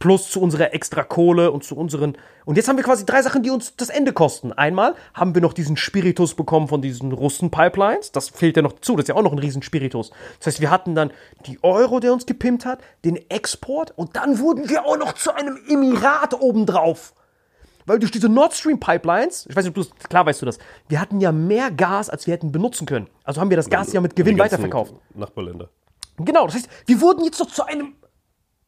Plus 0.00 0.30
zu 0.30 0.40
unserer 0.40 0.74
extra 0.74 1.04
Kohle 1.04 1.52
und 1.52 1.64
zu 1.64 1.76
unseren. 1.76 2.18
Und 2.44 2.56
jetzt 2.56 2.68
haben 2.68 2.76
wir 2.76 2.84
quasi 2.84 3.06
drei 3.06 3.22
Sachen, 3.22 3.42
die 3.42 3.50
uns 3.50 3.76
das 3.76 3.88
Ende 3.88 4.12
kosten. 4.12 4.52
Einmal 4.52 4.96
haben 5.14 5.34
wir 5.34 5.40
noch 5.40 5.52
diesen 5.52 5.76
Spiritus 5.76 6.34
bekommen 6.34 6.66
von 6.66 6.82
diesen 6.82 7.12
Russen-Pipelines. 7.12 8.12
Das 8.12 8.28
fehlt 8.28 8.56
ja 8.56 8.62
noch 8.62 8.80
zu. 8.80 8.96
Das 8.96 9.04
ist 9.04 9.08
ja 9.08 9.14
auch 9.14 9.22
noch 9.22 9.32
ein 9.32 9.38
Riesen-Spiritus. 9.38 10.10
Das 10.38 10.48
heißt, 10.48 10.60
wir 10.60 10.70
hatten 10.70 10.94
dann 10.94 11.12
die 11.46 11.62
Euro, 11.62 12.00
der 12.00 12.12
uns 12.12 12.26
gepimpt 12.26 12.66
hat, 12.66 12.80
den 13.04 13.16
Export 13.30 13.96
und 13.96 14.16
dann 14.16 14.40
wurden 14.40 14.68
wir 14.68 14.84
auch 14.84 14.98
noch 14.98 15.12
zu 15.14 15.32
einem 15.32 15.56
Emirat 15.68 16.34
obendrauf. 16.40 17.14
Weil 17.86 17.98
durch 17.98 18.10
diese 18.10 18.28
Nord 18.28 18.54
Stream 18.54 18.80
Pipelines, 18.80 19.46
ich 19.48 19.54
weiß 19.54 19.64
nicht, 19.64 19.76
ob 19.76 19.84
du 19.84 20.08
klar 20.08 20.24
weißt 20.24 20.40
du 20.42 20.46
das, 20.46 20.58
wir 20.88 21.00
hatten 21.00 21.20
ja 21.20 21.32
mehr 21.32 21.70
Gas, 21.70 22.08
als 22.08 22.26
wir 22.26 22.34
hätten 22.34 22.50
benutzen 22.52 22.86
können. 22.86 23.08
Also 23.24 23.40
haben 23.40 23.50
wir 23.50 23.56
das 23.56 23.68
Gas 23.68 23.92
ja 23.92 24.00
mit 24.00 24.16
Gewinn 24.16 24.38
weiterverkauft. 24.38 24.94
Nachbarländer. 25.14 25.68
Genau, 26.16 26.46
das 26.46 26.54
heißt, 26.56 26.68
wir 26.86 27.00
wurden 27.00 27.24
jetzt 27.24 27.40
noch 27.40 27.50
zu 27.50 27.64
einem 27.64 27.94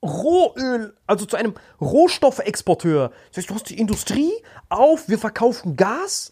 Rohöl, 0.03 0.95
also 1.07 1.25
zu 1.25 1.37
einem 1.37 1.55
Rohstoffexporteur. 1.81 3.11
Das 3.29 3.39
heißt, 3.39 3.51
du 3.51 3.55
hast 3.55 3.71
die 3.71 3.79
Industrie 3.79 4.33
auf, 4.69 5.09
wir 5.09 5.19
verkaufen 5.19 5.77
Gas 5.77 6.31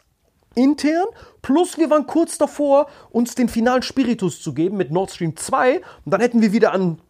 intern, 0.55 1.07
plus 1.43 1.78
wir 1.78 1.91
waren 1.91 2.07
kurz 2.07 2.39
davor, 2.39 2.87
uns 3.11 3.35
den 3.35 3.49
finalen 3.49 3.82
Spiritus 3.82 4.41
zu 4.41 4.55
geben 4.55 4.76
mit 4.76 4.91
Nord 4.91 5.11
Stream 5.11 5.37
2 5.37 5.78
und 5.78 6.12
dann 6.12 6.20
hätten 6.20 6.43
wir 6.43 6.53
wieder 6.53 6.72
an 6.72 7.01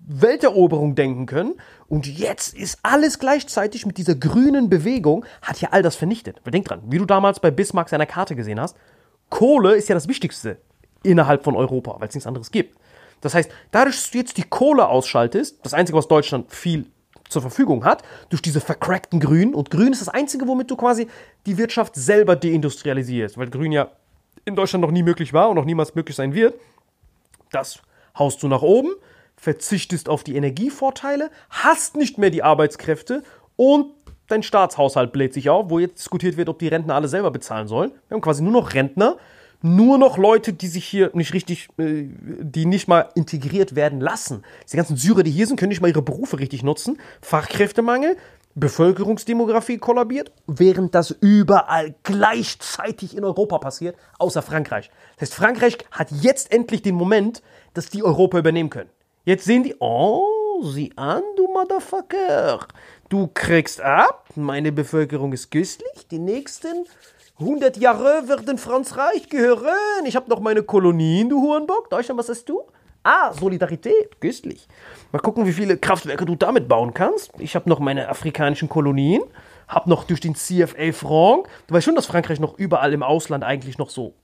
Welteroberung 0.00 0.94
denken 0.94 1.26
können. 1.26 1.54
Und 1.88 2.06
jetzt 2.06 2.54
ist 2.54 2.78
alles 2.82 3.18
gleichzeitig 3.18 3.86
mit 3.86 3.96
dieser 3.96 4.14
grünen 4.14 4.68
Bewegung, 4.68 5.24
hat 5.42 5.60
ja 5.60 5.70
all 5.72 5.82
das 5.82 5.96
vernichtet. 5.96 6.40
Weil 6.44 6.52
denk 6.52 6.66
dran, 6.66 6.82
wie 6.86 6.98
du 6.98 7.06
damals 7.06 7.40
bei 7.40 7.50
Bismarck 7.50 7.88
seiner 7.88 8.06
Karte 8.06 8.36
gesehen 8.36 8.60
hast, 8.60 8.76
Kohle 9.30 9.74
ist 9.74 9.88
ja 9.88 9.94
das 9.94 10.08
Wichtigste 10.08 10.58
innerhalb 11.02 11.44
von 11.44 11.56
Europa, 11.56 11.96
weil 11.98 12.08
es 12.08 12.14
nichts 12.14 12.26
anderes 12.26 12.50
gibt. 12.50 12.76
Das 13.22 13.34
heißt, 13.34 13.50
dadurch, 13.70 13.96
dass 13.96 14.10
du 14.10 14.18
jetzt 14.18 14.36
die 14.36 14.42
Kohle 14.42 14.88
ausschaltest, 14.88 15.64
das 15.64 15.74
Einzige, 15.74 15.96
was 15.96 16.08
Deutschland 16.08 16.52
viel 16.52 16.86
zur 17.28 17.42
Verfügung 17.42 17.84
hat, 17.84 18.02
durch 18.28 18.42
diese 18.42 18.60
vercrackten 18.60 19.20
Grün, 19.20 19.54
und 19.54 19.70
Grün 19.70 19.92
ist 19.92 20.02
das 20.02 20.08
Einzige, 20.08 20.46
womit 20.46 20.70
du 20.70 20.76
quasi 20.76 21.06
die 21.46 21.56
Wirtschaft 21.56 21.94
selber 21.94 22.36
deindustrialisierst, 22.36 23.38
weil 23.38 23.48
Grün 23.48 23.72
ja 23.72 23.88
in 24.44 24.56
Deutschland 24.56 24.82
noch 24.82 24.90
nie 24.90 25.02
möglich 25.02 25.32
war 25.32 25.48
und 25.48 25.56
noch 25.56 25.64
niemals 25.64 25.94
möglich 25.94 26.16
sein 26.16 26.34
wird. 26.34 26.54
Das 27.52 27.80
haust 28.18 28.42
du 28.42 28.48
nach 28.48 28.62
oben, 28.62 28.94
verzichtest 29.40 30.08
auf 30.10 30.22
die 30.22 30.36
Energievorteile, 30.36 31.30
hast 31.48 31.96
nicht 31.96 32.18
mehr 32.18 32.30
die 32.30 32.42
Arbeitskräfte 32.42 33.22
und 33.56 33.86
dein 34.28 34.42
Staatshaushalt 34.42 35.12
bläht 35.12 35.32
sich 35.32 35.48
auf, 35.48 35.70
wo 35.70 35.78
jetzt 35.78 35.98
diskutiert 35.98 36.36
wird, 36.36 36.50
ob 36.50 36.58
die 36.58 36.68
Rentner 36.68 36.94
alle 36.94 37.08
selber 37.08 37.30
bezahlen 37.30 37.66
sollen. 37.66 37.92
Wir 38.08 38.16
haben 38.16 38.20
quasi 38.20 38.42
nur 38.42 38.52
noch 38.52 38.74
Rentner, 38.74 39.16
nur 39.62 39.96
noch 39.96 40.18
Leute, 40.18 40.52
die 40.52 40.68
sich 40.68 40.84
hier 40.84 41.10
nicht 41.14 41.32
richtig, 41.32 41.68
äh, 41.78 42.04
die 42.40 42.66
nicht 42.66 42.86
mal 42.86 43.08
integriert 43.14 43.74
werden 43.74 44.00
lassen. 44.00 44.44
Die 44.70 44.76
ganzen 44.76 44.96
Syrer, 44.96 45.22
die 45.22 45.30
hier 45.30 45.46
sind, 45.46 45.58
können 45.58 45.70
nicht 45.70 45.80
mal 45.80 45.88
ihre 45.88 46.02
Berufe 46.02 46.38
richtig 46.38 46.62
nutzen. 46.62 46.98
Fachkräftemangel. 47.22 48.16
Bevölkerungsdemografie 48.56 49.78
kollabiert, 49.78 50.32
während 50.48 50.96
das 50.96 51.12
überall 51.12 51.94
gleichzeitig 52.02 53.16
in 53.16 53.24
Europa 53.24 53.58
passiert, 53.58 53.96
außer 54.18 54.42
Frankreich. 54.42 54.90
Das 55.16 55.30
heißt, 55.30 55.34
Frankreich 55.34 55.78
hat 55.92 56.10
jetzt 56.10 56.52
endlich 56.52 56.82
den 56.82 56.96
Moment, 56.96 57.42
dass 57.74 57.90
die 57.90 58.02
Europa 58.02 58.38
übernehmen 58.38 58.68
können. 58.68 58.90
Jetzt 59.24 59.44
sehen 59.44 59.64
die, 59.64 59.74
oh, 59.80 60.62
sieh 60.62 60.92
an, 60.96 61.22
du 61.36 61.46
Motherfucker. 61.46 62.66
Du 63.10 63.28
kriegst 63.34 63.78
ab, 63.82 64.24
meine 64.34 64.72
Bevölkerung 64.72 65.34
ist 65.34 65.50
güstlich, 65.50 66.08
die 66.10 66.18
nächsten 66.18 66.86
100 67.38 67.76
Jahre 67.76 68.28
werden 68.28 68.56
Frankreich 68.56 69.28
gehören. 69.28 70.06
Ich 70.06 70.16
habe 70.16 70.30
noch 70.30 70.40
meine 70.40 70.62
Kolonien, 70.62 71.28
du 71.28 71.42
Hurenbock. 71.42 71.90
Deutschland, 71.90 72.18
was 72.18 72.30
hast 72.30 72.48
du? 72.48 72.62
Ah, 73.02 73.34
Solidarität, 73.34 74.20
güstlich. 74.20 74.66
Mal 75.12 75.20
gucken, 75.20 75.44
wie 75.44 75.52
viele 75.52 75.76
Kraftwerke 75.76 76.24
du 76.24 76.34
damit 76.34 76.66
bauen 76.66 76.94
kannst. 76.94 77.32
Ich 77.38 77.54
habe 77.54 77.68
noch 77.68 77.78
meine 77.78 78.08
afrikanischen 78.08 78.70
Kolonien, 78.70 79.22
habe 79.68 79.90
noch 79.90 80.04
durch 80.04 80.20
den 80.20 80.34
CFA 80.34 80.92
Franc. 80.92 81.46
Du 81.66 81.74
weißt 81.74 81.84
schon, 81.84 81.94
dass 81.94 82.06
Frankreich 82.06 82.40
noch 82.40 82.58
überall 82.58 82.94
im 82.94 83.02
Ausland 83.02 83.44
eigentlich 83.44 83.76
noch 83.76 83.90
so 83.90 84.14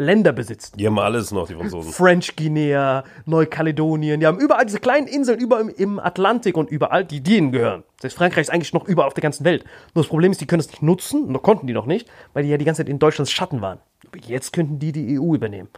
Länder 0.00 0.32
besitzt. 0.32 0.74
Die 0.78 0.86
haben 0.86 0.98
alles 0.98 1.30
noch, 1.30 1.46
die 1.46 1.54
Franzosen. 1.54 1.92
French 1.92 2.34
Guinea, 2.36 3.04
Neukaledonien, 3.26 4.20
die 4.20 4.26
haben 4.26 4.38
überall 4.38 4.64
diese 4.66 4.80
kleinen 4.80 5.06
Inseln 5.06 5.38
über 5.38 5.60
im, 5.60 5.98
Atlantik 5.98 6.56
und 6.56 6.70
überall, 6.70 7.04
die 7.04 7.20
denen 7.22 7.52
gehören. 7.52 7.84
Das 7.98 8.10
heißt, 8.10 8.16
Frankreich 8.16 8.42
ist 8.42 8.50
eigentlich 8.50 8.72
noch 8.72 8.86
überall 8.86 9.08
auf 9.08 9.14
der 9.14 9.22
ganzen 9.22 9.44
Welt. 9.44 9.64
Nur 9.94 10.02
das 10.02 10.08
Problem 10.08 10.32
ist, 10.32 10.40
die 10.40 10.46
können 10.46 10.60
es 10.60 10.68
nicht 10.68 10.82
nutzen, 10.82 11.30
noch 11.30 11.42
konnten 11.42 11.66
die 11.66 11.72
noch 11.72 11.86
nicht, 11.86 12.08
weil 12.32 12.42
die 12.44 12.48
ja 12.50 12.56
die 12.56 12.64
ganze 12.64 12.80
Zeit 12.82 12.88
in 12.88 12.98
Deutschlands 12.98 13.30
Schatten 13.30 13.60
waren. 13.60 13.78
Jetzt 14.26 14.52
könnten 14.52 14.78
die 14.78 14.92
die 14.92 15.20
EU 15.20 15.34
übernehmen. 15.34 15.68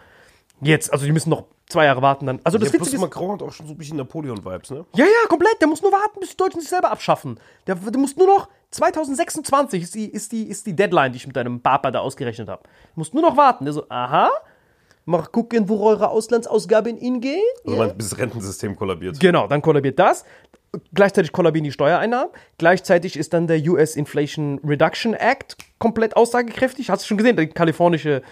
Jetzt, 0.60 0.92
also 0.92 1.04
die 1.04 1.12
müssen 1.12 1.30
noch 1.30 1.44
zwei 1.68 1.86
Jahre 1.86 2.02
warten 2.02 2.26
dann. 2.26 2.40
Also 2.44 2.58
das 2.58 2.68
Ja, 2.68 2.74
Witzige 2.74 2.96
ist, 2.96 3.02
Macron 3.02 3.32
hat 3.32 3.42
auch 3.42 3.52
schon 3.52 3.66
so 3.66 3.74
ein 3.74 3.78
bisschen 3.78 3.96
Napoleon-Vibes, 3.96 4.70
ne? 4.70 4.84
ja, 4.94 5.04
ja, 5.04 5.28
komplett. 5.28 5.60
Der 5.60 5.66
muss 5.66 5.82
nur 5.82 5.90
warten, 5.90 6.20
bis 6.20 6.30
die 6.30 6.36
Deutschen 6.36 6.60
sich 6.60 6.68
selber 6.70 6.92
abschaffen. 6.92 7.40
Der, 7.66 7.74
der 7.74 7.98
muss 7.98 8.16
nur 8.16 8.26
noch 8.28 8.48
2026 8.72 9.82
ist 9.82 9.94
die, 9.94 10.06
ist 10.06 10.32
die, 10.32 10.44
ist 10.48 10.66
die 10.66 10.74
Deadline, 10.74 11.12
die 11.12 11.18
ich 11.18 11.26
mit 11.26 11.36
deinem 11.36 11.60
Papa 11.60 11.90
da 11.90 12.00
ausgerechnet 12.00 12.48
habe. 12.48 12.62
Du 12.62 13.00
musst 13.00 13.14
nur 13.14 13.22
noch 13.22 13.36
warten. 13.36 13.64
Der 13.64 13.74
so, 13.74 13.84
aha, 13.88 14.30
mal 15.04 15.22
gucken, 15.30 15.68
wo 15.68 15.84
eure 15.86 16.08
Auslandsausgaben 16.08 16.96
hingehen. 16.96 17.42
Also 17.66 17.76
mein, 17.76 17.96
bis 17.96 18.10
das 18.10 18.18
Rentensystem 18.18 18.74
kollabiert. 18.74 19.20
Genau, 19.20 19.46
dann 19.46 19.62
kollabiert 19.62 19.98
das. 19.98 20.24
Gleichzeitig 20.94 21.32
kollabieren 21.32 21.64
die 21.64 21.72
Steuereinnahmen. 21.72 22.30
Gleichzeitig 22.56 23.18
ist 23.18 23.34
dann 23.34 23.46
der 23.46 23.60
US 23.68 23.94
Inflation 23.94 24.58
Reduction 24.64 25.12
Act 25.12 25.56
komplett 25.78 26.16
aussagekräftig. 26.16 26.88
Hast 26.88 27.04
du 27.04 27.08
schon 27.08 27.18
gesehen, 27.18 27.36
der 27.36 27.48
kalifornische, 27.48 28.22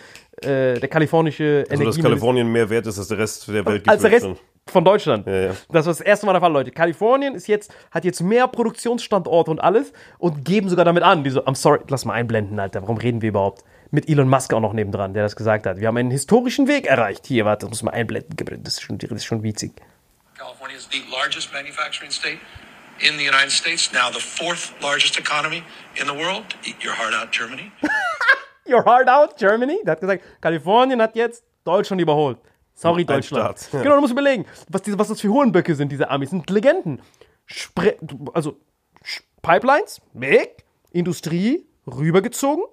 äh, 0.40 0.80
der 0.80 0.88
kalifornische 0.88 1.66
Also, 1.68 1.84
dass 1.84 1.98
Kalifornien 1.98 2.50
mehr 2.50 2.70
wert 2.70 2.86
ist 2.86 2.98
als 2.98 3.08
der 3.08 3.18
Rest 3.18 3.46
der 3.48 3.66
Welt. 3.66 3.86
als 3.86 4.00
der 4.00 4.10
Rest 4.10 4.26
gefühlt, 4.26 4.40
von 4.70 4.84
Deutschland. 4.84 5.26
Ja, 5.26 5.32
ja. 5.32 5.48
Das 5.70 5.86
war 5.86 5.92
das 5.92 6.00
erste 6.00 6.26
Mal 6.26 6.32
der 6.32 6.40
Fall, 6.40 6.52
Leute. 6.52 6.70
Kalifornien 6.70 7.34
ist 7.34 7.46
jetzt, 7.46 7.72
hat 7.90 8.04
jetzt 8.04 8.20
mehr 8.20 8.48
Produktionsstandorte 8.48 9.50
und 9.50 9.60
alles 9.60 9.92
und 10.18 10.44
geben 10.44 10.68
sogar 10.68 10.84
damit 10.84 11.02
an. 11.02 11.24
Die 11.24 11.30
so, 11.30 11.42
I'm 11.42 11.54
sorry, 11.54 11.80
lass 11.88 12.04
mal 12.04 12.14
einblenden, 12.14 12.58
Alter. 12.58 12.82
Warum 12.82 12.98
reden 12.98 13.22
wir 13.22 13.30
überhaupt? 13.30 13.64
Mit 13.90 14.08
Elon 14.08 14.28
Musk 14.28 14.52
auch 14.54 14.60
noch 14.60 14.72
nebendran, 14.72 15.14
der 15.14 15.24
das 15.24 15.34
gesagt 15.34 15.66
hat. 15.66 15.78
Wir 15.80 15.88
haben 15.88 15.96
einen 15.96 16.10
historischen 16.10 16.68
Weg 16.68 16.86
erreicht. 16.86 17.26
Hier, 17.26 17.44
warte, 17.44 17.66
das 17.66 17.70
muss 17.70 17.82
man 17.82 17.94
einblenden. 17.94 18.36
Das 18.62 18.74
ist 18.74 18.82
schon, 18.82 18.98
das 18.98 19.10
ist 19.10 19.24
schon 19.24 19.42
witzig. 19.42 19.72
California 20.38 20.76
is 20.76 20.88
the 20.90 21.02
largest 21.10 21.52
manufacturing 21.52 22.10
state 22.10 22.38
in 23.00 23.18
the 23.18 23.24
United 23.24 23.50
States, 23.50 23.92
now 23.92 24.10
the 24.12 24.20
fourth 24.20 24.72
largest 24.80 25.18
economy 25.18 25.62
in 26.00 26.06
the 26.06 26.14
world. 26.14 26.44
Eat 26.64 26.84
your 26.84 26.94
heart 26.94 27.14
out, 27.14 27.32
Germany. 27.32 27.72
Your 28.66 28.84
heart 28.84 29.08
out, 29.08 29.36
Germany. 29.36 29.80
Der 29.84 29.92
hat 29.92 30.00
gesagt, 30.00 30.22
Kalifornien 30.40 31.02
hat 31.02 31.16
jetzt 31.16 31.44
Deutschland 31.64 32.00
überholt. 32.00 32.38
Sorry, 32.80 33.04
Deutschland. 33.04 33.58
Staat, 33.58 33.72
ja. 33.74 33.82
Genau, 33.82 33.96
du 33.96 34.00
musst 34.00 34.12
überlegen, 34.12 34.46
was, 34.68 34.80
diese, 34.80 34.98
was 34.98 35.08
das 35.08 35.20
für 35.20 35.28
Hohenböcke 35.28 35.74
sind, 35.74 35.92
diese 35.92 36.08
Amis. 36.08 36.30
sind 36.30 36.48
Legenden. 36.48 37.02
Spre 37.44 37.96
also 38.32 38.56
Pipelines, 39.42 40.00
weg, 40.14 40.64
Industrie, 40.90 41.66
rübergezogen. 41.86 42.64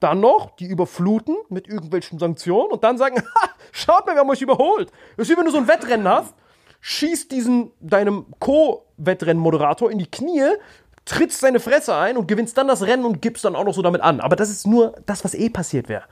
Dann 0.00 0.20
noch 0.20 0.56
die 0.56 0.66
überfluten 0.66 1.36
mit 1.50 1.68
irgendwelchen 1.68 2.18
Sanktionen 2.18 2.72
und 2.72 2.82
dann 2.82 2.96
sagen, 2.96 3.16
ha, 3.34 3.50
schaut 3.72 4.06
mal, 4.06 4.14
wir 4.14 4.20
haben 4.20 4.30
euch 4.30 4.40
überholt. 4.40 4.90
Das 5.16 5.28
ist 5.28 5.34
wie 5.34 5.38
wenn 5.38 5.46
du 5.46 5.52
so 5.52 5.58
ein 5.58 5.68
Wettrennen 5.68 6.08
hast, 6.08 6.34
schießt 6.80 7.30
diesen 7.30 7.72
deinem 7.80 8.26
Co-Wettrennen-Moderator 8.38 9.90
in 9.90 9.98
die 9.98 10.10
Knie, 10.10 10.48
trittst 11.04 11.40
seine 11.40 11.60
Fresse 11.60 11.94
ein 11.94 12.16
und 12.16 12.28
gewinnst 12.28 12.56
dann 12.56 12.68
das 12.68 12.82
Rennen 12.82 13.04
und 13.04 13.20
gibst 13.20 13.44
dann 13.44 13.56
auch 13.56 13.64
noch 13.64 13.74
so 13.74 13.82
damit 13.82 14.00
an. 14.00 14.20
Aber 14.20 14.36
das 14.36 14.50
ist 14.50 14.66
nur 14.66 14.94
das, 15.06 15.24
was 15.24 15.34
eh 15.34 15.50
passiert 15.50 15.88
wäre. 15.88 16.04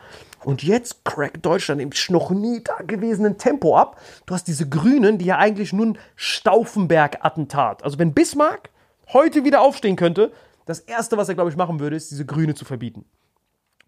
Und 0.44 0.62
jetzt 0.62 1.04
crackt 1.04 1.44
Deutschland 1.44 1.80
im 1.80 1.90
noch 2.08 2.30
nie 2.30 2.62
dagewesenen 2.62 3.38
Tempo 3.38 3.76
ab. 3.76 4.00
Du 4.26 4.34
hast 4.34 4.48
diese 4.48 4.68
Grünen, 4.68 5.18
die 5.18 5.26
ja 5.26 5.38
eigentlich 5.38 5.72
nur 5.72 5.86
ein 5.86 5.98
Stauffenberg-Attentat. 6.16 7.84
Also 7.84 7.98
wenn 7.98 8.12
Bismarck 8.12 8.70
heute 9.12 9.44
wieder 9.44 9.60
aufstehen 9.60 9.96
könnte, 9.96 10.32
das 10.66 10.80
Erste, 10.80 11.16
was 11.16 11.28
er, 11.28 11.34
glaube 11.34 11.50
ich, 11.50 11.56
machen 11.56 11.80
würde, 11.80 11.96
ist, 11.96 12.10
diese 12.10 12.26
Grüne 12.26 12.54
zu 12.54 12.64
verbieten. 12.64 13.04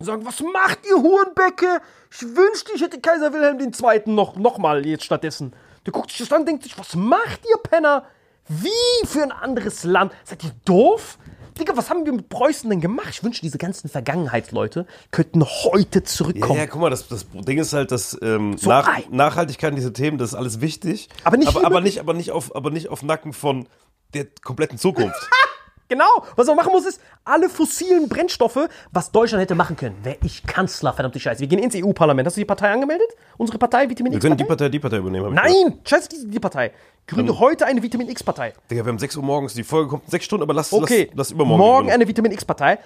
Sagen, 0.00 0.26
was 0.26 0.40
macht 0.40 0.80
ihr 0.86 0.96
Hurenbecke? 0.96 1.80
Ich 2.10 2.22
wünschte, 2.22 2.72
ich 2.74 2.82
hätte 2.82 3.00
Kaiser 3.00 3.32
Wilhelm 3.32 3.60
II. 3.60 4.02
noch, 4.06 4.36
noch 4.36 4.58
mal 4.58 4.84
jetzt 4.84 5.04
stattdessen. 5.04 5.54
Der 5.86 5.92
guckt 5.92 6.10
sich 6.10 6.18
das 6.18 6.32
an 6.32 6.40
und 6.40 6.48
denkt 6.48 6.64
sich, 6.64 6.76
was 6.78 6.94
macht 6.96 7.40
ihr 7.48 7.58
Penner? 7.62 8.04
Wie 8.48 9.06
für 9.06 9.22
ein 9.22 9.32
anderes 9.32 9.84
Land? 9.84 10.12
Seid 10.24 10.44
ihr 10.44 10.52
doof? 10.64 11.18
Digga, 11.58 11.76
was 11.76 11.88
haben 11.88 12.04
wir 12.04 12.12
mit 12.12 12.28
Preußen 12.28 12.68
denn 12.68 12.80
gemacht? 12.80 13.06
Ich 13.10 13.22
wünsche, 13.22 13.40
diese 13.40 13.58
ganzen 13.58 13.88
Vergangenheitsleute 13.88 14.86
könnten 15.12 15.44
heute 15.44 16.00
Ja, 16.00 16.04
zurückkommen. 16.04 16.58
ja, 16.58 16.66
guck 16.66 16.80
mal, 16.80 16.90
das, 16.90 17.06
das 17.06 17.26
Ding 17.32 17.58
ist 17.58 17.72
halt, 17.72 17.92
dass 17.92 18.18
ähm, 18.22 18.58
So 18.58 18.68
Nach, 18.68 18.90
Nachhaltigkeit 19.08 19.70
in 19.70 19.76
diese 19.76 19.92
Themen, 19.92 20.18
das 20.18 20.30
ist 20.30 20.34
alles 20.34 20.60
wichtig. 20.60 21.08
Aber 21.22 21.36
nicht 21.36 21.48
aber, 21.48 21.64
aber 21.64 21.80
nicht, 21.80 22.00
aber 22.00 22.12
nicht 22.12 22.32
auf, 22.32 22.54
aber 22.56 22.70
nicht 22.70 22.88
auf 22.88 23.02
Nacken 23.04 23.32
von 23.32 23.68
der 24.14 24.26
kompletten 24.42 24.78
Zukunft. 24.78 25.30
Genau. 25.88 26.04
Was 26.36 26.46
man 26.46 26.56
machen 26.56 26.72
muss, 26.72 26.86
ist, 26.86 27.00
alle 27.24 27.48
fossilen 27.48 28.08
Brennstoffe, 28.08 28.68
was 28.92 29.10
Deutschland 29.12 29.42
hätte 29.42 29.54
machen 29.54 29.76
können. 29.76 29.96
Wäre 30.02 30.16
ich 30.22 30.42
Kanzler, 30.44 30.92
verdammte 30.92 31.20
Scheiße. 31.20 31.40
Wir 31.40 31.46
gehen 31.46 31.58
ins 31.58 31.74
EU-Parlament. 31.76 32.26
Hast 32.26 32.36
du 32.36 32.40
die 32.40 32.44
Partei 32.46 32.70
angemeldet? 32.70 33.08
Unsere 33.36 33.58
Partei, 33.58 33.88
Vitamin 33.88 34.12
Wir 34.12 34.16
X? 34.16 34.24
können 34.24 34.36
die 34.36 34.44
Partei? 34.44 34.68
Die 34.68 34.78
Partei 34.78 34.98
übernehmen. 34.98 35.34
Nein! 35.34 35.78
Scheiße, 35.84 36.08
die, 36.08 36.28
die 36.30 36.40
Partei. 36.40 36.72
Gründe 37.06 37.38
heute 37.38 37.66
eine 37.66 37.82
Vitamin 37.82 38.08
X-Partei. 38.08 38.54
Digga, 38.70 38.84
wir 38.84 38.88
haben 38.90 38.98
6 38.98 39.16
Uhr 39.16 39.22
morgens, 39.22 39.52
die 39.52 39.62
Folge 39.62 39.90
kommt 39.90 40.04
in 40.04 40.10
6 40.10 40.24
Stunden, 40.24 40.42
aber 40.42 40.54
lass, 40.54 40.72
Okay, 40.72 41.08
lass, 41.10 41.16
lass 41.16 41.30
übermorgen. 41.32 41.58
morgen 41.62 41.90
eine 41.90 42.08
Vitamin 42.08 42.32
X-Partei. 42.32 42.78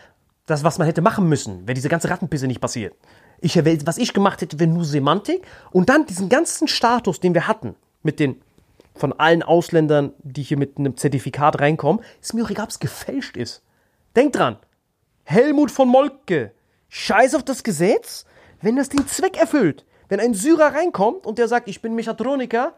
Das, 0.47 0.65
was 0.65 0.79
man 0.79 0.87
hätte 0.87 1.03
machen 1.03 1.29
müssen, 1.29 1.69
wäre 1.69 1.75
diese 1.75 1.89
ganze 1.89 2.09
Rattenpisse 2.11 2.47
nicht 2.47 2.61
passiert. 2.61 2.95
Ich, 3.41 3.57
was 3.87 3.99
ich 3.99 4.13
gemacht 4.13 4.41
hätte, 4.41 4.59
wäre 4.59 4.69
nur 4.69 4.85
Semantik. 4.85 5.43
Und 5.71 5.89
dann 5.89 6.07
diesen 6.07 6.29
ganzen 6.29 6.67
Status, 6.67 7.21
den 7.21 7.35
wir 7.35 7.47
hatten, 7.47 7.77
mit 8.03 8.19
den 8.19 8.41
von 8.99 9.13
allen 9.13 9.43
Ausländern, 9.43 10.13
die 10.19 10.43
hier 10.43 10.57
mit 10.57 10.79
einem 10.79 10.97
Zertifikat 10.97 11.61
reinkommen, 11.61 12.05
ist 12.21 12.35
mir 12.35 12.45
auch 12.45 12.51
egal, 12.51 12.65
ob 12.65 12.71
es 12.71 12.79
gefälscht 12.79 13.37
ist. 13.37 13.63
Denk 14.17 14.33
dran. 14.33 14.57
Helmut 15.25 15.71
von 15.71 15.89
Moltke. 15.89 16.53
Scheiß 16.89 17.35
auf 17.35 17.43
das 17.43 17.63
Gesetz, 17.63 18.25
wenn 18.63 18.77
das 18.77 18.89
den 18.89 19.07
Zweck 19.07 19.37
erfüllt. 19.37 19.85
Wenn 20.09 20.21
ein 20.21 20.35
Syrer 20.35 20.75
reinkommt 20.75 21.27
und 21.27 21.39
der 21.39 21.49
sagt, 21.49 21.69
ich 21.69 21.83
bin 21.83 21.95
Mechatroniker 21.95 22.73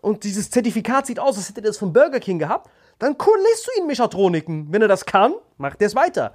und 0.00 0.24
dieses 0.24 0.50
Zertifikat 0.50 1.06
sieht 1.06 1.18
aus, 1.18 1.36
als 1.36 1.48
hätte 1.48 1.60
er 1.60 1.66
das 1.66 1.78
von 1.78 1.92
Burger 1.92 2.20
King 2.20 2.38
gehabt, 2.38 2.70
dann 2.98 3.16
cool, 3.26 3.36
lässt 3.50 3.66
du 3.66 3.80
ihn 3.80 3.86
Mechatroniken. 3.86 4.68
Wenn 4.70 4.82
er 4.82 4.88
das 4.88 5.04
kann, 5.04 5.34
macht 5.56 5.80
er 5.82 5.88
es 5.88 5.94
weiter. 5.94 6.34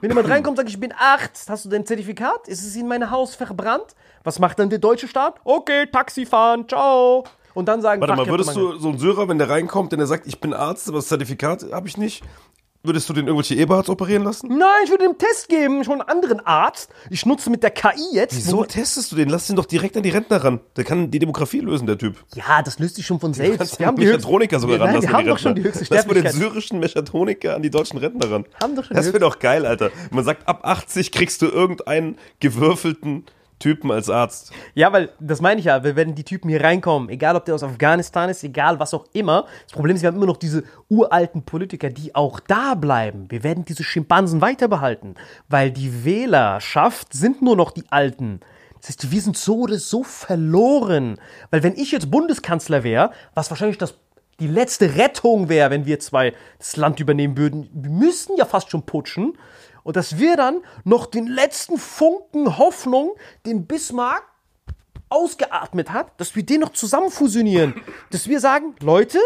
Wenn 0.00 0.10
jemand 0.10 0.28
reinkommt 0.28 0.58
und 0.58 0.64
sagt, 0.64 0.68
ich 0.68 0.80
bin 0.80 0.92
Arzt, 0.92 1.48
hast 1.48 1.64
du 1.64 1.68
dein 1.68 1.86
Zertifikat? 1.86 2.48
Ist 2.48 2.64
es 2.64 2.76
in 2.76 2.86
mein 2.86 3.10
Haus 3.10 3.34
verbrannt? 3.34 3.94
Was 4.24 4.38
macht 4.38 4.58
dann 4.58 4.70
der 4.70 4.78
deutsche 4.78 5.08
Staat? 5.08 5.40
Okay, 5.44 5.86
Taxi 5.86 6.26
fahren, 6.26 6.68
ciao. 6.68 7.24
Und 7.54 7.66
dann 7.66 7.82
sagen 7.82 8.00
Warte 8.00 8.16
mal, 8.16 8.26
würdest 8.26 8.56
du 8.56 8.78
so 8.78 8.88
einen 8.88 8.98
Syrer, 8.98 9.28
wenn 9.28 9.38
der 9.38 9.48
reinkommt, 9.48 9.92
denn 9.92 10.00
er 10.00 10.06
sagt, 10.06 10.26
ich 10.26 10.40
bin 10.40 10.54
Arzt, 10.54 10.88
aber 10.88 10.98
das 10.98 11.08
Zertifikat 11.08 11.66
habe 11.72 11.88
ich 11.88 11.96
nicht, 11.96 12.22
würdest 12.82 13.08
du 13.08 13.12
den 13.12 13.26
irgendwelche 13.26 13.54
Eberhards 13.54 13.88
operieren 13.88 14.24
lassen? 14.24 14.48
Nein, 14.48 14.68
ich 14.84 14.90
würde 14.90 15.04
dem 15.04 15.18
Test 15.18 15.48
geben, 15.48 15.84
schon 15.84 16.00
einen 16.00 16.08
anderen 16.08 16.40
Arzt. 16.40 16.90
Ich 17.10 17.24
nutze 17.26 17.50
mit 17.50 17.62
der 17.62 17.70
KI 17.70 17.90
jetzt. 18.12 18.36
Wieso 18.36 18.64
testest 18.64 19.12
du 19.12 19.16
den? 19.16 19.28
Lass 19.28 19.46
den 19.46 19.56
doch 19.56 19.66
direkt 19.66 19.96
an 19.96 20.02
die 20.02 20.10
Rentner 20.10 20.42
ran. 20.42 20.60
Der 20.76 20.84
kann 20.84 21.10
die 21.10 21.18
Demografie 21.18 21.60
lösen, 21.60 21.86
der 21.86 21.98
Typ. 21.98 22.16
Ja, 22.34 22.62
das 22.62 22.78
löst 22.78 22.96
sich 22.96 23.06
schon 23.06 23.20
von 23.20 23.34
selbst. 23.34 23.78
Wir 23.78 23.86
haben 23.86 23.96
die 23.96 24.06
Mechatroniker 24.06 24.58
sogar 24.58 24.80
ranlassen 24.80 25.08
wir 25.08 25.16
haben 25.16 25.26
doch 25.26 25.38
schon 25.38 25.54
die 25.54 25.62
höchste 25.62 25.86
Lass 25.90 26.06
mal 26.06 26.14
den 26.14 26.32
syrischen 26.32 26.80
Mechatroniker 26.80 27.54
an 27.54 27.62
die 27.62 27.70
deutschen 27.70 27.98
Rentner 27.98 28.30
ran. 28.30 28.46
Haben 28.60 28.76
doch 28.76 28.84
schon 28.84 28.96
das 28.96 29.06
wäre 29.06 29.20
doch 29.20 29.38
geil, 29.38 29.66
Alter. 29.66 29.90
Man 30.10 30.24
sagt, 30.24 30.48
ab 30.48 30.60
80 30.64 31.12
kriegst 31.12 31.42
du 31.42 31.46
irgendeinen 31.46 32.18
gewürfelten 32.40 33.24
Typen 33.62 33.92
als 33.92 34.10
Arzt. 34.10 34.52
Ja, 34.74 34.92
weil 34.92 35.10
das 35.20 35.40
meine 35.40 35.60
ich 35.60 35.66
ja, 35.66 35.84
wenn 35.84 36.14
die 36.16 36.24
Typen 36.24 36.48
hier 36.48 36.62
reinkommen, 36.62 37.08
egal 37.08 37.36
ob 37.36 37.44
der 37.44 37.54
aus 37.54 37.62
Afghanistan 37.62 38.28
ist, 38.28 38.42
egal 38.42 38.80
was 38.80 38.92
auch 38.92 39.06
immer. 39.12 39.46
Das 39.64 39.72
Problem 39.72 39.94
ist, 39.94 40.02
wir 40.02 40.08
haben 40.08 40.16
immer 40.16 40.26
noch 40.26 40.36
diese 40.36 40.64
uralten 40.88 41.44
Politiker, 41.44 41.88
die 41.88 42.14
auch 42.14 42.40
da 42.40 42.74
bleiben. 42.74 43.30
Wir 43.30 43.44
werden 43.44 43.64
diese 43.64 43.84
Schimpansen 43.84 44.40
weiter 44.40 44.66
behalten, 44.66 45.14
weil 45.48 45.70
die 45.70 46.04
Wählerschaft 46.04 47.12
sind 47.12 47.40
nur 47.40 47.56
noch 47.56 47.70
die 47.70 47.84
Alten. 47.90 48.40
Das 48.80 48.88
heißt, 48.88 49.12
wir 49.12 49.20
sind 49.20 49.36
so 49.36 49.60
oder 49.60 49.78
so 49.78 50.02
verloren. 50.02 51.20
Weil 51.50 51.62
wenn 51.62 51.76
ich 51.76 51.92
jetzt 51.92 52.10
Bundeskanzler 52.10 52.82
wäre, 52.82 53.12
was 53.34 53.48
wahrscheinlich 53.48 53.78
das 53.78 53.94
die 54.40 54.48
letzte 54.48 54.96
Rettung 54.96 55.48
wäre, 55.48 55.70
wenn 55.70 55.86
wir 55.86 56.00
zwei 56.00 56.32
das 56.58 56.76
Land 56.76 56.98
übernehmen 56.98 57.36
würden, 57.36 57.70
wir 57.72 57.90
müssten 57.90 58.36
ja 58.36 58.44
fast 58.44 58.70
schon 58.70 58.82
putschen. 58.82 59.34
Und 59.84 59.96
dass 59.96 60.18
wir 60.18 60.36
dann 60.36 60.62
noch 60.84 61.06
den 61.06 61.26
letzten 61.26 61.78
Funken 61.78 62.58
Hoffnung, 62.58 63.12
den 63.46 63.66
Bismarck 63.66 64.24
ausgeatmet 65.08 65.92
hat, 65.92 66.18
dass 66.18 66.34
wir 66.34 66.42
den 66.42 66.60
noch 66.60 66.72
zusammen 66.72 67.10
fusionieren. 67.10 67.74
Dass 68.10 68.28
wir 68.28 68.40
sagen, 68.40 68.74
Leute, 68.80 69.18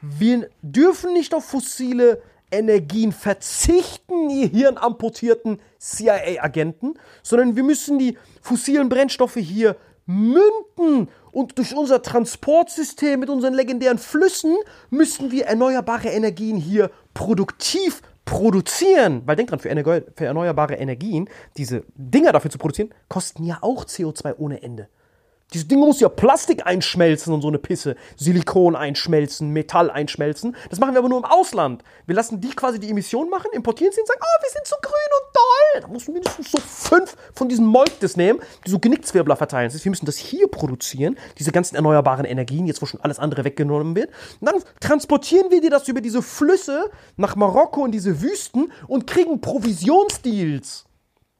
wir 0.00 0.48
dürfen 0.62 1.12
nicht 1.12 1.34
auf 1.34 1.44
fossile 1.44 2.22
Energien 2.50 3.12
verzichten, 3.12 4.30
ihr 4.30 4.48
hirnamputierten 4.48 5.60
CIA-Agenten, 5.78 6.94
sondern 7.22 7.56
wir 7.56 7.62
müssen 7.62 7.98
die 7.98 8.16
fossilen 8.40 8.88
Brennstoffe 8.88 9.34
hier 9.34 9.76
münden 10.06 11.08
und 11.32 11.58
durch 11.58 11.76
unser 11.76 12.00
Transportsystem 12.00 13.20
mit 13.20 13.28
unseren 13.28 13.52
legendären 13.52 13.98
Flüssen 13.98 14.56
müssen 14.88 15.30
wir 15.30 15.46
erneuerbare 15.46 16.08
Energien 16.08 16.56
hier 16.56 16.90
produktiv 17.12 18.00
produzieren. 18.30 19.22
Weil 19.26 19.36
denk 19.36 19.50
dran, 19.50 19.58
für, 19.58 19.70
erneuerbare 20.24 20.74
Energien, 20.74 21.28
diese 21.56 21.84
Dinger 21.94 22.32
dafür 22.32 22.50
zu 22.50 22.58
produzieren, 22.58 22.94
kosten 23.08 23.44
ja 23.44 23.58
auch 23.60 23.84
CO2 23.84 24.36
ohne 24.38 24.62
Ende. 24.62 24.88
Diese 25.54 25.64
Dinge 25.64 25.86
muss 25.86 26.00
ja 26.00 26.10
Plastik 26.10 26.66
einschmelzen 26.66 27.32
und 27.32 27.40
so 27.40 27.48
eine 27.48 27.58
Pisse. 27.58 27.96
Silikon 28.16 28.76
einschmelzen, 28.76 29.50
Metall 29.50 29.90
einschmelzen. 29.90 30.54
Das 30.68 30.78
machen 30.78 30.92
wir 30.92 30.98
aber 30.98 31.08
nur 31.08 31.18
im 31.18 31.24
Ausland. 31.24 31.82
Wir 32.06 32.14
lassen 32.14 32.38
die 32.40 32.50
quasi 32.50 32.78
die 32.78 32.90
Emissionen 32.90 33.30
machen, 33.30 33.50
importieren 33.52 33.90
sie 33.92 34.02
und 34.02 34.08
sagen, 34.08 34.20
oh, 34.22 34.42
wir 34.42 34.50
sind 34.50 34.66
so 34.66 34.76
grün 34.82 34.92
und 34.92 35.34
toll. 35.34 35.80
Da 35.80 35.88
musst 35.88 36.08
du 36.08 36.12
mindestens 36.12 36.50
so 36.50 36.58
fünf 36.58 37.16
von 37.32 37.48
diesen 37.48 37.64
Molktes 37.64 38.18
nehmen, 38.18 38.40
die 38.66 38.70
so 38.70 38.78
Genickzwirbler 38.78 39.36
verteilen. 39.36 39.68
Das 39.68 39.74
heißt, 39.74 39.86
wir 39.86 39.90
müssen 39.90 40.04
das 40.04 40.18
hier 40.18 40.48
produzieren, 40.48 41.16
diese 41.38 41.50
ganzen 41.50 41.76
erneuerbaren 41.76 42.26
Energien, 42.26 42.66
jetzt 42.66 42.82
wo 42.82 42.86
schon 42.86 43.00
alles 43.00 43.18
andere 43.18 43.44
weggenommen 43.44 43.96
wird. 43.96 44.10
Und 44.40 44.50
dann 44.50 44.62
transportieren 44.80 45.50
wir 45.50 45.62
dir 45.62 45.70
das 45.70 45.88
über 45.88 46.02
diese 46.02 46.20
Flüsse 46.20 46.90
nach 47.16 47.36
Marokko 47.36 47.86
in 47.86 47.92
diese 47.92 48.20
Wüsten 48.20 48.70
und 48.86 49.06
kriegen 49.06 49.40
Provisionsdeals. 49.40 50.87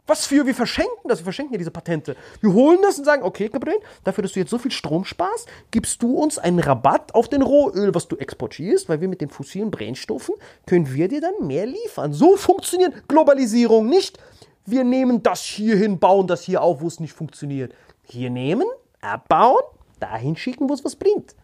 Was 0.09 0.25
für, 0.25 0.47
wir 0.47 0.55
verschenken 0.55 1.07
das, 1.07 1.19
wir 1.21 1.25
verschenken 1.25 1.53
ja 1.53 1.59
diese 1.59 1.71
Patente. 1.71 2.17
Wir 2.41 2.53
holen 2.53 2.79
das 2.83 2.99
und 2.99 3.05
sagen, 3.05 3.23
okay, 3.23 3.51
Gabriel, 3.51 3.79
dafür, 4.05 4.23
dass 4.23 4.33
du 4.33 4.41
jetzt 4.41 4.49
so 4.49 4.57
viel 4.57 4.71
Strom 4.71 5.05
sparst, 5.05 5.47
gibst 5.71 6.03
du 6.03 6.17
uns 6.17 6.39
einen 6.39 6.61
Rabatt 6.61 7.15
auf 7.15 7.29
den 7.29 7.43
Rohöl, 7.43 7.95
was 7.95 8.09
du 8.09 8.17
exportierst, 8.17 8.89
weil 8.89 9.03
wir 9.03 9.09
mit 9.09 9.21
den 9.21 9.29
fossilen 9.29 9.71
Brennstoffen 9.71 10.35
können 10.65 10.93
wir 10.95 11.09
dir 11.09 11.21
dann 11.21 11.47
mehr 11.47 11.67
liefern. 11.67 12.15
So 12.15 12.37
funktioniert 12.37 13.07
Globalisierung 13.07 13.87
nicht. 13.87 14.19
Wir 14.65 14.83
nehmen 14.83 15.23
das 15.23 15.43
hier 15.43 15.77
hin, 15.77 15.99
bauen 15.99 16.27
das 16.27 16.43
hier 16.43 16.63
auf, 16.63 16.81
wo 16.81 16.87
es 16.87 17.01
nicht 17.01 17.13
funktioniert. 17.13 17.75
Hier 18.05 18.31
nehmen, 18.31 18.67
abbauen, 19.03 19.63
dahin 20.01 20.37
schicken, 20.37 20.71
wo 20.71 20.73
es 20.73 20.85
was 20.87 20.97
bringt. 20.97 21.35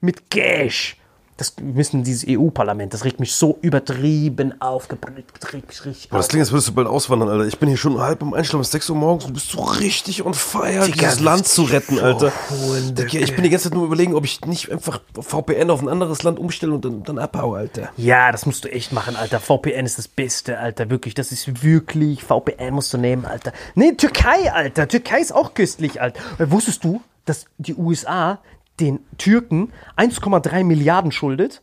Mit 0.00 0.30
Cash. 0.30 0.96
Das 1.36 1.54
wissen 1.60 2.04
dieses 2.04 2.24
EU-Parlament, 2.28 2.94
das 2.94 3.04
regt 3.04 3.20
mich 3.20 3.34
so 3.34 3.58
übertrieben 3.60 4.60
auf, 4.60 4.86
das 4.86 5.52
regt 5.52 5.68
mich 5.68 5.84
richtig 5.84 6.08
Boah, 6.10 6.18
das 6.18 6.28
klingt, 6.28 6.42
als 6.42 6.52
würdest 6.52 6.68
du 6.68 6.72
bald 6.74 6.86
auswandern, 6.86 7.28
Alter. 7.28 7.46
Ich 7.46 7.58
bin 7.58 7.68
hier 7.68 7.76
schon 7.76 7.98
halb 8.00 8.22
um 8.22 8.34
Einschlafen, 8.34 8.60
bis 8.60 8.70
6 8.70 8.90
Uhr 8.90 8.96
morgens 8.96 9.24
und 9.24 9.30
du 9.30 9.34
bist 9.34 9.50
so 9.50 9.60
richtig 9.60 10.24
on 10.24 10.32
fire, 10.32 10.86
Digga, 10.86 11.08
dieses 11.08 11.20
Land 11.20 11.46
zu 11.46 11.64
retten, 11.64 11.98
Alter. 11.98 12.32
Digga, 12.92 13.18
ich 13.18 13.34
bin 13.34 13.42
die 13.44 13.50
ganze 13.50 13.64
Zeit 13.64 13.74
nur 13.74 13.84
überlegen, 13.84 14.14
ob 14.14 14.24
ich 14.24 14.40
nicht 14.46 14.70
einfach 14.70 15.00
VPN 15.20 15.70
auf 15.70 15.82
ein 15.82 15.88
anderes 15.88 16.22
Land 16.22 16.38
umstelle 16.38 16.72
und 16.72 16.84
dann, 16.84 17.02
dann 17.02 17.18
abhaue, 17.18 17.58
Alter. 17.58 17.90
Ja, 17.96 18.32
das 18.32 18.46
musst 18.46 18.64
du 18.64 18.70
echt 18.70 18.92
machen, 18.92 19.16
Alter. 19.16 19.40
VPN 19.40 19.84
ist 19.84 19.98
das 19.98 20.08
Beste, 20.08 20.58
Alter. 20.58 20.88
Wirklich, 20.88 21.14
das 21.14 21.32
ist 21.32 21.62
wirklich. 21.62 22.22
VPN 22.22 22.74
musst 22.74 22.92
du 22.94 22.98
nehmen, 22.98 23.24
Alter. 23.24 23.52
Nee, 23.74 23.92
Türkei, 23.92 24.52
Alter. 24.52 24.88
Türkei 24.88 25.20
ist 25.20 25.34
auch 25.34 25.54
köstlich, 25.54 26.00
Alter. 26.00 26.20
Weil 26.38 26.50
Wusstest 26.54 26.84
du, 26.84 27.02
dass 27.24 27.46
die 27.58 27.74
USA 27.74 28.38
den 28.80 29.00
Türken 29.18 29.72
1,3 29.96 30.64
Milliarden 30.64 31.12
schuldet? 31.12 31.62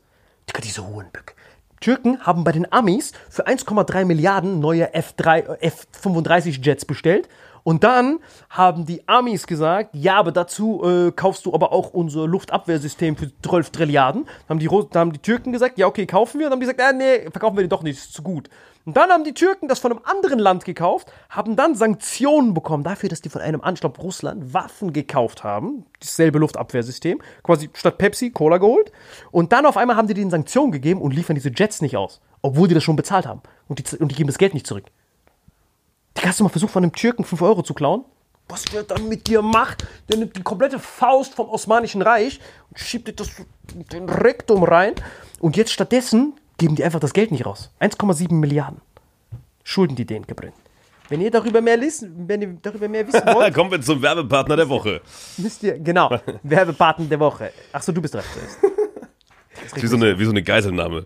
Digga, 0.49 0.61
diese 0.61 0.87
Hohenböck. 0.87 1.35
Türken 1.79 2.19
haben 2.21 2.43
bei 2.43 2.51
den 2.51 2.71
Amis 2.71 3.11
für 3.29 3.47
1,3 3.47 4.05
Milliarden 4.05 4.59
neue 4.59 4.93
F3, 4.95 5.57
F-35 5.61 6.63
Jets 6.63 6.85
bestellt. 6.85 7.27
Und 7.63 7.83
dann 7.83 8.19
haben 8.49 8.85
die 8.85 9.07
Amis 9.07 9.47
gesagt, 9.47 9.91
ja, 9.93 10.17
aber 10.17 10.31
dazu 10.31 10.83
äh, 10.83 11.11
kaufst 11.11 11.45
du 11.45 11.53
aber 11.53 11.71
auch 11.71 11.91
unser 11.93 12.27
Luftabwehrsystem 12.27 13.15
für 13.15 13.31
12 13.41 13.69
Trilliarden. 13.69 14.25
Dann 14.47 14.49
haben 14.49 14.59
die, 14.59 14.67
dann 14.91 14.99
haben 14.99 15.13
die 15.13 15.19
Türken 15.19 15.51
gesagt, 15.51 15.77
ja, 15.77 15.87
okay, 15.87 16.05
kaufen 16.05 16.39
wir. 16.39 16.47
Und 16.47 16.51
dann 16.51 16.59
haben 16.59 16.67
die 16.67 16.73
gesagt, 16.73 16.93
äh, 16.93 16.97
nee, 16.97 17.29
verkaufen 17.31 17.57
wir 17.57 17.63
den 17.63 17.69
doch 17.69 17.83
nicht, 17.83 17.97
ist 17.97 18.13
zu 18.13 18.23
gut. 18.23 18.49
Und 18.85 18.97
dann 18.97 19.11
haben 19.11 19.23
die 19.23 19.33
Türken 19.33 19.67
das 19.67 19.79
von 19.79 19.91
einem 19.91 20.01
anderen 20.03 20.39
Land 20.39 20.65
gekauft, 20.65 21.11
haben 21.29 21.55
dann 21.55 21.75
Sanktionen 21.75 22.55
bekommen 22.55 22.83
dafür, 22.83 23.09
dass 23.09 23.21
die 23.21 23.29
von 23.29 23.41
einem 23.41 23.61
Anschlag 23.61 23.99
Russland 23.99 24.53
Waffen 24.53 24.91
gekauft 24.91 25.43
haben. 25.43 25.85
Dasselbe 25.99 26.39
Luftabwehrsystem. 26.39 27.21
Quasi 27.43 27.69
statt 27.73 27.99
Pepsi 27.99 28.31
Cola 28.31 28.57
geholt. 28.57 28.91
Und 29.29 29.51
dann 29.53 29.67
auf 29.67 29.77
einmal 29.77 29.97
haben 29.97 30.07
die 30.07 30.15
denen 30.15 30.31
Sanktionen 30.31 30.71
gegeben 30.71 31.01
und 31.01 31.13
liefern 31.13 31.35
diese 31.35 31.51
Jets 31.55 31.81
nicht 31.81 31.95
aus. 31.95 32.21
Obwohl 32.41 32.67
die 32.67 32.73
das 32.73 32.83
schon 32.83 32.95
bezahlt 32.95 33.27
haben. 33.27 33.41
Und 33.67 33.77
die, 33.77 33.97
und 33.97 34.11
die 34.11 34.15
geben 34.15 34.27
das 34.27 34.39
Geld 34.39 34.55
nicht 34.55 34.65
zurück. 34.65 34.85
Die 36.17 36.27
hast 36.27 36.39
du 36.39 36.43
mal 36.43 36.49
versucht, 36.49 36.71
von 36.71 36.83
einem 36.83 36.93
Türken 36.93 37.23
5 37.23 37.41
Euro 37.41 37.63
zu 37.63 37.73
klauen? 37.73 38.05
Was 38.49 38.63
der 38.65 38.83
dann 38.83 39.07
mit 39.07 39.27
dir 39.27 39.41
macht, 39.41 39.87
der 40.09 40.17
nimmt 40.17 40.35
die 40.35 40.43
komplette 40.43 40.77
Faust 40.77 41.33
vom 41.35 41.47
Osmanischen 41.49 42.01
Reich 42.01 42.39
und 42.69 42.79
schiebt 42.79 43.07
dir 43.07 43.13
das 43.13 43.29
in 43.73 43.85
den 43.85 44.09
Rektum 44.09 44.63
rein. 44.63 44.93
Und 45.39 45.55
jetzt 45.55 45.71
stattdessen 45.71 46.33
geben 46.57 46.75
die 46.75 46.83
einfach 46.83 46.99
das 46.99 47.13
Geld 47.13 47.31
nicht 47.31 47.45
raus. 47.45 47.71
1,7 47.79 48.33
Milliarden 48.33 48.81
schulden 49.63 49.95
die 49.95 50.05
denen, 50.05 50.27
Gabriel. 50.27 50.53
Wenn 51.09 51.21
ihr 51.21 51.31
darüber 51.31 51.61
mehr 51.61 51.77
lesen, 51.77 52.27
wenn 52.27 52.41
ihr 52.41 52.57
darüber 52.61 52.87
mehr 52.87 53.05
wissen 53.05 53.25
wollt, 53.25 53.53
kommen 53.53 53.71
wir 53.71 53.81
zum 53.81 54.01
Werbepartner 54.01 54.55
der 54.55 54.69
Woche. 54.69 55.01
müsst 55.37 55.61
ihr, 55.63 55.77
genau, 55.79 56.09
Werbepartner 56.43 57.05
der 57.05 57.19
Woche. 57.19 57.51
Achso, 57.71 57.91
du 57.91 58.01
bist 58.01 58.13
dran 58.13 58.23
zuerst. 58.33 58.59
Wie 59.75 59.87
so 59.87 59.95
eine, 59.95 60.17
wie 60.17 60.25
so 60.25 60.31
eine 60.31 60.41
Geiselnahme. 60.41 61.05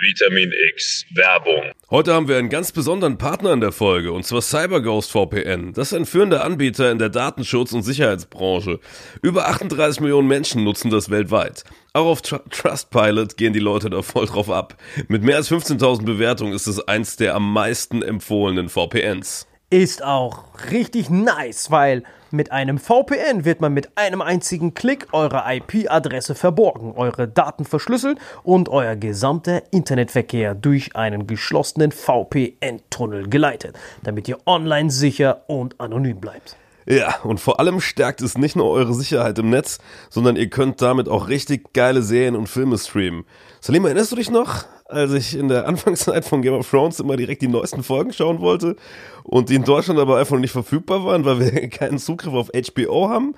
Vitamin 0.00 0.50
X 0.72 1.04
Werbung. 1.14 1.72
Heute 1.90 2.14
haben 2.14 2.26
wir 2.26 2.38
einen 2.38 2.48
ganz 2.48 2.72
besonderen 2.72 3.18
Partner 3.18 3.52
in 3.52 3.60
der 3.60 3.70
Folge, 3.70 4.12
und 4.12 4.24
zwar 4.24 4.40
CyberGhost 4.40 5.10
VPN. 5.10 5.74
Das 5.74 5.92
ist 5.92 5.98
ein 5.98 6.06
führender 6.06 6.42
Anbieter 6.42 6.90
in 6.90 6.98
der 6.98 7.10
Datenschutz- 7.10 7.74
und 7.74 7.82
Sicherheitsbranche. 7.82 8.80
Über 9.20 9.48
38 9.48 10.00
Millionen 10.00 10.26
Menschen 10.26 10.64
nutzen 10.64 10.90
das 10.90 11.10
weltweit. 11.10 11.64
Auch 11.92 12.06
auf 12.06 12.22
Tr 12.22 12.42
Trustpilot 12.48 13.36
gehen 13.36 13.52
die 13.52 13.58
Leute 13.58 13.90
da 13.90 14.00
voll 14.00 14.24
drauf 14.24 14.48
ab. 14.48 14.78
Mit 15.08 15.22
mehr 15.22 15.36
als 15.36 15.50
15.000 15.50 16.06
Bewertungen 16.06 16.54
ist 16.54 16.66
es 16.66 16.80
eins 16.80 17.16
der 17.16 17.34
am 17.34 17.52
meisten 17.52 18.00
empfohlenen 18.00 18.70
VPNs. 18.70 19.49
Ist 19.70 20.02
auch 20.02 20.44
richtig 20.70 21.10
nice, 21.10 21.70
weil 21.70 22.02
mit 22.32 22.52
einem 22.52 22.78
VPN 22.78 23.44
wird 23.44 23.60
man 23.60 23.72
mit 23.72 23.96
einem 23.96 24.20
einzigen 24.20 24.74
Klick 24.74 25.08
eure 25.12 25.44
IP-Adresse 25.46 26.34
verborgen, 26.34 26.92
eure 26.96 27.28
Daten 27.28 27.64
verschlüsselt 27.64 28.18
und 28.42 28.68
euer 28.68 28.96
gesamter 28.96 29.62
Internetverkehr 29.72 30.54
durch 30.54 30.94
einen 30.96 31.26
geschlossenen 31.26 31.92
VPN-Tunnel 31.92 33.28
geleitet, 33.28 33.76
damit 34.02 34.28
ihr 34.28 34.38
online 34.46 34.90
sicher 34.90 35.44
und 35.46 35.80
anonym 35.80 36.20
bleibt. 36.20 36.56
Ja, 36.86 37.16
und 37.22 37.38
vor 37.38 37.60
allem 37.60 37.80
stärkt 37.80 38.20
es 38.22 38.36
nicht 38.36 38.56
nur 38.56 38.70
eure 38.70 38.94
Sicherheit 38.94 39.38
im 39.38 39.50
Netz, 39.50 39.78
sondern 40.08 40.36
ihr 40.36 40.50
könnt 40.50 40.82
damit 40.82 41.08
auch 41.08 41.28
richtig 41.28 41.72
geile 41.72 42.02
Serien 42.02 42.34
und 42.34 42.48
Filme 42.48 42.78
streamen. 42.78 43.24
Salim, 43.60 43.84
erinnerst 43.84 44.10
du 44.10 44.16
dich 44.16 44.30
noch, 44.30 44.64
als 44.90 45.12
ich 45.12 45.36
in 45.36 45.48
der 45.48 45.66
Anfangszeit 45.68 46.24
von 46.24 46.42
Game 46.42 46.54
of 46.54 46.68
Thrones 46.68 47.00
immer 47.00 47.16
direkt 47.16 47.42
die 47.42 47.48
neuesten 47.48 47.82
Folgen 47.82 48.12
schauen 48.12 48.40
wollte 48.40 48.76
und 49.24 49.48
die 49.48 49.54
in 49.54 49.64
Deutschland 49.64 49.98
aber 49.98 50.18
einfach 50.18 50.38
nicht 50.38 50.52
verfügbar 50.52 51.04
waren, 51.04 51.24
weil 51.24 51.40
wir 51.40 51.68
keinen 51.68 51.98
Zugriff 51.98 52.34
auf 52.34 52.50
HBO 52.50 53.08
haben? 53.08 53.34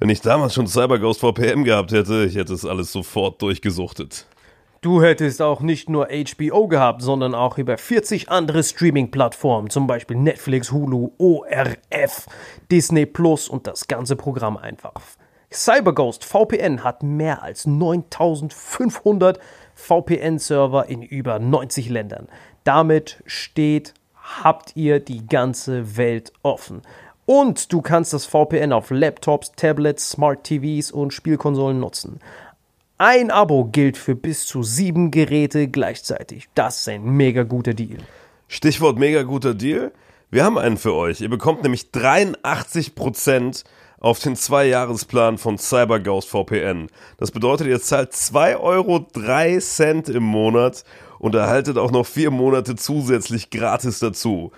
Wenn 0.00 0.08
ich 0.08 0.20
damals 0.20 0.54
schon 0.54 0.66
CyberGhost 0.66 1.20
VPN 1.20 1.64
gehabt 1.64 1.92
hätte, 1.92 2.24
ich 2.24 2.36
hätte 2.36 2.52
es 2.52 2.64
alles 2.64 2.92
sofort 2.92 3.40
durchgesuchtet. 3.40 4.26
Du 4.84 5.00
hättest 5.00 5.40
auch 5.40 5.62
nicht 5.62 5.88
nur 5.88 6.08
HBO 6.08 6.68
gehabt, 6.68 7.00
sondern 7.00 7.34
auch 7.34 7.56
über 7.56 7.78
40 7.78 8.28
andere 8.28 8.62
Streaming-Plattformen, 8.62 9.70
zum 9.70 9.86
Beispiel 9.86 10.18
Netflix, 10.18 10.72
Hulu, 10.72 11.12
ORF, 11.16 12.26
Disney 12.70 13.06
Plus 13.06 13.48
und 13.48 13.66
das 13.66 13.88
ganze 13.88 14.14
Programm 14.14 14.58
einfach. 14.58 15.00
CyberGhost 15.50 16.24
VPN 16.24 16.84
hat 16.84 17.02
mehr 17.02 17.42
als 17.42 17.64
9500 17.64 19.38
VPN-Server 19.74 20.88
in 20.88 21.02
über 21.02 21.38
90 21.38 21.88
Ländern. 21.88 22.28
Damit 22.64 23.22
steht, 23.26 23.94
habt 24.16 24.76
ihr 24.76 25.00
die 25.00 25.26
ganze 25.26 25.96
Welt 25.96 26.32
offen. 26.42 26.82
Und 27.26 27.72
du 27.72 27.80
kannst 27.80 28.12
das 28.12 28.26
VPN 28.26 28.72
auf 28.72 28.90
Laptops, 28.90 29.52
Tablets, 29.52 30.10
Smart 30.10 30.44
TVs 30.44 30.90
und 30.90 31.12
Spielkonsolen 31.12 31.80
nutzen. 31.80 32.20
Ein 32.98 33.30
Abo 33.30 33.64
gilt 33.64 33.96
für 33.96 34.14
bis 34.14 34.46
zu 34.46 34.62
sieben 34.62 35.10
Geräte 35.10 35.68
gleichzeitig. 35.68 36.48
Das 36.54 36.80
ist 36.80 36.88
ein 36.88 37.04
mega 37.04 37.42
guter 37.42 37.74
Deal. 37.74 37.98
Stichwort 38.48 38.98
mega 38.98 39.22
guter 39.22 39.54
Deal. 39.54 39.92
Wir 40.30 40.44
haben 40.44 40.58
einen 40.58 40.76
für 40.76 40.94
euch. 40.94 41.20
Ihr 41.20 41.30
bekommt 41.30 41.62
nämlich 41.62 41.90
83% 41.92 43.64
auf 44.04 44.18
den 44.18 44.36
Zwei-Jahresplan 44.36 45.38
von 45.38 45.56
CyberGhost 45.56 46.28
VPN. 46.28 46.88
Das 47.16 47.30
bedeutet, 47.30 47.68
ihr 47.68 47.80
zahlt 47.80 48.12
2,03 48.12 48.60
Euro 48.60 49.06
im 50.14 50.22
Monat 50.22 50.84
und 51.18 51.34
erhaltet 51.34 51.78
auch 51.78 51.90
noch 51.90 52.04
vier 52.04 52.30
Monate 52.30 52.76
zusätzlich 52.76 53.48
gratis 53.48 54.00
dazu. 54.00 54.52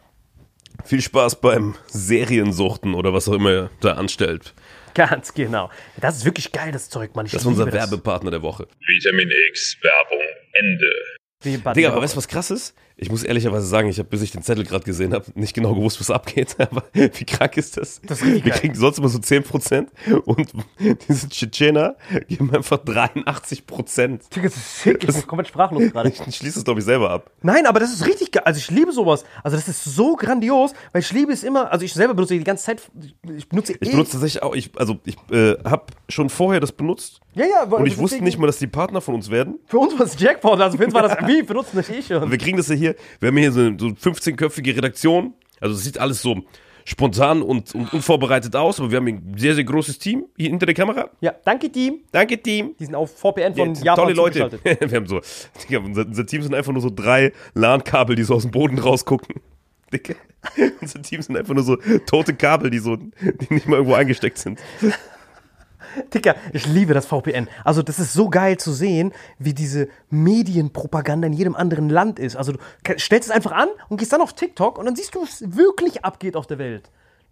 Viel 0.84 1.02
Spaß 1.02 1.42
beim 1.42 1.76
Seriensuchten 1.88 2.96
oder 2.96 3.14
was 3.14 3.30
auch 3.30 3.34
immer 3.34 3.50
ihr 3.52 3.70
da 3.82 3.94
anstellt. 3.94 4.54
Ganz 4.94 5.34
genau. 5.34 5.70
Das 5.98 6.18
ist 6.18 6.26
wirklich 6.26 6.52
geil, 6.54 6.72
das 6.72 6.90
Zeug, 6.90 7.16
Mann. 7.16 7.26
Ich 7.26 7.34
Das 7.34 7.42
ist 7.42 7.48
unser 7.48 7.72
Werbepartner 7.72 8.32
der 8.32 8.42
Woche. 8.42 8.68
Vitamin 8.80 9.30
X 9.50 9.78
Werbung 9.82 10.26
Ende. 10.54 10.92
Wie 11.42 11.58
bei 11.58 11.74
Digga, 11.74 11.92
aber 11.92 12.02
weißt 12.02 12.14
du, 12.14 12.18
was 12.18 12.28
krass 12.28 12.50
ist? 12.50 12.76
Ich 12.98 13.10
muss 13.10 13.24
ehrlicherweise 13.24 13.66
sagen, 13.66 13.90
ich 13.90 14.00
habe, 14.00 14.08
bis 14.08 14.22
ich 14.22 14.32
den 14.32 14.42
Zettel 14.42 14.64
gerade 14.64 14.86
gesehen 14.86 15.14
habe, 15.14 15.26
nicht 15.36 15.54
genau 15.54 15.76
gewusst, 15.76 16.00
was 16.00 16.10
abgeht. 16.10 16.56
Aber 16.60 16.84
wie 16.94 17.26
krank 17.26 17.58
ist 17.58 17.76
das? 17.76 18.00
Das 18.06 18.22
ist 18.22 18.46
Wir 18.46 18.52
kriegen 18.54 18.74
sonst 18.74 19.00
immer 19.00 19.10
so 19.10 19.20
10% 19.20 19.88
und 20.24 20.54
diese 21.10 21.28
Tschetschener 21.28 21.96
geben 22.28 22.56
einfach 22.56 22.78
83%. 22.78 24.30
Digga, 24.34 24.44
das 24.44 24.56
ist 24.56 24.82
sick. 24.82 25.04
Ich 25.04 25.14
bin 25.14 25.28
komplett 25.28 25.50
sprachlos 25.50 25.84
gerade. 25.92 26.10
Ich 26.10 26.36
schließe 26.36 26.60
es, 26.60 26.66
glaube 26.66 26.80
ich, 26.80 26.86
selber 26.86 27.10
ab. 27.10 27.32
Nein, 27.42 27.66
aber 27.66 27.82
das 27.82 27.92
ist 27.92 28.06
richtig 28.06 28.32
geil. 28.32 28.44
Also 28.46 28.60
ich 28.60 28.72
liebe 28.72 28.94
sowas. 28.94 29.26
Also 29.44 29.58
das 29.58 29.68
ist 29.68 29.84
so 29.84 30.16
grandios, 30.16 30.72
weil 30.94 31.02
ich 31.02 31.12
liebe 31.12 31.34
es 31.34 31.44
immer. 31.44 31.72
Also 31.72 31.84
ich 31.84 31.94
selber 31.94 32.14
benutze 32.14 32.38
die 32.38 32.44
ganze 32.44 32.66
Zeit. 32.66 32.90
Ich 33.36 33.50
benutze 33.50 33.74
Ich 33.74 33.90
eh. 33.90 33.92
benutze 33.92 34.14
tatsächlich 34.14 34.42
auch, 34.42 34.56
ich, 34.56 34.72
also 34.78 35.00
ich 35.04 35.18
äh, 35.32 35.56
habe 35.66 35.88
schon 36.08 36.30
vorher 36.30 36.62
das 36.62 36.72
benutzt 36.72 37.20
ja, 37.36 37.46
ja. 37.46 37.64
und 37.64 37.86
ich 37.86 37.98
wusste 37.98 38.24
nicht 38.24 38.40
mal, 38.40 38.48
dass 38.48 38.60
die 38.60 38.68
Partner 38.68 39.02
von 39.02 39.14
uns 39.14 39.30
werden. 39.30 39.60
Für 39.66 39.80
uns 39.80 39.98
war 40.00 40.06
es 40.06 40.18
Jackpot. 40.18 40.60
Also 40.60 40.78
für 40.78 40.86
uns 40.86 40.94
war 40.94 41.02
das 41.02 41.18
wie 41.28 41.44
benutzen 41.44 41.76
das 41.76 41.90
eh 41.90 42.02
schon. 42.02 42.32
Wir 42.32 42.38
kriegen 42.38 42.56
das 42.56 42.70
ja 42.70 42.76
hier, 42.76 42.85
wir 43.20 43.28
haben 43.28 43.38
hier 43.38 43.52
so 43.52 43.62
eine 43.62 43.78
so 43.80 43.88
15-köpfige 43.88 44.76
Redaktion. 44.76 45.34
Also 45.60 45.76
es 45.76 45.84
sieht 45.84 45.98
alles 45.98 46.22
so 46.22 46.44
spontan 46.86 47.42
und, 47.42 47.74
und 47.74 47.92
unvorbereitet 47.92 48.56
aus, 48.56 48.80
aber 48.80 48.92
wir 48.92 48.98
haben 48.98 49.08
ein 49.08 49.34
sehr, 49.38 49.56
sehr 49.56 49.64
großes 49.64 49.98
Team 49.98 50.26
hier 50.38 50.50
hinter 50.50 50.68
der 50.68 50.76
Kamera. 50.76 51.10
Ja, 51.20 51.34
danke 51.44 51.72
Team. 51.72 52.02
Danke, 52.12 52.38
Team. 52.38 52.76
Die 52.80 52.86
sind 52.86 52.96
auf 52.96 53.18
VPN 53.18 53.56
von 53.56 53.74
Ja, 53.74 53.84
Japan 53.84 54.04
tolle 54.04 54.14
Leute. 54.14 54.60
Wir 54.64 54.96
haben 54.96 55.08
so, 55.08 55.20
Digga, 55.64 55.80
unser, 55.80 56.06
unser 56.06 56.26
Team 56.26 56.44
sind 56.44 56.54
einfach 56.54 56.72
nur 56.72 56.82
so 56.82 56.92
drei 56.92 57.34
LAN-Kabel, 57.56 58.16
die 58.16 58.24
so 58.24 58.36
aus 58.36 58.44
dem 58.44 58.52
Boden 58.52 58.78
rausgucken. 58.78 59.42
Digga. 59.94 60.14
Unser 60.80 61.02
Team 61.02 61.24
sind 61.24 61.36
einfach 61.36 61.56
nur 61.56 61.64
so 61.64 61.78
tote 62.06 62.36
Kabel, 62.36 62.70
die 62.70 62.78
so, 62.78 62.98
die 62.98 63.54
nicht 63.54 63.68
mal 63.68 63.78
irgendwo 63.78 63.96
eingesteckt 63.96 64.38
sind. 64.38 64.60
Dicker, 66.14 66.36
ich 66.54 66.66
liebe 66.66 66.94
das 66.94 67.06
VPN. 67.06 67.48
Also 67.64 67.82
das 67.82 68.00
ist 68.00 68.14
so 68.14 68.30
geil 68.30 68.58
zu 68.58 68.72
sehen, 68.72 69.14
wie 69.40 69.54
diese 69.54 69.88
Medienpropaganda 70.10 71.28
in 71.28 71.34
jedem 71.34 71.56
anderen 71.56 71.90
Land 71.90 72.20
ist. 72.20 72.36
Also 72.36 72.54
du 72.54 72.60
stellst 72.98 73.30
es 73.30 73.36
einfach 73.36 73.52
an 73.52 73.70
und 73.90 73.98
gehst 73.98 74.14
dann 74.14 74.22
auf 74.22 74.34
TikTok 74.34 74.78
und 74.78 74.86
dann 74.86 74.96
siehst 74.96 75.16
du, 75.16 75.22
was 75.22 75.44
wirklich 75.56 76.04
abgeht 76.06 76.36
auf 76.36 76.48
der 76.48 76.58
Welt. 76.58 76.90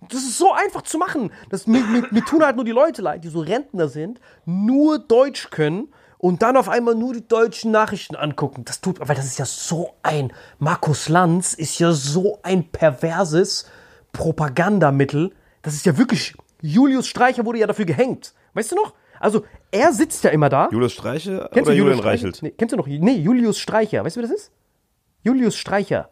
Das 0.10 0.22
ist 0.24 0.38
so 0.38 0.52
einfach 0.54 0.82
zu 0.82 0.98
machen. 0.98 1.32
Das, 1.50 1.68
mir, 1.68 1.84
mir, 1.84 2.08
mir 2.12 2.26
tun 2.26 2.44
halt 2.44 2.56
nur 2.56 2.66
die 2.66 2.72
Leute 2.72 3.02
leid, 3.02 3.24
die 3.24 3.30
so 3.30 3.40
Rentner 3.40 3.88
sind, 3.88 4.20
nur 4.46 5.00
Deutsch 5.00 5.50
können 5.50 5.88
und 6.18 6.42
dann 6.42 6.58
auf 6.58 6.70
einmal 6.70 6.96
nur 6.96 7.14
die 7.14 7.28
deutschen 7.28 7.72
Nachrichten 7.72 8.16
angucken. 8.16 8.64
Das 8.66 8.82
tut, 8.82 9.00
weil 9.00 9.16
das 9.16 9.26
ist 9.26 9.40
ja 9.40 9.46
so 9.46 9.94
ein, 10.04 10.32
Markus 10.60 11.10
Lanz 11.10 11.54
ist 11.54 11.80
ja 11.80 11.92
so 11.92 12.40
ein 12.44 12.70
perverses 12.70 13.66
Propagandamittel. 14.14 15.34
Das 15.62 15.74
ist 15.74 15.86
ja 15.86 15.98
wirklich, 15.98 16.36
Julius 16.62 17.08
Streicher 17.08 17.46
wurde 17.46 17.60
ja 17.60 17.68
dafür 17.68 17.86
gehängt. 17.86 18.34
Weißt 18.54 18.72
du 18.72 18.76
noch? 18.76 18.94
Also, 19.20 19.46
er 19.72 19.94
sitzt 19.94 20.24
ja 20.24 20.32
immer 20.32 20.50
da. 20.50 20.70
Julius 20.72 20.94
Streiche 20.94 21.50
Kennst 21.54 21.68
oder 21.68 21.76
du 21.76 21.84
Julian 21.84 22.00
Reichelt? 22.00 22.40
Nee, 22.42 22.52
kennst 22.58 22.74
du 22.74 22.78
noch? 22.78 22.88
Nee, 22.88 23.16
Julius 23.16 23.58
Streicher. 23.60 24.04
Weißt 24.04 24.16
du, 24.18 24.22
wer 24.22 24.28
das 24.28 24.38
ist? 24.38 24.52
Julius 25.24 25.56
Streicher. 25.56 26.10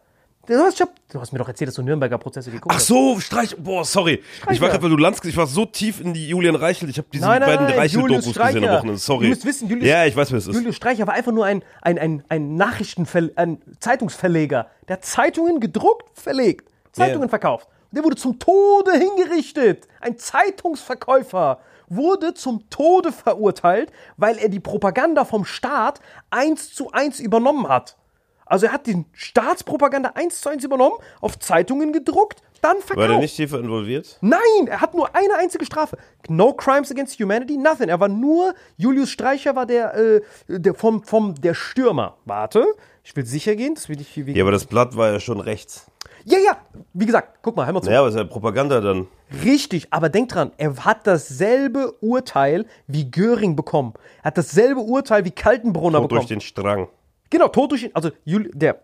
Du 0.47 0.55
hast, 0.55 0.79
du 0.79 1.19
hast 1.21 1.33
mir 1.33 1.37
doch 1.39 1.47
erzählt, 1.47 1.67
dass 1.67 1.75
du 1.75 1.83
Nürnberger 1.83 2.17
Prozesse 2.17 2.49
geguckt 2.49 2.71
Ach 2.73 2.77
hast. 2.79 2.87
so, 2.87 3.19
Streich. 3.19 3.55
Boah, 3.57 3.85
sorry. 3.85 4.13
Ich 4.13 4.41
war 4.47 4.53
Streicher. 4.55 4.69
gerade, 4.71 4.83
weil 4.83 4.89
du 4.89 4.97
Lanz, 4.97 5.23
ich 5.23 5.37
war 5.37 5.45
so 5.45 5.65
tief 5.65 6.01
in 6.01 6.13
die 6.15 6.29
Julian 6.29 6.55
Reichelt. 6.55 6.89
Ich 6.89 6.97
habe 6.97 7.07
diese 7.13 7.25
Nein, 7.25 7.41
nein, 7.41 7.57
beiden 7.57 7.77
Reichelt-Dokus 7.77 8.25
gesehen 8.25 8.27
am 8.27 8.33
Streicher. 8.51 8.77
Wochenende. 8.77 8.97
Sorry. 8.97 9.25
Du 9.25 9.29
musst 9.29 9.45
wissen, 9.45 9.69
Julius- 9.69 9.87
Ja, 9.87 10.05
ich 10.05 10.15
weiß, 10.15 10.31
wer 10.31 10.39
es 10.39 10.47
ist. 10.47 10.55
Julius 10.55 10.75
Streicher 10.75 11.05
war 11.05 11.13
einfach 11.13 11.31
nur 11.31 11.45
ein, 11.45 11.63
ein, 11.83 11.99
ein, 11.99 12.23
ein 12.29 12.55
Nachrichtenverleger, 12.55 13.37
ein 13.37 13.61
Zeitungsverleger. 13.79 14.67
Der 14.87 14.95
hat 14.95 15.05
Zeitungen 15.05 15.59
gedruckt, 15.59 16.17
verlegt, 16.19 16.71
Zeitungen 16.91 17.23
Ja. 17.23 17.29
verkauft. 17.29 17.67
Und 17.91 17.97
der 17.97 18.03
wurde 18.03 18.15
zum 18.15 18.39
Tode 18.39 18.93
hingerichtet. 18.93 19.87
Ein 19.99 20.17
Zeitungsverkäufer 20.17 21.59
wurde 21.95 22.33
zum 22.33 22.69
Tode 22.69 23.11
verurteilt, 23.11 23.91
weil 24.17 24.37
er 24.37 24.49
die 24.49 24.59
Propaganda 24.59 25.25
vom 25.25 25.45
Staat 25.45 25.99
eins 26.29 26.73
zu 26.73 26.91
eins 26.91 27.19
übernommen 27.19 27.67
hat. 27.67 27.97
Also 28.45 28.65
er 28.65 28.73
hat 28.73 28.87
die 28.87 29.05
Staatspropaganda 29.13 30.11
eins 30.15 30.41
zu 30.41 30.49
eins 30.49 30.63
übernommen, 30.63 30.95
auf 31.21 31.39
Zeitungen 31.39 31.93
gedruckt, 31.93 32.41
dann 32.61 32.77
verkauft. 32.77 32.97
War 32.97 33.07
der 33.07 33.17
nicht 33.19 33.35
tiefer 33.35 33.59
involviert? 33.59 34.17
Nein, 34.21 34.67
er 34.67 34.81
hat 34.81 34.93
nur 34.93 35.15
eine 35.15 35.35
einzige 35.35 35.65
Strafe. 35.65 35.97
No 36.27 36.53
crimes 36.53 36.91
against 36.91 37.19
humanity, 37.19 37.57
nothing. 37.57 37.89
Er 37.89 37.99
war 37.99 38.09
nur, 38.09 38.53
Julius 38.77 39.09
Streicher 39.09 39.55
war 39.55 39.65
der, 39.65 39.95
äh, 39.95 40.21
der 40.47 40.75
vom, 40.75 41.03
vom, 41.03 41.35
der 41.35 41.53
Stürmer. 41.53 42.17
Warte, 42.25 42.65
ich 43.03 43.15
will 43.15 43.25
sicher 43.25 43.55
gehen, 43.55 43.75
das 43.75 43.89
will 43.89 43.99
ich 43.99 44.09
hier 44.09 44.27
Ja, 44.29 44.43
aber 44.43 44.51
das 44.51 44.65
Blatt 44.65 44.95
war 44.95 45.11
ja 45.11 45.19
schon 45.19 45.39
rechts. 45.39 45.90
Ja, 46.25 46.37
ja, 46.39 46.57
wie 46.93 47.05
gesagt, 47.05 47.39
guck 47.41 47.55
mal, 47.55 47.65
hör 47.65 47.73
mal 47.73 47.81
zu. 47.81 47.87
Naja, 47.89 47.99
aber 47.99 48.09
ist 48.09 48.15
ja 48.17 48.23
Propaganda 48.23 48.79
dann. 48.81 49.07
Richtig, 49.43 49.87
aber 49.91 50.09
denk 50.09 50.29
dran, 50.29 50.51
er 50.57 50.75
hat 50.85 51.07
dasselbe 51.07 51.93
Urteil 52.01 52.65
wie 52.87 53.09
Göring 53.09 53.55
bekommen. 53.55 53.93
Er 54.19 54.25
hat 54.25 54.37
dasselbe 54.37 54.81
Urteil 54.81 55.23
wie 55.25 55.31
Kaltenbrunner 55.31 55.99
Und 56.01 56.07
bekommen. 56.09 56.19
durch 56.21 56.27
den 56.27 56.41
Strang. 56.41 56.87
Genau, 57.29 57.47
Tod 57.47 57.71
durch 57.71 57.81
den, 57.81 57.95
also 57.95 58.11
der 58.25 58.79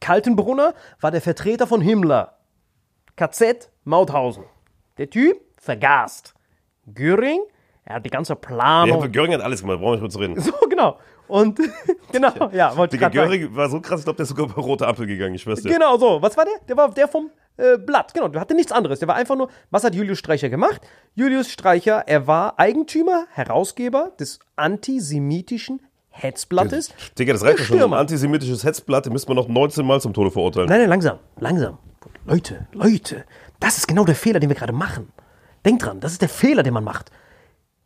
Kaltenbrunner 0.00 0.74
war 1.00 1.10
der 1.10 1.20
Vertreter 1.20 1.66
von 1.66 1.80
Himmler. 1.80 2.38
KZ 3.16 3.70
Mauthausen. 3.84 4.44
Der 4.98 5.10
Typ 5.10 5.36
vergast. 5.58 6.34
Göring, 6.92 7.40
er 7.84 7.96
hat 7.96 8.06
die 8.06 8.10
ganze 8.10 8.32
Ja, 8.32 8.36
Planung. 8.36 8.96
aber 8.96 9.08
Göring 9.08 9.32
hat 9.34 9.40
alles 9.42 9.60
gemacht, 9.60 9.78
brauchen 9.80 10.00
wir 10.00 10.02
nicht 10.02 10.02
mehr 10.02 10.10
zu 10.10 10.18
reden. 10.18 10.40
so, 10.40 10.52
genau. 10.68 10.98
Und, 11.32 11.58
genau, 12.12 12.50
ja, 12.52 12.76
wollte 12.76 12.96
ich. 12.96 13.10
Göring 13.10 13.56
war 13.56 13.70
so 13.70 13.80
krass, 13.80 14.00
ich 14.00 14.04
glaube, 14.04 14.18
der 14.18 14.24
ist 14.24 14.28
sogar 14.28 14.48
bei 14.48 14.60
rote 14.60 14.86
Ampel 14.86 15.06
gegangen, 15.06 15.34
ich 15.34 15.40
schwör's 15.40 15.62
dir. 15.62 15.72
Genau, 15.72 15.96
so. 15.96 16.20
Was 16.20 16.36
war 16.36 16.44
der? 16.44 16.52
Der 16.68 16.76
war 16.76 16.90
der 16.90 17.08
vom 17.08 17.30
äh, 17.56 17.78
Blatt. 17.78 18.12
Genau, 18.12 18.28
der 18.28 18.38
hatte 18.42 18.54
nichts 18.54 18.70
anderes. 18.70 18.98
Der 18.98 19.08
war 19.08 19.14
einfach 19.14 19.34
nur, 19.34 19.48
was 19.70 19.82
hat 19.82 19.94
Julius 19.94 20.18
Streicher 20.18 20.50
gemacht? 20.50 20.82
Julius 21.14 21.48
Streicher, 21.48 22.04
er 22.06 22.26
war 22.26 22.58
Eigentümer, 22.58 23.24
Herausgeber 23.30 24.12
des 24.20 24.40
antisemitischen 24.56 25.80
Hetzblattes. 26.10 26.92
Digga, 27.18 27.32
das 27.32 27.42
reicht 27.42 27.60
ja 27.60 27.64
schon. 27.64 27.82
Ein 27.82 27.94
antisemitisches 27.94 28.62
Hetzblatt, 28.62 29.06
den 29.06 29.14
müsste 29.14 29.30
man 29.30 29.36
noch 29.36 29.48
19 29.48 29.86
Mal 29.86 30.02
zum 30.02 30.12
Tode 30.12 30.30
verurteilen. 30.30 30.68
Nein, 30.68 30.80
nein, 30.80 30.90
langsam, 30.90 31.18
langsam. 31.38 31.78
Leute, 32.26 32.66
Leute, 32.72 33.24
das 33.58 33.78
ist 33.78 33.88
genau 33.88 34.04
der 34.04 34.16
Fehler, 34.16 34.38
den 34.38 34.50
wir 34.50 34.56
gerade 34.56 34.74
machen. 34.74 35.10
Denk 35.64 35.80
dran, 35.80 35.98
das 35.98 36.12
ist 36.12 36.20
der 36.20 36.28
Fehler, 36.28 36.62
den 36.62 36.74
man 36.74 36.84
macht. 36.84 37.10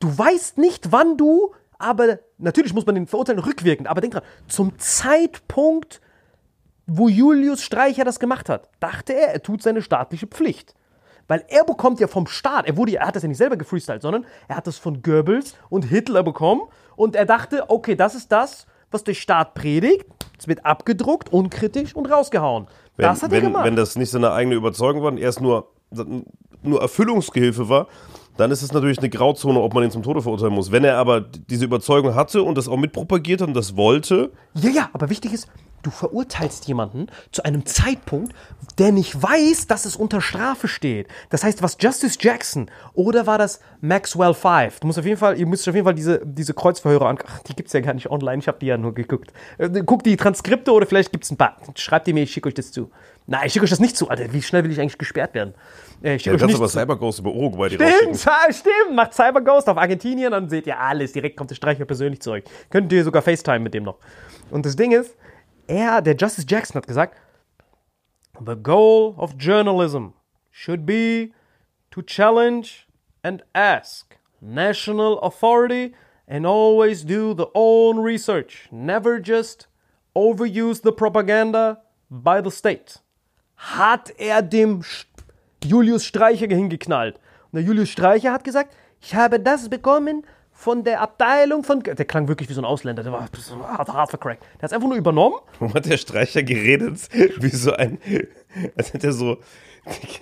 Du 0.00 0.18
weißt 0.18 0.58
nicht, 0.58 0.90
wann 0.90 1.16
du, 1.16 1.52
aber 1.78 2.18
natürlich 2.38 2.74
muss 2.74 2.86
man 2.86 2.94
den 2.94 3.06
verurteilen 3.06 3.40
rückwirkend, 3.40 3.88
aber 3.88 4.00
denk 4.00 4.14
dran, 4.14 4.22
zum 4.48 4.78
Zeitpunkt, 4.78 6.00
wo 6.86 7.08
Julius 7.08 7.62
Streicher 7.62 8.04
das 8.04 8.20
gemacht 8.20 8.48
hat, 8.48 8.68
dachte 8.80 9.14
er, 9.14 9.32
er 9.32 9.42
tut 9.42 9.62
seine 9.62 9.82
staatliche 9.82 10.26
Pflicht. 10.26 10.74
Weil 11.28 11.44
er 11.48 11.64
bekommt 11.64 11.98
ja 11.98 12.06
vom 12.06 12.26
Staat, 12.28 12.66
er, 12.66 12.76
wurde, 12.76 12.96
er 12.96 13.06
hat 13.06 13.16
das 13.16 13.24
ja 13.24 13.28
nicht 13.28 13.38
selber 13.38 13.56
gefreestylt, 13.56 14.02
sondern 14.02 14.24
er 14.46 14.56
hat 14.56 14.66
das 14.66 14.78
von 14.78 15.02
Goebbels 15.02 15.56
und 15.68 15.84
Hitler 15.84 16.22
bekommen 16.22 16.62
und 16.94 17.16
er 17.16 17.26
dachte, 17.26 17.68
okay, 17.68 17.96
das 17.96 18.14
ist 18.14 18.30
das, 18.30 18.66
was 18.92 19.02
der 19.02 19.14
Staat 19.14 19.54
predigt, 19.54 20.06
es 20.38 20.46
wird 20.46 20.64
abgedruckt, 20.64 21.32
unkritisch 21.32 21.96
und 21.96 22.06
rausgehauen. 22.06 22.68
Wenn, 22.96 23.06
das 23.06 23.22
hat 23.22 23.30
wenn, 23.32 23.42
er 23.42 23.48
gemacht. 23.48 23.64
wenn 23.64 23.76
das 23.76 23.96
nicht 23.96 24.10
seine 24.10 24.32
eigene 24.32 24.54
Überzeugung 24.54 25.02
war 25.02 25.10
und 25.10 25.18
er 25.18 25.28
es 25.28 25.40
nur, 25.40 25.72
nur 26.62 26.80
Erfüllungsgehilfe 26.80 27.68
war, 27.68 27.88
dann 28.36 28.50
ist 28.50 28.62
es 28.62 28.72
natürlich 28.72 28.98
eine 28.98 29.08
Grauzone, 29.08 29.60
ob 29.60 29.74
man 29.74 29.84
ihn 29.84 29.90
zum 29.90 30.02
Tode 30.02 30.22
verurteilen 30.22 30.54
muss. 30.54 30.72
Wenn 30.72 30.84
er 30.84 30.98
aber 30.98 31.20
diese 31.20 31.64
Überzeugung 31.64 32.14
hatte 32.14 32.42
und 32.42 32.56
das 32.56 32.68
auch 32.68 32.76
mitpropagiert 32.76 33.40
hat 33.40 33.48
und 33.48 33.54
das 33.54 33.76
wollte, 33.76 34.30
Ja, 34.54 34.70
ja, 34.70 34.90
aber 34.92 35.10
wichtig 35.10 35.32
ist, 35.32 35.48
du 35.86 35.90
verurteilst 35.90 36.66
jemanden 36.66 37.06
zu 37.32 37.44
einem 37.44 37.64
Zeitpunkt, 37.64 38.34
der 38.78 38.90
nicht 38.92 39.22
weiß, 39.22 39.68
dass 39.68 39.84
es 39.84 39.96
unter 39.96 40.20
Strafe 40.20 40.66
steht. 40.68 41.06
Das 41.30 41.44
heißt, 41.44 41.62
was 41.62 41.76
Justice 41.80 42.18
Jackson 42.20 42.70
oder 42.94 43.26
war 43.26 43.38
das 43.38 43.60
Maxwell 43.80 44.34
5? 44.34 44.80
Du 44.80 44.88
musst 44.88 44.98
auf 44.98 45.04
jeden 45.06 45.16
Fall, 45.16 45.38
ihr 45.38 45.46
müsst 45.46 45.68
auf 45.68 45.74
jeden 45.74 45.84
Fall 45.84 45.94
diese, 45.94 46.20
diese 46.24 46.52
Kreuzverhörer 46.54 47.06
an. 47.06 47.18
Ach, 47.26 47.38
die 47.40 47.54
gibt's 47.54 47.72
ja 47.72 47.80
gar 47.80 47.94
nicht 47.94 48.10
online, 48.10 48.38
ich 48.40 48.48
habe 48.48 48.58
die 48.58 48.66
ja 48.66 48.76
nur 48.76 48.94
geguckt. 48.94 49.32
Äh, 49.58 49.68
Guckt 49.86 50.04
die 50.06 50.16
Transkripte 50.16 50.72
oder 50.72 50.86
vielleicht 50.86 51.12
gibt's 51.12 51.30
ein 51.30 51.36
paar. 51.36 51.56
Schreibt 51.76 52.08
ihr 52.08 52.14
mir, 52.14 52.24
ich 52.24 52.32
schicke 52.32 52.48
euch 52.48 52.54
das 52.54 52.72
zu. 52.72 52.90
Nein, 53.28 53.42
ich 53.46 53.52
schicke 53.52 53.64
euch 53.64 53.70
das 53.70 53.80
nicht 53.80 53.96
zu, 53.96 54.08
Alter. 54.08 54.32
Wie 54.32 54.42
schnell 54.42 54.62
will 54.64 54.70
ich 54.70 54.80
eigentlich 54.80 54.98
gesperrt 54.98 55.34
werden? 55.34 55.54
Äh, 56.02 56.16
Ich 56.16 56.28
euch 56.30 56.38
kannst 56.38 56.54
aber. 56.56 56.68
CyberGhost 56.68 57.20
über 57.20 57.30
Uruguay 57.30 57.68
die 57.68 57.74
Stimmt, 57.76 58.24
ja, 58.24 58.52
stimmt. 58.52 58.94
Macht 58.94 59.14
CyberGhost 59.14 59.68
auf 59.68 59.78
Argentinien, 59.78 60.32
dann 60.32 60.48
seht 60.48 60.66
ihr 60.66 60.78
alles. 60.78 61.12
Direkt 61.12 61.36
kommt 61.36 61.50
der 61.50 61.54
Streicher 61.56 61.84
persönlich 61.84 62.20
zurück. 62.20 62.44
Könnt 62.70 62.92
ihr 62.92 63.02
sogar 63.04 63.22
FaceTime 63.22 63.60
mit 63.60 63.74
dem 63.74 63.84
noch. 63.84 63.96
Und 64.50 64.64
das 64.64 64.76
Ding 64.76 64.92
ist, 64.92 65.16
er, 65.68 66.00
der 66.02 66.16
Justice 66.16 66.46
Jackson 66.48 66.76
hat 66.76 66.86
gesagt, 66.86 67.16
The 68.44 68.56
goal 68.56 69.14
of 69.16 69.34
journalism 69.38 70.12
should 70.50 70.84
be 70.84 71.32
to 71.90 72.02
challenge 72.02 72.86
and 73.22 73.42
ask 73.54 74.18
national 74.40 75.18
authority 75.20 75.94
and 76.28 76.46
always 76.46 77.04
do 77.04 77.34
the 77.34 77.48
own 77.54 77.98
research. 77.98 78.68
Never 78.70 79.20
just 79.20 79.68
overuse 80.14 80.82
the 80.82 80.92
propaganda 80.92 81.82
by 82.10 82.40
the 82.42 82.50
state. 82.50 83.00
Hat 83.56 84.12
er 84.18 84.42
dem 84.42 84.82
Julius 85.64 86.04
Streicher 86.04 86.48
hingeknallt. 86.48 87.18
Und 87.50 87.54
der 87.54 87.62
Julius 87.62 87.88
Streicher 87.88 88.32
hat 88.32 88.44
gesagt, 88.44 88.74
ich 89.00 89.14
habe 89.14 89.40
das 89.40 89.68
bekommen 89.68 90.26
von 90.56 90.84
der 90.84 91.02
Abteilung 91.02 91.62
von. 91.62 91.80
Der 91.80 92.04
klang 92.06 92.28
wirklich 92.28 92.48
wie 92.48 92.54
so 92.54 92.62
ein 92.62 92.64
Ausländer, 92.64 93.02
der 93.02 93.12
war 93.12 93.28
so 93.36 93.62
hart, 93.62 93.88
hart 93.88 94.10
vercrackt. 94.10 94.42
Der 94.42 94.62
hat 94.62 94.70
es 94.70 94.72
einfach 94.72 94.88
nur 94.88 94.96
übernommen. 94.96 95.36
Warum 95.58 95.74
hat 95.74 95.86
der 95.86 95.98
Streicher 95.98 96.42
geredet? 96.42 97.08
Wie 97.38 97.50
so 97.50 97.72
ein. 97.72 97.98
Als 98.76 98.92
hätte 98.92 99.08
er 99.08 99.12
so. 99.12 99.36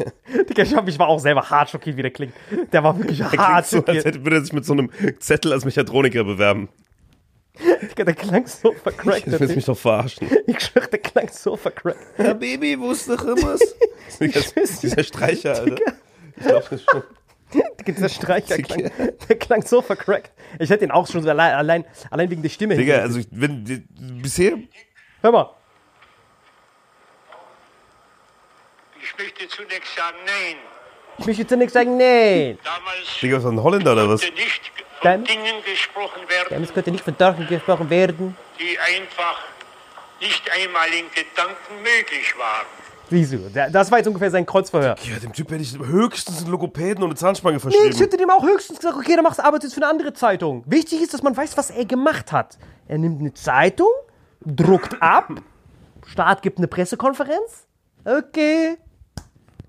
Digga, 0.49 0.63
ich, 0.65 0.75
hab, 0.75 0.89
ich 0.89 0.99
war 0.99 1.09
auch 1.09 1.21
selber 1.21 1.49
hart 1.49 1.71
schockiert, 1.71 1.97
wie 1.97 2.03
der 2.03 2.11
klingt. 2.11 2.35
Der 2.73 2.85
war 2.85 2.99
wirklich 2.99 3.17
Der 3.17 3.31
hart 3.33 3.67
so, 3.67 3.83
als 3.83 4.05
hätte, 4.05 4.23
würde 4.23 4.37
er 4.37 4.43
sich 4.43 4.53
mit 4.53 4.67
so 4.67 4.75
einem 4.75 4.91
Zettel 5.21 5.55
als 5.55 5.65
Mechatroniker 5.65 6.23
bewerben. 6.25 6.69
Digga, 7.81 8.05
der 8.05 8.15
klang 8.15 8.47
so 8.47 8.73
vercrackt. 8.73 9.27
Ich 9.27 9.41
will 9.41 9.55
mich 9.55 9.65
doch 9.65 9.79
verarschen. 9.79 10.29
Ich 10.47 10.61
schwör, 10.61 10.87
der 10.87 10.99
klang 10.99 11.29
so 11.29 11.57
vercrackt. 11.57 12.19
Ja, 12.19 12.35
Baby, 12.35 12.79
wo 12.79 12.91
ist 12.91 13.09
doch 13.09 13.25
immer? 13.25 13.57
Dieser 14.21 15.05
Streicher, 15.05 15.55
Alter. 15.55 15.93
Ich 16.37 16.43
glaube 16.43 16.67
das 16.69 16.83
schon. 16.83 17.03
Dieser 17.87 18.09
Streicher 18.09 18.57
klang, 18.59 18.91
der 19.29 19.39
klang 19.39 19.63
so 19.63 19.83
vercrackt. 19.83 20.33
Ich 20.59 20.71
hätte 20.71 20.85
ihn 20.85 20.91
auch 20.91 21.07
schon 21.07 21.23
so 21.23 21.29
allein, 21.31 21.55
allein, 21.55 21.85
allein 22.11 22.31
wegen 22.31 22.43
der 22.43 22.49
Stimme 22.49 22.77
Digga, 22.77 22.99
also 22.99 23.19
ich- 23.21 23.29
wenn 23.31 23.65
die- 23.65 23.85
bisher. 24.23 24.59
Hör 25.23 25.33
mal. 25.33 25.51
Ich 29.03 29.19
möchte 29.19 29.49
zunächst 29.49 29.95
sagen, 29.97 30.17
nein. 30.25 30.57
Ich 31.19 31.27
möchte 31.27 31.47
zunächst 31.47 31.75
sagen, 31.75 31.97
nein. 31.97 32.59
Damals 32.65 33.21
Digga, 33.21 33.37
was 33.39 33.45
ein 33.47 33.63
Holländer 33.63 33.93
oder 33.93 34.09
was? 34.09 34.21
konnte 34.23 34.35
nicht 34.37 34.63
von 35.01 35.03
Dann- 35.03 35.25
Dingen 35.25 35.63
gesprochen 35.65 36.29
werden, 36.29 36.63
Es 36.65 36.73
könnte 36.73 36.91
nicht 36.91 37.05
von 37.05 37.17
Dorchen 37.17 37.47
gesprochen 37.47 37.91
werden. 37.91 38.37
die 38.59 38.79
einfach 38.79 39.43
nicht 40.21 40.51
einmal 40.51 40.89
in 40.89 41.07
Gedanken 41.11 41.83
möglich 41.83 42.35
waren. 42.39 42.67
Wieso? 43.11 43.37
Der- 43.51 43.71
Das 43.71 43.91
war 43.91 43.99
jetzt 43.99 44.07
ungefähr 44.09 44.31
sein 44.31 44.47
Kreuzverhör. 44.47 44.97
Ja, 45.03 45.19
dem 45.19 45.33
Typ 45.33 45.51
hätte 45.51 45.63
ich 45.63 45.79
höchstens 45.79 46.43
einen 46.43 46.51
Logopäden 46.51 47.03
und 47.03 47.11
eine 47.11 47.17
Zahnspange 47.19 47.55
Nee, 47.55 47.57
ich 47.59 47.63
verschrieben. 47.75 47.97
hätte 47.99 48.17
dem 48.17 48.31
auch 48.31 48.43
höchstens 48.45 48.79
gesagt, 48.79 48.97
okay, 48.97 49.15
dann 49.15 49.23
machst 49.25 49.39
du 49.39 49.45
Arbeit 49.45 49.63
jetzt 49.63 49.75
für 49.75 49.83
eine 49.83 49.91
andere 49.91 50.13
Zeitung. 50.15 50.63
Wichtig 50.67 51.03
ist, 51.03 51.13
dass 51.15 51.23
man 51.23 51.37
weiß, 51.37 51.57
was 51.57 51.71
er 51.71 51.85
gemacht 51.85 52.33
hat. 52.33 52.59
Er 52.89 52.99
nimmt 52.99 53.21
eine 53.21 53.33
Zeitung, 53.35 53.89
druckt 54.45 55.01
ab, 55.03 55.31
Staat 56.07 56.43
gibt 56.43 56.59
eine 56.59 56.69
Pressekonferenz. 56.69 57.67
Okay, 58.05 58.77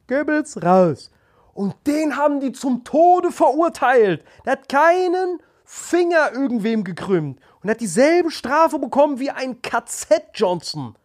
Goebbels 0.07 0.61
raus. 0.63 1.11
Und 1.53 1.75
den 1.87 2.17
haben 2.17 2.41
die 2.41 2.51
zum 2.51 2.83
Tode 2.83 3.31
verurteilt. 3.31 4.23
Der 4.45 4.53
hat 4.53 4.67
keinen 4.67 5.39
Finger 5.63 6.31
irgendwem 6.33 6.83
gekrümmt. 6.83 7.39
Und 7.63 7.69
hat 7.69 7.79
dieselbe 7.79 8.29
Strafe 8.31 8.77
bekommen 8.77 9.19
wie 9.19 9.29
ein 9.31 9.61
KZ-Johnson. 9.61 10.95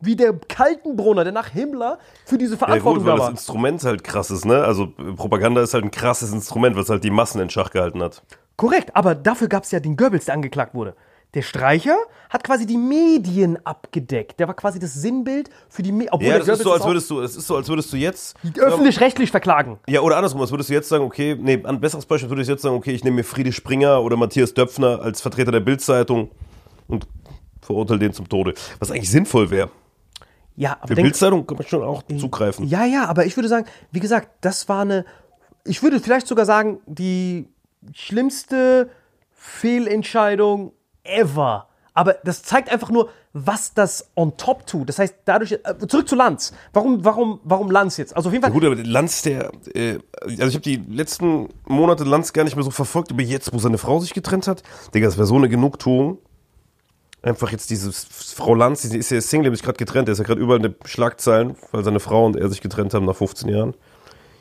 Wie 0.00 0.14
der 0.14 0.32
Kaltenbrunner, 0.32 1.24
der 1.24 1.32
nach 1.32 1.48
Himmler 1.48 1.98
für 2.24 2.38
diese 2.38 2.54
ja, 2.54 2.58
gut, 2.58 2.66
Verantwortung 2.66 3.04
weil 3.04 3.12
da 3.12 3.16
das 3.16 3.24
war. 3.24 3.30
Instrument 3.30 3.84
halt 3.84 4.04
krass 4.04 4.30
ist, 4.30 4.44
ne? 4.44 4.62
Also 4.62 4.92
äh, 4.98 5.12
Propaganda 5.16 5.60
ist 5.60 5.74
halt 5.74 5.84
ein 5.84 5.90
krasses 5.90 6.32
Instrument, 6.32 6.76
was 6.76 6.88
halt 6.88 7.02
die 7.02 7.10
Massen 7.10 7.40
in 7.40 7.50
Schach 7.50 7.70
gehalten 7.70 8.02
hat. 8.02 8.22
Korrekt, 8.56 8.94
aber 8.94 9.14
dafür 9.14 9.48
gab 9.48 9.64
es 9.64 9.70
ja 9.70 9.80
den 9.80 9.96
Goebbels, 9.96 10.26
der 10.26 10.34
angeklagt 10.34 10.74
wurde. 10.74 10.94
Der 11.34 11.42
Streicher 11.42 11.96
hat 12.30 12.42
quasi 12.42 12.64
die 12.64 12.78
Medien 12.78 13.58
abgedeckt. 13.66 14.40
Der 14.40 14.48
war 14.48 14.54
quasi 14.54 14.78
das 14.78 14.94
Sinnbild 14.94 15.50
für 15.68 15.82
die 15.82 15.92
Medien. 15.92 16.20
Ja, 16.20 16.38
das 16.38 16.48
ist 16.48 16.62
so, 16.62 16.72
als 16.72 16.86
würdest 16.86 17.10
du, 17.10 17.20
es 17.20 17.36
ist 17.36 17.46
so, 17.46 17.56
als 17.56 17.68
würdest 17.68 17.92
du 17.92 17.98
jetzt. 17.98 18.34
öffentlich-rechtlich 18.58 19.30
verklagen. 19.30 19.78
Ja, 19.86 20.00
oder 20.00 20.16
andersrum, 20.16 20.40
als 20.40 20.50
würdest 20.50 20.70
du 20.70 20.74
jetzt 20.74 20.88
sagen, 20.88 21.04
okay, 21.04 21.36
nee, 21.38 21.62
ein 21.62 21.80
besseres 21.80 22.06
Beispiel 22.06 22.30
würde 22.30 22.42
ich 22.42 22.48
jetzt 22.48 22.62
sagen, 22.62 22.74
okay, 22.74 22.92
ich 22.92 23.04
nehme 23.04 23.16
mir 23.16 23.24
Friede 23.24 23.52
Springer 23.52 24.02
oder 24.02 24.16
Matthias 24.16 24.54
Döpfner 24.54 25.00
als 25.02 25.20
Vertreter 25.20 25.52
der 25.52 25.60
Bildzeitung 25.60 26.30
und 26.86 27.06
verurteile 27.60 28.00
den 28.00 28.14
zum 28.14 28.28
Tode. 28.28 28.54
Was 28.78 28.90
eigentlich 28.90 29.10
sinnvoll 29.10 29.50
wäre. 29.50 29.70
Ja, 30.58 30.72
aber 30.80 30.88
Für 30.88 30.94
denk, 30.96 31.06
Bildzeitung 31.06 31.46
kann 31.46 31.56
man 31.56 31.66
schon 31.68 31.84
auch 31.84 32.02
zugreifen. 32.02 32.66
ja, 32.66 32.84
ja, 32.84 33.04
aber 33.06 33.26
ich 33.26 33.36
würde 33.36 33.48
sagen, 33.48 33.66
wie 33.92 34.00
gesagt, 34.00 34.28
das 34.40 34.68
war 34.68 34.82
eine, 34.82 35.04
ich 35.64 35.84
würde 35.84 36.00
vielleicht 36.00 36.26
sogar 36.26 36.46
sagen, 36.46 36.80
die 36.84 37.46
schlimmste 37.94 38.90
Fehlentscheidung 39.30 40.72
ever. 41.04 41.68
Aber 41.94 42.14
das 42.24 42.42
zeigt 42.42 42.72
einfach 42.72 42.90
nur, 42.90 43.08
was 43.32 43.72
das 43.72 44.10
on 44.16 44.36
top 44.36 44.66
tut. 44.66 44.88
Das 44.88 44.98
heißt, 44.98 45.14
dadurch, 45.24 45.52
äh, 45.52 45.86
zurück 45.86 46.08
zu 46.08 46.16
Lanz. 46.16 46.52
Warum, 46.72 47.04
warum, 47.04 47.38
warum 47.44 47.70
Lanz 47.70 47.96
jetzt? 47.96 48.16
Also 48.16 48.28
auf 48.28 48.32
jeden 48.32 48.42
Fall, 48.42 48.52
Gut, 48.52 48.64
aber 48.64 48.74
Lanz, 48.76 49.22
der, 49.22 49.52
äh, 49.74 49.98
also 50.20 50.48
ich 50.48 50.54
habe 50.54 50.60
die 50.60 50.82
letzten 50.88 51.50
Monate 51.66 52.02
Lanz 52.02 52.32
gar 52.32 52.42
nicht 52.42 52.56
mehr 52.56 52.64
so 52.64 52.72
verfolgt, 52.72 53.12
aber 53.12 53.22
jetzt, 53.22 53.52
wo 53.52 53.58
seine 53.58 53.78
Frau 53.78 54.00
sich 54.00 54.12
getrennt 54.12 54.48
hat, 54.48 54.64
Digga, 54.92 55.06
das 55.06 55.16
wäre 55.18 55.26
so 55.26 55.36
eine 55.36 55.48
Genugtuung. 55.48 56.18
Einfach 57.28 57.52
jetzt 57.52 57.68
diese 57.68 57.92
Frau 57.92 58.54
Lanz, 58.54 58.88
die 58.88 58.96
ist 58.96 59.10
ja 59.10 59.20
Single, 59.20 59.50
die 59.50 59.50
hat 59.50 59.56
sich 59.58 59.64
gerade 59.64 59.76
getrennt, 59.76 60.08
der 60.08 60.14
ist 60.14 60.18
ja 60.18 60.24
gerade 60.24 60.40
überall 60.40 60.56
in 60.56 60.62
den 60.62 60.76
Schlagzeilen, 60.86 61.56
weil 61.72 61.84
seine 61.84 62.00
Frau 62.00 62.24
und 62.24 62.36
er 62.36 62.48
sich 62.48 62.62
getrennt 62.62 62.94
haben 62.94 63.04
nach 63.04 63.16
15 63.16 63.50
Jahren. 63.50 63.74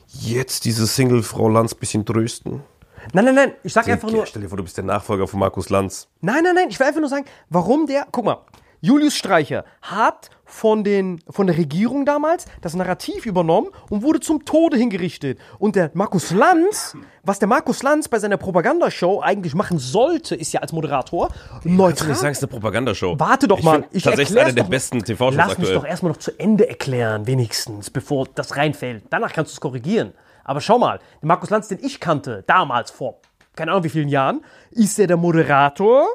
Jetzt 0.07 0.63
diese 0.63 0.87
Single 0.87 1.21
Frau 1.21 1.49
Lanz 1.49 1.75
bisschen 1.75 2.05
trösten. 2.05 2.63
nein, 3.11 3.25
nein, 3.25 3.35
nein, 3.35 3.51
ich 3.63 3.73
sag 3.73 3.89
einfach 3.89 4.07
Digga, 4.07 4.19
nur, 4.19 4.25
Stell 4.25 4.41
dir 4.41 4.47
vor, 4.47 4.57
du 4.57 4.63
bist 4.63 4.77
der 4.77 4.85
Nachfolger 4.85 5.27
von 5.27 5.41
Markus 5.41 5.69
Lanz. 5.69 6.07
Nein, 6.21 6.45
nein, 6.45 6.55
nein, 6.55 6.67
ich 6.69 6.79
will 6.79 6.87
einfach 6.87 7.01
nur 7.01 7.09
sagen, 7.09 7.25
warum 7.49 7.87
der. 7.87 8.07
Guck 8.09 8.23
mal, 8.23 8.37
Julius 8.79 9.15
Streicher 9.15 9.65
hat 9.81 10.29
von, 10.45 10.83
den, 10.83 11.19
von 11.29 11.47
der 11.47 11.57
Regierung 11.57 12.05
damals 12.05 12.45
das 12.61 12.75
Narrativ 12.75 13.25
übernommen 13.25 13.67
und 13.89 14.03
wurde 14.03 14.19
zum 14.19 14.45
Tode 14.45 14.77
hingerichtet. 14.77 15.39
Und 15.59 15.75
der 15.75 15.91
Markus 15.93 16.31
Lanz, 16.31 16.95
was 17.23 17.39
der 17.39 17.47
Markus 17.47 17.83
Lanz 17.83 18.07
bei 18.07 18.19
seiner 18.19 18.37
Propagandashow 18.37 19.21
eigentlich 19.21 19.55
machen 19.55 19.79
sollte, 19.79 20.35
ist 20.35 20.53
ja 20.53 20.61
als 20.61 20.71
Moderator 20.71 21.29
neutral. 21.63 22.15
sagen, 22.15 22.31
es 22.31 22.37
ist 22.37 22.43
eine 22.43 22.51
Propagandashow. 22.51 23.19
Warte 23.19 23.47
doch 23.47 23.59
ich 23.59 23.65
mal, 23.65 23.81
find 23.81 23.87
ich 23.91 24.03
tatsächlich 24.03 24.39
eine 24.39 24.53
der 24.53 24.63
doch 24.63 24.69
mal. 24.69 24.75
besten 24.75 25.03
TV-Shows 25.03 25.35
Lass 25.35 25.47
mich 25.47 25.57
aktuell. 25.57 25.75
doch 25.75 25.85
erstmal 25.85 26.11
noch 26.11 26.19
zu 26.19 26.39
Ende 26.39 26.69
erklären, 26.69 27.27
wenigstens, 27.27 27.89
bevor 27.89 28.27
das 28.35 28.55
reinfällt. 28.55 29.03
Danach 29.09 29.33
kannst 29.33 29.51
du 29.51 29.55
es 29.55 29.61
korrigieren. 29.61 30.13
Aber 30.43 30.61
schau 30.61 30.77
mal, 30.77 30.99
der 31.21 31.27
Markus 31.27 31.49
Lanz, 31.49 31.67
den 31.67 31.79
ich 31.83 31.99
kannte, 31.99 32.43
damals 32.47 32.91
vor 32.91 33.19
keine 33.57 33.71
Ahnung 33.71 33.83
wie 33.83 33.89
vielen 33.89 34.07
Jahren, 34.07 34.41
ist 34.71 34.97
er 34.99 35.07
der 35.07 35.17
Moderator. 35.17 36.07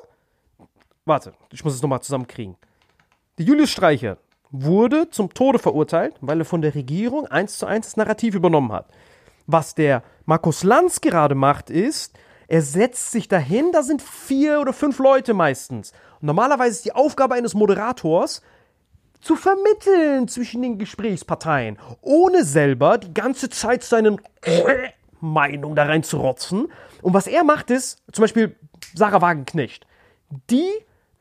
Warte, 1.05 1.33
ich 1.51 1.65
muss 1.65 1.74
es 1.74 1.83
nochmal 1.83 2.01
zusammenkriegen. 2.01 2.57
Der 3.39 3.45
Julius 3.45 3.70
Streicher 3.70 4.19
wurde 4.51 5.11
zum 5.11 5.35
Tode 5.35 5.59
verurteilt, 5.59 6.15
weil 6.20 6.41
er 6.41 6.45
von 6.45 6.62
der 6.62 6.74
Regierung 6.74 7.27
eins 7.27 7.59
zu 7.59 7.66
eins 7.66 7.87
das 7.87 7.97
Narrativ 7.97 8.35
übernommen 8.35 8.70
hat. 8.70 8.87
Was 9.47 9.74
der 9.74 10.05
Markus 10.27 10.62
Lanz 10.62 11.01
gerade 11.01 11.35
macht, 11.35 11.70
ist, 11.70 12.16
er 12.47 12.62
setzt 12.62 13.11
sich 13.11 13.27
dahin, 13.27 13.73
da 13.73 13.83
sind 13.83 14.01
vier 14.01 14.61
oder 14.61 14.73
fünf 14.73 14.99
Leute 14.99 15.35
meistens. 15.35 15.93
Und 16.20 16.27
normalerweise 16.27 16.77
ist 16.77 16.85
die 16.85 16.95
Aufgabe 16.95 17.35
eines 17.35 17.55
Moderators, 17.55 18.43
zu 19.20 19.37
vermitteln 19.37 20.29
zwischen 20.29 20.62
den 20.62 20.79
Gesprächsparteien, 20.79 21.79
ohne 22.01 22.45
selber 22.45 22.99
die 22.99 23.15
ganze 23.15 23.49
Zeit 23.49 23.83
seinen 23.83 24.20
Meinung 25.20 25.74
da 25.74 25.85
rein 25.85 26.03
zu 26.03 26.19
rotzen. 26.19 26.69
Und 27.01 27.15
was 27.15 27.27
er 27.27 27.43
macht 27.43 27.70
ist, 27.70 28.03
zum 28.12 28.23
Beispiel 28.23 28.57
Sarah 28.95 29.20
Wagenknecht, 29.20 29.87
die 30.51 30.69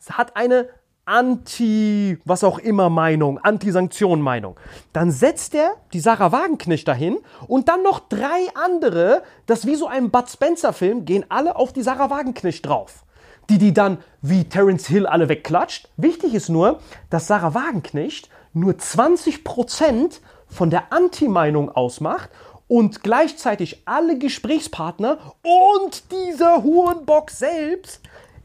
hat 0.10 0.36
eine 0.36 0.70
Anti, 1.06 2.20
was 2.26 2.44
auch 2.44 2.60
immer 2.60 2.90
Meinung, 2.90 3.38
Anti-Sanktion 3.40 4.22
Meinung. 4.22 4.60
Dann 4.94 5.12
setzt 5.12 5.56
er 5.56 5.74
die 5.94 6.00
Sarah 6.00 6.32
Wagenknecht 6.32 6.88
dahin 6.88 7.18
und 7.48 7.68
dann 7.70 7.84
noch 7.84 8.00
drei 8.00 8.48
andere, 8.54 9.24
das 9.46 9.66
wie 9.66 9.76
so 9.76 9.88
ein 9.88 10.12
Bud 10.12 10.30
Spencer 10.30 10.74
Film, 10.74 11.06
gehen 11.06 11.26
alle 11.30 11.56
auf 11.56 11.74
die 11.74 11.82
Sarah 11.82 12.10
Wagenknecht 12.10 12.66
drauf 12.66 13.04
die 13.52 13.58
die 13.58 13.74
dann 13.74 13.98
wie 14.22 14.46
Terence 14.46 14.88
Hill 14.88 15.06
alle 15.06 15.28
wegklatscht. 15.28 15.90
Wichtig 15.98 16.34
ist 16.34 16.50
nur, 16.50 16.80
dass 17.10 17.28
Sarah 17.28 17.54
Wagenknecht 17.54 18.30
nur 18.54 18.74
20% 18.74 20.20
von 20.48 20.70
der 20.70 20.94
Anti-Meinung 20.94 21.70
ausmacht 21.70 22.30
und 22.68 23.04
gleichzeitig 23.04 23.84
alle 23.86 24.18
Gesprächspartner 24.18 25.18
und 25.44 26.12
dieser 26.12 26.64
Hurenbock 26.64 27.30
selbst 27.30 28.02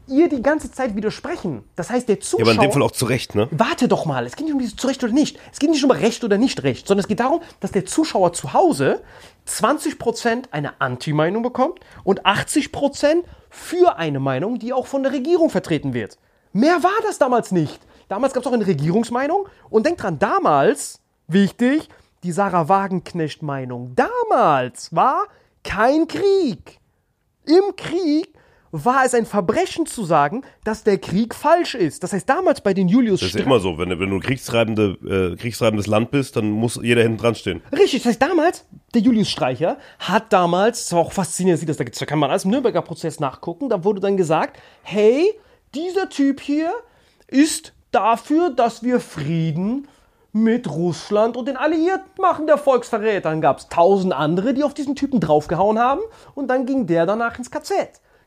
ihr 0.07 0.29
die 0.29 0.41
ganze 0.41 0.71
Zeit 0.71 0.95
widersprechen. 0.95 1.63
Das 1.75 1.89
heißt, 1.89 2.07
der 2.07 2.15
Ja, 2.15 2.21
Zuschauer... 2.21 2.41
aber 2.41 2.51
in 2.53 2.61
dem 2.61 2.71
Fall 2.71 2.81
auch 2.81 2.91
zu 2.91 3.05
Recht, 3.05 3.35
ne? 3.35 3.47
Warte 3.51 3.87
doch 3.87 4.05
mal, 4.05 4.25
es 4.25 4.35
geht 4.35 4.45
nicht 4.45 4.53
um 4.53 4.59
dieses 4.59 4.75
zu 4.75 4.87
Recht 4.87 5.03
oder 5.03 5.13
nicht. 5.13 5.39
Es 5.51 5.59
geht 5.59 5.69
nicht 5.69 5.83
um 5.83 5.91
Recht 5.91 6.23
oder 6.23 6.37
nicht 6.37 6.63
Recht, 6.63 6.87
sondern 6.87 7.03
es 7.03 7.07
geht 7.07 7.19
darum, 7.19 7.41
dass 7.59 7.71
der 7.71 7.85
Zuschauer 7.85 8.33
zu 8.33 8.53
Hause 8.53 9.01
20% 9.47 10.45
eine 10.51 10.79
Anti-Meinung 10.81 11.43
bekommt 11.43 11.79
und 12.03 12.25
80% 12.25 13.23
für 13.49 13.97
eine 13.97 14.19
Meinung, 14.19 14.59
die 14.59 14.73
auch 14.73 14.87
von 14.87 15.03
der 15.03 15.11
Regierung 15.13 15.49
vertreten 15.49 15.93
wird. 15.93 16.17
Mehr 16.53 16.83
war 16.83 16.91
das 17.03 17.17
damals 17.17 17.51
nicht. 17.51 17.79
Damals 18.09 18.33
gab 18.33 18.43
es 18.43 18.47
auch 18.47 18.53
eine 18.53 18.67
Regierungsmeinung 18.67 19.47
und 19.69 19.85
denkt 19.85 20.03
dran, 20.03 20.19
damals, 20.19 21.01
wichtig, 21.27 21.89
die 22.23 22.31
Sarah 22.31 22.67
Wagenknecht-Meinung, 22.69 23.93
damals 23.95 24.95
war 24.95 25.27
kein 25.63 26.07
Krieg. 26.07 26.79
Im 27.45 27.75
Krieg 27.75 28.33
war 28.71 29.05
es 29.05 29.13
ein 29.13 29.25
Verbrechen 29.25 29.85
zu 29.85 30.03
sagen, 30.05 30.43
dass 30.63 30.83
der 30.83 30.97
Krieg 30.97 31.33
falsch 31.33 31.73
ist. 31.75 32.03
Das 32.03 32.13
heißt, 32.13 32.27
damals 32.27 32.61
bei 32.61 32.73
den 32.73 32.87
Julius 32.87 33.21
Das 33.21 33.29
ist 33.29 33.35
ja 33.35 33.43
immer 33.45 33.59
so, 33.59 33.77
wenn, 33.77 33.89
du- 33.89 33.99
wenn 33.99 34.09
du 34.09 34.15
ein 34.17 34.21
kriegstreibende, 34.21 35.33
äh, 35.33 35.35
kriegstreibendes 35.37 35.87
Land 35.87 36.11
bist, 36.11 36.35
dann 36.35 36.49
muss 36.51 36.79
jeder 36.81 37.01
hinten 37.01 37.17
dran 37.17 37.35
stehen. 37.35 37.61
Richtig, 37.71 38.03
das 38.03 38.11
heißt, 38.11 38.21
damals, 38.21 38.65
der 38.93 39.01
Julius 39.01 39.29
Streicher 39.29 39.77
hat 39.99 40.33
damals, 40.33 40.83
das 40.85 40.93
war 40.93 40.99
auch 40.99 41.11
faszinierend, 41.11 41.59
sieht 41.59 41.69
das, 41.69 41.77
da 41.77 41.83
da 41.85 42.05
kann 42.05 42.19
man 42.19 42.29
alles 42.29 42.45
im 42.45 42.51
Nürnberger 42.51 42.81
Prozess 42.81 43.19
nachgucken, 43.19 43.69
da 43.69 43.83
wurde 43.83 44.01
dann 44.01 44.17
gesagt, 44.17 44.59
hey, 44.83 45.33
dieser 45.73 46.09
Typ 46.09 46.39
hier 46.41 46.71
ist 47.27 47.73
dafür, 47.91 48.49
dass 48.51 48.83
wir 48.83 48.99
Frieden 48.99 49.87
mit 50.33 50.69
Russland 50.69 51.35
und 51.35 51.47
den 51.47 51.57
Alliierten 51.57 52.11
machen, 52.21 52.45
der 52.47 52.57
Volksverräter. 52.57 53.29
Dann 53.29 53.41
gab 53.41 53.57
es 53.59 53.69
tausend 53.69 54.13
andere, 54.13 54.53
die 54.53 54.63
auf 54.63 54.73
diesen 54.73 54.95
Typen 54.95 55.19
draufgehauen 55.19 55.79
haben 55.79 56.01
und 56.35 56.47
dann 56.47 56.65
ging 56.65 56.85
der 56.85 57.05
danach 57.05 57.37
ins 57.39 57.49
KZ. 57.49 57.73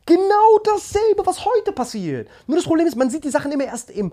Genau 0.06 0.58
dasselbe, 0.64 1.24
was 1.24 1.44
heute 1.44 1.72
passiert. 1.72 2.28
Nur 2.46 2.56
das 2.56 2.66
Problem 2.66 2.86
ist, 2.86 2.96
man 2.96 3.10
sieht 3.10 3.24
die 3.24 3.30
Sachen 3.30 3.52
immer 3.52 3.64
erst 3.64 3.90
im 3.90 4.12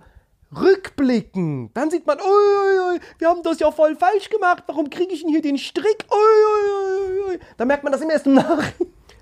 Rückblicken. 0.55 1.71
Dann 1.73 1.89
sieht 1.91 2.05
man, 2.07 2.19
ui, 2.19 2.25
ui, 2.25 2.93
ui, 2.93 2.99
wir 3.17 3.27
haben 3.27 3.43
das 3.43 3.59
ja 3.59 3.71
voll 3.71 3.95
falsch 3.95 4.29
gemacht. 4.29 4.63
Warum 4.67 4.89
kriege 4.89 5.13
ich 5.13 5.21
denn 5.21 5.29
hier 5.29 5.41
den 5.41 5.57
Strick? 5.57 6.05
Ui, 6.09 6.17
ui, 6.17 7.31
ui. 7.31 7.39
Dann 7.57 7.67
merkt 7.67 7.83
man 7.83 7.91
das 7.91 8.01
immer 8.01 8.13
erst 8.13 8.27
im 8.27 8.35
Nachhinein. 8.35 8.73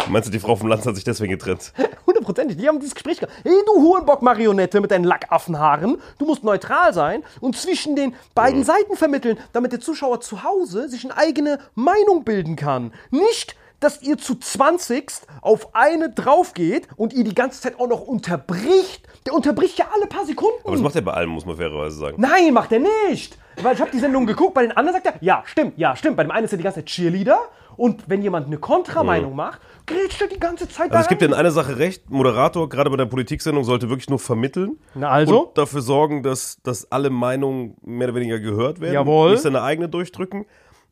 Meinst 0.08 0.28
du, 0.28 0.32
die 0.32 0.40
Frau 0.40 0.56
vom 0.56 0.68
Land 0.68 0.86
hat 0.86 0.96
sich 0.96 1.04
deswegen 1.04 1.32
getrennt? 1.32 1.74
Hundertprozentig. 2.06 2.58
Die 2.58 2.68
haben 2.68 2.80
dieses 2.80 2.94
Gespräch 2.94 3.20
gehabt. 3.20 3.34
Hey, 3.44 3.54
du 3.66 3.82
Hurenbock-Marionette 3.82 4.80
mit 4.80 4.92
deinen 4.92 5.04
Lackaffenhaaren. 5.04 5.98
Du 6.20 6.26
musst 6.26 6.44
neutral 6.44 6.94
sein 6.94 7.24
und 7.42 7.58
zwischen 7.58 7.96
den 7.96 8.14
beiden 8.36 8.64
Seiten 8.64 8.96
vermitteln, 8.96 9.40
damit 9.54 9.72
der 9.72 9.80
Zuschauer 9.80 10.22
zu 10.22 10.44
Hause 10.44 10.90
sich 10.90 11.06
eine 11.06 11.18
eigene 11.18 11.60
Meinung 11.74 12.24
bilden 12.24 12.56
kann. 12.56 12.94
Nicht, 13.10 13.56
dass 13.80 14.02
ihr 14.02 14.18
zu 14.18 14.36
20 14.36 15.12
auf 15.42 15.76
eine 15.76 16.10
draufgeht 16.10 16.88
und 16.96 17.14
ihr 17.14 17.24
die 17.24 17.36
ganze 17.36 17.62
Zeit 17.62 17.80
auch 17.80 17.88
noch 17.88 18.02
unterbricht. 18.02 19.08
Der 19.26 19.34
unterbricht 19.34 19.78
ja 19.78 19.86
alle 19.94 20.08
paar 20.08 20.26
Sekunden. 20.26 20.60
Aber 20.64 20.74
das 20.74 20.82
macht 20.82 20.96
er 20.96 21.02
bei 21.02 21.14
allem, 21.14 21.32
muss 21.32 21.46
man 21.46 21.58
fairerweise 21.58 21.98
sagen. 21.98 22.16
Nein, 22.20 22.54
macht 22.54 22.72
er 22.72 22.80
nicht. 22.80 23.38
Weil 23.62 23.76
ich 23.76 23.82
habe 23.82 23.92
die 23.92 24.00
Sendung 24.00 24.26
geguckt, 24.26 24.54
bei 24.54 24.62
den 24.64 24.72
anderen 24.72 25.02
sagt 25.02 25.08
er, 25.08 25.14
ja, 25.22 25.44
stimmt, 25.46 25.78
ja, 25.78 25.96
stimmt. 25.96 26.18
Bei 26.18 26.24
dem 26.24 26.32
einen 26.32 26.46
ist 26.46 26.52
er 26.52 26.58
die 26.58 26.64
ganze 26.64 26.80
Zeit 26.80 26.88
Cheerleader 26.88 27.40
und 27.78 28.04
wenn 28.08 28.22
jemand 28.22 28.48
eine 28.48 28.58
Kontrameinung 28.58 29.36
macht, 29.36 29.62
grätscht 29.86 30.22
er 30.22 30.28
die 30.28 30.40
ganze 30.40 30.68
Zeit 30.68 30.92
Also 30.92 31.04
es 31.04 31.08
gibt 31.08 31.22
ja 31.22 31.28
rein. 31.28 31.34
in 31.34 31.40
einer 31.40 31.52
Sache 31.52 31.78
recht, 31.78 32.10
Moderator, 32.10 32.70
gerade 32.70 32.90
bei 32.90 32.98
der 32.98 33.06
Politiksendung, 33.06 33.64
sollte 33.64 33.90
wirklich 33.90 34.10
nur 34.10 34.20
vermitteln. 34.20 34.78
Na 34.94 35.10
also? 35.10 35.48
Und 35.48 35.58
dafür 35.58 35.82
sorgen, 35.82 36.24
dass, 36.24 36.62
dass 36.64 36.92
alle 36.92 37.10
Meinungen 37.10 37.76
mehr 37.82 38.08
oder 38.10 38.16
weniger 38.16 38.40
gehört 38.40 38.80
werden. 38.80 38.94
Jawohl. 38.94 39.32
Nicht 39.32 39.42
seine 39.44 39.62
eigene 39.62 39.90
durchdrücken. 39.90 40.46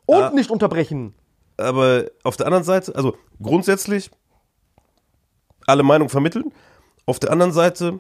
Und 0.05 0.33
nicht 0.33 0.51
unterbrechen. 0.51 1.13
Aber 1.57 2.05
auf 2.23 2.37
der 2.37 2.47
anderen 2.47 2.63
Seite, 2.63 2.95
also 2.95 3.15
grundsätzlich 3.41 4.09
alle 5.67 5.83
Meinungen 5.83 6.09
vermitteln. 6.09 6.51
Auf 7.05 7.19
der 7.19 7.31
anderen 7.31 7.51
Seite 7.51 7.99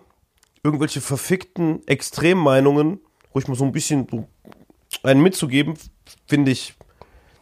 irgendwelche 0.63 1.01
verfickten 1.01 1.85
Extremmeinungen, 1.87 2.99
ruhig 3.33 3.47
mal 3.47 3.55
so 3.55 3.65
ein 3.65 3.71
bisschen 3.71 4.07
so 4.09 4.27
einen 5.03 5.21
mitzugeben, 5.21 5.75
finde 6.27 6.51
ich 6.51 6.75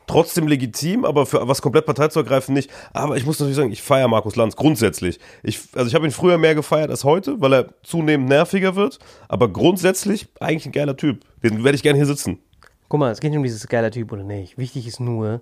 trotzdem 0.08 0.48
legitim, 0.48 1.06
aber 1.06 1.26
für 1.26 1.48
was 1.48 1.62
komplett 1.62 1.86
Partei 1.86 2.08
zu 2.10 2.20
ergreifen 2.20 2.54
nicht. 2.54 2.70
Aber 2.94 3.16
ich 3.16 3.26
muss 3.26 3.40
natürlich 3.40 3.56
sagen, 3.56 3.72
ich 3.72 3.82
feiere 3.82 4.08
Markus 4.08 4.36
Lanz 4.36 4.56
grundsätzlich. 4.56 5.20
Ich, 5.44 5.60
also 5.74 5.88
ich 5.88 5.96
habe 5.96 6.06
ihn 6.06 6.12
früher 6.12 6.38
mehr 6.38 6.56
gefeiert 6.56 6.90
als 6.90 7.04
heute, 7.04 7.40
weil 7.40 7.54
er 7.54 7.84
zunehmend 7.84 8.28
nerviger 8.28 8.76
wird. 8.76 9.00
Aber 9.30 9.48
grundsätzlich 9.48 10.28
eigentlich 10.40 10.66
ein 10.66 10.72
geiler 10.72 10.98
Typ. 10.98 11.24
Den 11.44 11.64
werde 11.64 11.76
ich 11.76 11.84
gerne 11.84 11.98
hier 11.98 12.08
sitzen. 12.08 12.40
Guck 12.90 13.00
mal, 13.00 13.12
es 13.12 13.22
geht 13.22 13.32
nicht 13.32 13.38
um 13.38 13.44
dieses 13.44 13.68
geiler 13.68 13.92
Typ 13.92 14.12
oder 14.12 14.24
nicht. 14.24 14.58
Wichtig 14.58 14.86
ist 14.86 15.00
nur, 15.00 15.42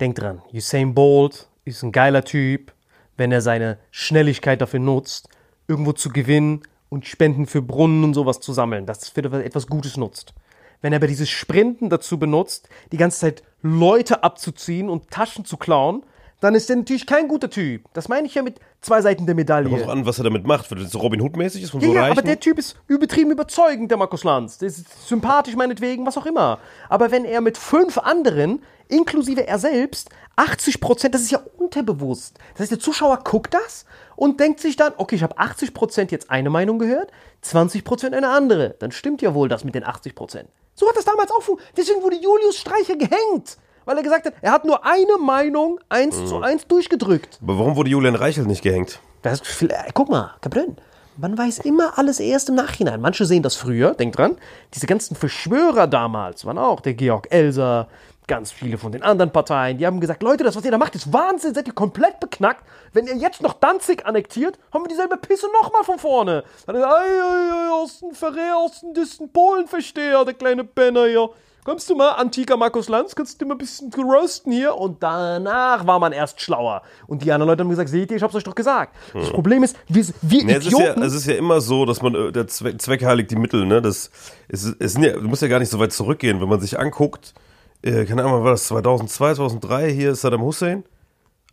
denk 0.00 0.16
dran, 0.16 0.42
Usain 0.52 0.94
Bolt 0.94 1.48
ist 1.64 1.82
ein 1.82 1.92
geiler 1.92 2.24
Typ, 2.24 2.72
wenn 3.16 3.32
er 3.32 3.40
seine 3.40 3.78
Schnelligkeit 3.90 4.60
dafür 4.60 4.80
nutzt, 4.80 5.28
irgendwo 5.68 5.92
zu 5.92 6.08
gewinnen 6.10 6.62
und 6.88 7.06
Spenden 7.06 7.46
für 7.46 7.62
Brunnen 7.62 8.02
und 8.02 8.14
sowas 8.14 8.40
zu 8.40 8.52
sammeln, 8.52 8.86
dass 8.86 9.02
es 9.02 9.08
für 9.10 9.22
etwas 9.44 9.66
Gutes 9.66 9.96
nutzt. 9.96 10.34
Wenn 10.80 10.92
er 10.92 10.96
aber 10.96 11.06
dieses 11.06 11.28
Sprinten 11.28 11.90
dazu 11.90 12.18
benutzt, 12.18 12.68
die 12.90 12.96
ganze 12.96 13.20
Zeit 13.20 13.42
Leute 13.62 14.24
abzuziehen 14.24 14.88
und 14.88 15.10
Taschen 15.10 15.44
zu 15.44 15.56
klauen, 15.56 16.02
dann 16.40 16.54
ist 16.54 16.68
er 16.70 16.76
natürlich 16.76 17.06
kein 17.06 17.28
guter 17.28 17.50
Typ. 17.50 17.84
Das 17.92 18.08
meine 18.08 18.26
ich 18.26 18.34
ja 18.34 18.42
mit 18.42 18.58
zwei 18.80 19.00
Seiten 19.02 19.26
der 19.26 19.34
Medaille. 19.34 19.68
Kommt 19.68 19.82
drauf 19.82 19.88
an, 19.90 20.06
was 20.06 20.18
er 20.18 20.24
damit 20.24 20.46
macht. 20.46 20.70
Wenn 20.70 20.78
das 20.82 20.90
so 20.90 20.98
Robin 20.98 21.20
Hood-mäßig 21.20 21.62
ist 21.62 21.70
von 21.70 21.80
Ja, 21.80 21.86
so 21.88 21.94
ja, 21.94 22.00
Reichen. 22.02 22.12
aber 22.12 22.22
der 22.22 22.40
Typ 22.40 22.58
ist 22.58 22.76
übertrieben 22.86 23.30
überzeugend, 23.30 23.90
der 23.90 23.98
Markus 23.98 24.24
Lanz. 24.24 24.58
Der 24.58 24.68
ist 24.68 25.06
sympathisch 25.08 25.54
meinetwegen, 25.56 26.06
was 26.06 26.16
auch 26.16 26.26
immer. 26.26 26.58
Aber 26.88 27.10
wenn 27.10 27.24
er 27.24 27.40
mit 27.40 27.58
fünf 27.58 27.98
anderen, 27.98 28.62
inklusive 28.88 29.46
er 29.46 29.58
selbst, 29.58 30.08
80 30.36 30.80
Prozent, 30.80 31.14
das 31.14 31.20
ist 31.22 31.30
ja 31.30 31.40
unterbewusst. 31.58 32.38
Das 32.54 32.60
heißt, 32.62 32.72
der 32.72 32.78
Zuschauer 32.80 33.18
guckt 33.24 33.52
das 33.54 33.84
und 34.16 34.40
denkt 34.40 34.60
sich 34.60 34.76
dann, 34.76 34.92
okay, 34.96 35.16
ich 35.16 35.22
habe 35.22 35.36
80 35.38 35.74
Prozent 35.74 36.10
jetzt 36.12 36.30
eine 36.30 36.48
Meinung 36.50 36.78
gehört, 36.78 37.10
20 37.42 37.84
Prozent 37.84 38.14
eine 38.14 38.28
andere. 38.30 38.76
Dann 38.78 38.92
stimmt 38.92 39.20
ja 39.22 39.34
wohl 39.34 39.48
das 39.48 39.64
mit 39.64 39.74
den 39.74 39.84
80 39.84 40.14
Prozent. 40.14 40.48
So 40.74 40.88
hat 40.88 40.96
das 40.96 41.04
damals 41.04 41.30
auch, 41.30 41.42
fu- 41.42 41.58
deswegen 41.76 42.02
wurde 42.02 42.16
Julius 42.16 42.56
Streicher 42.56 42.96
gehängt. 42.96 43.58
Weil 43.84 43.96
er 43.96 44.02
gesagt 44.02 44.26
hat, 44.26 44.34
er 44.40 44.52
hat 44.52 44.64
nur 44.64 44.84
eine 44.84 45.18
Meinung 45.20 45.80
eins 45.88 46.16
zu 46.26 46.40
eins 46.40 46.66
durchgedrückt. 46.66 47.38
aber 47.42 47.58
warum 47.58 47.76
wurde 47.76 47.90
Julian 47.90 48.14
Reichelt 48.14 48.46
nicht 48.46 48.62
gehängt? 48.62 49.00
Das, 49.22 49.40
äh, 49.62 49.68
guck 49.94 50.08
mal, 50.08 50.34
Caprin, 50.40 50.76
man 51.16 51.36
weiß 51.36 51.58
immer 51.60 51.98
alles 51.98 52.20
erst 52.20 52.48
im 52.48 52.54
Nachhinein. 52.54 53.00
Manche 53.00 53.26
sehen 53.26 53.42
das 53.42 53.56
früher, 53.56 53.94
denk 53.94 54.16
dran. 54.16 54.36
Diese 54.74 54.86
ganzen 54.86 55.16
Verschwörer 55.16 55.86
damals 55.86 56.44
waren 56.44 56.58
auch 56.58 56.80
der 56.80 56.94
Georg 56.94 57.26
Elser, 57.30 57.88
ganz 58.26 58.52
viele 58.52 58.78
von 58.78 58.92
den 58.92 59.02
anderen 59.02 59.32
Parteien. 59.32 59.76
Die 59.76 59.86
haben 59.86 60.00
gesagt, 60.00 60.22
Leute, 60.22 60.44
das, 60.44 60.54
was 60.56 60.64
ihr 60.64 60.70
da 60.70 60.78
macht, 60.78 60.94
ist 60.94 61.12
Wahnsinn, 61.12 61.52
seid 61.52 61.66
ihr 61.66 61.74
komplett 61.74 62.20
beknackt. 62.20 62.64
Wenn 62.92 63.06
ihr 63.06 63.16
jetzt 63.16 63.42
noch 63.42 63.54
Danzig 63.54 64.06
annektiert, 64.06 64.56
haben 64.72 64.84
wir 64.84 64.88
dieselbe 64.88 65.16
Pisse 65.16 65.48
nochmal 65.60 65.82
von 65.82 65.98
vorne. 65.98 66.44
Dann 66.64 66.76
ist, 66.76 66.84
ei, 66.84 66.88
ei, 66.88 67.68
ei, 67.68 67.70
aus 67.72 67.98
dem 67.98 68.12
Verräter, 68.12 68.56
aus 68.56 68.80
dem 68.80 68.94
Dissen 68.94 69.32
Polenversteher, 69.32 70.24
der 70.24 70.34
kleine 70.34 70.64
Penner 70.64 71.06
hier. 71.06 71.30
Kommst 71.64 71.90
du 71.90 71.94
mal, 71.94 72.12
antiker 72.12 72.56
Markus 72.56 72.88
Lanz, 72.88 73.14
kannst 73.14 73.34
du 73.34 73.44
dir 73.44 73.48
mal 73.48 73.54
ein 73.54 73.58
bisschen 73.58 73.92
roasten 73.92 74.52
hier? 74.52 74.74
Und 74.76 75.02
danach 75.02 75.86
war 75.86 75.98
man 75.98 76.12
erst 76.12 76.40
schlauer. 76.40 76.82
Und 77.06 77.22
die 77.22 77.32
anderen 77.32 77.48
Leute 77.48 77.62
haben 77.62 77.68
gesagt, 77.68 77.90
seht 77.90 78.10
ihr, 78.10 78.16
ich 78.16 78.22
hab's 78.22 78.34
euch 78.34 78.44
doch 78.44 78.54
gesagt. 78.54 78.96
Das 79.12 79.30
Problem 79.30 79.62
ist, 79.62 79.76
wir, 79.88 80.04
wir 80.22 80.44
Nee, 80.44 80.54
es, 80.54 80.66
ist 80.66 80.72
ja, 80.72 80.78
Idioten... 80.78 81.02
es 81.02 81.12
ist 81.12 81.26
ja 81.26 81.34
immer 81.34 81.60
so, 81.60 81.84
dass 81.84 82.00
man, 82.00 82.14
äh, 82.14 82.32
der 82.32 82.46
Zweck, 82.46 82.80
Zweck 82.80 83.04
heiligt 83.04 83.30
die 83.30 83.36
Mittel, 83.36 83.66
ne? 83.66 83.82
Das, 83.82 84.10
es, 84.48 84.74
es 84.78 84.94
ja, 84.96 85.12
du 85.12 85.28
musst 85.28 85.42
ja 85.42 85.48
gar 85.48 85.58
nicht 85.58 85.70
so 85.70 85.78
weit 85.78 85.92
zurückgehen, 85.92 86.40
wenn 86.40 86.48
man 86.48 86.60
sich 86.60 86.78
anguckt, 86.78 87.34
äh, 87.82 88.04
keine 88.06 88.24
Ahnung, 88.24 88.42
war 88.42 88.52
das 88.52 88.66
2002, 88.68 89.34
2003, 89.34 89.92
hier 89.92 90.12
ist 90.12 90.22
Saddam 90.22 90.42
Hussein, 90.42 90.84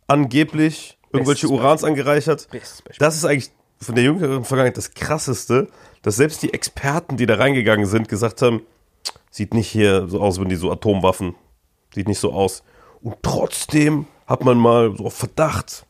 angeblich 0.06 0.98
irgendwelche 1.12 1.46
Bestes 1.46 1.58
Urans 1.58 1.84
angereichert. 1.84 2.48
Beispiel. 2.50 2.94
Das 2.98 3.16
ist 3.16 3.24
eigentlich 3.24 3.50
von 3.80 3.94
der 3.94 4.04
jüngeren 4.04 4.44
Vergangenheit 4.44 4.76
das 4.76 4.92
Krasseste, 4.94 5.68
dass 6.02 6.16
selbst 6.16 6.42
die 6.42 6.52
Experten, 6.52 7.16
die 7.16 7.26
da 7.26 7.36
reingegangen 7.36 7.86
sind, 7.86 8.08
gesagt 8.08 8.42
haben, 8.42 8.62
sieht 9.30 9.54
nicht 9.54 9.68
hier 9.68 10.08
so 10.08 10.20
aus, 10.20 10.40
wenn 10.40 10.48
die 10.48 10.56
so 10.56 10.70
Atomwaffen, 10.70 11.34
sieht 11.94 12.08
nicht 12.08 12.20
so 12.20 12.32
aus. 12.32 12.62
Und 13.02 13.16
trotzdem 13.22 14.06
hat 14.26 14.44
man 14.44 14.58
mal 14.58 14.96
so 14.96 15.06
auf 15.06 15.14
Verdacht, 15.14 15.86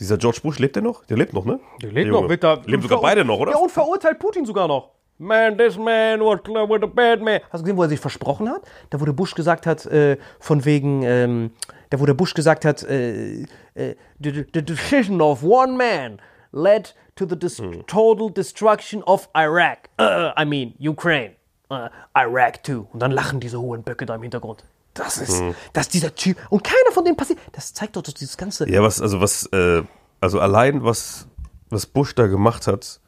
dieser 0.00 0.18
George 0.18 0.40
Bush, 0.42 0.58
lebt 0.58 0.76
der 0.76 0.82
noch? 0.82 1.04
Der 1.04 1.16
lebt 1.16 1.32
noch, 1.32 1.44
ne? 1.44 1.60
Der 1.80 1.92
lebt 1.92 2.08
Junge. 2.08 2.22
noch. 2.22 2.28
Wird 2.28 2.42
da 2.42 2.60
Leben 2.66 2.82
sogar 2.82 3.00
beide 3.00 3.24
noch, 3.24 3.38
oder? 3.38 3.52
Ja, 3.52 3.58
und 3.58 3.70
verurteilt 3.70 4.18
Putin 4.18 4.44
sogar 4.44 4.66
noch. 4.66 4.90
Man, 5.18 5.56
this 5.56 5.76
man 5.76 6.20
was 6.20 6.40
with 6.44 6.82
a 6.82 6.86
bad 6.86 7.20
man. 7.20 7.38
Hast 7.50 7.60
du 7.60 7.64
gesehen, 7.64 7.76
wo 7.76 7.82
er 7.82 7.88
sich 7.88 8.00
versprochen 8.00 8.48
hat? 8.48 8.62
Da 8.90 9.00
wo 9.00 9.04
der 9.04 9.12
Bush 9.12 9.34
gesagt 9.34 9.66
hat, 9.66 9.86
äh, 9.86 10.16
von 10.40 10.64
wegen, 10.64 11.02
ähm, 11.04 11.50
da 11.90 12.00
wo 12.00 12.06
der 12.06 12.14
Bush 12.14 12.34
gesagt 12.34 12.64
hat, 12.64 12.82
äh, 12.82 13.42
äh, 13.74 13.94
the, 14.18 14.44
the 14.52 14.64
decision 14.64 15.20
of 15.20 15.44
one 15.44 15.76
man 15.76 16.20
led 16.52 16.94
to 17.14 17.26
the 17.28 17.38
dis 17.38 17.62
total 17.86 18.30
destruction 18.32 19.02
of 19.04 19.28
Iraq. 19.36 19.88
Uh, 20.00 20.32
I 20.36 20.44
mean, 20.44 20.74
Ukraine. 20.80 21.36
Uh, 21.72 21.88
Iraq 22.14 22.62
too. 22.62 22.86
Und 22.92 23.00
dann 23.00 23.10
lachen 23.10 23.40
diese 23.40 23.58
hohen 23.58 23.82
Böcke 23.82 24.04
da 24.04 24.14
im 24.14 24.22
Hintergrund. 24.22 24.64
Das 24.94 25.16
ist, 25.16 25.42
das 25.72 25.86
ist 25.86 25.94
dieser 25.94 26.14
Typ. 26.14 26.36
Und 26.50 26.62
keiner 26.64 26.92
von 26.92 27.04
denen 27.04 27.16
passiert. 27.16 27.38
Das 27.52 27.72
zeigt 27.72 27.96
doch, 27.96 28.02
dass 28.02 28.12
dieses 28.12 28.36
ganze. 28.36 28.68
Ja, 28.70 28.82
was, 28.82 29.00
also 29.00 29.22
was, 29.22 29.46
äh, 29.46 29.82
also 30.20 30.38
allein 30.38 30.84
was, 30.84 31.26
was 31.70 31.86
Bush 31.86 32.14
da 32.14 32.26
gemacht 32.26 32.66
hat, 32.66 33.00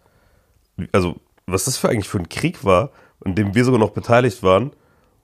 also 0.92 1.16
was 1.46 1.64
das 1.64 1.76
für 1.76 1.90
eigentlich 1.90 2.08
für 2.08 2.18
ein 2.18 2.30
Krieg 2.30 2.64
war, 2.64 2.90
in 3.24 3.34
dem 3.34 3.54
wir 3.54 3.64
sogar 3.64 3.78
noch 3.78 3.90
beteiligt 3.90 4.42
waren, 4.42 4.72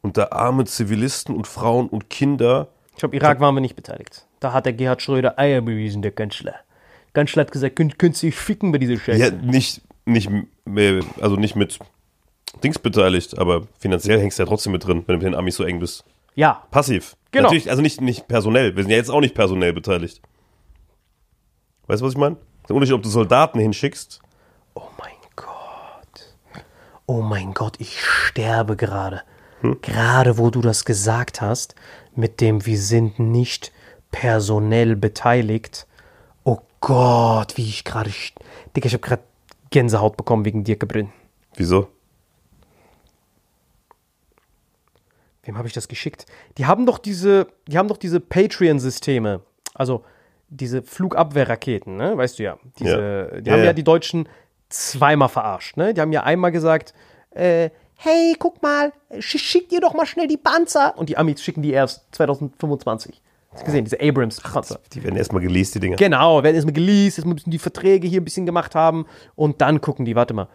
und 0.02 0.16
da 0.16 0.28
arme 0.32 0.64
Zivilisten 0.64 1.34
und 1.34 1.46
Frauen 1.46 1.88
und 1.88 2.10
Kinder, 2.10 2.68
Ich 2.92 2.98
glaube, 2.98 3.16
Irak 3.16 3.40
waren 3.40 3.54
wir 3.54 3.60
nicht 3.60 3.76
beteiligt. 3.76 4.26
Da 4.40 4.52
hat 4.52 4.66
der 4.66 4.72
Gerhard 4.72 5.02
Schröder 5.02 5.38
Eier 5.38 5.60
bewiesen, 5.60 6.02
der 6.02 6.12
Kanzler. 6.12 6.56
Kanzler 7.12 7.42
hat 7.42 7.52
gesagt, 7.52 7.76
könnt, 7.76 7.98
könnt 7.98 8.22
ihr 8.22 8.28
euch 8.28 8.36
ficken 8.36 8.72
bei 8.72 8.78
dieser 8.78 8.98
Scheiße. 8.98 9.18
ja, 9.18 9.30
nicht, 9.30 9.82
nicht, 10.04 10.30
mehr, 10.64 11.02
also 11.20 11.36
nicht 11.36 11.56
mit 11.56 11.78
Dings 12.62 12.78
beteiligt, 12.78 13.38
aber 13.38 13.66
finanziell 13.78 14.20
hängst 14.20 14.38
du 14.38 14.42
ja 14.42 14.48
trotzdem 14.48 14.72
mit 14.72 14.84
drin, 14.86 15.04
wenn 15.06 15.18
du 15.18 15.24
mit 15.24 15.32
den 15.32 15.38
Amis 15.38 15.56
so 15.56 15.64
eng 15.64 15.78
bist. 15.78 16.04
Ja. 16.34 16.64
Passiv. 16.70 17.16
Genau. 17.30 17.44
Natürlich, 17.44 17.70
also 17.70 17.82
nicht, 17.82 18.00
nicht 18.00 18.28
personell. 18.28 18.76
Wir 18.76 18.82
sind 18.82 18.90
ja 18.90 18.96
jetzt 18.96 19.10
auch 19.10 19.20
nicht 19.20 19.34
personell 19.34 19.72
beteiligt. 19.72 20.20
Weißt 21.86 22.02
du, 22.02 22.06
was 22.06 22.12
ich 22.12 22.18
meine? 22.18 22.36
Der 22.68 22.76
Unterschied, 22.76 22.94
ob 22.94 23.02
du 23.02 23.08
Soldaten 23.08 23.58
hinschickst. 23.58 24.20
Oh 24.74 24.88
mein 24.98 25.14
Gott. 25.36 26.62
Oh 27.06 27.22
mein 27.22 27.54
Gott, 27.54 27.76
ich 27.78 28.00
sterbe 28.00 28.76
gerade. 28.76 29.22
Gerade 29.82 30.38
wo 30.38 30.50
du 30.50 30.62
das 30.62 30.86
gesagt 30.86 31.42
hast, 31.42 31.74
mit 32.14 32.40
dem 32.40 32.64
wir 32.64 32.78
sind 32.78 33.18
nicht 33.18 33.72
personell 34.10 34.96
beteiligt. 34.96 35.86
Oh 36.44 36.60
Gott, 36.80 37.56
wie 37.56 37.68
ich 37.68 37.84
gerade. 37.84 38.10
Digga, 38.74 38.86
ich 38.86 38.94
habe 38.94 39.06
gerade 39.06 39.22
Gänsehaut 39.68 40.16
bekommen 40.16 40.44
wegen 40.44 40.64
dir, 40.64 40.76
Gebrünn. 40.76 41.12
Wieso? 41.56 41.88
Wem 45.42 45.56
habe 45.56 45.66
ich 45.68 45.74
das 45.74 45.88
geschickt? 45.88 46.26
Die 46.58 46.66
haben 46.66 46.84
doch 46.86 46.98
diese, 46.98 47.46
die 47.66 47.78
haben 47.78 47.88
doch 47.88 47.96
diese 47.96 48.20
Patreon-Systeme. 48.20 49.40
Also 49.74 50.04
diese 50.48 50.82
Flugabwehrraketen, 50.82 51.96
ne? 51.96 52.16
Weißt 52.16 52.38
du 52.38 52.42
ja. 52.42 52.58
Diese, 52.78 53.30
Ja. 53.32 53.40
Die 53.40 53.48
Ja, 53.48 53.52
haben 53.54 53.60
ja. 53.60 53.66
ja. 53.66 53.72
die 53.72 53.84
Deutschen 53.84 54.28
zweimal 54.68 55.28
verarscht, 55.28 55.76
ne? 55.76 55.94
Die 55.94 56.00
haben 56.00 56.12
ja 56.12 56.22
einmal 56.24 56.52
gesagt, 56.52 56.92
äh, 57.30 57.70
hey, 57.96 58.34
guck 58.38 58.62
mal, 58.62 58.92
sch- 59.12 59.38
schickt 59.38 59.72
ihr 59.72 59.80
doch 59.80 59.94
mal 59.94 60.06
schnell 60.06 60.26
die 60.26 60.36
Panzer. 60.36 60.96
Und 60.96 61.08
die 61.08 61.16
Amis 61.16 61.42
schicken 61.42 61.62
die 61.62 61.70
erst 61.70 62.04
2025. 62.12 63.20
Hast 63.52 63.62
du 63.62 63.64
gesehen, 63.66 63.84
diese 63.84 64.00
Abrams-Panzer. 64.00 64.78
Die 64.92 65.02
werden 65.02 65.16
erstmal 65.16 65.42
geleast, 65.42 65.74
die 65.74 65.80
Dinger. 65.80 65.96
Genau, 65.96 66.42
werden 66.42 66.54
erstmal 66.54 66.72
geleast, 66.72 67.18
erstmal 67.18 67.34
müssen 67.34 67.50
die 67.50 67.58
Verträge 67.58 68.06
hier 68.06 68.20
ein 68.20 68.24
bisschen 68.24 68.46
gemacht 68.46 68.74
haben 68.76 69.06
und 69.34 69.60
dann 69.60 69.80
gucken 69.80 70.04
die, 70.04 70.14
warte 70.14 70.34
mal, 70.34 70.48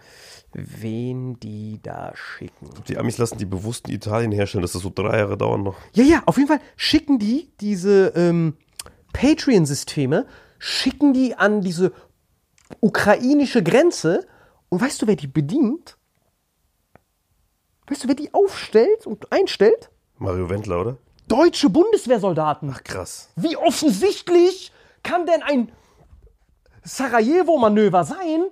wen 0.56 1.40
die 1.40 1.80
da 1.82 2.14
schicken. 2.16 2.70
Die 2.88 2.98
Amis 2.98 3.18
lassen 3.18 3.38
die 3.38 3.46
bewusst 3.46 3.88
in 3.88 3.96
Italien 3.96 4.32
herstellen, 4.32 4.62
dass 4.62 4.72
das 4.72 4.82
so 4.82 4.92
drei 4.94 5.18
Jahre 5.18 5.38
dauern 5.38 5.64
noch. 5.64 5.76
Ja, 5.94 6.04
ja, 6.04 6.24
auf 6.26 6.38
jeden 6.38 6.48
Fall 6.48 6.62
schicken 6.78 7.20
die 7.20 7.52
diese 7.60 8.14
ähm, 8.16 8.56
Patreon-Systeme, 9.14 10.26
schicken 10.58 11.14
die 11.14 11.36
an 11.36 11.62
diese 11.62 11.92
ukrainische 12.80 13.62
Grenze 13.64 14.26
und 14.70 14.82
weißt 14.82 15.02
du, 15.02 15.08
wer 15.08 15.16
die 15.16 15.28
bedient? 15.28 15.98
Weißt 17.88 18.04
du, 18.04 18.08
wer 18.08 18.16
die 18.16 18.34
aufstellt 18.34 19.06
und 19.06 19.32
einstellt? 19.32 19.92
Mario 20.18 20.50
Wendler, 20.50 20.82
oder? 20.82 20.98
Deutsche 21.28 21.70
Bundeswehrsoldaten. 21.70 22.72
Ach 22.74 22.84
krass. 22.84 23.30
Wie 23.36 23.58
offensichtlich 23.58 24.72
kann 25.04 25.26
denn 25.26 25.44
ein 25.44 25.72
Sarajevo-Manöver 26.84 28.04
sein, 28.04 28.46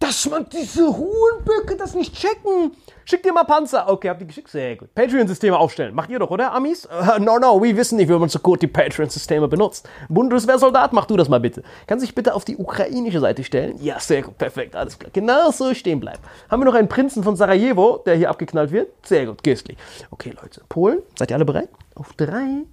dass 0.00 0.28
man 0.28 0.46
diese 0.50 0.86
Hurenböcke 0.86 1.76
das 1.76 1.94
nicht 1.94 2.14
checken? 2.14 2.72
Schick 3.04 3.22
dir 3.22 3.32
mal 3.32 3.44
Panzer. 3.44 3.88
Okay, 3.88 4.08
habt 4.08 4.20
ihr 4.20 4.26
geschickt? 4.26 4.48
Sehr 4.48 4.76
gut. 4.76 4.94
Patreon-Systeme 4.94 5.56
aufstellen. 5.56 5.94
Macht 5.94 6.10
ihr 6.10 6.18
doch, 6.18 6.30
oder, 6.30 6.52
Amis? 6.52 6.86
Äh, 6.86 7.20
no, 7.20 7.38
no, 7.38 7.62
wir 7.62 7.76
wissen 7.76 7.96
nicht, 7.96 8.08
wie 8.08 8.14
man 8.14 8.28
so 8.28 8.38
gut 8.38 8.62
die 8.62 8.66
Patreon-Systeme 8.66 9.46
benutzt. 9.46 9.88
Bundeswehrsoldat, 10.08 10.92
mach 10.92 11.06
du 11.06 11.16
das 11.16 11.28
mal 11.28 11.38
bitte. 11.38 11.62
Kann 11.86 12.00
sich 12.00 12.14
bitte 12.14 12.34
auf 12.34 12.44
die 12.44 12.56
ukrainische 12.56 13.20
Seite 13.20 13.44
stellen? 13.44 13.76
Ja, 13.82 14.00
sehr 14.00 14.22
gut, 14.22 14.38
perfekt, 14.38 14.74
alles 14.74 14.98
klar. 14.98 15.10
Genau 15.12 15.50
so 15.50 15.74
stehen 15.74 16.00
bleiben. 16.00 16.22
Haben 16.48 16.62
wir 16.62 16.66
noch 16.66 16.74
einen 16.74 16.88
Prinzen 16.88 17.22
von 17.22 17.36
Sarajevo, 17.36 17.98
der 18.06 18.16
hier 18.16 18.30
abgeknallt 18.30 18.72
wird? 18.72 18.90
Sehr 19.06 19.26
gut, 19.26 19.44
köstlich. 19.44 19.76
Okay, 20.10 20.34
Leute, 20.40 20.62
Polen, 20.68 21.00
seid 21.18 21.30
ihr 21.30 21.36
alle 21.36 21.44
bereit? 21.44 21.68
Auf 21.94 22.14
drei 22.14 22.64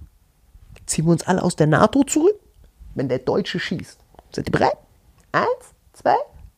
ziehen 0.85 1.05
wir 1.05 1.11
uns 1.11 1.27
alle 1.27 1.43
aus 1.43 1.55
der 1.55 1.67
NATO 1.67 2.03
zurück, 2.03 2.39
wenn 2.95 3.09
der 3.09 3.19
Deutsche 3.19 3.59
schießt. 3.59 3.99
Seid 4.31 4.47
ihr 4.47 4.51
bereit? 4.51 4.77
Eins, 5.33 5.73
zwei, 5.93 6.15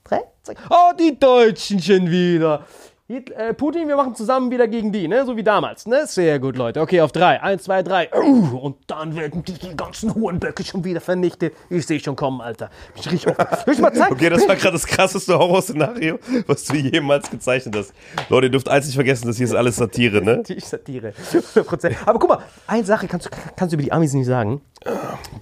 drei, 0.09 0.21
zack. 0.43 0.57
Oh, 0.69 0.93
die 0.97 1.17
Deutschen 1.17 1.81
schon 1.81 2.09
wieder. 2.09 2.65
Äh, 3.09 3.55
Putin, 3.55 3.87
wir 3.87 3.95
machen 3.95 4.13
zusammen 4.13 4.51
wieder 4.51 4.67
gegen 4.67 4.91
die, 4.91 5.07
ne? 5.07 5.25
So 5.25 5.35
wie 5.35 5.41
damals, 5.41 5.87
ne? 5.87 6.05
Sehr 6.05 6.37
gut, 6.37 6.55
Leute. 6.55 6.79
Okay, 6.79 7.01
auf 7.01 7.11
drei. 7.11 7.41
Eins, 7.41 7.63
zwei, 7.63 7.81
drei. 7.81 8.07
Uh, 8.13 8.55
und 8.59 8.77
dann 8.85 9.15
werden 9.15 9.43
die, 9.43 9.53
die 9.53 9.75
ganzen 9.75 10.13
Hurenböcke 10.13 10.63
schon 10.63 10.83
wieder 10.83 11.01
vernichtet. 11.01 11.55
Ich 11.71 11.87
sehe 11.87 11.99
schon 11.99 12.15
kommen, 12.15 12.39
Alter. 12.39 12.69
Ich 12.93 13.11
riech 13.11 13.27
auf. 13.27 13.35
Soll 13.65 13.73
ich 13.73 13.79
mal 13.79 13.91
zeigen? 13.91 14.13
Okay, 14.13 14.29
das 14.29 14.47
war 14.47 14.55
gerade 14.55 14.73
das 14.73 14.85
krasseste 14.85 15.39
Horrorszenario, 15.39 16.19
was 16.45 16.65
du 16.65 16.75
jemals 16.75 17.31
gezeichnet 17.31 17.75
hast. 17.77 17.93
Leute, 18.29 18.45
ihr 18.45 18.51
dürft 18.51 18.69
eins 18.69 18.85
nicht 18.85 18.93
vergessen, 18.93 19.25
das 19.25 19.37
hier 19.37 19.47
ist 19.47 19.55
alles 19.55 19.77
Satire, 19.77 20.21
ne? 20.21 20.43
Die 20.43 20.59
Satire. 20.59 21.13
100%. 21.31 21.95
Aber 22.05 22.19
guck 22.19 22.29
mal, 22.29 22.43
eine 22.67 22.83
Sache 22.83 23.07
kannst 23.07 23.25
du, 23.25 23.31
kannst 23.55 23.73
du 23.73 23.77
über 23.77 23.83
die 23.83 23.91
Amis 23.91 24.13
nicht 24.13 24.27
sagen. 24.27 24.61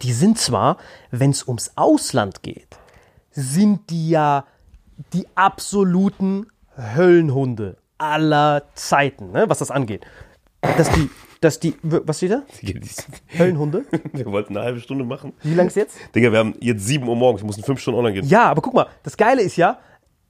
Die 0.02 0.14
sind 0.14 0.39
zwar, 0.39 0.77
wenn 1.11 1.31
es 1.31 1.45
ums 1.45 1.73
Ausland 1.76 2.44
geht, 2.44 2.77
sind 3.31 3.89
die 3.89 4.10
ja 4.10 4.45
die 5.14 5.28
absoluten 5.36 6.48
Höllenhunde 6.78 7.78
aller 7.98 8.64
Zeiten, 8.76 9.32
ne, 9.32 9.49
was 9.49 9.60
das 9.60 9.72
angeht. 9.72 10.06
Dass 10.61 10.90
die, 10.91 11.10
dass 11.41 11.60
die, 11.60 11.76
was 11.84 12.18
steht 12.18 12.32
da? 12.32 12.44
Höllenhunde? 13.38 13.86
Wir 14.14 14.26
wollten 14.28 14.56
eine 14.57 14.65
halbe 14.65 14.80
Stunde 14.80 15.03
machen. 15.03 15.34
Wie 15.44 15.53
lang 15.53 15.68
ist 15.68 15.76
jetzt? 15.76 15.98
Digga, 16.15 16.32
wir 16.32 16.40
haben 16.40 16.56
jetzt 16.60 16.86
7 16.86 17.07
Uhr 17.07 17.15
morgens, 17.15 17.41
wir 17.41 17.45
mussten 17.48 17.64
5 17.64 17.80
Stunden 17.80 17.99
online 17.99 18.22
gehen. 18.22 18.28
Ja, 18.30 18.45
aber 18.49 18.61
guck 18.61 18.74
mal, 18.74 18.88
das 19.03 19.18
Geile 19.18 19.41
ist 19.41 19.56
ja, 19.56 19.78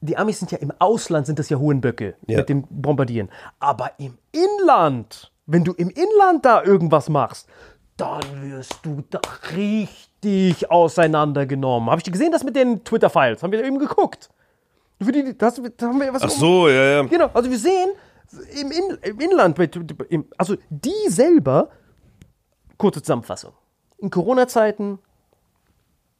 die 0.00 0.16
Amis 0.16 0.38
sind 0.38 0.52
ja 0.52 0.58
im 0.58 0.72
Ausland, 0.78 1.26
sind 1.26 1.38
das 1.38 1.48
ja 1.48 1.58
Hurenböcke 1.58 2.14
Ja. 2.26 2.38
mit 2.38 2.48
dem 2.48 2.64
Bombardieren. 2.70 3.30
Aber 3.58 3.92
im 3.98 4.16
Inland, 4.32 5.32
wenn 5.46 5.64
du 5.64 5.72
im 5.72 5.90
Inland 5.90 6.44
da 6.44 6.62
irgendwas 6.62 7.08
machst, 7.08 7.48
dann 7.96 8.20
wirst 8.42 8.78
du 8.82 9.02
da 9.10 9.20
richtig 9.56 10.70
auseinandergenommen. 10.70 11.90
Habe 11.90 12.00
ich 12.04 12.10
gesehen, 12.12 12.30
das 12.32 12.44
mit 12.44 12.54
den 12.54 12.84
Twitter-Files? 12.84 13.42
Haben 13.42 13.52
wir 13.52 13.64
eben 13.64 13.78
geguckt. 13.78 14.28
Für 15.00 15.12
die, 15.12 15.36
das, 15.36 15.60
da 15.76 15.86
haben 15.86 16.00
wir 16.00 16.12
was 16.12 16.22
Ach 16.22 16.30
so, 16.30 16.68
ja, 16.68 16.84
ja. 16.84 17.02
Genau, 17.02 17.30
also 17.32 17.50
wir 17.50 17.58
sehen 17.58 17.90
im, 18.60 18.70
In 18.70 18.98
im 19.02 19.20
Inland, 19.20 19.58
im, 20.08 20.26
also 20.36 20.56
die 20.70 21.08
selber, 21.08 21.70
kurze 22.76 23.00
Zusammenfassung. 23.00 23.52
In 23.98 24.10
Corona-Zeiten, 24.10 24.98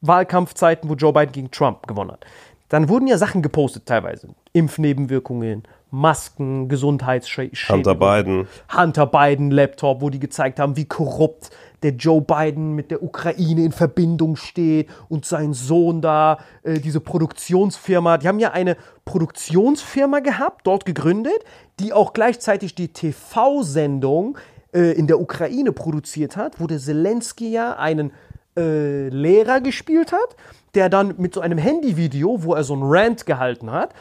Wahlkampfzeiten, 0.00 0.88
wo 0.88 0.94
Joe 0.94 1.12
Biden 1.12 1.32
gegen 1.32 1.50
Trump 1.50 1.86
gewonnen 1.86 2.12
hat, 2.12 2.24
dann 2.68 2.88
wurden 2.88 3.06
ja 3.06 3.18
Sachen 3.18 3.42
gepostet 3.42 3.86
teilweise. 3.86 4.28
Impfnebenwirkungen, 4.52 5.64
Masken, 5.90 6.68
Gesundheitsschäden. 6.68 7.56
Hunter 7.68 7.94
Biden. 7.94 8.46
Hunter 8.76 9.06
Biden 9.06 9.50
Laptop, 9.50 10.00
wo 10.00 10.10
die 10.10 10.20
gezeigt 10.20 10.60
haben, 10.60 10.76
wie 10.76 10.84
korrupt 10.84 11.50
der 11.82 11.92
Joe 11.92 12.20
Biden 12.20 12.74
mit 12.74 12.90
der 12.90 13.02
Ukraine 13.02 13.64
in 13.64 13.72
Verbindung 13.72 14.36
steht 14.36 14.88
und 15.08 15.24
sein 15.24 15.52
Sohn 15.52 16.00
da, 16.00 16.38
äh, 16.62 16.80
diese 16.80 17.00
Produktionsfirma, 17.00 18.18
die 18.18 18.28
haben 18.28 18.40
ja 18.40 18.50
eine 18.50 18.76
Produktionsfirma 19.04 20.20
gehabt, 20.20 20.66
dort 20.66 20.84
gegründet, 20.84 21.38
die 21.78 21.92
auch 21.92 22.12
gleichzeitig 22.12 22.74
die 22.74 22.88
TV-Sendung 22.88 24.38
äh, 24.72 24.92
in 24.92 25.06
der 25.06 25.20
Ukraine 25.20 25.72
produziert 25.72 26.36
hat, 26.36 26.60
wo 26.60 26.66
der 26.66 26.78
Zelensky 26.78 27.50
ja 27.50 27.76
einen 27.76 28.12
äh, 28.56 29.08
Lehrer 29.08 29.60
gespielt 29.60 30.12
hat, 30.12 30.36
der 30.74 30.88
dann 30.88 31.14
mit 31.18 31.34
so 31.34 31.40
einem 31.40 31.58
Handyvideo, 31.58 32.42
wo 32.42 32.54
er 32.54 32.64
so 32.64 32.74
einen 32.74 32.82
Rant 32.84 33.24
gehalten 33.24 33.70
hat, 33.70 33.94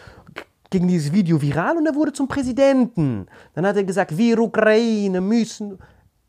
ging 0.69 0.88
dieses 0.88 1.11
Video 1.11 1.41
viral 1.41 1.77
und 1.77 1.85
er 1.85 1.95
wurde 1.95 2.14
zum 2.14 2.27
Präsidenten. 2.27 3.27
Dann 3.53 3.65
hat 3.65 3.76
er 3.76 3.84
gesagt, 3.84 4.18
wir 4.18 4.39
Ukraine 4.39 5.22
müssen 5.22 5.80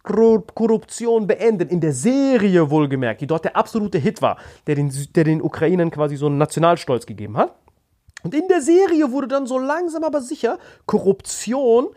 Kor- 0.03 0.45
Korruption 0.55 1.27
beenden. 1.27 1.69
In 1.69 1.81
der 1.81 1.93
Serie 1.93 2.71
wohlgemerkt, 2.71 3.21
die 3.21 3.27
dort 3.27 3.45
der 3.45 3.57
absolute 3.57 3.99
Hit 3.99 4.23
war, 4.23 4.39
der 4.67 4.77
den, 4.77 4.93
der 5.15 5.25
den 5.25 5.43
Ukrainern 5.43 5.91
quasi 5.91 6.17
so 6.17 6.27
einen 6.27 6.39
Nationalstolz 6.39 7.05
gegeben 7.05 7.37
hat. 7.37 7.55
Und 8.23 8.35
in 8.35 8.49
der 8.49 8.61
Serie 8.61 9.11
wurde 9.13 9.29
dann 9.29 9.47
so 9.47 9.59
langsam 9.59 10.05
aber 10.05 10.21
sicher 10.21 10.59
Korruption 10.87 11.89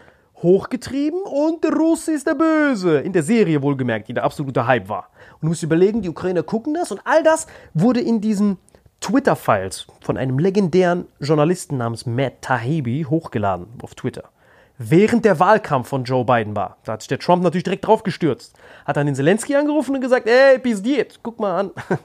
hochgetrieben 0.42 1.22
und 1.22 1.64
der 1.64 1.72
Russe 1.74 2.14
ist 2.14 2.26
der 2.26 2.36
Böse. 2.36 3.00
In 3.00 3.14
der 3.14 3.24
Serie 3.24 3.62
wohlgemerkt, 3.62 4.08
die 4.08 4.14
der 4.14 4.24
absolute 4.24 4.66
Hype 4.66 4.90
war. 4.90 5.10
Und 5.36 5.44
du 5.44 5.48
musst 5.48 5.64
überlegen, 5.64 6.02
die 6.02 6.10
Ukrainer 6.10 6.44
gucken 6.44 6.74
das 6.74 6.92
und 6.92 7.02
all 7.06 7.22
das 7.24 7.48
wurde 7.74 8.02
in 8.02 8.22
diesen 8.22 8.58
Twitter-Files 9.02 9.88
von 10.00 10.16
einem 10.16 10.40
legendären 10.40 11.08
Journalisten 11.20 11.78
namens 11.78 12.06
Matt 12.06 12.42
Taibbi 12.42 13.06
hochgeladen 13.10 13.68
auf 13.82 13.96
Twitter. 13.96 14.30
Während 14.78 15.26
der 15.26 15.40
Wahlkampf 15.40 15.90
von 15.90 16.04
Joe 16.06 16.24
Biden 16.24 16.56
war. 16.56 16.78
Da 16.86 16.94
hat 16.94 17.02
sich 17.02 17.08
der 17.08 17.20
Trump 17.20 17.44
natürlich 17.44 17.64
direkt 17.64 17.86
drauf 17.86 18.04
gestürzt. 18.04 18.56
Hat 18.86 18.98
dann 18.98 19.08
den 19.08 19.16
Zelensky 19.16 19.56
angerufen 19.56 19.96
und 19.96 20.02
gesagt, 20.02 20.28
ey, 20.28 20.60
pizdiet, 20.60 21.20
guck 21.22 21.40
mal 21.40 21.60
an. 21.60 21.72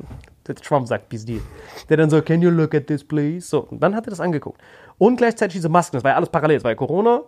Der 0.47 0.55
Trump 0.55 0.86
sagt 0.86 1.09
pizdiet. 1.09 1.43
Der 1.89 1.97
dann 1.97 2.09
so, 2.09 2.23
can 2.23 2.40
you 2.40 2.51
look 2.51 2.73
at 2.74 2.86
this, 2.86 3.02
please? 3.02 3.48
So, 3.48 3.60
und 3.60 3.81
dann 3.81 3.97
hat 3.97 4.06
er 4.06 4.10
das 4.10 4.20
angeguckt. 4.20 4.60
Und 4.97 5.16
gleichzeitig 5.16 5.55
diese 5.55 5.68
Masken, 5.68 5.97
das 5.97 6.05
war 6.05 6.12
ja 6.12 6.16
alles 6.16 6.28
parallel. 6.28 6.59
Es 6.59 6.64
war 6.64 6.70
ja 6.70 6.77
Corona, 6.77 7.23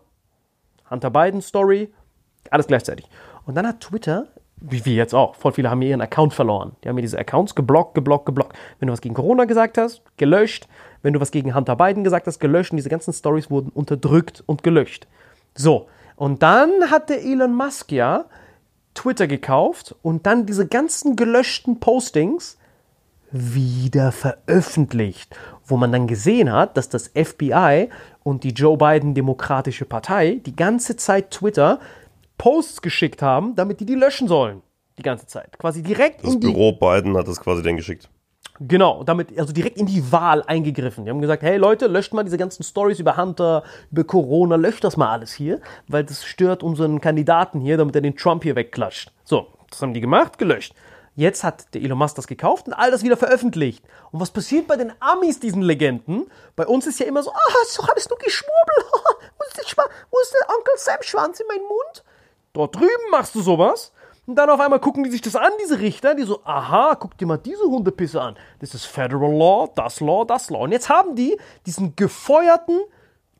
Hunter 0.88 1.10
Biden 1.10 1.42
Story, 1.42 1.92
alles 2.50 2.68
gleichzeitig. 2.68 3.08
Und 3.44 3.56
dann 3.56 3.66
hat 3.66 3.80
Twitter, 3.80 4.28
wie 4.60 4.85
wir 4.85 4.94
jetzt 4.94 5.14
auch, 5.14 5.35
voll 5.35 5.52
viele 5.52 5.70
haben 5.70 5.82
ihren 5.82 6.01
Account 6.01 6.35
verloren. 6.35 6.72
Die 6.82 6.89
haben 6.89 6.97
mir 6.97 7.02
diese 7.02 7.18
Accounts 7.18 7.55
geblockt, 7.55 7.94
geblockt, 7.94 8.26
geblockt. 8.26 8.56
Wenn 8.78 8.89
du 8.89 8.93
was 8.93 9.01
gegen 9.01 9.14
Corona 9.14 9.44
gesagt 9.44 9.78
hast, 9.78 10.02
gelöscht. 10.16 10.68
Wenn 11.02 11.12
du 11.12 11.20
was 11.20 11.30
gegen 11.30 11.55
Hunter 11.55 11.76
Biden 11.76 12.05
gesagt 12.05 12.26
hast, 12.26 12.40
gelöscht. 12.40 12.72
Und 12.72 12.76
diese 12.76 12.89
ganzen 12.89 13.12
Stories 13.12 13.51
wurden 13.51 13.70
unterdrückt 13.70 14.43
und 14.47 14.62
gelöscht. 14.62 15.06
So. 15.55 15.89
Und 16.16 16.43
dann 16.43 16.90
hat 16.90 17.10
der 17.10 17.22
Elon 17.22 17.55
Musk 17.55 17.93
ja 17.93 18.24
Twitter 18.94 19.28
gekauft 19.28 19.94
und 20.02 20.26
dann 20.26 20.47
diese 20.47 20.66
ganzen 20.66 21.14
gelöschten 21.14 21.78
Postings 21.78 22.59
wieder 23.30 24.10
veröffentlicht, 24.10 25.36
wo 25.64 25.76
man 25.76 25.93
dann 25.93 26.06
gesehen 26.06 26.51
hat, 26.51 26.76
dass 26.76 26.89
das 26.89 27.09
FBI 27.09 27.90
und 28.24 28.43
die 28.43 28.52
Joe 28.52 28.76
Biden 28.76 29.14
Demokratische 29.14 29.85
Partei 29.85 30.40
die 30.44 30.56
ganze 30.56 30.97
Zeit 30.97 31.30
Twitter 31.30 31.78
Posts 32.39 32.81
geschickt 32.82 33.20
haben, 33.23 33.55
damit 33.56 33.81
die 33.81 33.86
die 33.86 33.94
löschen 33.94 34.28
sollen. 34.28 34.62
Die 34.97 35.02
ganze 35.02 35.27
Zeit. 35.27 35.59
Quasi 35.59 35.82
direkt 35.82 36.24
Das 36.24 36.35
in 36.35 36.40
die 36.40 36.47
Büro 36.47 36.73
Biden 36.73 37.16
hat 37.16 37.28
das 37.28 37.40
quasi 37.40 37.62
dann 37.62 37.77
geschickt. 37.77 38.09
Genau, 38.60 39.05
damit, 39.05 39.39
also 39.39 39.52
direkt 39.52 39.77
in 39.77 39.86
die 39.86 40.10
Wahl 40.10 40.43
eingegriffen. 40.44 41.05
Die 41.05 41.10
haben 41.10 41.20
gesagt, 41.20 41.44
hey 41.44 41.56
Leute, 41.59 41.86
löscht 41.86 42.12
mal 42.12 42.24
diese 42.24 42.39
ganzen 42.39 42.65
Stories 42.65 42.98
über 42.98 43.16
Hunter, 43.16 43.62
über 43.93 44.02
Corona, 44.02 44.56
löscht 44.56 44.82
das 44.82 44.97
mal 44.97 45.10
alles 45.10 45.32
hier, 45.32 45.60
weil 45.86 46.02
das 46.02 46.24
stört 46.24 46.65
unseren 46.65 47.01
Kandidaten 47.01 47.60
hier, 47.60 47.77
damit 47.77 47.94
er 47.94 48.01
den 48.01 48.16
Trump 48.16 48.43
hier 48.43 48.56
wegklatscht. 48.56 49.12
So, 49.23 49.47
das 49.70 49.81
haben 49.81 49.94
die 49.94 50.01
gemacht, 50.01 50.39
gelöscht. 50.39 50.74
Jetzt 51.15 51.44
hat 51.44 51.73
der 51.74 51.82
Elon 51.82 51.98
Musk 51.98 52.16
das 52.16 52.27
gekauft 52.27 52.66
und 52.66 52.73
all 52.74 52.90
das 52.90 53.02
wieder 53.05 53.16
veröffentlicht. 53.16 53.85
Und 54.10 54.20
was 54.20 54.31
passiert 54.32 54.66
bei 54.66 54.77
den 54.77 54.93
Amis, 55.01 55.39
diesen 55.39 55.62
Legenden? 55.62 56.27
Bei 56.56 56.66
uns 56.66 56.86
ist 56.86 56.98
ja 56.98 57.06
immer 57.06 57.23
so, 57.23 57.31
ah, 57.32 57.62
ist 57.65 57.78
doch 57.78 57.89
alles 57.89 58.09
nur 58.09 58.19
Geschwurbel. 58.19 58.85
wo, 58.93 59.44
ist 59.48 59.56
der 59.59 59.65
Schwa- 59.65 59.90
wo 60.10 60.19
ist 60.20 60.32
der 60.40 60.48
Onkel 60.56 60.74
Sam 60.77 60.98
Schwanz 61.02 61.39
in 61.40 61.47
meinen 61.47 61.66
Mund? 61.66 62.05
Dort 62.59 62.74
drüben 62.74 63.10
machst 63.12 63.36
du 63.36 63.40
sowas. 63.40 63.93
Und 64.26 64.35
dann 64.35 64.51
auf 64.51 64.59
einmal 64.59 64.80
gucken 64.80 65.05
die 65.05 65.10
sich 65.10 65.20
das 65.20 65.36
an, 65.36 65.52
diese 65.62 65.78
Richter, 65.78 66.16
die 66.16 66.24
so, 66.24 66.44
aha, 66.44 66.97
guck 66.97 67.16
dir 67.16 67.24
mal 67.24 67.39
diese 67.39 67.62
Hundepisse 67.62 68.20
an. 68.20 68.36
Das 68.59 68.74
ist 68.74 68.85
Federal 68.85 69.32
Law, 69.32 69.72
das 69.76 70.01
Law, 70.01 70.24
das 70.24 70.51
Law. 70.51 70.64
Und 70.64 70.72
jetzt 70.72 70.89
haben 70.89 71.14
die 71.14 71.39
diesen 71.66 71.94
gefeuerten 71.94 72.80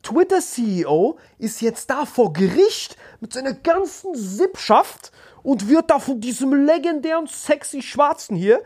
Twitter-CEO 0.05 1.19
ist 1.39 1.61
jetzt 1.61 1.91
da 1.91 2.07
vor 2.07 2.33
Gericht 2.33 2.97
mit 3.19 3.33
seiner 3.33 3.55
ganzen 3.55 4.15
Sippschaft 4.15 5.11
und 5.43 5.69
wird 5.69 5.91
da 5.91 5.99
von 5.99 6.21
diesem 6.21 6.55
legendären 6.55 7.27
sexy 7.27 7.83
Schwarzen 7.83 8.37
hier 8.37 8.63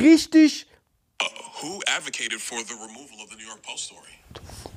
richtig 0.00 0.68
Who 1.60 1.80
advocated 1.96 2.40
for 2.40 2.58
the 2.58 2.74
removal 2.74 3.24
of 3.24 3.30
the 3.30 3.36
New 3.36 3.48
York 3.48 3.62
Post 3.62 3.86
story? 3.86 4.75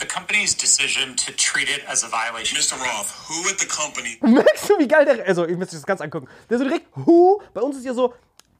The 0.00 0.06
company's 0.06 0.56
decision 0.56 1.14
to 1.16 1.32
treat 1.32 1.68
it 1.68 1.82
as 1.86 2.04
a 2.04 2.08
violation. 2.08 2.56
Mr. 2.58 2.78
Roth, 2.80 3.10
who 3.28 3.48
at 3.50 3.58
the 3.60 3.66
company 3.66 4.16
Merkst 4.22 4.70
du, 4.70 4.78
wie 4.78 4.88
geil 4.88 5.04
der. 5.04 5.26
Also, 5.26 5.46
ich 5.46 5.56
müsste 5.58 5.76
das 5.76 5.84
ganz 5.84 6.00
angucken. 6.00 6.26
Der 6.48 6.58
so 6.58 6.64
direkt, 6.64 6.86
Who? 6.94 7.42
Bei 7.52 7.60
uns 7.60 7.76
ist 7.76 7.84
ja 7.84 7.92
so, 7.92 8.14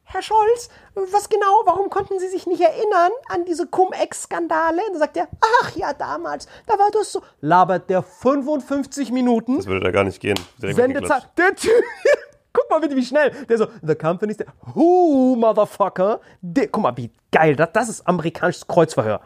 Herr 0.05 0.23
Scholz, 0.23 0.69
was 0.95 1.29
genau, 1.29 1.63
warum 1.65 1.89
konnten 1.89 2.19
Sie 2.19 2.29
sich 2.29 2.47
nicht 2.47 2.61
erinnern 2.61 3.13
an 3.29 3.45
diese 3.45 3.67
Cum-Ex-Skandale? 3.69 4.83
Und 4.87 4.93
dann 4.95 4.99
sagt 4.99 5.17
er, 5.17 5.29
ach 5.63 5.77
ja, 5.77 5.93
damals, 5.95 6.47
da 6.67 6.75
war 6.79 6.91
das 6.91 7.13
so. 7.13 7.23
Labert 7.41 7.89
der 7.89 8.03
55 8.03 9.13
Minuten. 9.13 9.59
Das 9.59 9.67
würde 9.67 9.85
da 9.85 9.93
gar 9.93 10.05
nicht 10.05 10.21
gehen. 10.21 10.39
Sendezeit. 10.59 11.29
Der 11.39 11.55
Typ. 11.55 11.71
Guck 12.53 12.69
mal 12.69 12.81
bitte, 12.81 12.97
wie 12.97 13.05
schnell. 13.05 13.31
Der 13.49 13.57
so, 13.57 13.69
the 13.83 13.95
company's 13.95 14.37
der. 14.37 14.49
Who, 14.75 15.37
motherfucker? 15.37 16.21
Der, 16.41 16.67
guck 16.67 16.83
mal, 16.83 16.97
wie 16.97 17.13
geil. 17.31 17.55
Das, 17.55 17.69
das 17.73 17.89
ist 17.89 18.09
amerikanisches 18.09 18.67
Kreuzverhör. 18.67 19.21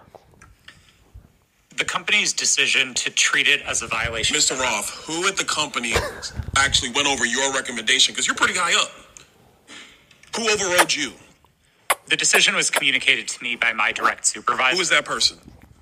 The 1.77 1.85
company's 1.85 2.33
decision 2.33 2.95
to 2.95 3.11
treat 3.11 3.49
it 3.49 3.61
as 3.63 3.83
a 3.83 3.87
violation. 3.89 4.37
Mr. 4.37 4.59
Roth, 4.59 4.91
who 5.07 5.27
at 5.27 5.37
the 5.37 5.45
company 5.45 5.95
actually 6.57 6.93
went 6.93 7.09
over 7.09 7.25
your 7.27 7.53
recommendation? 7.53 8.13
Because 8.13 8.27
you're 8.29 8.37
pretty 8.37 8.55
high 8.55 8.75
up. 8.81 8.91
Who 10.37 10.49
overrode 10.51 10.95
you? 10.95 11.13
The 12.07 12.17
decision 12.17 12.55
was 12.55 12.71
communicated 12.71 13.27
to 13.29 13.43
me 13.43 13.57
by 13.57 13.73
my 13.73 13.91
direct 13.93 14.27
supervisor. 14.27 14.77
Who 14.77 14.83
is 14.83 14.91
that 14.91 15.05
person? 15.05 15.39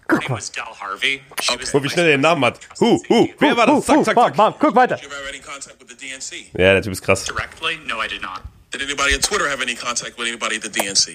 Her 0.08 0.18
name 0.18 0.30
was 0.30 0.48
Del 0.50 0.64
Harvey. 0.64 1.22
She 1.40 1.56
was 1.56 1.70
Guck, 1.70 1.82
wie 1.82 1.88
schnell 1.88 2.04
der 2.06 2.12
den 2.16 2.20
Namen 2.22 2.42
hat. 2.44 2.58
Hu, 2.78 2.98
hu, 3.08 3.28
wer 3.40 3.54
war 3.54 3.66
Huh, 3.66 3.76
das? 3.76 3.86
Zack, 3.86 3.96
huh, 3.96 4.04
zack, 4.04 4.14
bam, 4.16 4.24
zack. 4.28 4.36
bam. 4.36 4.54
Guck 4.60 4.74
weiter. 4.74 4.96
Did 4.96 5.04
you 5.04 5.10
ever 5.10 5.16
have 5.24 5.28
any 5.34 5.38
contact 5.40 5.78
with 5.78 5.88
the 5.88 5.94
DNC? 5.94 6.50
Ja, 6.58 6.72
der 6.74 6.80
Typ 6.82 6.92
ist 6.92 7.02
krass. 7.02 7.24
directly. 7.26 7.78
No, 7.86 7.98
I 8.00 8.08
did 8.08 8.20
not. 8.22 8.42
Did 8.70 8.82
anybody 8.82 9.14
at 9.14 9.22
Twitter 9.22 9.48
have 9.48 9.60
any 9.62 9.74
contact 9.74 10.16
with 10.18 10.28
anybody 10.28 10.56
at 10.56 10.62
the 10.62 10.68
DNC? 10.70 11.14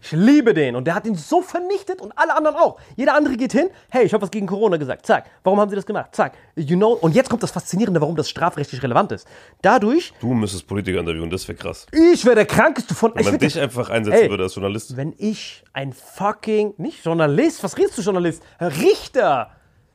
Ich 0.00 0.12
liebe 0.12 0.54
den. 0.54 0.76
Und 0.76 0.84
der 0.86 0.94
hat 0.94 1.06
ihn 1.06 1.14
so 1.14 1.40
vernichtet 1.42 2.00
und 2.00 2.12
alle 2.16 2.36
anderen 2.36 2.56
auch. 2.56 2.78
Jeder 2.96 3.14
andere 3.14 3.36
geht 3.36 3.52
hin. 3.52 3.68
Hey, 3.90 4.04
ich 4.04 4.12
habe 4.12 4.22
was 4.22 4.30
gegen 4.30 4.46
Corona 4.46 4.76
gesagt. 4.76 5.06
Zack. 5.06 5.24
Warum 5.42 5.58
haben 5.60 5.68
sie 5.70 5.76
das 5.76 5.86
gemacht? 5.86 6.14
Zack. 6.14 6.34
You 6.54 6.76
know. 6.76 6.92
Und 6.92 7.14
jetzt 7.14 7.30
kommt 7.30 7.42
das 7.42 7.50
Faszinierende, 7.50 8.00
warum 8.00 8.14
das 8.16 8.28
strafrechtlich 8.30 8.82
relevant 8.82 9.12
ist. 9.12 9.26
Dadurch, 9.62 10.12
Du 10.20 10.32
müsstest 10.34 10.66
Politiker 10.66 11.00
interviewen, 11.00 11.30
das 11.30 11.46
wäre 11.48 11.56
krass. 11.58 11.86
ich 11.92 12.24
wäre 12.24 12.36
der 12.36 12.46
krankeste 12.46 12.94
von. 12.94 13.12
Wenn 13.14 13.20
ich 13.22 13.30
man 13.30 13.38
dich 13.38 13.58
einfach 13.60 13.90
einsetzen 13.90 14.22
Ey. 14.24 14.30
würde 14.30 14.44
als 14.44 14.54
Journalist. 14.54 14.96
wenn 14.96 15.14
ich 15.18 15.64
ein 15.72 15.92
fucking, 15.92 16.74
nicht 16.78 17.04
Journalist, 17.04 17.62
was 17.64 17.76
redest 17.76 17.98
du 17.98 18.02
Journalist? 18.02 18.42
Richter. 18.60 19.50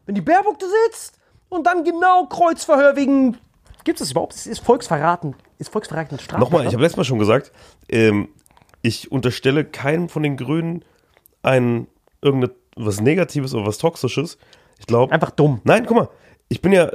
Wenn 0.06 0.16
die 0.16 0.22
Baerbock 0.22 0.58
da 0.60 0.66
sitzt 0.88 1.20
und 1.50 1.66
dann 1.68 1.84
genau 1.84 2.26
Kreuzverhör 2.26 2.96
wegen, 2.96 3.38
gibt 3.84 4.00
es 4.00 4.08
das 4.08 4.12
überhaupt? 4.12 4.34
Es 4.34 4.48
ist 4.48 4.60
Volksverraten. 4.60 5.36
Ist 5.60 5.70
Volksverraten 5.72 6.18
Straftat? 6.18 6.40
Nochmal, 6.40 6.66
ich 6.66 6.74
habe 6.74 6.82
letztes 6.82 6.98
Mal 6.98 7.04
schon 7.04 7.20
gesagt, 7.20 7.52
ähm, 7.88 8.30
ich 8.82 9.12
unterstelle 9.12 9.64
keinem 9.66 10.10
von 10.10 10.24
den 10.24 10.38
Grünen 10.38 10.84
ein 11.44 11.88
irgendetwas 12.22 13.02
Negatives 13.02 13.54
oder 13.54 13.66
was 13.66 13.78
Toxisches. 13.78 14.38
Ich 14.80 14.88
glaube. 14.88 15.14
Einfach 15.14 15.32
dumm. 15.32 15.62
Nein, 15.64 15.86
guck 15.86 15.98
mal, 15.98 16.10
ich 16.50 16.62
bin 16.62 16.72
ja. 16.72 16.92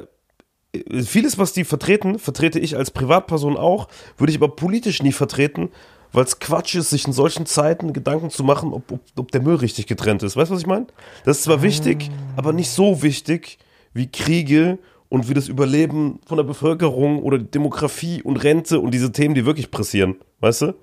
Vieles, 1.07 1.39
was 1.39 1.55
die 1.55 1.65
vertreten, 1.65 2.19
vertrete 2.19 2.59
ich 2.59 2.77
als 2.77 2.91
Privatperson 2.91 3.57
auch, 3.57 3.89
würde 4.19 4.31
ich 4.31 4.37
aber 4.37 4.55
politisch 4.55 5.03
nie 5.03 5.13
vertreten, 5.13 5.71
weil 6.13 6.25
es 6.25 6.39
Quatsch 6.39 6.75
ist, 6.75 6.91
sich 6.91 7.07
in 7.07 7.15
solchen 7.15 7.47
Zeiten 7.47 7.95
Gedanken 7.95 8.29
zu 8.29 8.45
machen, 8.45 8.75
ob, 8.75 8.93
ob, 8.93 9.01
ob 9.17 9.33
der 9.33 9.41
Müll 9.41 9.55
richtig 9.55 9.87
getrennt 9.87 10.23
ist. 10.23 10.37
Weißt 10.37 10.51
du, 10.51 10.55
was 10.55 10.61
ich 10.61 10.67
meine? 10.67 10.87
Das 11.25 11.39
ist 11.39 11.45
zwar 11.45 11.63
wichtig, 11.63 12.11
aber 12.37 12.53
nicht 12.53 12.69
so 12.69 13.03
wichtig 13.03 13.59
wie 13.95 14.11
Kriege 14.11 14.79
und 15.09 15.31
wie 15.31 15.35
das 15.35 15.49
Überleben 15.49 16.21
von 16.27 16.37
der 16.37 16.45
Bevölkerung 16.45 17.23
oder 17.23 17.39
Demografie 17.39 18.21
und 18.21 18.37
Rente 18.37 18.79
und 18.79 18.93
diese 18.93 19.13
Themen, 19.13 19.35
die 19.35 19.47
wirklich 19.47 19.71
pressieren. 19.71 20.17
Weißt 20.41 20.63
du? 20.63 20.75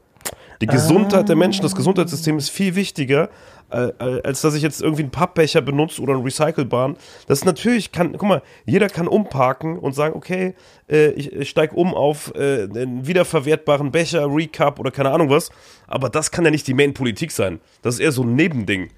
Die 0.63 0.67
Gesundheit 0.67 1.27
der 1.27 1.35
Menschen, 1.35 1.61
das 1.61 1.75
Gesundheitssystem 1.75 2.37
ist 2.37 2.49
viel 2.49 2.75
wichtiger, 2.75 3.29
äh, 3.69 3.87
äh, 3.99 4.21
als 4.23 4.39
dass 4.39 4.55
ich 4.55 4.63
jetzt 4.63 4.81
irgendwie 4.81 5.01
einen 5.01 5.11
Pappbecher 5.11 5.59
benutze 5.59 6.01
oder 6.01 6.13
einen 6.13 6.23
Recycelbaren. 6.23 6.95
Das 7.27 7.39
ist 7.39 7.45
natürlich, 7.45 7.91
kann, 7.91 8.13
guck 8.13 8.29
mal, 8.29 8.41
jeder 8.65 8.87
kann 8.87 9.09
umparken 9.09 9.77
und 9.77 9.93
sagen, 9.93 10.15
okay, 10.15 10.55
äh, 10.89 11.09
ich, 11.11 11.33
ich 11.33 11.49
steige 11.49 11.75
um 11.75 11.93
auf 11.93 12.33
einen 12.33 13.05
wiederverwertbaren 13.05 13.91
Becher, 13.91 14.25
Recap 14.33 14.79
oder 14.79 14.91
keine 14.91 15.11
Ahnung 15.11 15.29
was. 15.29 15.49
Aber 15.85 16.09
das 16.09 16.31
kann 16.31 16.45
ja 16.45 16.51
nicht 16.51 16.65
die 16.65 16.73
Main-Politik 16.73 17.31
sein. 17.31 17.59
Das 17.81 17.95
ist 17.95 17.99
eher 17.99 18.13
so 18.13 18.23
ein 18.23 18.35
Nebending. 18.35 18.89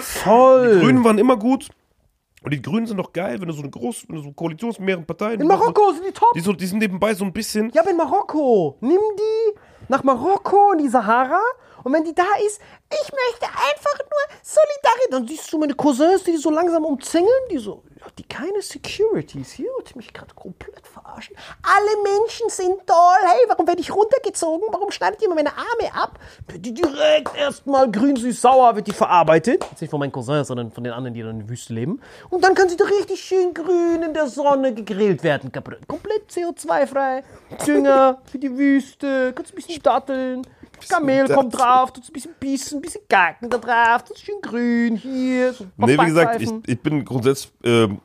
Voll. 0.00 0.80
Grünen 0.80 1.02
waren 1.02 1.16
immer 1.16 1.38
gut. 1.38 1.68
Und 2.42 2.52
die 2.52 2.60
Grünen 2.60 2.86
sind 2.86 2.98
doch 2.98 3.12
geil, 3.12 3.40
wenn 3.40 3.48
du 3.48 3.54
so 3.54 3.62
eine 3.62 3.70
große, 3.70 4.06
wenn 4.08 4.16
du 4.16 4.22
so 4.22 4.32
Koalition 4.32 4.70
mit 4.70 4.80
mehreren 4.80 5.06
Parteien. 5.06 5.40
In 5.40 5.48
Marokko 5.48 5.92
sind 5.92 6.06
die 6.06 6.12
top. 6.12 6.32
Die, 6.34 6.40
so, 6.40 6.52
die 6.52 6.66
sind 6.66 6.78
nebenbei 6.78 7.14
so 7.14 7.24
ein 7.24 7.32
bisschen. 7.32 7.70
Ja, 7.70 7.80
aber 7.80 7.90
in 7.90 7.96
Marokko. 7.96 8.76
Nimm 8.80 9.00
die 9.18 9.58
nach 9.88 10.02
Marokko 10.02 10.72
in 10.72 10.78
die 10.78 10.88
Sahara. 10.88 11.40
Und 11.86 11.92
wenn 11.92 12.02
die 12.02 12.16
da 12.16 12.24
ist, 12.44 12.60
ich 12.90 13.12
möchte 13.12 13.46
einfach 13.46 13.98
nur 14.00 14.36
Solidarität. 14.42 15.12
Dann 15.12 15.28
siehst 15.28 15.52
du 15.52 15.58
meine 15.58 15.74
Cousins, 15.74 16.24
die, 16.24 16.32
die 16.32 16.36
so 16.36 16.50
langsam 16.50 16.84
umzingeln, 16.84 17.30
die 17.48 17.58
so, 17.58 17.84
ja, 18.00 18.06
die 18.18 18.24
keine 18.24 18.60
Securities 18.60 19.52
hier, 19.52 19.70
und 19.78 19.88
die 19.88 19.96
mich 19.96 20.12
gerade 20.12 20.34
komplett 20.34 20.84
verarschen. 20.84 21.36
Alle 21.62 22.02
Menschen 22.02 22.48
sind 22.48 22.84
toll. 22.88 23.22
Hey, 23.22 23.44
warum 23.46 23.68
werde 23.68 23.80
ich 23.80 23.94
runtergezogen? 23.94 24.66
Warum 24.72 24.90
schneidet 24.90 25.22
ihr 25.22 25.28
mir 25.28 25.36
meine 25.36 25.52
Arme 25.52 25.94
ab? 25.94 26.18
Die 26.56 26.74
direkt 26.74 27.36
erstmal 27.36 27.88
grün, 27.88 28.16
süß, 28.16 28.40
sauer 28.40 28.74
wird 28.74 28.88
die 28.88 28.92
verarbeitet. 28.92 29.64
Jetzt 29.70 29.80
nicht 29.80 29.90
von 29.90 30.00
meinen 30.00 30.10
Cousins, 30.10 30.48
sondern 30.48 30.72
von 30.72 30.82
den 30.82 30.92
anderen, 30.92 31.14
die 31.14 31.20
in 31.20 31.38
der 31.38 31.48
Wüste 31.48 31.72
leben. 31.72 32.00
Und 32.30 32.42
dann 32.42 32.56
kann 32.56 32.68
sie 32.68 32.76
da 32.76 32.84
richtig 32.84 33.20
schön 33.20 33.54
grün 33.54 34.02
in 34.02 34.12
der 34.12 34.26
Sonne 34.26 34.74
gegrillt 34.74 35.22
werden. 35.22 35.52
Komplett 35.86 36.32
CO2-frei. 36.32 37.22
Dünger 37.64 38.20
für 38.24 38.38
die 38.38 38.58
Wüste. 38.58 39.32
Kannst 39.34 39.52
ein 39.52 39.54
bisschen 39.54 39.82
datteln. 39.84 40.42
Kamel 40.88 41.28
kommt 41.28 41.56
drauf, 41.56 41.92
tut 41.92 42.08
ein 42.08 42.12
bisschen 42.12 42.34
Bissen, 42.38 42.78
ein 42.78 42.82
bisschen 42.82 43.02
Gacken 43.08 43.50
da 43.50 43.58
drauf, 43.58 44.04
tut 44.04 44.18
schön 44.18 44.40
grün 44.42 44.96
hier. 44.96 45.52
So 45.52 45.66
Nee, 45.76 45.98
wie 45.98 46.06
gesagt, 46.06 46.42
ich, 46.42 46.50
ich 46.66 46.80
bin 46.80 47.04
grundsätzlich. 47.04 47.52
Ähm, 47.64 48.00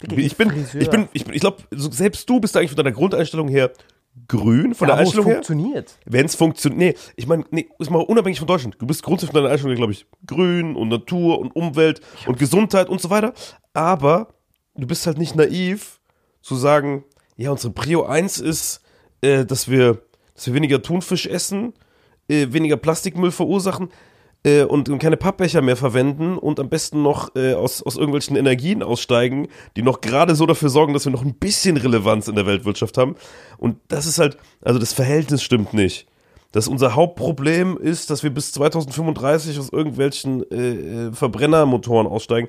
ich 0.00 0.36
bin, 0.36 0.50
Friseur. 0.50 0.80
ich 0.80 0.90
bin, 0.90 1.08
ich 1.12 1.24
bin, 1.24 1.34
ich 1.34 1.40
glaube, 1.40 1.62
selbst 1.70 2.28
du 2.28 2.38
bist 2.38 2.56
eigentlich 2.56 2.70
von 2.70 2.76
deiner 2.76 2.92
Grundeinstellung 2.92 3.48
her 3.48 3.70
grün, 4.28 4.74
von 4.74 4.88
ja, 4.88 4.94
der 4.94 5.02
Einstellung 5.02 5.26
her. 5.26 5.34
funktioniert. 5.36 5.94
Wenn 6.04 6.26
es 6.26 6.34
funktioniert, 6.34 6.78
nee, 6.78 6.94
ich 7.16 7.26
meine, 7.26 7.44
nee, 7.50 7.68
ist 7.78 7.90
mal 7.90 8.00
unabhängig 8.00 8.38
von 8.38 8.48
Deutschland. 8.48 8.76
Du 8.78 8.86
bist 8.86 9.02
grundsätzlich 9.02 9.32
von 9.32 9.42
deiner 9.42 9.52
Einstellung 9.52 9.72
her, 9.72 9.78
glaube 9.78 9.92
ich, 9.92 10.06
grün 10.26 10.76
und 10.76 10.88
Natur 10.88 11.38
und 11.38 11.54
Umwelt 11.54 12.00
und 12.26 12.38
Gesundheit 12.38 12.88
und 12.88 13.00
so 13.00 13.10
weiter. 13.10 13.32
Aber 13.72 14.28
du 14.74 14.86
bist 14.86 15.06
halt 15.06 15.18
nicht 15.18 15.34
naiv 15.34 16.00
zu 16.42 16.56
sagen, 16.56 17.04
ja, 17.36 17.50
unsere 17.50 17.72
Prio 17.72 18.04
1 18.04 18.38
ist, 18.38 18.80
äh, 19.20 19.44
dass 19.44 19.68
wir, 19.68 20.02
dass 20.34 20.46
wir 20.46 20.54
weniger 20.54 20.82
Thunfisch 20.82 21.26
essen, 21.26 21.74
äh, 22.28 22.52
weniger 22.52 22.76
Plastikmüll 22.76 23.30
verursachen 23.30 23.90
äh, 24.46 24.62
und, 24.62 24.96
keine 24.98 25.16
Pappbecher 25.16 25.60
mehr 25.60 25.76
verwenden 25.76 26.38
und 26.38 26.60
am 26.60 26.68
besten 26.68 27.02
noch 27.02 27.34
äh, 27.34 27.54
aus, 27.54 27.82
aus 27.82 27.96
irgendwelchen 27.96 28.36
Energien 28.36 28.82
aussteigen, 28.82 29.48
die 29.76 29.82
noch 29.82 30.00
gerade 30.00 30.34
so 30.34 30.46
dafür 30.46 30.68
sorgen, 30.68 30.92
dass 30.92 31.04
wir 31.04 31.12
noch 31.12 31.24
ein 31.24 31.34
bisschen 31.34 31.76
Relevanz 31.76 32.28
in 32.28 32.36
der 32.36 32.46
Weltwirtschaft 32.46 32.96
haben. 32.96 33.16
Und 33.58 33.78
das 33.88 34.06
ist 34.06 34.18
halt, 34.18 34.36
also 34.62 34.78
das 34.78 34.92
Verhältnis 34.92 35.42
stimmt 35.42 35.74
nicht. 35.74 36.06
Dass 36.52 36.68
unser 36.68 36.94
Hauptproblem 36.94 37.76
ist, 37.76 38.08
dass 38.08 38.22
wir 38.22 38.30
bis 38.30 38.52
2035 38.52 39.58
aus 39.58 39.68
irgendwelchen 39.70 40.48
äh, 40.50 41.08
äh, 41.08 41.12
Verbrennermotoren 41.12 42.06
aussteigen. 42.06 42.48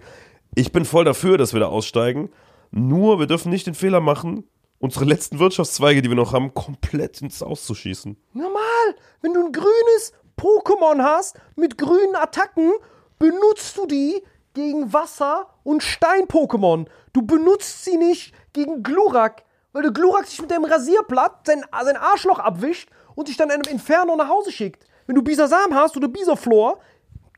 Ich 0.56 0.72
bin 0.72 0.86
voll 0.86 1.04
dafür, 1.04 1.38
dass 1.38 1.54
wir 1.54 1.60
da 1.60 1.66
aussteigen. 1.66 2.30
Nur, 2.72 3.20
wir 3.20 3.28
dürfen 3.28 3.50
nicht 3.50 3.66
den 3.66 3.74
Fehler 3.74 4.02
machen, 4.02 4.44
unsere 4.80 5.06
letzten 5.06 5.40
Wirtschaftszweige, 5.40 6.02
die 6.02 6.10
wir 6.10 6.16
noch 6.16 6.34
haben, 6.34 6.54
komplett 6.54 7.22
ins 7.22 7.42
Auszuschießen. 7.42 8.18
Normal, 8.34 8.96
wenn 9.22 9.34
du 9.34 9.46
ein 9.46 9.52
grünes 9.52 10.14
Pokémon 10.38 11.02
hast 11.02 11.38
mit 11.56 11.78
grünen 11.78 12.16
Attacken, 12.16 12.74
benutzt 13.18 13.78
du 13.78 13.86
die 13.86 14.22
gegen 14.54 14.94
Wasser- 14.94 15.48
und 15.64 15.84
Stein-Pokémon. 15.84 16.88
Du 17.14 17.22
benutzt 17.22 17.86
sie 17.86 17.98
nicht 17.98 18.34
gegen 18.54 18.84
Glurak, 18.84 19.44
weil 19.74 19.84
der 19.84 19.92
Glurak 19.92 20.28
sich 20.28 20.42
mit 20.42 20.52
dem 20.52 20.66
Rasierblatt 20.66 21.46
sein, 21.46 21.64
sein 21.84 21.98
Arschloch 21.98 22.40
abwischt 22.40 22.90
und 23.16 23.28
dich 23.28 23.38
dann 23.38 23.50
in 23.50 23.56
einem 23.62 23.72
Inferno 23.72 24.16
nach 24.16 24.30
Hause 24.30 24.52
schickt. 24.52 24.86
Wenn 25.06 25.16
du 25.16 25.22
Bisasam 25.22 25.74
hast 25.74 25.96
oder 25.98 26.08
Bisaflor, 26.08 26.80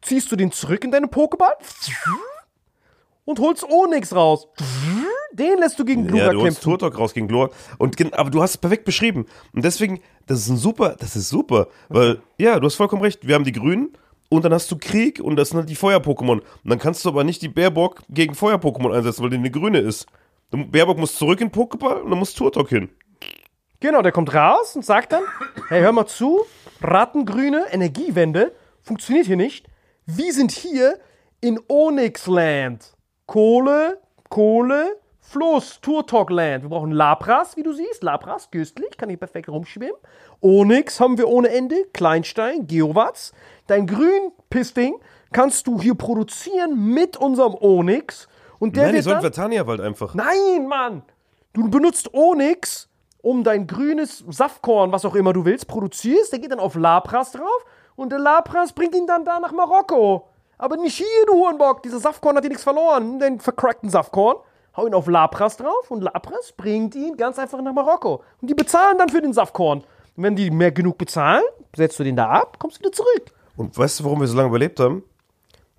ziehst 0.02 0.32
du 0.32 0.36
den 0.36 0.52
zurück 0.52 0.84
in 0.84 0.91
deine 0.91 1.07
Pokéball 1.07 1.53
und 3.26 3.40
holst 3.40 3.64
Onyx 3.64 4.14
raus. 4.14 4.48
Den 5.40 5.60
lässt 5.60 5.80
du 5.80 5.86
gegen 5.86 6.07
Glurak 6.07 6.28
Ja, 6.28 6.34
du 6.34 6.44
kämpfen. 6.44 6.61
Turtok 6.61 6.98
raus 6.98 7.14
gegen 7.14 7.28
Glor. 7.28 7.49
Und 7.78 8.14
aber 8.14 8.30
du 8.30 8.41
hast 8.41 8.52
es 8.52 8.57
perfekt 8.57 8.86
beschrieben. 8.86 9.26
Und 9.53 9.64
deswegen, 9.64 10.02
das 10.28 10.40
ist 10.40 10.49
ein 10.49 10.57
super, 10.57 10.95
das 10.99 11.16
ist 11.16 11.30
super. 11.30 11.68
Weil, 11.88 12.22
ja, 12.38 12.60
du 12.60 12.66
hast 12.66 12.76
vollkommen 12.76 13.02
recht. 13.02 13.26
Wir 13.28 13.36
haben 13.36 13.45
die 13.45 13.52
Grünen 13.52 13.94
und 14.30 14.45
dann 14.45 14.53
hast 14.53 14.70
du 14.72 14.78
Krieg 14.78 15.20
und 15.20 15.36
das 15.36 15.49
sind 15.49 15.57
halt 15.57 15.70
die 15.70 15.76
Feuer-Pokémon. 15.76 16.40
Und 16.40 16.44
dann 16.64 16.80
kannst 16.80 17.06
du 17.06 17.10
aber 17.10 17.24
nicht 17.24 17.41
die 17.41 17.49
Baerbock 17.49 18.02
gegen 18.10 18.36
Feuer-Pokémon 18.36 18.95
einsetzen, 18.95 19.24
weil 19.24 19.32
die 19.32 19.38
eine 19.38 19.52
Grüne 19.52 19.80
ist. 19.80 20.06
Baerbock 20.52 20.98
muss 20.98 21.16
zurück 21.16 21.41
in 21.41 21.52
Pokéball 21.52 22.02
und 22.02 22.10
dann 22.10 22.20
muss 22.20 22.34
Turtok 22.34 22.70
hin. 22.70 22.90
Genau, 23.80 24.02
der 24.02 24.11
kommt 24.11 24.34
raus 24.34 24.76
und 24.76 24.84
sagt 24.84 25.14
dann, 25.14 25.24
hey, 25.70 25.82
hör 25.82 25.91
mal 25.91 26.06
zu, 26.06 26.41
Rattengrüne 26.82 27.66
Energiewende 27.72 28.52
funktioniert 28.82 29.26
hier 29.26 29.38
nicht. 29.38 29.68
Wir 30.06 30.34
sind 30.34 30.52
hier 30.52 30.99
in 31.40 31.60
Onyxland. 31.68 32.94
Kohle, 33.26 34.02
Kohle, 34.30 34.98
Fluss, 35.30 35.80
Turtok-Land. 35.81 36.64
Wir 36.64 36.69
brauchen 36.69 36.91
Lapras, 36.91 37.56
wie 37.56 37.61
du 37.61 37.72
siehst. 37.72 38.01
Lapras, 38.01 38.49
köstlich, 38.49 38.97
kann 38.97 39.10
hier 39.10 39.18
perfekt 39.19 39.47
rumschwimmen. 39.47 39.93
Onyx 40.41 40.99
haben 40.99 41.19
wir 41.19 41.27
ohne 41.27 41.49
Ende. 41.49 41.85
Kleinstein, 41.93 42.65
Geowatts. 42.65 43.31
Dein 43.68 43.85
Grün-Pisting 43.85 44.99
kannst 45.31 45.68
du 45.68 45.80
hier 45.80 45.93
produzieren 45.93 46.93
mit 46.95 47.15
unserem 47.15 47.53
Onyx. 47.53 48.27
Und 48.57 48.76
der 48.76 48.85
Nein, 48.85 48.91
die 48.91 48.95
wird 48.95 49.03
sollen 49.03 49.15
dann, 49.18 49.22
Vertania-Wald 49.22 49.81
einfach. 49.81 50.15
Nein, 50.15 50.68
Mann! 50.68 51.03
Du 51.53 51.69
benutzt 51.69 52.11
Onyx, 52.11 52.89
um 53.22 53.43
dein 53.43 53.68
grünes 53.68 54.23
Saftkorn, 54.30 54.91
was 54.91 55.06
auch 55.06 55.14
immer 55.14 55.31
du 55.31 55.45
willst, 55.45 55.68
produzierst. 55.68 56.31
Der 56.31 56.39
geht 56.39 56.51
dann 56.51 56.60
auf 56.60 56.73
Lapras 56.73 57.34
drauf 57.34 57.65
und 57.95 58.11
der 58.11 58.19
Lapras 58.19 58.73
bringt 58.73 58.95
ihn 58.95 59.06
dann 59.06 59.26
da 59.26 59.39
nach 59.39 59.51
Marokko. 59.51 60.27
Aber 60.57 60.76
nicht 60.77 60.97
hier, 60.97 61.26
du 61.27 61.34
Hurenbock. 61.34 61.84
Dieser 61.84 61.99
Saftkorn 61.99 62.35
hat 62.35 62.43
dir 62.43 62.49
nichts 62.49 62.64
verloren. 62.64 63.19
Den 63.19 63.39
vercrackten 63.39 63.91
Saftkorn. 63.91 64.38
Hau 64.80 64.88
ihn 64.88 64.93
auf 64.93 65.07
Lapras 65.07 65.57
drauf 65.57 65.91
und 65.91 65.99
Lapras 65.99 66.53
bringt 66.56 66.95
ihn 66.95 67.18
ganz 67.18 67.38
einfach 67.38 67.61
nach 67.61 67.73
Marokko. 67.73 68.23
Und 68.41 68.49
die 68.49 68.53
bezahlen 68.53 68.97
dann 68.97 69.10
für 69.10 69.22
den 69.22 69.34
Saftkorn. 69.34 69.80
Und 69.80 70.23
wenn 70.23 70.38
die 70.38 70.49
mehr 70.51 70.72
genug 70.72 70.97
bezahlen, 70.97 71.43
setzt 71.76 71.99
du 71.99 72.06
den 72.06 72.15
da 72.15 72.30
ab, 72.30 72.60
kommst 72.60 72.80
wieder 72.80 72.93
zurück. 72.93 73.26
Und 73.57 73.77
weißt 73.77 73.99
du, 73.99 74.06
warum 74.06 74.22
wir 74.22 74.27
so 74.27 74.38
lange 74.38 74.47
überlebt 74.47 74.80
haben? 74.80 75.03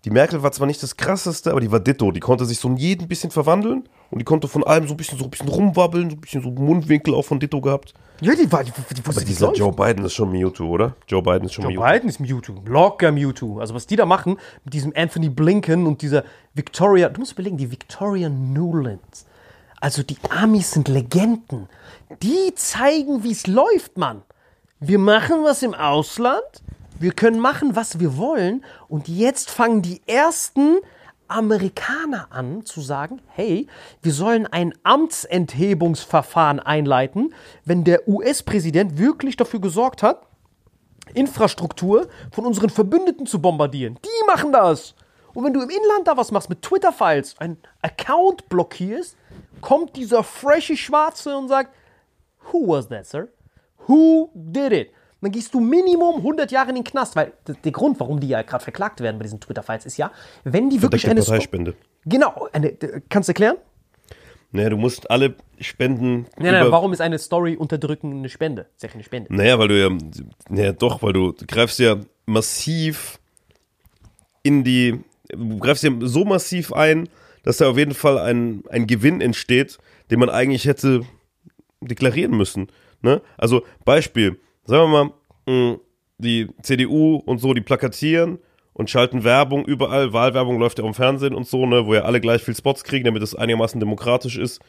Die 0.04 0.10
Merkel 0.10 0.42
war 0.42 0.52
zwar 0.52 0.66
nicht 0.66 0.82
das 0.82 0.98
krasseste, 0.98 1.50
aber 1.50 1.60
die 1.60 1.72
war 1.72 1.80
ditto. 1.80 2.12
Die 2.12 2.20
konnte 2.20 2.44
sich 2.44 2.60
so 2.60 2.68
in 2.68 2.76
jeden 2.76 3.08
bisschen 3.08 3.30
verwandeln 3.30 3.88
und 4.10 4.18
die 4.18 4.24
konnte 4.24 4.48
von 4.48 4.64
allem 4.64 4.86
so 4.86 4.94
ein 4.94 4.96
bisschen, 4.96 5.18
so 5.18 5.24
ein 5.24 5.30
bisschen 5.30 5.48
rumwabbeln, 5.48 6.10
so 6.10 6.16
ein 6.16 6.20
bisschen 6.20 6.42
so 6.42 6.50
Mundwinkel 6.50 7.14
auch 7.14 7.24
von 7.24 7.38
ditto 7.38 7.60
gehabt. 7.60 7.94
Ja, 8.20 8.34
die, 8.34 8.50
war, 8.50 8.64
die, 8.64 8.70
die 8.70 9.06
wusste, 9.06 9.20
Aber 9.20 9.24
dieser 9.24 9.46
läuft. 9.46 9.58
Joe 9.58 9.72
Biden 9.72 10.04
ist 10.04 10.12
schon 10.12 10.30
Mewtwo, 10.30 10.66
oder? 10.66 10.94
Joe 11.08 11.22
Biden 11.22 11.44
ist 11.44 11.54
schon 11.54 11.64
Joe 11.64 11.72
Mewtwo. 11.72 11.92
Biden 11.92 12.08
ist 12.08 12.20
Mewtwo. 12.20 12.62
Locker 12.66 13.12
Mewtwo. 13.12 13.60
Also 13.60 13.74
was 13.74 13.86
die 13.86 13.96
da 13.96 14.04
machen 14.04 14.36
mit 14.64 14.74
diesem 14.74 14.92
Anthony 14.94 15.30
Blinken 15.30 15.86
und 15.86 16.02
dieser 16.02 16.24
Victoria, 16.52 17.08
du 17.08 17.20
musst 17.20 17.32
überlegen, 17.32 17.56
die 17.56 17.70
Victoria 17.70 18.28
Newlands. 18.28 19.26
Also 19.80 20.02
die 20.02 20.18
Amis 20.28 20.72
sind 20.72 20.88
Legenden. 20.88 21.68
Die 22.22 22.54
zeigen, 22.54 23.24
wie 23.24 23.32
es 23.32 23.46
läuft, 23.46 23.96
Mann. 23.96 24.22
Wir 24.80 24.98
machen 24.98 25.44
was 25.44 25.62
im 25.62 25.74
Ausland. 25.74 26.42
Wir 26.98 27.12
können 27.12 27.40
machen, 27.40 27.76
was 27.76 28.00
wir 28.00 28.18
wollen. 28.18 28.62
Und 28.88 29.08
jetzt 29.08 29.50
fangen 29.50 29.80
die 29.80 30.02
ersten 30.06 30.78
Amerikaner 31.30 32.28
an 32.30 32.64
zu 32.64 32.80
sagen, 32.80 33.20
hey, 33.28 33.66
wir 34.02 34.12
sollen 34.12 34.46
ein 34.46 34.74
Amtsenthebungsverfahren 34.82 36.60
einleiten, 36.60 37.34
wenn 37.64 37.84
der 37.84 38.08
US-Präsident 38.08 38.98
wirklich 38.98 39.36
dafür 39.36 39.60
gesorgt 39.60 40.02
hat, 40.02 40.26
Infrastruktur 41.14 42.08
von 42.32 42.46
unseren 42.46 42.70
Verbündeten 42.70 43.26
zu 43.26 43.40
bombardieren. 43.40 43.98
Die 44.04 44.26
machen 44.26 44.52
das. 44.52 44.94
Und 45.34 45.44
wenn 45.44 45.52
du 45.52 45.60
im 45.60 45.70
Inland 45.70 46.06
da 46.06 46.16
was 46.16 46.30
machst 46.30 46.50
mit 46.50 46.62
Twitter-Files, 46.62 47.38
einen 47.38 47.58
Account 47.82 48.48
blockierst, 48.48 49.16
kommt 49.60 49.96
dieser 49.96 50.24
freshe 50.24 50.76
Schwarze 50.76 51.36
und 51.36 51.48
sagt, 51.48 51.74
Who 52.52 52.68
was 52.68 52.88
that, 52.88 53.06
sir? 53.06 53.28
Who 53.86 54.30
did 54.34 54.72
it? 54.72 54.90
Dann 55.20 55.32
gehst 55.32 55.52
du 55.52 55.60
Minimum 55.60 56.16
100 56.16 56.50
Jahre 56.50 56.70
in 56.70 56.76
den 56.76 56.84
Knast, 56.84 57.14
weil 57.14 57.32
der 57.46 57.72
Grund, 57.72 58.00
warum 58.00 58.20
die 58.20 58.28
ja 58.28 58.42
gerade 58.42 58.64
verklagt 58.64 59.00
werden 59.00 59.18
bei 59.18 59.24
diesen 59.24 59.40
Twitter-Files, 59.40 59.86
ist 59.86 59.96
ja, 59.96 60.10
wenn 60.44 60.70
die 60.70 60.80
wirklich 60.80 61.08
eine... 61.08 61.20
Parteispende. 61.20 61.74
Genau, 62.06 62.48
eine, 62.52 62.72
kannst 63.08 63.28
du 63.28 63.30
erklären? 63.30 63.56
Naja, 64.52 64.70
du 64.70 64.76
musst 64.76 65.10
alle 65.10 65.34
Spenden. 65.60 66.26
Nein, 66.36 66.52
nein, 66.52 66.72
warum 66.72 66.92
ist 66.92 67.00
eine 67.00 67.18
Story 67.18 67.54
unterdrücken 67.54 68.18
eine 68.18 68.28
Spende? 68.28 68.66
Ist 68.74 68.82
ja 68.82 68.88
keine 68.88 69.04
Spende. 69.04 69.32
Naja, 69.32 69.58
weil 69.58 69.68
du 69.68 69.80
ja, 69.80 69.96
naja 70.48 70.72
doch, 70.72 71.02
weil 71.02 71.12
du 71.12 71.34
greifst 71.46 71.78
ja 71.78 71.96
massiv 72.26 73.20
in 74.42 74.64
die, 74.64 75.04
du 75.28 75.58
greifst 75.58 75.84
ja 75.84 75.90
so 76.00 76.24
massiv 76.24 76.72
ein, 76.72 77.08
dass 77.44 77.58
da 77.58 77.70
auf 77.70 77.78
jeden 77.78 77.94
Fall 77.94 78.18
ein, 78.18 78.64
ein 78.70 78.86
Gewinn 78.86 79.20
entsteht, 79.20 79.78
den 80.10 80.18
man 80.18 80.30
eigentlich 80.30 80.64
hätte 80.64 81.02
deklarieren 81.80 82.36
müssen. 82.36 82.68
Ne? 83.02 83.22
Also 83.38 83.62
Beispiel, 83.84 84.40
sagen 84.70 84.92
wir 84.92 85.04
mal, 85.04 85.80
die 86.18 86.48
CDU 86.62 87.16
und 87.16 87.38
so, 87.38 87.54
die 87.54 87.60
plakatieren 87.60 88.38
und 88.72 88.88
schalten 88.88 89.24
Werbung 89.24 89.64
überall, 89.64 90.12
Wahlwerbung 90.12 90.58
läuft 90.58 90.78
ja 90.78 90.84
auch 90.84 90.88
im 90.88 90.94
Fernsehen 90.94 91.34
und 91.34 91.46
so, 91.46 91.66
ne, 91.66 91.86
wo 91.86 91.94
ja 91.94 92.02
alle 92.02 92.20
gleich 92.20 92.42
viel 92.42 92.54
Spots 92.54 92.84
kriegen, 92.84 93.04
damit 93.04 93.22
es 93.22 93.34
einigermaßen 93.34 93.80
demokratisch 93.80 94.38
ist, 94.38 94.60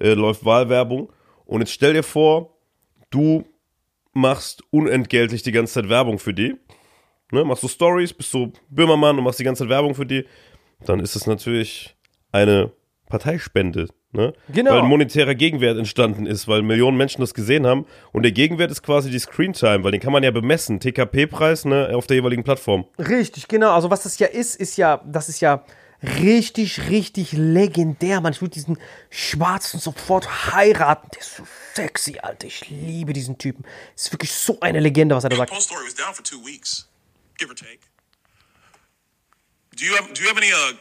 äh, 0.00 0.14
läuft 0.14 0.44
Wahlwerbung. 0.44 1.12
Und 1.44 1.60
jetzt 1.60 1.72
stell 1.72 1.92
dir 1.92 2.02
vor, 2.02 2.56
du 3.10 3.44
machst 4.12 4.62
unentgeltlich 4.70 5.42
die 5.42 5.52
ganze 5.52 5.74
Zeit 5.74 5.88
Werbung 5.88 6.18
für 6.18 6.34
die. 6.34 6.56
Ne, 7.32 7.44
machst 7.44 7.62
du 7.62 7.68
Stories, 7.68 8.12
bist 8.12 8.30
so 8.30 8.52
Böhmermann 8.70 9.18
und 9.18 9.24
machst 9.24 9.40
die 9.40 9.44
ganze 9.44 9.64
Zeit 9.64 9.70
Werbung 9.70 9.94
für 9.94 10.06
die. 10.06 10.24
Dann 10.84 11.00
ist 11.00 11.16
es 11.16 11.26
natürlich 11.26 11.96
eine 12.32 12.72
Parteispende. 13.08 13.88
Ne? 14.12 14.32
Genau. 14.48 14.72
Weil 14.72 14.80
ein 14.80 14.88
monetärer 14.88 15.36
Gegenwert 15.36 15.78
entstanden 15.78 16.26
ist, 16.26 16.48
weil 16.48 16.62
Millionen 16.62 16.96
Menschen 16.96 17.20
das 17.20 17.32
gesehen 17.32 17.64
haben. 17.64 17.86
Und 18.12 18.24
der 18.24 18.32
Gegenwert 18.32 18.70
ist 18.70 18.82
quasi 18.82 19.08
die 19.08 19.20
Screentime, 19.20 19.84
weil 19.84 19.92
den 19.92 20.00
kann 20.00 20.12
man 20.12 20.24
ja 20.24 20.32
bemessen. 20.32 20.80
TKP-Preis 20.80 21.64
ne, 21.64 21.90
auf 21.94 22.08
der 22.08 22.16
jeweiligen 22.16 22.42
Plattform. 22.42 22.86
Richtig, 22.98 23.46
genau. 23.46 23.72
Also 23.72 23.90
was 23.90 24.02
das 24.02 24.18
ja 24.18 24.26
ist, 24.26 24.56
ist 24.56 24.76
ja, 24.76 25.00
das 25.06 25.28
ist 25.28 25.40
ja 25.40 25.64
richtig, 26.02 26.88
richtig 26.88 27.32
legendär. 27.32 28.20
Man, 28.20 28.32
ich 28.32 28.40
würde 28.40 28.54
diesen 28.54 28.78
Schwarzen 29.10 29.78
sofort 29.78 30.52
heiraten. 30.52 31.08
Der 31.12 31.20
ist 31.20 31.36
so 31.36 31.44
sexy, 31.74 32.18
Alter. 32.18 32.48
Ich 32.48 32.68
liebe 32.68 33.12
diesen 33.12 33.38
Typen. 33.38 33.64
Ist 33.94 34.12
wirklich 34.12 34.32
so 34.32 34.58
eine 34.60 34.80
Legende, 34.80 35.14
was 35.14 35.22
er 35.22 35.30
da 35.30 35.36
sagt. 35.36 35.52
Post 35.52 35.68
story 35.68 35.84
was 35.86 35.94
down 35.94 36.14
for 36.14 36.24
two 36.24 36.44
weeks, 36.44 36.88
give 37.38 37.48
or 37.48 37.54
take. 37.54 37.78
Do 39.76 39.84
you 39.84 39.94
have 39.94 40.12
Do 40.12 40.22
you 40.22 40.28
have 40.28 40.36
any 40.36 40.50
uh, 40.52 40.74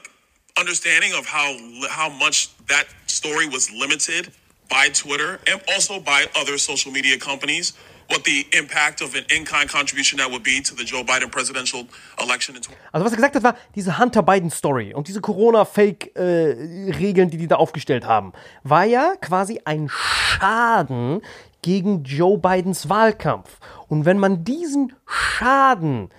understanding 0.57 1.13
of 1.13 1.25
how 1.25 1.55
how 1.89 2.09
much 2.09 2.49
that 2.67 2.85
story 3.07 3.47
was 3.47 3.71
limited 3.71 4.31
by 4.69 4.89
Twitter 4.89 5.39
and 5.51 5.61
also 5.73 5.99
by 5.99 6.27
other 6.35 6.57
social 6.57 6.91
media 6.91 7.17
companies? 7.17 7.73
What 8.11 8.23
the 8.23 8.47
impact 8.57 9.03
of 9.03 9.13
an 9.13 9.23
in-kind 9.29 9.69
contribution 9.69 10.17
that 10.17 10.31
would 10.31 10.41
be 10.41 10.61
to 10.61 10.73
the 10.73 10.83
Joe 10.83 11.03
Biden 11.03 11.29
presidential 11.29 11.85
election 12.19 12.55
in 12.55 12.63
20- 12.63 12.71
Also 12.91 13.05
was 13.05 13.13
er 13.13 13.17
gesagt 13.17 13.35
hat, 13.35 13.43
war 13.43 13.55
diese 13.75 13.99
Hunter 13.99 14.23
Biden 14.23 14.49
Story 14.49 14.95
und 14.95 15.07
diese 15.07 15.21
Corona-Fake-Regeln, 15.21 17.29
die 17.29 17.37
die 17.37 17.47
da 17.47 17.57
aufgestellt 17.57 18.05
haben, 18.05 18.33
war 18.63 18.85
ja 18.85 19.13
quasi 19.21 19.61
ein 19.63 19.91
Schaden 19.91 21.21
gegen 21.61 22.03
Joe 22.03 22.39
Bidens 22.39 22.89
Wahlkampf. 22.89 23.59
Und 23.87 24.05
wenn 24.05 24.17
man 24.17 24.43
diesen 24.43 24.93
Schaden 25.05 26.09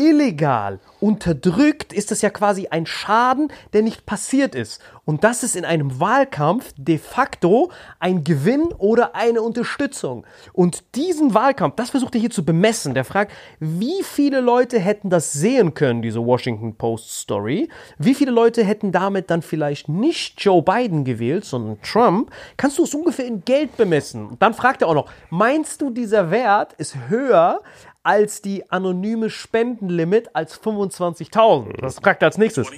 illegal 0.00 0.80
unterdrückt, 0.98 1.92
ist 1.92 2.10
das 2.10 2.22
ja 2.22 2.30
quasi 2.30 2.68
ein 2.68 2.86
Schaden, 2.86 3.52
der 3.72 3.82
nicht 3.82 4.06
passiert 4.06 4.54
ist. 4.54 4.80
Und 5.04 5.24
das 5.24 5.42
ist 5.42 5.56
in 5.56 5.64
einem 5.64 5.98
Wahlkampf 5.98 6.72
de 6.76 6.98
facto 6.98 7.70
ein 7.98 8.22
Gewinn 8.22 8.66
oder 8.78 9.14
eine 9.14 9.42
Unterstützung. 9.42 10.24
Und 10.52 10.84
diesen 10.94 11.34
Wahlkampf, 11.34 11.74
das 11.76 11.90
versucht 11.90 12.14
er 12.14 12.20
hier 12.20 12.30
zu 12.30 12.44
bemessen. 12.44 12.94
Der 12.94 13.04
fragt, 13.04 13.32
wie 13.58 14.02
viele 14.02 14.40
Leute 14.40 14.78
hätten 14.78 15.10
das 15.10 15.32
sehen 15.32 15.74
können, 15.74 16.00
diese 16.00 16.24
Washington 16.24 16.76
Post 16.76 17.10
Story? 17.10 17.68
Wie 17.98 18.14
viele 18.14 18.30
Leute 18.30 18.62
hätten 18.64 18.92
damit 18.92 19.30
dann 19.30 19.42
vielleicht 19.42 19.88
nicht 19.88 20.40
Joe 20.40 20.62
Biden 20.62 21.04
gewählt, 21.04 21.44
sondern 21.44 21.80
Trump? 21.82 22.30
Kannst 22.56 22.78
du 22.78 22.84
es 22.84 22.94
ungefähr 22.94 23.26
in 23.26 23.44
Geld 23.44 23.76
bemessen? 23.76 24.36
Dann 24.38 24.54
fragt 24.54 24.82
er 24.82 24.88
auch 24.88 24.94
noch, 24.94 25.10
meinst 25.30 25.80
du, 25.80 25.90
dieser 25.90 26.30
Wert 26.30 26.74
ist 26.74 26.96
höher 27.08 27.62
als 28.02 28.40
die 28.40 28.62
anonyme 28.70 29.30
Spendenlimit 29.30 30.34
als 30.34 30.58
25.000? 30.60 31.80
Das 31.80 31.96
fragt 31.96 32.22
er 32.22 32.28
als 32.28 32.36
nächstes. 32.36 32.68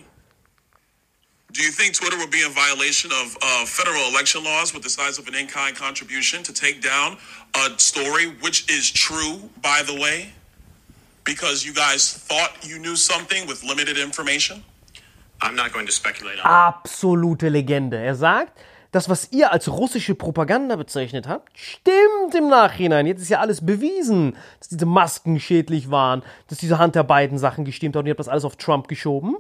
Do 1.53 1.61
you 1.61 1.71
think 1.71 1.93
Twitter 1.93 2.17
would 2.17 2.31
be 2.31 2.41
in 2.41 2.51
violation 2.51 3.13
of 3.13 3.37
uh, 3.43 3.67
federal 3.67 4.09
election 4.09 4.43
laws 4.43 4.73
with 4.73 4.83
the 4.83 4.89
size 4.89 5.19
of 5.19 5.29
an 5.29 5.35
in-kind 5.35 5.77
contribution 5.77 6.43
to 6.43 6.53
take 6.53 6.81
down 6.81 7.19
a 7.55 7.79
story 7.79 8.33
which 8.41 8.65
is 8.71 8.91
true, 8.91 9.51
by 9.61 9.83
the 9.85 9.93
way, 9.93 10.33
because 11.25 11.63
you 11.63 11.75
guys 11.75 12.15
thought 12.27 12.53
you 12.63 12.79
knew 12.79 12.97
something 12.97 13.47
with 13.47 13.63
limited 13.65 13.99
information? 13.99 14.65
I'm 15.43 15.55
not 15.55 15.73
going 15.75 15.85
to 15.85 15.93
speculate 15.93 16.39
on 16.39 16.47
Absolute 16.47 17.51
Legende. 17.51 17.99
Er 17.99 18.15
sagt, 18.15 18.59
das, 18.93 19.09
was 19.09 19.33
ihr 19.33 19.53
als 19.53 19.69
russische 19.69 20.15
Propaganda 20.15 20.77
bezeichnet 20.77 21.27
habt, 21.27 21.51
stimmt 21.59 22.35
im 22.37 22.49
Nachhinein. 22.49 23.07
Jetzt 23.07 23.23
ist 23.23 23.31
ja 23.31 23.41
alles 23.41 23.65
bewiesen, 23.65 24.37
dass 24.61 24.69
diese 24.69 24.87
Masken 24.87 25.41
schädlich 25.41 25.91
waren, 25.91 26.23
dass 26.49 26.59
diese 26.59 26.79
Hunter 26.79 27.03
Biden 27.03 27.39
Sachen 27.39 27.65
gestimmt 27.65 27.97
haben 27.97 28.03
und 28.03 28.07
ihr 28.07 28.11
habt 28.11 28.21
das 28.21 28.29
alles 28.29 28.45
auf 28.45 28.57
Trump 28.57 28.89
geschoben. 28.89 29.37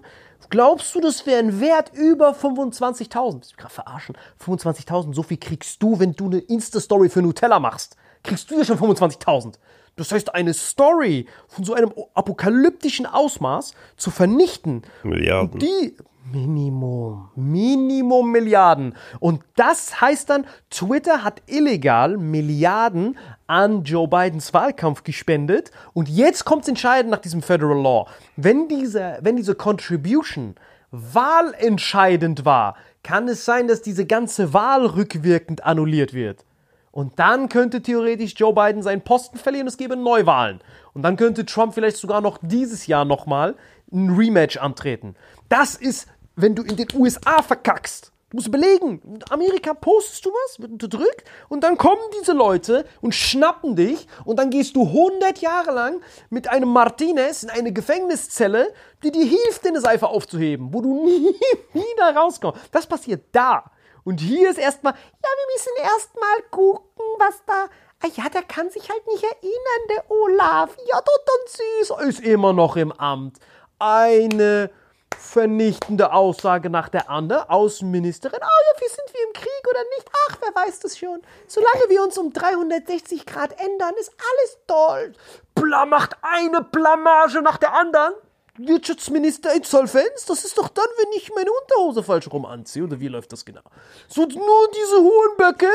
Glaubst 0.50 0.94
du, 0.94 1.00
das 1.00 1.26
wäre 1.26 1.38
ein 1.38 1.60
Wert 1.60 1.92
über 1.94 2.32
25.000? 2.32 3.34
Willst 3.34 3.52
du 3.52 3.56
gerade 3.56 3.74
verarschen? 3.74 4.16
25.000, 4.44 5.14
so 5.14 5.22
viel 5.22 5.36
kriegst 5.36 5.82
du, 5.82 6.00
wenn 6.00 6.14
du 6.14 6.26
eine 6.26 6.38
Insta-Story 6.38 7.10
für 7.10 7.22
Nutella 7.22 7.60
machst. 7.60 7.96
Kriegst 8.24 8.50
du 8.50 8.58
ja 8.58 8.64
schon 8.64 8.78
25.000. 8.78 9.54
Das 9.96 10.10
heißt, 10.10 10.34
eine 10.34 10.54
Story 10.54 11.26
von 11.48 11.64
so 11.64 11.74
einem 11.74 11.92
apokalyptischen 12.14 13.04
Ausmaß 13.04 13.74
zu 13.96 14.10
vernichten, 14.10 14.82
Milliarden. 15.02 15.60
die 15.60 15.96
Minimum, 16.32 17.30
Minimum 17.36 18.32
Milliarden. 18.32 18.94
Und 19.20 19.42
das 19.56 20.00
heißt 20.00 20.30
dann, 20.30 20.46
Twitter 20.70 21.22
hat 21.22 21.42
illegal 21.46 22.16
Milliarden 22.16 23.18
an 23.46 23.84
Joe 23.84 24.08
Bidens 24.08 24.54
Wahlkampf 24.54 25.04
gespendet. 25.04 25.70
Und 25.92 26.08
jetzt 26.08 26.44
kommt 26.44 26.62
es 26.62 26.68
entscheidend 26.68 27.10
nach 27.10 27.18
diesem 27.18 27.42
Federal 27.42 27.80
Law. 27.80 28.06
Wenn 28.36 28.68
diese, 28.68 29.18
wenn 29.20 29.36
diese 29.36 29.54
Contribution 29.54 30.54
wahlentscheidend 30.90 32.44
war, 32.44 32.76
kann 33.02 33.28
es 33.28 33.44
sein, 33.44 33.68
dass 33.68 33.82
diese 33.82 34.06
ganze 34.06 34.52
Wahl 34.52 34.86
rückwirkend 34.86 35.64
annulliert 35.64 36.14
wird. 36.14 36.44
Und 36.92 37.18
dann 37.18 37.48
könnte 37.48 37.80
theoretisch 37.82 38.34
Joe 38.36 38.52
Biden 38.52 38.82
seinen 38.82 39.00
Posten 39.00 39.38
verlieren, 39.38 39.66
es 39.66 39.78
gäbe 39.78 39.96
Neuwahlen. 39.96 40.60
Und 40.92 41.02
dann 41.02 41.16
könnte 41.16 41.46
Trump 41.46 41.74
vielleicht 41.74 41.96
sogar 41.96 42.20
noch 42.20 42.38
dieses 42.42 42.86
Jahr 42.86 43.06
nochmal 43.06 43.56
ein 43.90 44.10
Rematch 44.10 44.58
antreten. 44.58 45.16
Das 45.48 45.74
ist, 45.74 46.06
wenn 46.36 46.54
du 46.54 46.62
in 46.62 46.76
den 46.76 46.88
USA 46.94 47.42
verkackst. 47.42 48.12
Du 48.32 48.36
musst 48.36 48.48
überlegen, 48.48 49.20
Amerika 49.28 49.74
postest 49.74 50.24
du 50.24 50.30
was, 50.30 50.58
wird 50.58 50.72
unterdrückt 50.72 51.24
und 51.50 51.62
dann 51.62 51.76
kommen 51.76 52.00
diese 52.18 52.32
Leute 52.32 52.86
und 53.02 53.14
schnappen 53.14 53.76
dich 53.76 54.06
und 54.24 54.38
dann 54.38 54.48
gehst 54.48 54.74
du 54.74 54.86
100 54.86 55.38
Jahre 55.42 55.70
lang 55.72 56.00
mit 56.30 56.48
einem 56.48 56.70
Martinez 56.70 57.42
in 57.42 57.50
eine 57.50 57.74
Gefängniszelle, 57.74 58.72
die 59.02 59.10
dir 59.10 59.26
hilft, 59.26 59.66
deine 59.66 59.82
Seife 59.82 60.08
aufzuheben, 60.08 60.72
wo 60.72 60.80
du 60.80 61.04
nie 61.04 61.34
wieder 61.74 62.16
rauskommst. 62.16 62.58
Das 62.70 62.86
passiert 62.86 63.22
da. 63.32 63.70
Und 64.02 64.20
hier 64.20 64.48
ist 64.48 64.58
erstmal, 64.58 64.94
ja, 64.94 64.98
wir 64.98 65.54
müssen 65.54 65.92
erstmal 65.94 66.42
gucken, 66.50 67.04
was 67.18 67.42
da. 67.46 67.66
Ah 68.02 68.08
ja, 68.16 68.30
der 68.30 68.42
kann 68.44 68.70
sich 68.70 68.88
halt 68.88 69.06
nicht 69.08 69.22
erinnern, 69.22 69.88
der 69.90 70.10
Olaf. 70.10 70.76
Ja, 70.88 71.00
tot 71.00 71.26
und 71.38 72.08
süß. 72.08 72.08
Ist 72.08 72.20
immer 72.20 72.54
noch 72.54 72.76
im 72.76 72.92
Amt. 72.92 73.36
Eine 73.78 74.70
vernichtende 75.18 76.12
Aussage 76.12 76.70
nach 76.70 76.88
der 76.88 77.10
anderen. 77.10 77.48
Außenministerin, 77.48 78.40
ah 78.42 78.46
ja, 78.46 78.80
wir 78.80 78.88
sind 78.88 79.12
wir 79.12 79.26
im 79.26 79.32
Krieg 79.32 79.70
oder 79.70 79.82
nicht? 79.96 80.10
Ach, 80.28 80.36
wer 80.40 80.62
weiß 80.62 80.80
das 80.80 80.98
schon. 80.98 81.20
Solange 81.46 81.88
wir 81.88 82.02
uns 82.02 82.18
um 82.18 82.32
360 82.32 83.26
Grad 83.26 83.52
ändern, 83.60 83.94
ist 84.00 84.10
alles 84.10 84.58
toll. 84.66 85.12
Bla 85.54 85.86
macht 85.86 86.16
eine 86.22 86.62
Blamage 86.62 87.42
nach 87.42 87.58
der 87.58 87.74
anderen. 87.74 88.14
Wirtschaftsminister 88.58 89.54
Insolvenz, 89.54 90.26
das 90.26 90.44
ist 90.44 90.58
doch 90.58 90.68
dann, 90.68 90.86
wenn 90.98 91.12
ich 91.16 91.32
meine 91.34 91.50
Unterhose 91.50 92.02
falsch 92.02 92.30
rum 92.30 92.44
anziehe. 92.44 92.84
Oder 92.84 93.00
wie 93.00 93.08
läuft 93.08 93.32
das 93.32 93.44
genau? 93.44 93.62
So 94.08 94.26
nur 94.26 94.68
diese 94.76 94.96
hohen 94.96 95.36
Böcke, 95.38 95.70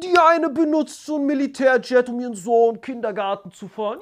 die 0.00 0.16
eine 0.18 0.50
benutzt 0.50 1.04
so 1.06 1.16
ein 1.16 1.26
Militärjet, 1.26 2.08
um 2.08 2.20
ihren 2.20 2.34
Sohn 2.34 2.80
Kindergarten 2.80 3.50
zu 3.52 3.68
fahren. 3.68 3.98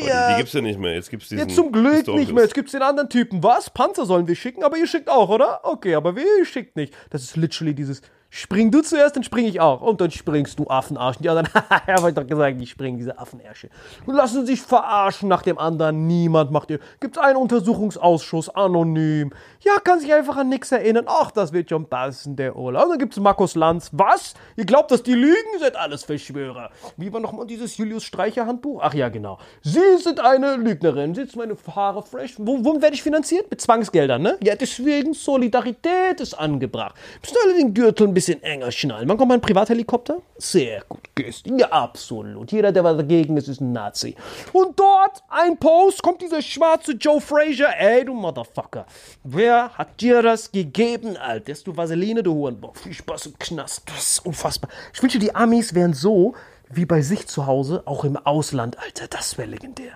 Ja, 0.00 0.06
ja. 0.06 0.30
die 0.30 0.36
gibt's 0.36 0.52
ja 0.52 0.60
nicht 0.60 0.78
mehr. 0.78 0.94
Jetzt 0.94 1.10
gibt's 1.10 1.28
diesen 1.28 1.46
Jetzt 1.46 1.56
zum 1.56 1.72
Glück 1.72 1.94
Pistorius. 1.94 2.20
nicht 2.20 2.34
mehr. 2.34 2.44
Jetzt 2.44 2.54
gibt's 2.54 2.72
den 2.72 2.82
anderen 2.82 3.08
Typen. 3.08 3.42
Was? 3.42 3.70
Panzer 3.70 4.06
sollen 4.06 4.26
wir 4.28 4.36
schicken, 4.36 4.62
aber 4.64 4.76
ihr 4.76 4.86
schickt 4.86 5.08
auch, 5.08 5.28
oder? 5.28 5.60
Okay, 5.64 5.94
aber 5.94 6.16
wir 6.16 6.44
schickt 6.44 6.76
nicht. 6.76 6.94
Das 7.10 7.22
ist 7.22 7.36
literally 7.36 7.74
dieses 7.74 8.02
Spring 8.28 8.70
du 8.70 8.82
zuerst, 8.82 9.16
dann 9.16 9.22
spring 9.22 9.46
ich 9.46 9.60
auch. 9.60 9.80
Und 9.80 10.00
dann 10.00 10.10
springst 10.10 10.58
du 10.58 10.68
Affenarsch. 10.68 11.16
Ja, 11.20 11.34
dann 11.34 11.48
habe 11.86 12.08
ich 12.08 12.14
doch 12.14 12.26
gesagt, 12.26 12.60
die 12.60 12.66
springen 12.66 12.98
diese 12.98 13.18
Affenärsche. 13.18 13.70
Und 14.04 14.14
lassen 14.14 14.44
sich 14.44 14.60
verarschen 14.60 15.28
nach 15.28 15.42
dem 15.42 15.58
anderen. 15.58 16.06
Niemand 16.06 16.50
macht 16.50 16.70
ihr. 16.70 16.80
Gibt's 17.00 17.18
einen 17.18 17.36
Untersuchungsausschuss, 17.36 18.48
anonym. 18.48 19.32
Ja, 19.60 19.78
kann 19.82 20.00
sich 20.00 20.12
einfach 20.12 20.36
an 20.36 20.48
nichts 20.48 20.72
erinnern. 20.72 21.06
Ach, 21.08 21.30
das 21.30 21.52
wird 21.52 21.70
schon 21.70 21.88
passen, 21.88 22.36
der 22.36 22.56
Olaf. 22.56 22.84
Und 22.84 22.90
dann 22.90 22.98
gibt's 22.98 23.18
Markus 23.18 23.54
Lanz. 23.54 23.90
Was? 23.92 24.34
Ihr 24.56 24.64
glaubt, 24.64 24.90
dass 24.90 25.02
die 25.02 25.14
lügen? 25.14 25.36
Seid 25.60 25.76
alles 25.76 26.04
Verschwörer. 26.04 26.70
Wie 26.96 27.12
war 27.12 27.20
nochmal 27.20 27.46
dieses 27.46 27.76
Julius 27.76 28.04
Streicher 28.04 28.46
Handbuch? 28.46 28.80
Ach 28.82 28.94
ja, 28.94 29.08
genau. 29.08 29.38
Sie 29.62 29.96
sind 29.98 30.20
eine 30.20 30.56
Lügnerin. 30.56 31.14
Sitzt 31.14 31.36
meine 31.36 31.56
Haare 31.74 32.02
fresh. 32.02 32.34
Wo, 32.38 32.64
womit 32.64 32.82
werde 32.82 32.94
ich 32.94 33.02
finanziert? 33.02 33.50
Mit 33.50 33.60
Zwangsgeldern, 33.60 34.22
ne? 34.22 34.36
Ja, 34.42 34.56
deswegen 34.56 35.14
Solidarität 35.14 36.20
ist 36.20 36.34
angebracht. 36.34 36.96
Müssen 37.22 37.36
alle 37.44 37.54
den 37.54 37.72
Gürtel 37.72 38.08
ein 38.08 38.14
bisschen 38.16 38.42
enger 38.42 38.72
schnallen. 38.72 39.06
Wann 39.10 39.18
kommt 39.18 39.28
mein 39.28 39.42
Privathelikopter? 39.42 40.22
Sehr 40.38 40.82
gut, 40.88 41.02
Gest. 41.14 41.46
Ja, 41.46 41.68
absolut. 41.68 42.50
Jeder, 42.50 42.72
der 42.72 42.82
was 42.82 42.96
dagegen 42.96 43.36
ist, 43.36 43.46
ist 43.46 43.60
ein 43.60 43.72
Nazi. 43.72 44.14
Und 44.54 44.80
dort, 44.80 45.22
ein 45.28 45.58
Post, 45.58 46.02
kommt 46.02 46.22
dieser 46.22 46.40
schwarze 46.40 46.92
Joe 46.92 47.20
Frazier. 47.20 47.68
Ey, 47.78 48.06
du 48.06 48.14
Motherfucker. 48.14 48.86
Wer 49.22 49.68
hat 49.74 50.00
dir 50.00 50.22
das 50.22 50.50
gegeben, 50.50 51.18
Alter? 51.18 51.52
Hast 51.52 51.66
du 51.66 51.76
Vaseline, 51.76 52.22
du 52.22 52.32
Hurenbock? 52.32 52.78
Viel 52.78 52.94
Spaß 52.94 53.26
im 53.26 53.38
Knast. 53.38 53.82
Das 53.86 54.12
ist 54.12 54.26
unfassbar. 54.26 54.70
Ich 54.94 55.02
wünsche, 55.02 55.18
die 55.18 55.34
Amis 55.34 55.74
wären 55.74 55.92
so 55.92 56.34
wie 56.70 56.86
bei 56.86 57.02
sich 57.02 57.26
zu 57.26 57.46
Hause, 57.46 57.82
auch 57.84 58.04
im 58.04 58.16
Ausland, 58.16 58.78
Alter. 58.78 59.08
Das 59.08 59.36
wäre 59.36 59.50
legendär. 59.50 59.92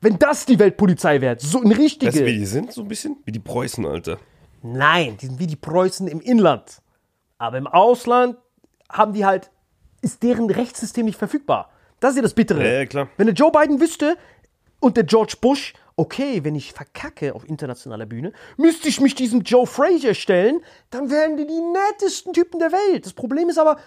Wenn 0.00 0.16
das 0.16 0.46
die 0.46 0.60
Weltpolizei 0.60 1.20
wäre, 1.20 1.36
so 1.40 1.60
ein 1.60 1.72
richtige. 1.72 2.12
Weißt 2.12 2.20
du, 2.20 2.26
wie 2.26 2.38
die 2.38 2.46
sind? 2.46 2.72
So 2.72 2.82
ein 2.82 2.88
bisschen? 2.88 3.16
Wie 3.24 3.32
die 3.32 3.40
Preußen, 3.40 3.84
Alter. 3.84 4.18
Nein, 4.62 5.16
die 5.20 5.26
sind 5.26 5.40
wie 5.40 5.48
die 5.48 5.56
Preußen 5.56 6.06
im 6.06 6.20
Inland. 6.20 6.80
Aber 7.38 7.56
im 7.56 7.66
Ausland 7.66 8.36
haben 8.90 9.12
die 9.12 9.24
halt, 9.24 9.50
ist 10.02 10.22
deren 10.22 10.50
Rechtssystem 10.50 11.06
nicht 11.06 11.18
verfügbar. 11.18 11.70
Das 12.00 12.10
ist 12.10 12.16
ja 12.16 12.22
das 12.22 12.34
Bittere. 12.34 12.84
Ja. 12.84 13.08
Wenn 13.16 13.26
der 13.26 13.34
Joe 13.34 13.50
Biden 13.50 13.80
wüsste 13.80 14.16
und 14.80 14.96
der 14.96 15.04
George 15.04 15.34
Bush, 15.40 15.74
okay, 15.96 16.44
wenn 16.44 16.54
ich 16.54 16.72
verkacke 16.72 17.34
auf 17.34 17.48
internationaler 17.48 18.06
Bühne, 18.06 18.32
müsste 18.56 18.88
ich 18.88 19.00
mich 19.00 19.14
diesem 19.14 19.42
Joe 19.42 19.66
Frazier 19.66 20.14
stellen, 20.14 20.60
dann 20.90 21.10
wären 21.10 21.36
die 21.36 21.46
die 21.46 21.60
nettesten 21.60 22.32
Typen 22.32 22.60
der 22.60 22.70
Welt. 22.72 23.04
Das 23.04 23.12
Problem 23.12 23.48
ist 23.48 23.58
aber, 23.58 23.78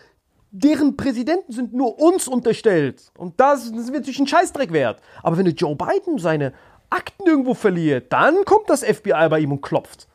deren 0.51 0.97
Präsidenten 0.97 1.53
sind 1.53 1.73
nur 1.73 1.99
uns 1.99 2.27
unterstellt. 2.27 3.11
Und 3.17 3.39
das, 3.39 3.71
das 3.71 3.93
wird 3.93 4.05
sich 4.05 4.19
ein 4.19 4.27
Scheißdreck 4.27 4.73
wert. 4.73 5.01
Aber 5.23 5.37
wenn 5.37 5.45
der 5.45 5.53
Joe 5.53 5.75
Biden 5.75 6.17
seine 6.17 6.53
Akten 6.89 7.25
irgendwo 7.25 7.53
verliert, 7.53 8.11
dann 8.11 8.43
kommt 8.43 8.69
das 8.69 8.83
FBI 8.83 9.29
bei 9.29 9.39
ihm 9.39 9.53
und 9.53 9.61
klopft. 9.61 10.09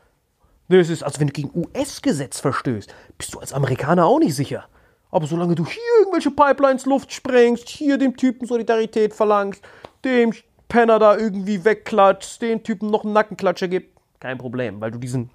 Das 0.68 0.88
ist, 0.88 1.02
also 1.02 1.20
wenn 1.20 1.28
du 1.28 1.32
gegen 1.32 1.50
US-Gesetz 1.54 2.40
verstößt, 2.40 2.92
bist 3.18 3.34
du 3.34 3.38
als 3.38 3.52
Amerikaner 3.52 4.06
auch 4.06 4.18
nicht 4.18 4.34
sicher. 4.34 4.66
Aber 5.10 5.26
solange 5.26 5.54
du 5.54 5.64
hier 5.64 5.82
irgendwelche 6.00 6.30
Pipelines 6.30 6.84
Luft 6.86 7.12
sprengst, 7.12 7.68
hier 7.68 7.98
dem 7.98 8.16
Typen 8.16 8.46
Solidarität 8.46 9.14
verlangst, 9.14 9.62
dem 10.04 10.32
Penner 10.68 10.98
da 10.98 11.16
irgendwie 11.16 11.64
wegklatscht, 11.64 12.42
den 12.42 12.62
Typen 12.64 12.90
noch 12.90 13.04
einen 13.04 13.12
Nackenklatscher 13.12 13.68
gibt, 13.68 13.96
kein 14.18 14.38
Problem, 14.38 14.80
weil 14.80 14.90
du 14.90 14.98
diesen 14.98 15.30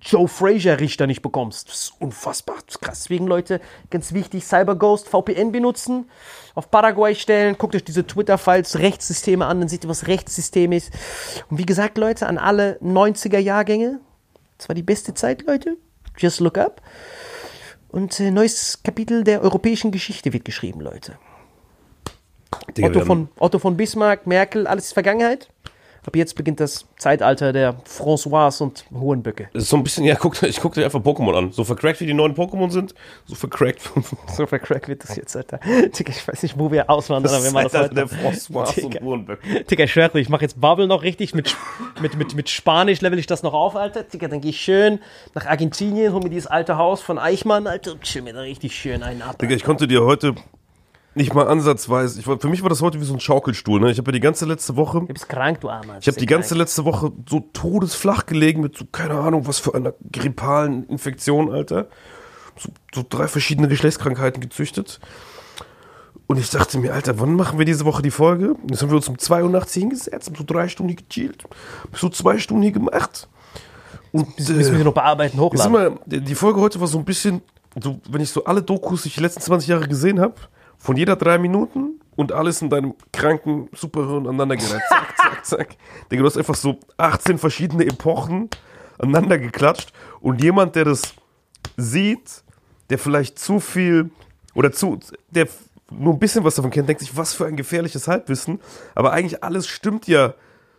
Joe 0.00 0.26
Frazier-Richter 0.26 1.06
nicht 1.06 1.22
bekommst. 1.22 1.68
Das 1.68 1.74
ist 1.74 1.92
unfassbar. 2.00 2.56
Das 2.66 2.76
ist 2.76 2.80
krass. 2.80 3.02
Deswegen, 3.04 3.26
Leute, 3.26 3.60
ganz 3.90 4.12
wichtig, 4.12 4.44
CyberGhost, 4.44 5.08
VPN 5.08 5.52
benutzen, 5.52 6.10
auf 6.54 6.70
Paraguay 6.70 7.14
stellen, 7.14 7.56
guckt 7.58 7.74
euch 7.74 7.84
diese 7.84 8.06
Twitter-Files, 8.06 8.78
Rechtssysteme 8.78 9.46
an, 9.46 9.60
dann 9.60 9.68
seht 9.68 9.84
ihr, 9.84 9.90
was 9.90 10.06
Rechtssystem 10.06 10.72
ist. 10.72 10.92
Und 11.50 11.58
wie 11.58 11.66
gesagt, 11.66 11.98
Leute, 11.98 12.26
an 12.26 12.38
alle 12.38 12.78
90er-Jahrgänge, 12.82 14.00
das 14.62 14.68
war 14.68 14.76
die 14.76 14.84
beste 14.84 15.12
Zeit, 15.12 15.42
Leute. 15.42 15.76
Just 16.16 16.38
look 16.38 16.56
up. 16.56 16.80
Und 17.88 18.20
äh, 18.20 18.30
neues 18.30 18.80
Kapitel 18.84 19.24
der 19.24 19.42
europäischen 19.42 19.90
Geschichte 19.90 20.32
wird 20.32 20.44
geschrieben, 20.44 20.80
Leute. 20.80 21.18
Otto 22.80 23.04
von, 23.04 23.28
Otto 23.40 23.58
von 23.58 23.76
Bismarck, 23.76 24.28
Merkel, 24.28 24.68
alles 24.68 24.86
ist 24.86 24.92
Vergangenheit. 24.92 25.48
Ab 26.04 26.16
jetzt 26.16 26.34
beginnt 26.34 26.58
das 26.58 26.84
Zeitalter 26.96 27.52
der 27.52 27.76
François 27.84 28.60
und 28.60 28.84
Hohenböcke. 28.92 29.48
Das 29.52 29.62
ist 29.64 29.68
so 29.68 29.76
ein 29.76 29.84
bisschen, 29.84 30.04
ja, 30.04 30.16
guck, 30.16 30.42
ich 30.42 30.60
guck 30.60 30.74
dir 30.74 30.84
einfach 30.84 30.98
Pokémon 31.00 31.36
an. 31.36 31.52
So 31.52 31.62
vercrackt 31.62 32.00
wie 32.00 32.06
die 32.06 32.14
neuen 32.14 32.34
Pokémon 32.34 32.70
sind, 32.70 32.94
so 33.26 33.34
vercrackt. 33.34 33.82
So 34.32 34.46
vercrackt 34.46 34.88
wird 34.88 35.04
das 35.04 35.16
jetzt, 35.16 35.36
Alter. 35.36 35.58
Digga, 35.58 36.10
ich 36.10 36.26
weiß 36.26 36.42
nicht, 36.42 36.58
wo 36.58 36.70
wir 36.70 36.88
auswandern, 36.88 37.34
aber 37.34 37.44
wir 37.44 37.50
machen 37.52 37.68
das 37.70 37.82
heute. 37.82 37.94
der 37.94 38.08
François 38.08 38.82
und 38.82 38.94
Digga. 38.94 39.00
Burenböck. 39.00 39.40
Digga, 39.68 39.84
ich 39.84 39.92
schwöre, 39.92 40.18
ich 40.18 40.28
mache 40.28 40.42
jetzt 40.42 40.60
Bubble 40.60 40.86
noch 40.86 41.02
richtig. 41.02 41.34
Mit, 41.34 41.54
mit, 42.00 42.16
mit, 42.16 42.34
mit 42.34 42.48
Spanisch 42.48 43.00
level 43.00 43.18
ich 43.18 43.26
das 43.26 43.42
noch 43.42 43.52
auf, 43.52 43.76
Alter. 43.76 44.02
Digga, 44.04 44.28
dann 44.28 44.40
gehe 44.40 44.50
ich 44.50 44.60
schön 44.60 45.00
nach 45.34 45.46
Argentinien, 45.46 46.12
hol 46.12 46.22
mir 46.22 46.30
dieses 46.30 46.46
alte 46.46 46.78
Haus 46.78 47.02
von 47.02 47.18
Eichmann, 47.18 47.66
Alter, 47.66 47.92
und 47.92 48.02
chill 48.02 48.22
mir 48.22 48.32
da 48.32 48.40
richtig 48.40 48.74
schön 48.74 49.02
einen 49.02 49.22
ab. 49.22 49.38
Digga, 49.38 49.54
ich 49.54 49.64
konnte 49.64 49.86
dir 49.86 50.02
heute 50.02 50.34
nicht 51.14 51.34
mal 51.34 51.46
ansatzweise, 51.46 52.18
ich, 52.20 52.24
für 52.26 52.48
mich 52.48 52.62
war 52.62 52.68
das 52.70 52.80
heute 52.80 53.00
wie 53.00 53.04
so 53.04 53.12
ein 53.14 53.20
Schaukelstuhl, 53.20 53.80
ne? 53.80 53.90
Ich 53.90 53.98
habe 53.98 54.08
ja 54.10 54.12
die 54.12 54.20
ganze 54.20 54.46
letzte 54.46 54.76
Woche, 54.76 55.00
Du 55.00 55.06
bist 55.06 55.28
krank, 55.28 55.60
du 55.60 55.68
Armer. 55.68 55.98
ich 56.00 56.06
habe 56.06 56.18
die 56.18 56.26
ganze 56.26 56.54
letzte 56.54 56.84
Woche 56.84 57.12
so 57.28 57.40
todesflach 57.52 58.26
gelegen 58.26 58.62
mit 58.62 58.76
so, 58.76 58.84
keine 58.90 59.14
Ahnung, 59.14 59.46
was 59.46 59.58
für 59.58 59.74
einer 59.74 59.92
grippalen 60.10 60.84
Infektion, 60.88 61.50
Alter. 61.52 61.88
So, 62.58 62.70
so 62.94 63.04
drei 63.08 63.28
verschiedene 63.28 63.68
Geschlechtskrankheiten 63.68 64.40
gezüchtet. 64.40 65.00
Und 66.26 66.38
ich 66.38 66.48
dachte 66.50 66.78
mir, 66.78 66.94
Alter, 66.94 67.18
wann 67.20 67.34
machen 67.34 67.58
wir 67.58 67.66
diese 67.66 67.84
Woche 67.84 68.00
die 68.02 68.10
Folge? 68.10 68.56
Jetzt 68.70 68.80
haben 68.80 68.90
wir 68.90 68.96
uns 68.96 69.08
um 69.08 69.18
2 69.18 69.42
Uhr 69.42 69.50
nachts 69.50 69.74
hingesetzt, 69.74 70.28
haben 70.28 70.36
so 70.36 70.44
drei 70.46 70.68
Stunden 70.68 70.90
hier 70.90 71.02
gechillt, 71.06 71.44
so 71.92 72.08
zwei 72.08 72.38
Stunden 72.38 72.62
hier 72.62 72.72
gemacht. 72.72 73.28
Und 74.12 74.38
Müssen 74.38 74.72
wir 74.72 74.80
äh, 74.80 74.84
noch 74.84 74.94
bearbeiten, 74.94 75.38
hochladen. 75.38 75.74
immer, 75.74 75.98
die 76.06 76.20
die 76.20 76.34
Folge 76.34 76.60
heute 76.60 76.80
war 76.80 76.86
so 76.86 76.98
ein 76.98 77.04
bisschen, 77.04 77.42
so, 77.82 78.00
wenn 78.10 78.20
ich 78.22 78.30
so 78.30 78.44
alle 78.44 78.62
Dokus, 78.62 79.02
die 79.02 79.08
ich 79.08 79.14
die 79.16 79.20
letzten 79.20 79.40
20 79.40 79.68
Jahre 79.68 79.88
gesehen 79.88 80.20
habe, 80.20 80.34
von 80.82 80.96
jeder 80.96 81.14
drei 81.14 81.38
Minuten 81.38 82.00
und 82.16 82.32
alles 82.32 82.60
in 82.60 82.68
deinem 82.68 82.94
kranken 83.12 83.68
Superhirn 83.72 84.26
aneinandergereiht. 84.26 84.82
Zack, 84.88 85.16
zack, 85.16 85.46
zack. 85.46 85.76
Digga, 86.10 86.22
du 86.22 86.26
hast 86.26 86.36
einfach 86.36 86.56
so 86.56 86.78
18 86.96 87.38
verschiedene 87.38 87.86
Epochen 87.86 88.50
aneinander 88.98 89.38
geklatscht 89.38 89.92
und 90.20 90.42
jemand, 90.42 90.74
der 90.74 90.86
das 90.86 91.14
sieht, 91.76 92.42
der 92.90 92.98
vielleicht 92.98 93.38
zu 93.38 93.60
viel 93.60 94.10
oder 94.54 94.72
zu, 94.72 94.98
der 95.30 95.46
nur 95.88 96.14
ein 96.14 96.18
bisschen 96.18 96.42
was 96.42 96.56
davon 96.56 96.72
kennt, 96.72 96.88
denkt 96.88 97.00
sich, 97.00 97.16
was 97.16 97.32
für 97.32 97.46
ein 97.46 97.56
gefährliches 97.56 98.08
Halbwissen. 98.08 98.60
Aber 98.96 99.12
eigentlich 99.12 99.44
alles 99.44 99.68
stimmt 99.68 100.08
ja 100.08 100.34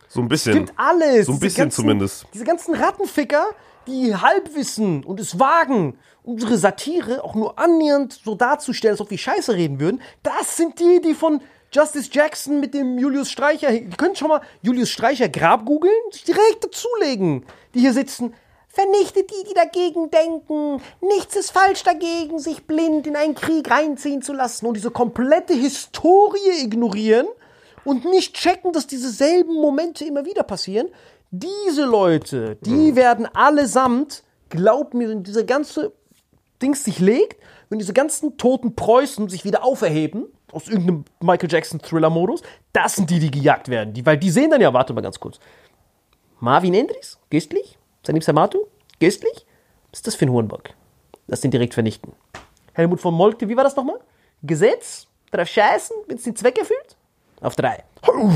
so 0.08 0.20
ein 0.20 0.28
bisschen. 0.28 0.52
Stimmt 0.52 0.72
alles. 0.76 1.26
So 1.26 1.32
ein 1.32 1.40
bisschen 1.40 1.64
ganzen, 1.64 1.76
zumindest. 1.76 2.26
Diese 2.34 2.44
ganzen 2.44 2.74
Rattenficker, 2.74 3.46
die 3.86 4.14
Halbwissen 4.14 5.02
und 5.02 5.18
es 5.18 5.38
wagen, 5.38 5.96
unsere 6.24 6.56
Satire 6.58 7.22
auch 7.22 7.34
nur 7.34 7.58
annähernd 7.58 8.18
so 8.24 8.34
darzustellen, 8.34 8.94
als 8.94 9.00
ob 9.00 9.10
wir 9.10 9.18
Scheiße 9.18 9.54
reden 9.54 9.78
würden, 9.78 10.00
das 10.22 10.56
sind 10.56 10.80
die, 10.80 11.00
die 11.00 11.14
von 11.14 11.40
Justice 11.70 12.08
Jackson 12.10 12.60
mit 12.60 12.72
dem 12.72 12.98
Julius 12.98 13.30
Streicher, 13.30 13.70
ihr 13.70 13.88
könnt 13.96 14.16
schon 14.16 14.28
mal 14.28 14.40
Julius 14.62 14.90
Streicher 14.90 15.28
Grab 15.28 15.66
googeln, 15.66 15.92
sich 16.10 16.24
direkt 16.24 16.62
dazulegen, 16.62 17.44
die 17.74 17.80
hier 17.80 17.92
sitzen. 17.92 18.34
Vernichtet 18.68 19.30
die, 19.30 19.48
die 19.48 19.54
dagegen 19.54 20.10
denken. 20.10 20.82
Nichts 21.00 21.36
ist 21.36 21.50
falsch 21.50 21.84
dagegen, 21.84 22.40
sich 22.40 22.66
blind 22.66 23.06
in 23.06 23.14
einen 23.14 23.36
Krieg 23.36 23.70
reinziehen 23.70 24.20
zu 24.20 24.32
lassen 24.32 24.66
und 24.66 24.74
diese 24.74 24.90
komplette 24.90 25.54
Historie 25.54 26.62
ignorieren 26.62 27.26
und 27.84 28.04
nicht 28.04 28.34
checken, 28.34 28.72
dass 28.72 28.86
diese 28.88 29.10
selben 29.10 29.54
Momente 29.54 30.04
immer 30.04 30.24
wieder 30.24 30.42
passieren. 30.42 30.88
Diese 31.30 31.84
Leute, 31.84 32.56
die 32.62 32.96
werden 32.96 33.26
allesamt, 33.26 34.24
glaub 34.48 34.94
mir, 34.94 35.14
diese 35.16 35.44
ganze 35.44 35.92
Dings 36.64 36.82
sich 36.82 36.98
legt, 36.98 37.40
wenn 37.68 37.78
diese 37.78 37.92
ganzen 37.92 38.36
toten 38.38 38.74
Preußen 38.74 39.28
sich 39.28 39.44
wieder 39.44 39.62
auferheben, 39.62 40.26
aus 40.50 40.68
irgendeinem 40.68 41.04
Michael 41.20 41.50
Jackson 41.50 41.80
Thriller-Modus, 41.80 42.42
das 42.72 42.96
sind 42.96 43.10
die, 43.10 43.18
die 43.18 43.30
gejagt 43.30 43.68
werden. 43.68 43.92
Die, 43.92 44.04
weil 44.06 44.16
die 44.16 44.30
sehen 44.30 44.50
dann 44.50 44.60
ja, 44.60 44.72
warte 44.72 44.92
mal 44.94 45.00
ganz 45.00 45.20
kurz. 45.20 45.38
Marvin 46.40 46.74
Endres, 46.74 47.18
Göstlich, 47.30 47.78
Sanim 48.04 48.22
Samatu, 48.22 48.66
Göstlich, 49.00 49.46
was 49.90 50.00
ist 50.00 50.06
das 50.06 50.14
für 50.14 50.26
ein 50.26 50.32
Hurenbock? 50.32 50.70
Lass 51.26 51.40
den 51.40 51.50
direkt 51.50 51.74
vernichten. 51.74 52.12
Helmut 52.72 53.00
von 53.00 53.14
Moltke, 53.14 53.48
wie 53.48 53.56
war 53.56 53.64
das 53.64 53.76
nochmal? 53.76 54.00
Gesetz, 54.42 55.06
drauf 55.30 55.48
scheißen, 55.48 55.96
wenn 56.06 56.16
es 56.16 56.24
den 56.24 56.36
Zweck 56.36 56.58
erfüllt? 56.58 56.96
Auf 57.40 57.56
drei. 57.56 57.84
Huh. 58.06 58.32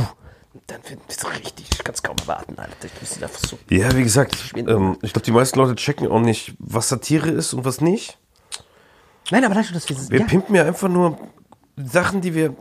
Dann 0.67 0.81
wird 0.89 1.01
es 1.09 1.31
richtig, 1.31 1.67
ich 1.73 1.85
kann 1.85 1.95
es 1.95 2.03
kaum 2.03 2.17
erwarten, 2.21 2.59
Alter. 2.59 2.75
Ich 2.85 2.93
bin 2.93 3.23
einfach 3.23 3.41
so. 3.41 3.59
Ja, 3.71 3.95
wie 3.97 4.03
gesagt, 4.03 4.37
ähm, 4.57 4.99
ich 5.03 5.13
glaube, 5.13 5.25
die 5.25 5.31
meisten 5.31 5.59
Leute 5.59 5.75
checken 5.77 6.09
auch 6.09 6.21
nicht, 6.21 6.55
was 6.59 6.89
Satire 6.89 7.31
ist 7.31 7.55
und 7.55 7.65
was 7.65 7.81
nicht. 7.81 8.19
Nein, 9.31 9.45
aber 9.45 9.55
das, 9.55 9.73
dass 9.73 9.89
wir, 9.89 9.97
Wir 10.11 10.21
ja, 10.21 10.27
pimpen 10.27 10.55
ja 10.55 10.65
einfach 10.65 10.89
nur 10.89 11.19
Sachen, 11.77 12.21
die 12.21 12.35
wir 12.35 12.55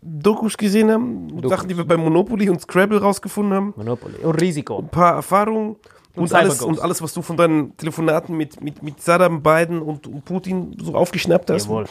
Dokus 0.00 0.56
gesehen 0.56 0.90
haben, 0.90 1.48
Sachen, 1.48 1.68
die 1.68 1.76
wir 1.76 1.84
bei 1.84 1.96
Monopoly 1.96 2.48
und 2.48 2.60
Scrabble 2.60 3.00
rausgefunden 3.00 3.54
haben, 3.54 3.74
Monopoly 3.76 4.18
und 4.22 4.40
Risiko. 4.40 4.78
ein 4.78 4.88
paar 4.88 5.14
Erfahrungen 5.14 5.76
und, 6.14 6.28
Cyber 6.28 6.40
alles, 6.40 6.62
und 6.62 6.80
alles, 6.80 7.02
was 7.02 7.12
du 7.12 7.22
von 7.22 7.36
deinen 7.36 7.76
Telefonaten 7.76 8.36
mit, 8.36 8.62
mit, 8.62 8.82
mit 8.82 9.02
Saddam, 9.02 9.42
Biden 9.42 9.82
und, 9.82 10.06
und 10.06 10.24
Putin 10.24 10.76
so 10.80 10.94
aufgeschnappt 10.94 11.50
hast. 11.50 11.64
Jawohl. 11.66 11.86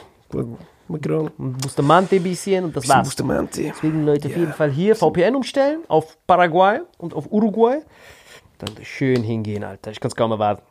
Macron. 0.88 1.32
Bustamante 1.38 2.16
ein 2.18 2.24
bisschen 2.24 2.66
und 2.66 2.76
das 2.76 2.88
war's. 2.88 3.08
Bustamante. 3.08 3.64
Deswegen 3.64 4.06
Leute 4.06 4.28
auf 4.28 4.38
jeden 4.38 4.54
Fall 4.54 4.72
hier 4.72 4.96
VPN 4.96 5.36
umstellen 5.36 5.82
auf 5.88 6.18
Paraguay 6.28 6.82
und 6.98 7.14
auf 7.14 7.32
Uruguay. 7.32 7.82
Dann 8.60 8.70
schön 8.84 9.24
hingehen, 9.24 9.64
Alter. 9.64 9.92
Ich 9.92 10.00
kann 10.00 10.10
es 10.10 10.16
kaum 10.16 10.32
erwarten. 10.32 10.64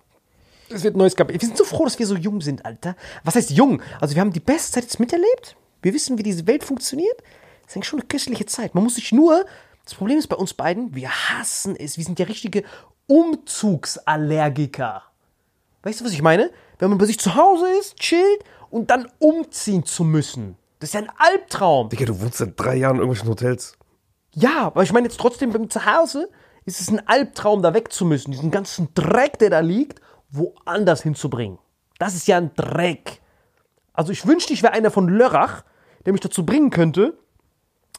Es 0.70 0.82
wird 0.82 0.96
ein 0.96 0.98
neues 0.98 1.14
Kapitel. 1.14 1.40
Wir 1.40 1.48
sind 1.48 1.58
so 1.58 1.64
froh, 1.64 1.84
dass 1.84 1.98
wir 1.98 2.06
so 2.06 2.16
jung 2.16 2.40
sind, 2.40 2.64
Alter. 2.64 2.96
Was 3.22 3.34
heißt 3.34 3.50
jung? 3.50 3.82
Also 4.00 4.14
wir 4.14 4.20
haben 4.20 4.32
die 4.32 4.40
beste 4.40 4.72
Zeit 4.72 4.84
jetzt 4.84 4.98
miterlebt. 4.98 5.56
Wir 5.82 5.92
wissen, 5.92 6.16
wie 6.16 6.22
diese 6.22 6.46
Welt 6.46 6.64
funktioniert. 6.64 7.16
Das 7.62 7.72
ist 7.72 7.76
eigentlich 7.76 7.88
schon 7.88 8.00
eine 8.00 8.08
köstliche 8.08 8.46
Zeit. 8.46 8.74
Man 8.74 8.84
muss 8.84 8.94
sich 8.94 9.12
nur. 9.12 9.44
Das 9.84 9.94
Problem 9.94 10.16
ist 10.16 10.28
bei 10.28 10.36
uns 10.36 10.54
beiden, 10.54 10.94
wir 10.94 11.10
hassen 11.10 11.76
es. 11.76 11.98
Wir 11.98 12.04
sind 12.04 12.18
ja 12.18 12.24
richtige 12.24 12.64
Umzugsallergiker. 13.06 15.02
Weißt 15.82 16.00
du, 16.00 16.06
was 16.06 16.12
ich 16.12 16.22
meine? 16.22 16.50
Wenn 16.78 16.88
man 16.88 16.96
bei 16.98 17.04
sich 17.04 17.18
zu 17.20 17.34
Hause 17.34 17.68
ist, 17.78 17.96
chillt 17.96 18.42
und 18.74 18.90
dann 18.90 19.08
umziehen 19.20 19.84
zu 19.84 20.02
müssen. 20.02 20.56
Das 20.80 20.88
ist 20.88 20.94
ja 20.94 21.02
ein 21.02 21.10
Albtraum. 21.16 21.90
Digga, 21.90 22.06
du 22.06 22.20
wohnst 22.20 22.38
seit 22.38 22.58
drei 22.58 22.74
Jahren 22.74 22.96
in 22.96 23.02
irgendwelchen 23.02 23.30
Hotels. 23.30 23.78
Ja, 24.32 24.66
aber 24.66 24.82
ich 24.82 24.92
meine 24.92 25.06
jetzt 25.06 25.20
trotzdem 25.20 25.52
beim 25.52 25.70
Zuhause 25.70 26.28
ist 26.64 26.80
es 26.80 26.88
ein 26.88 27.06
Albtraum, 27.06 27.62
da 27.62 27.72
weg 27.72 27.92
zu 27.92 28.04
müssen, 28.04 28.32
diesen 28.32 28.50
ganzen 28.50 28.88
Dreck, 28.94 29.38
der 29.38 29.50
da 29.50 29.60
liegt, 29.60 30.00
woanders 30.28 31.02
hinzubringen. 31.02 31.58
Das 32.00 32.16
ist 32.16 32.26
ja 32.26 32.36
ein 32.36 32.50
Dreck. 32.56 33.20
Also 33.92 34.10
ich 34.10 34.26
wünschte, 34.26 34.52
ich 34.52 34.64
wäre 34.64 34.72
einer 34.72 34.90
von 34.90 35.08
Lörrach, 35.08 35.62
der 36.04 36.12
mich 36.12 36.22
dazu 36.22 36.44
bringen 36.44 36.70
könnte. 36.70 37.16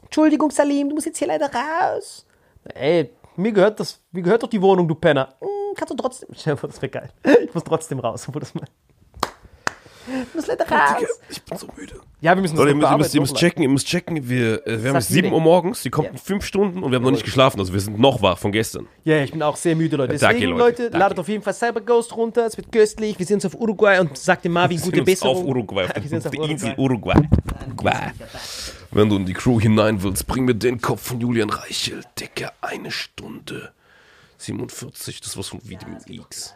Entschuldigung, 0.03 0.51
Salim, 0.51 0.89
du 0.89 0.95
musst 0.95 1.07
jetzt 1.07 1.19
hier 1.19 1.29
leider 1.29 1.49
raus. 1.53 2.25
Ey, 2.65 3.13
mir 3.37 3.53
gehört 3.53 3.79
das, 3.79 4.01
mir 4.11 4.23
gehört 4.23 4.43
doch 4.43 4.49
die 4.49 4.61
Wohnung, 4.61 4.89
du 4.89 4.95
Penner. 4.95 5.35
Hm, 5.39 5.47
kannst 5.77 5.91
du 5.91 5.95
trotzdem. 5.95 6.29
Das 6.31 6.81
wäre 6.81 6.89
geil. 6.89 7.09
Ich 7.45 7.53
muss 7.53 7.63
trotzdem 7.63 7.99
raus, 7.99 8.25
obwohl 8.27 8.41
das 8.41 8.53
mal. 8.53 8.65
Du 10.07 10.37
musst 10.37 10.47
leider 10.47 10.65
raus. 10.69 11.03
Ich 11.29 11.41
bin 11.43 11.57
so 11.57 11.67
müde. 11.75 11.95
Ja, 12.21 12.35
wir 12.35 12.41
müssen 12.41 12.55
Leute, 12.57 12.69
ihr 12.71 12.75
noch 12.75 12.81
müsst, 12.81 12.91
ihr 12.91 12.97
müsst, 12.97 13.15
ihr 13.15 13.21
müsst 13.21 13.33
bearbeiten. 13.33 13.49
checken, 13.49 13.63
ihr 13.63 13.69
müsst 13.69 13.87
checken. 13.87 14.29
Wir, 14.29 14.67
äh, 14.67 14.83
wir 14.83 14.89
haben 14.93 15.01
Satire. 15.01 15.23
7 15.23 15.33
Uhr 15.33 15.41
morgens, 15.41 15.81
die 15.83 15.89
kommt 15.89 16.05
Ja. 16.07 16.11
in 16.11 16.17
5 16.17 16.45
Stunden 16.45 16.83
und 16.83 16.91
wir 16.91 16.97
haben 16.97 17.03
noch 17.03 17.11
nicht 17.11 17.25
geschlafen. 17.25 17.59
Also 17.59 17.73
wir 17.73 17.79
sind 17.79 17.99
noch 17.99 18.21
wach 18.21 18.37
von 18.37 18.51
gestern. 18.51 18.87
Ja, 19.03 19.21
ich 19.23 19.31
bin 19.31 19.41
auch 19.41 19.55
sehr 19.55 19.75
müde, 19.75 19.95
Leute. 19.97 20.17
Danke, 20.17 20.35
Deswegen, 20.39 20.51
Leute. 20.57 20.63
Leute, 20.63 20.83
Danke. 20.83 20.97
ladet 20.97 21.19
auf 21.19 21.27
jeden 21.27 21.43
Fall 21.43 21.53
Cyber 21.53 21.81
Ghost 21.81 22.15
runter. 22.15 22.45
Es 22.45 22.55
wird 22.57 22.71
köstlich. 22.71 23.17
Wir 23.19 23.25
sehen 23.25 23.35
uns 23.35 23.45
auf 23.45 23.55
Uruguay 23.55 23.99
und 23.99 24.17
sagt 24.17 24.45
dem 24.45 24.53
Marvin 24.53 24.79
gute 24.79 25.01
Besserung. 25.01 25.37
auf 25.41 25.43
Uruguay, 25.43 25.85
auf 25.85 25.95
Wir 25.95 26.01
sehen 26.03 26.15
uns 26.15 26.23
der 26.29 26.39
auf 26.41 26.49
Insel 26.49 26.73
Uruguay. 26.77 27.15
Uruguay. 27.67 28.11
Wenn 28.91 29.09
du 29.09 29.17
in 29.17 29.25
die 29.25 29.33
Crew 29.33 29.59
hinein 29.59 30.01
willst, 30.03 30.25
bring 30.27 30.45
mir 30.45 30.55
den 30.55 30.79
Kopf 30.81 31.01
von 31.01 31.19
Julian 31.19 31.49
Reichel. 31.49 32.01
Digga, 32.19 32.51
eine 32.61 32.91
Stunde. 32.91 33.71
47, 34.37 35.21
das 35.21 35.35
war's 35.37 35.47
von 35.49 35.59
Video 35.63 35.87
Leaks. 36.07 36.53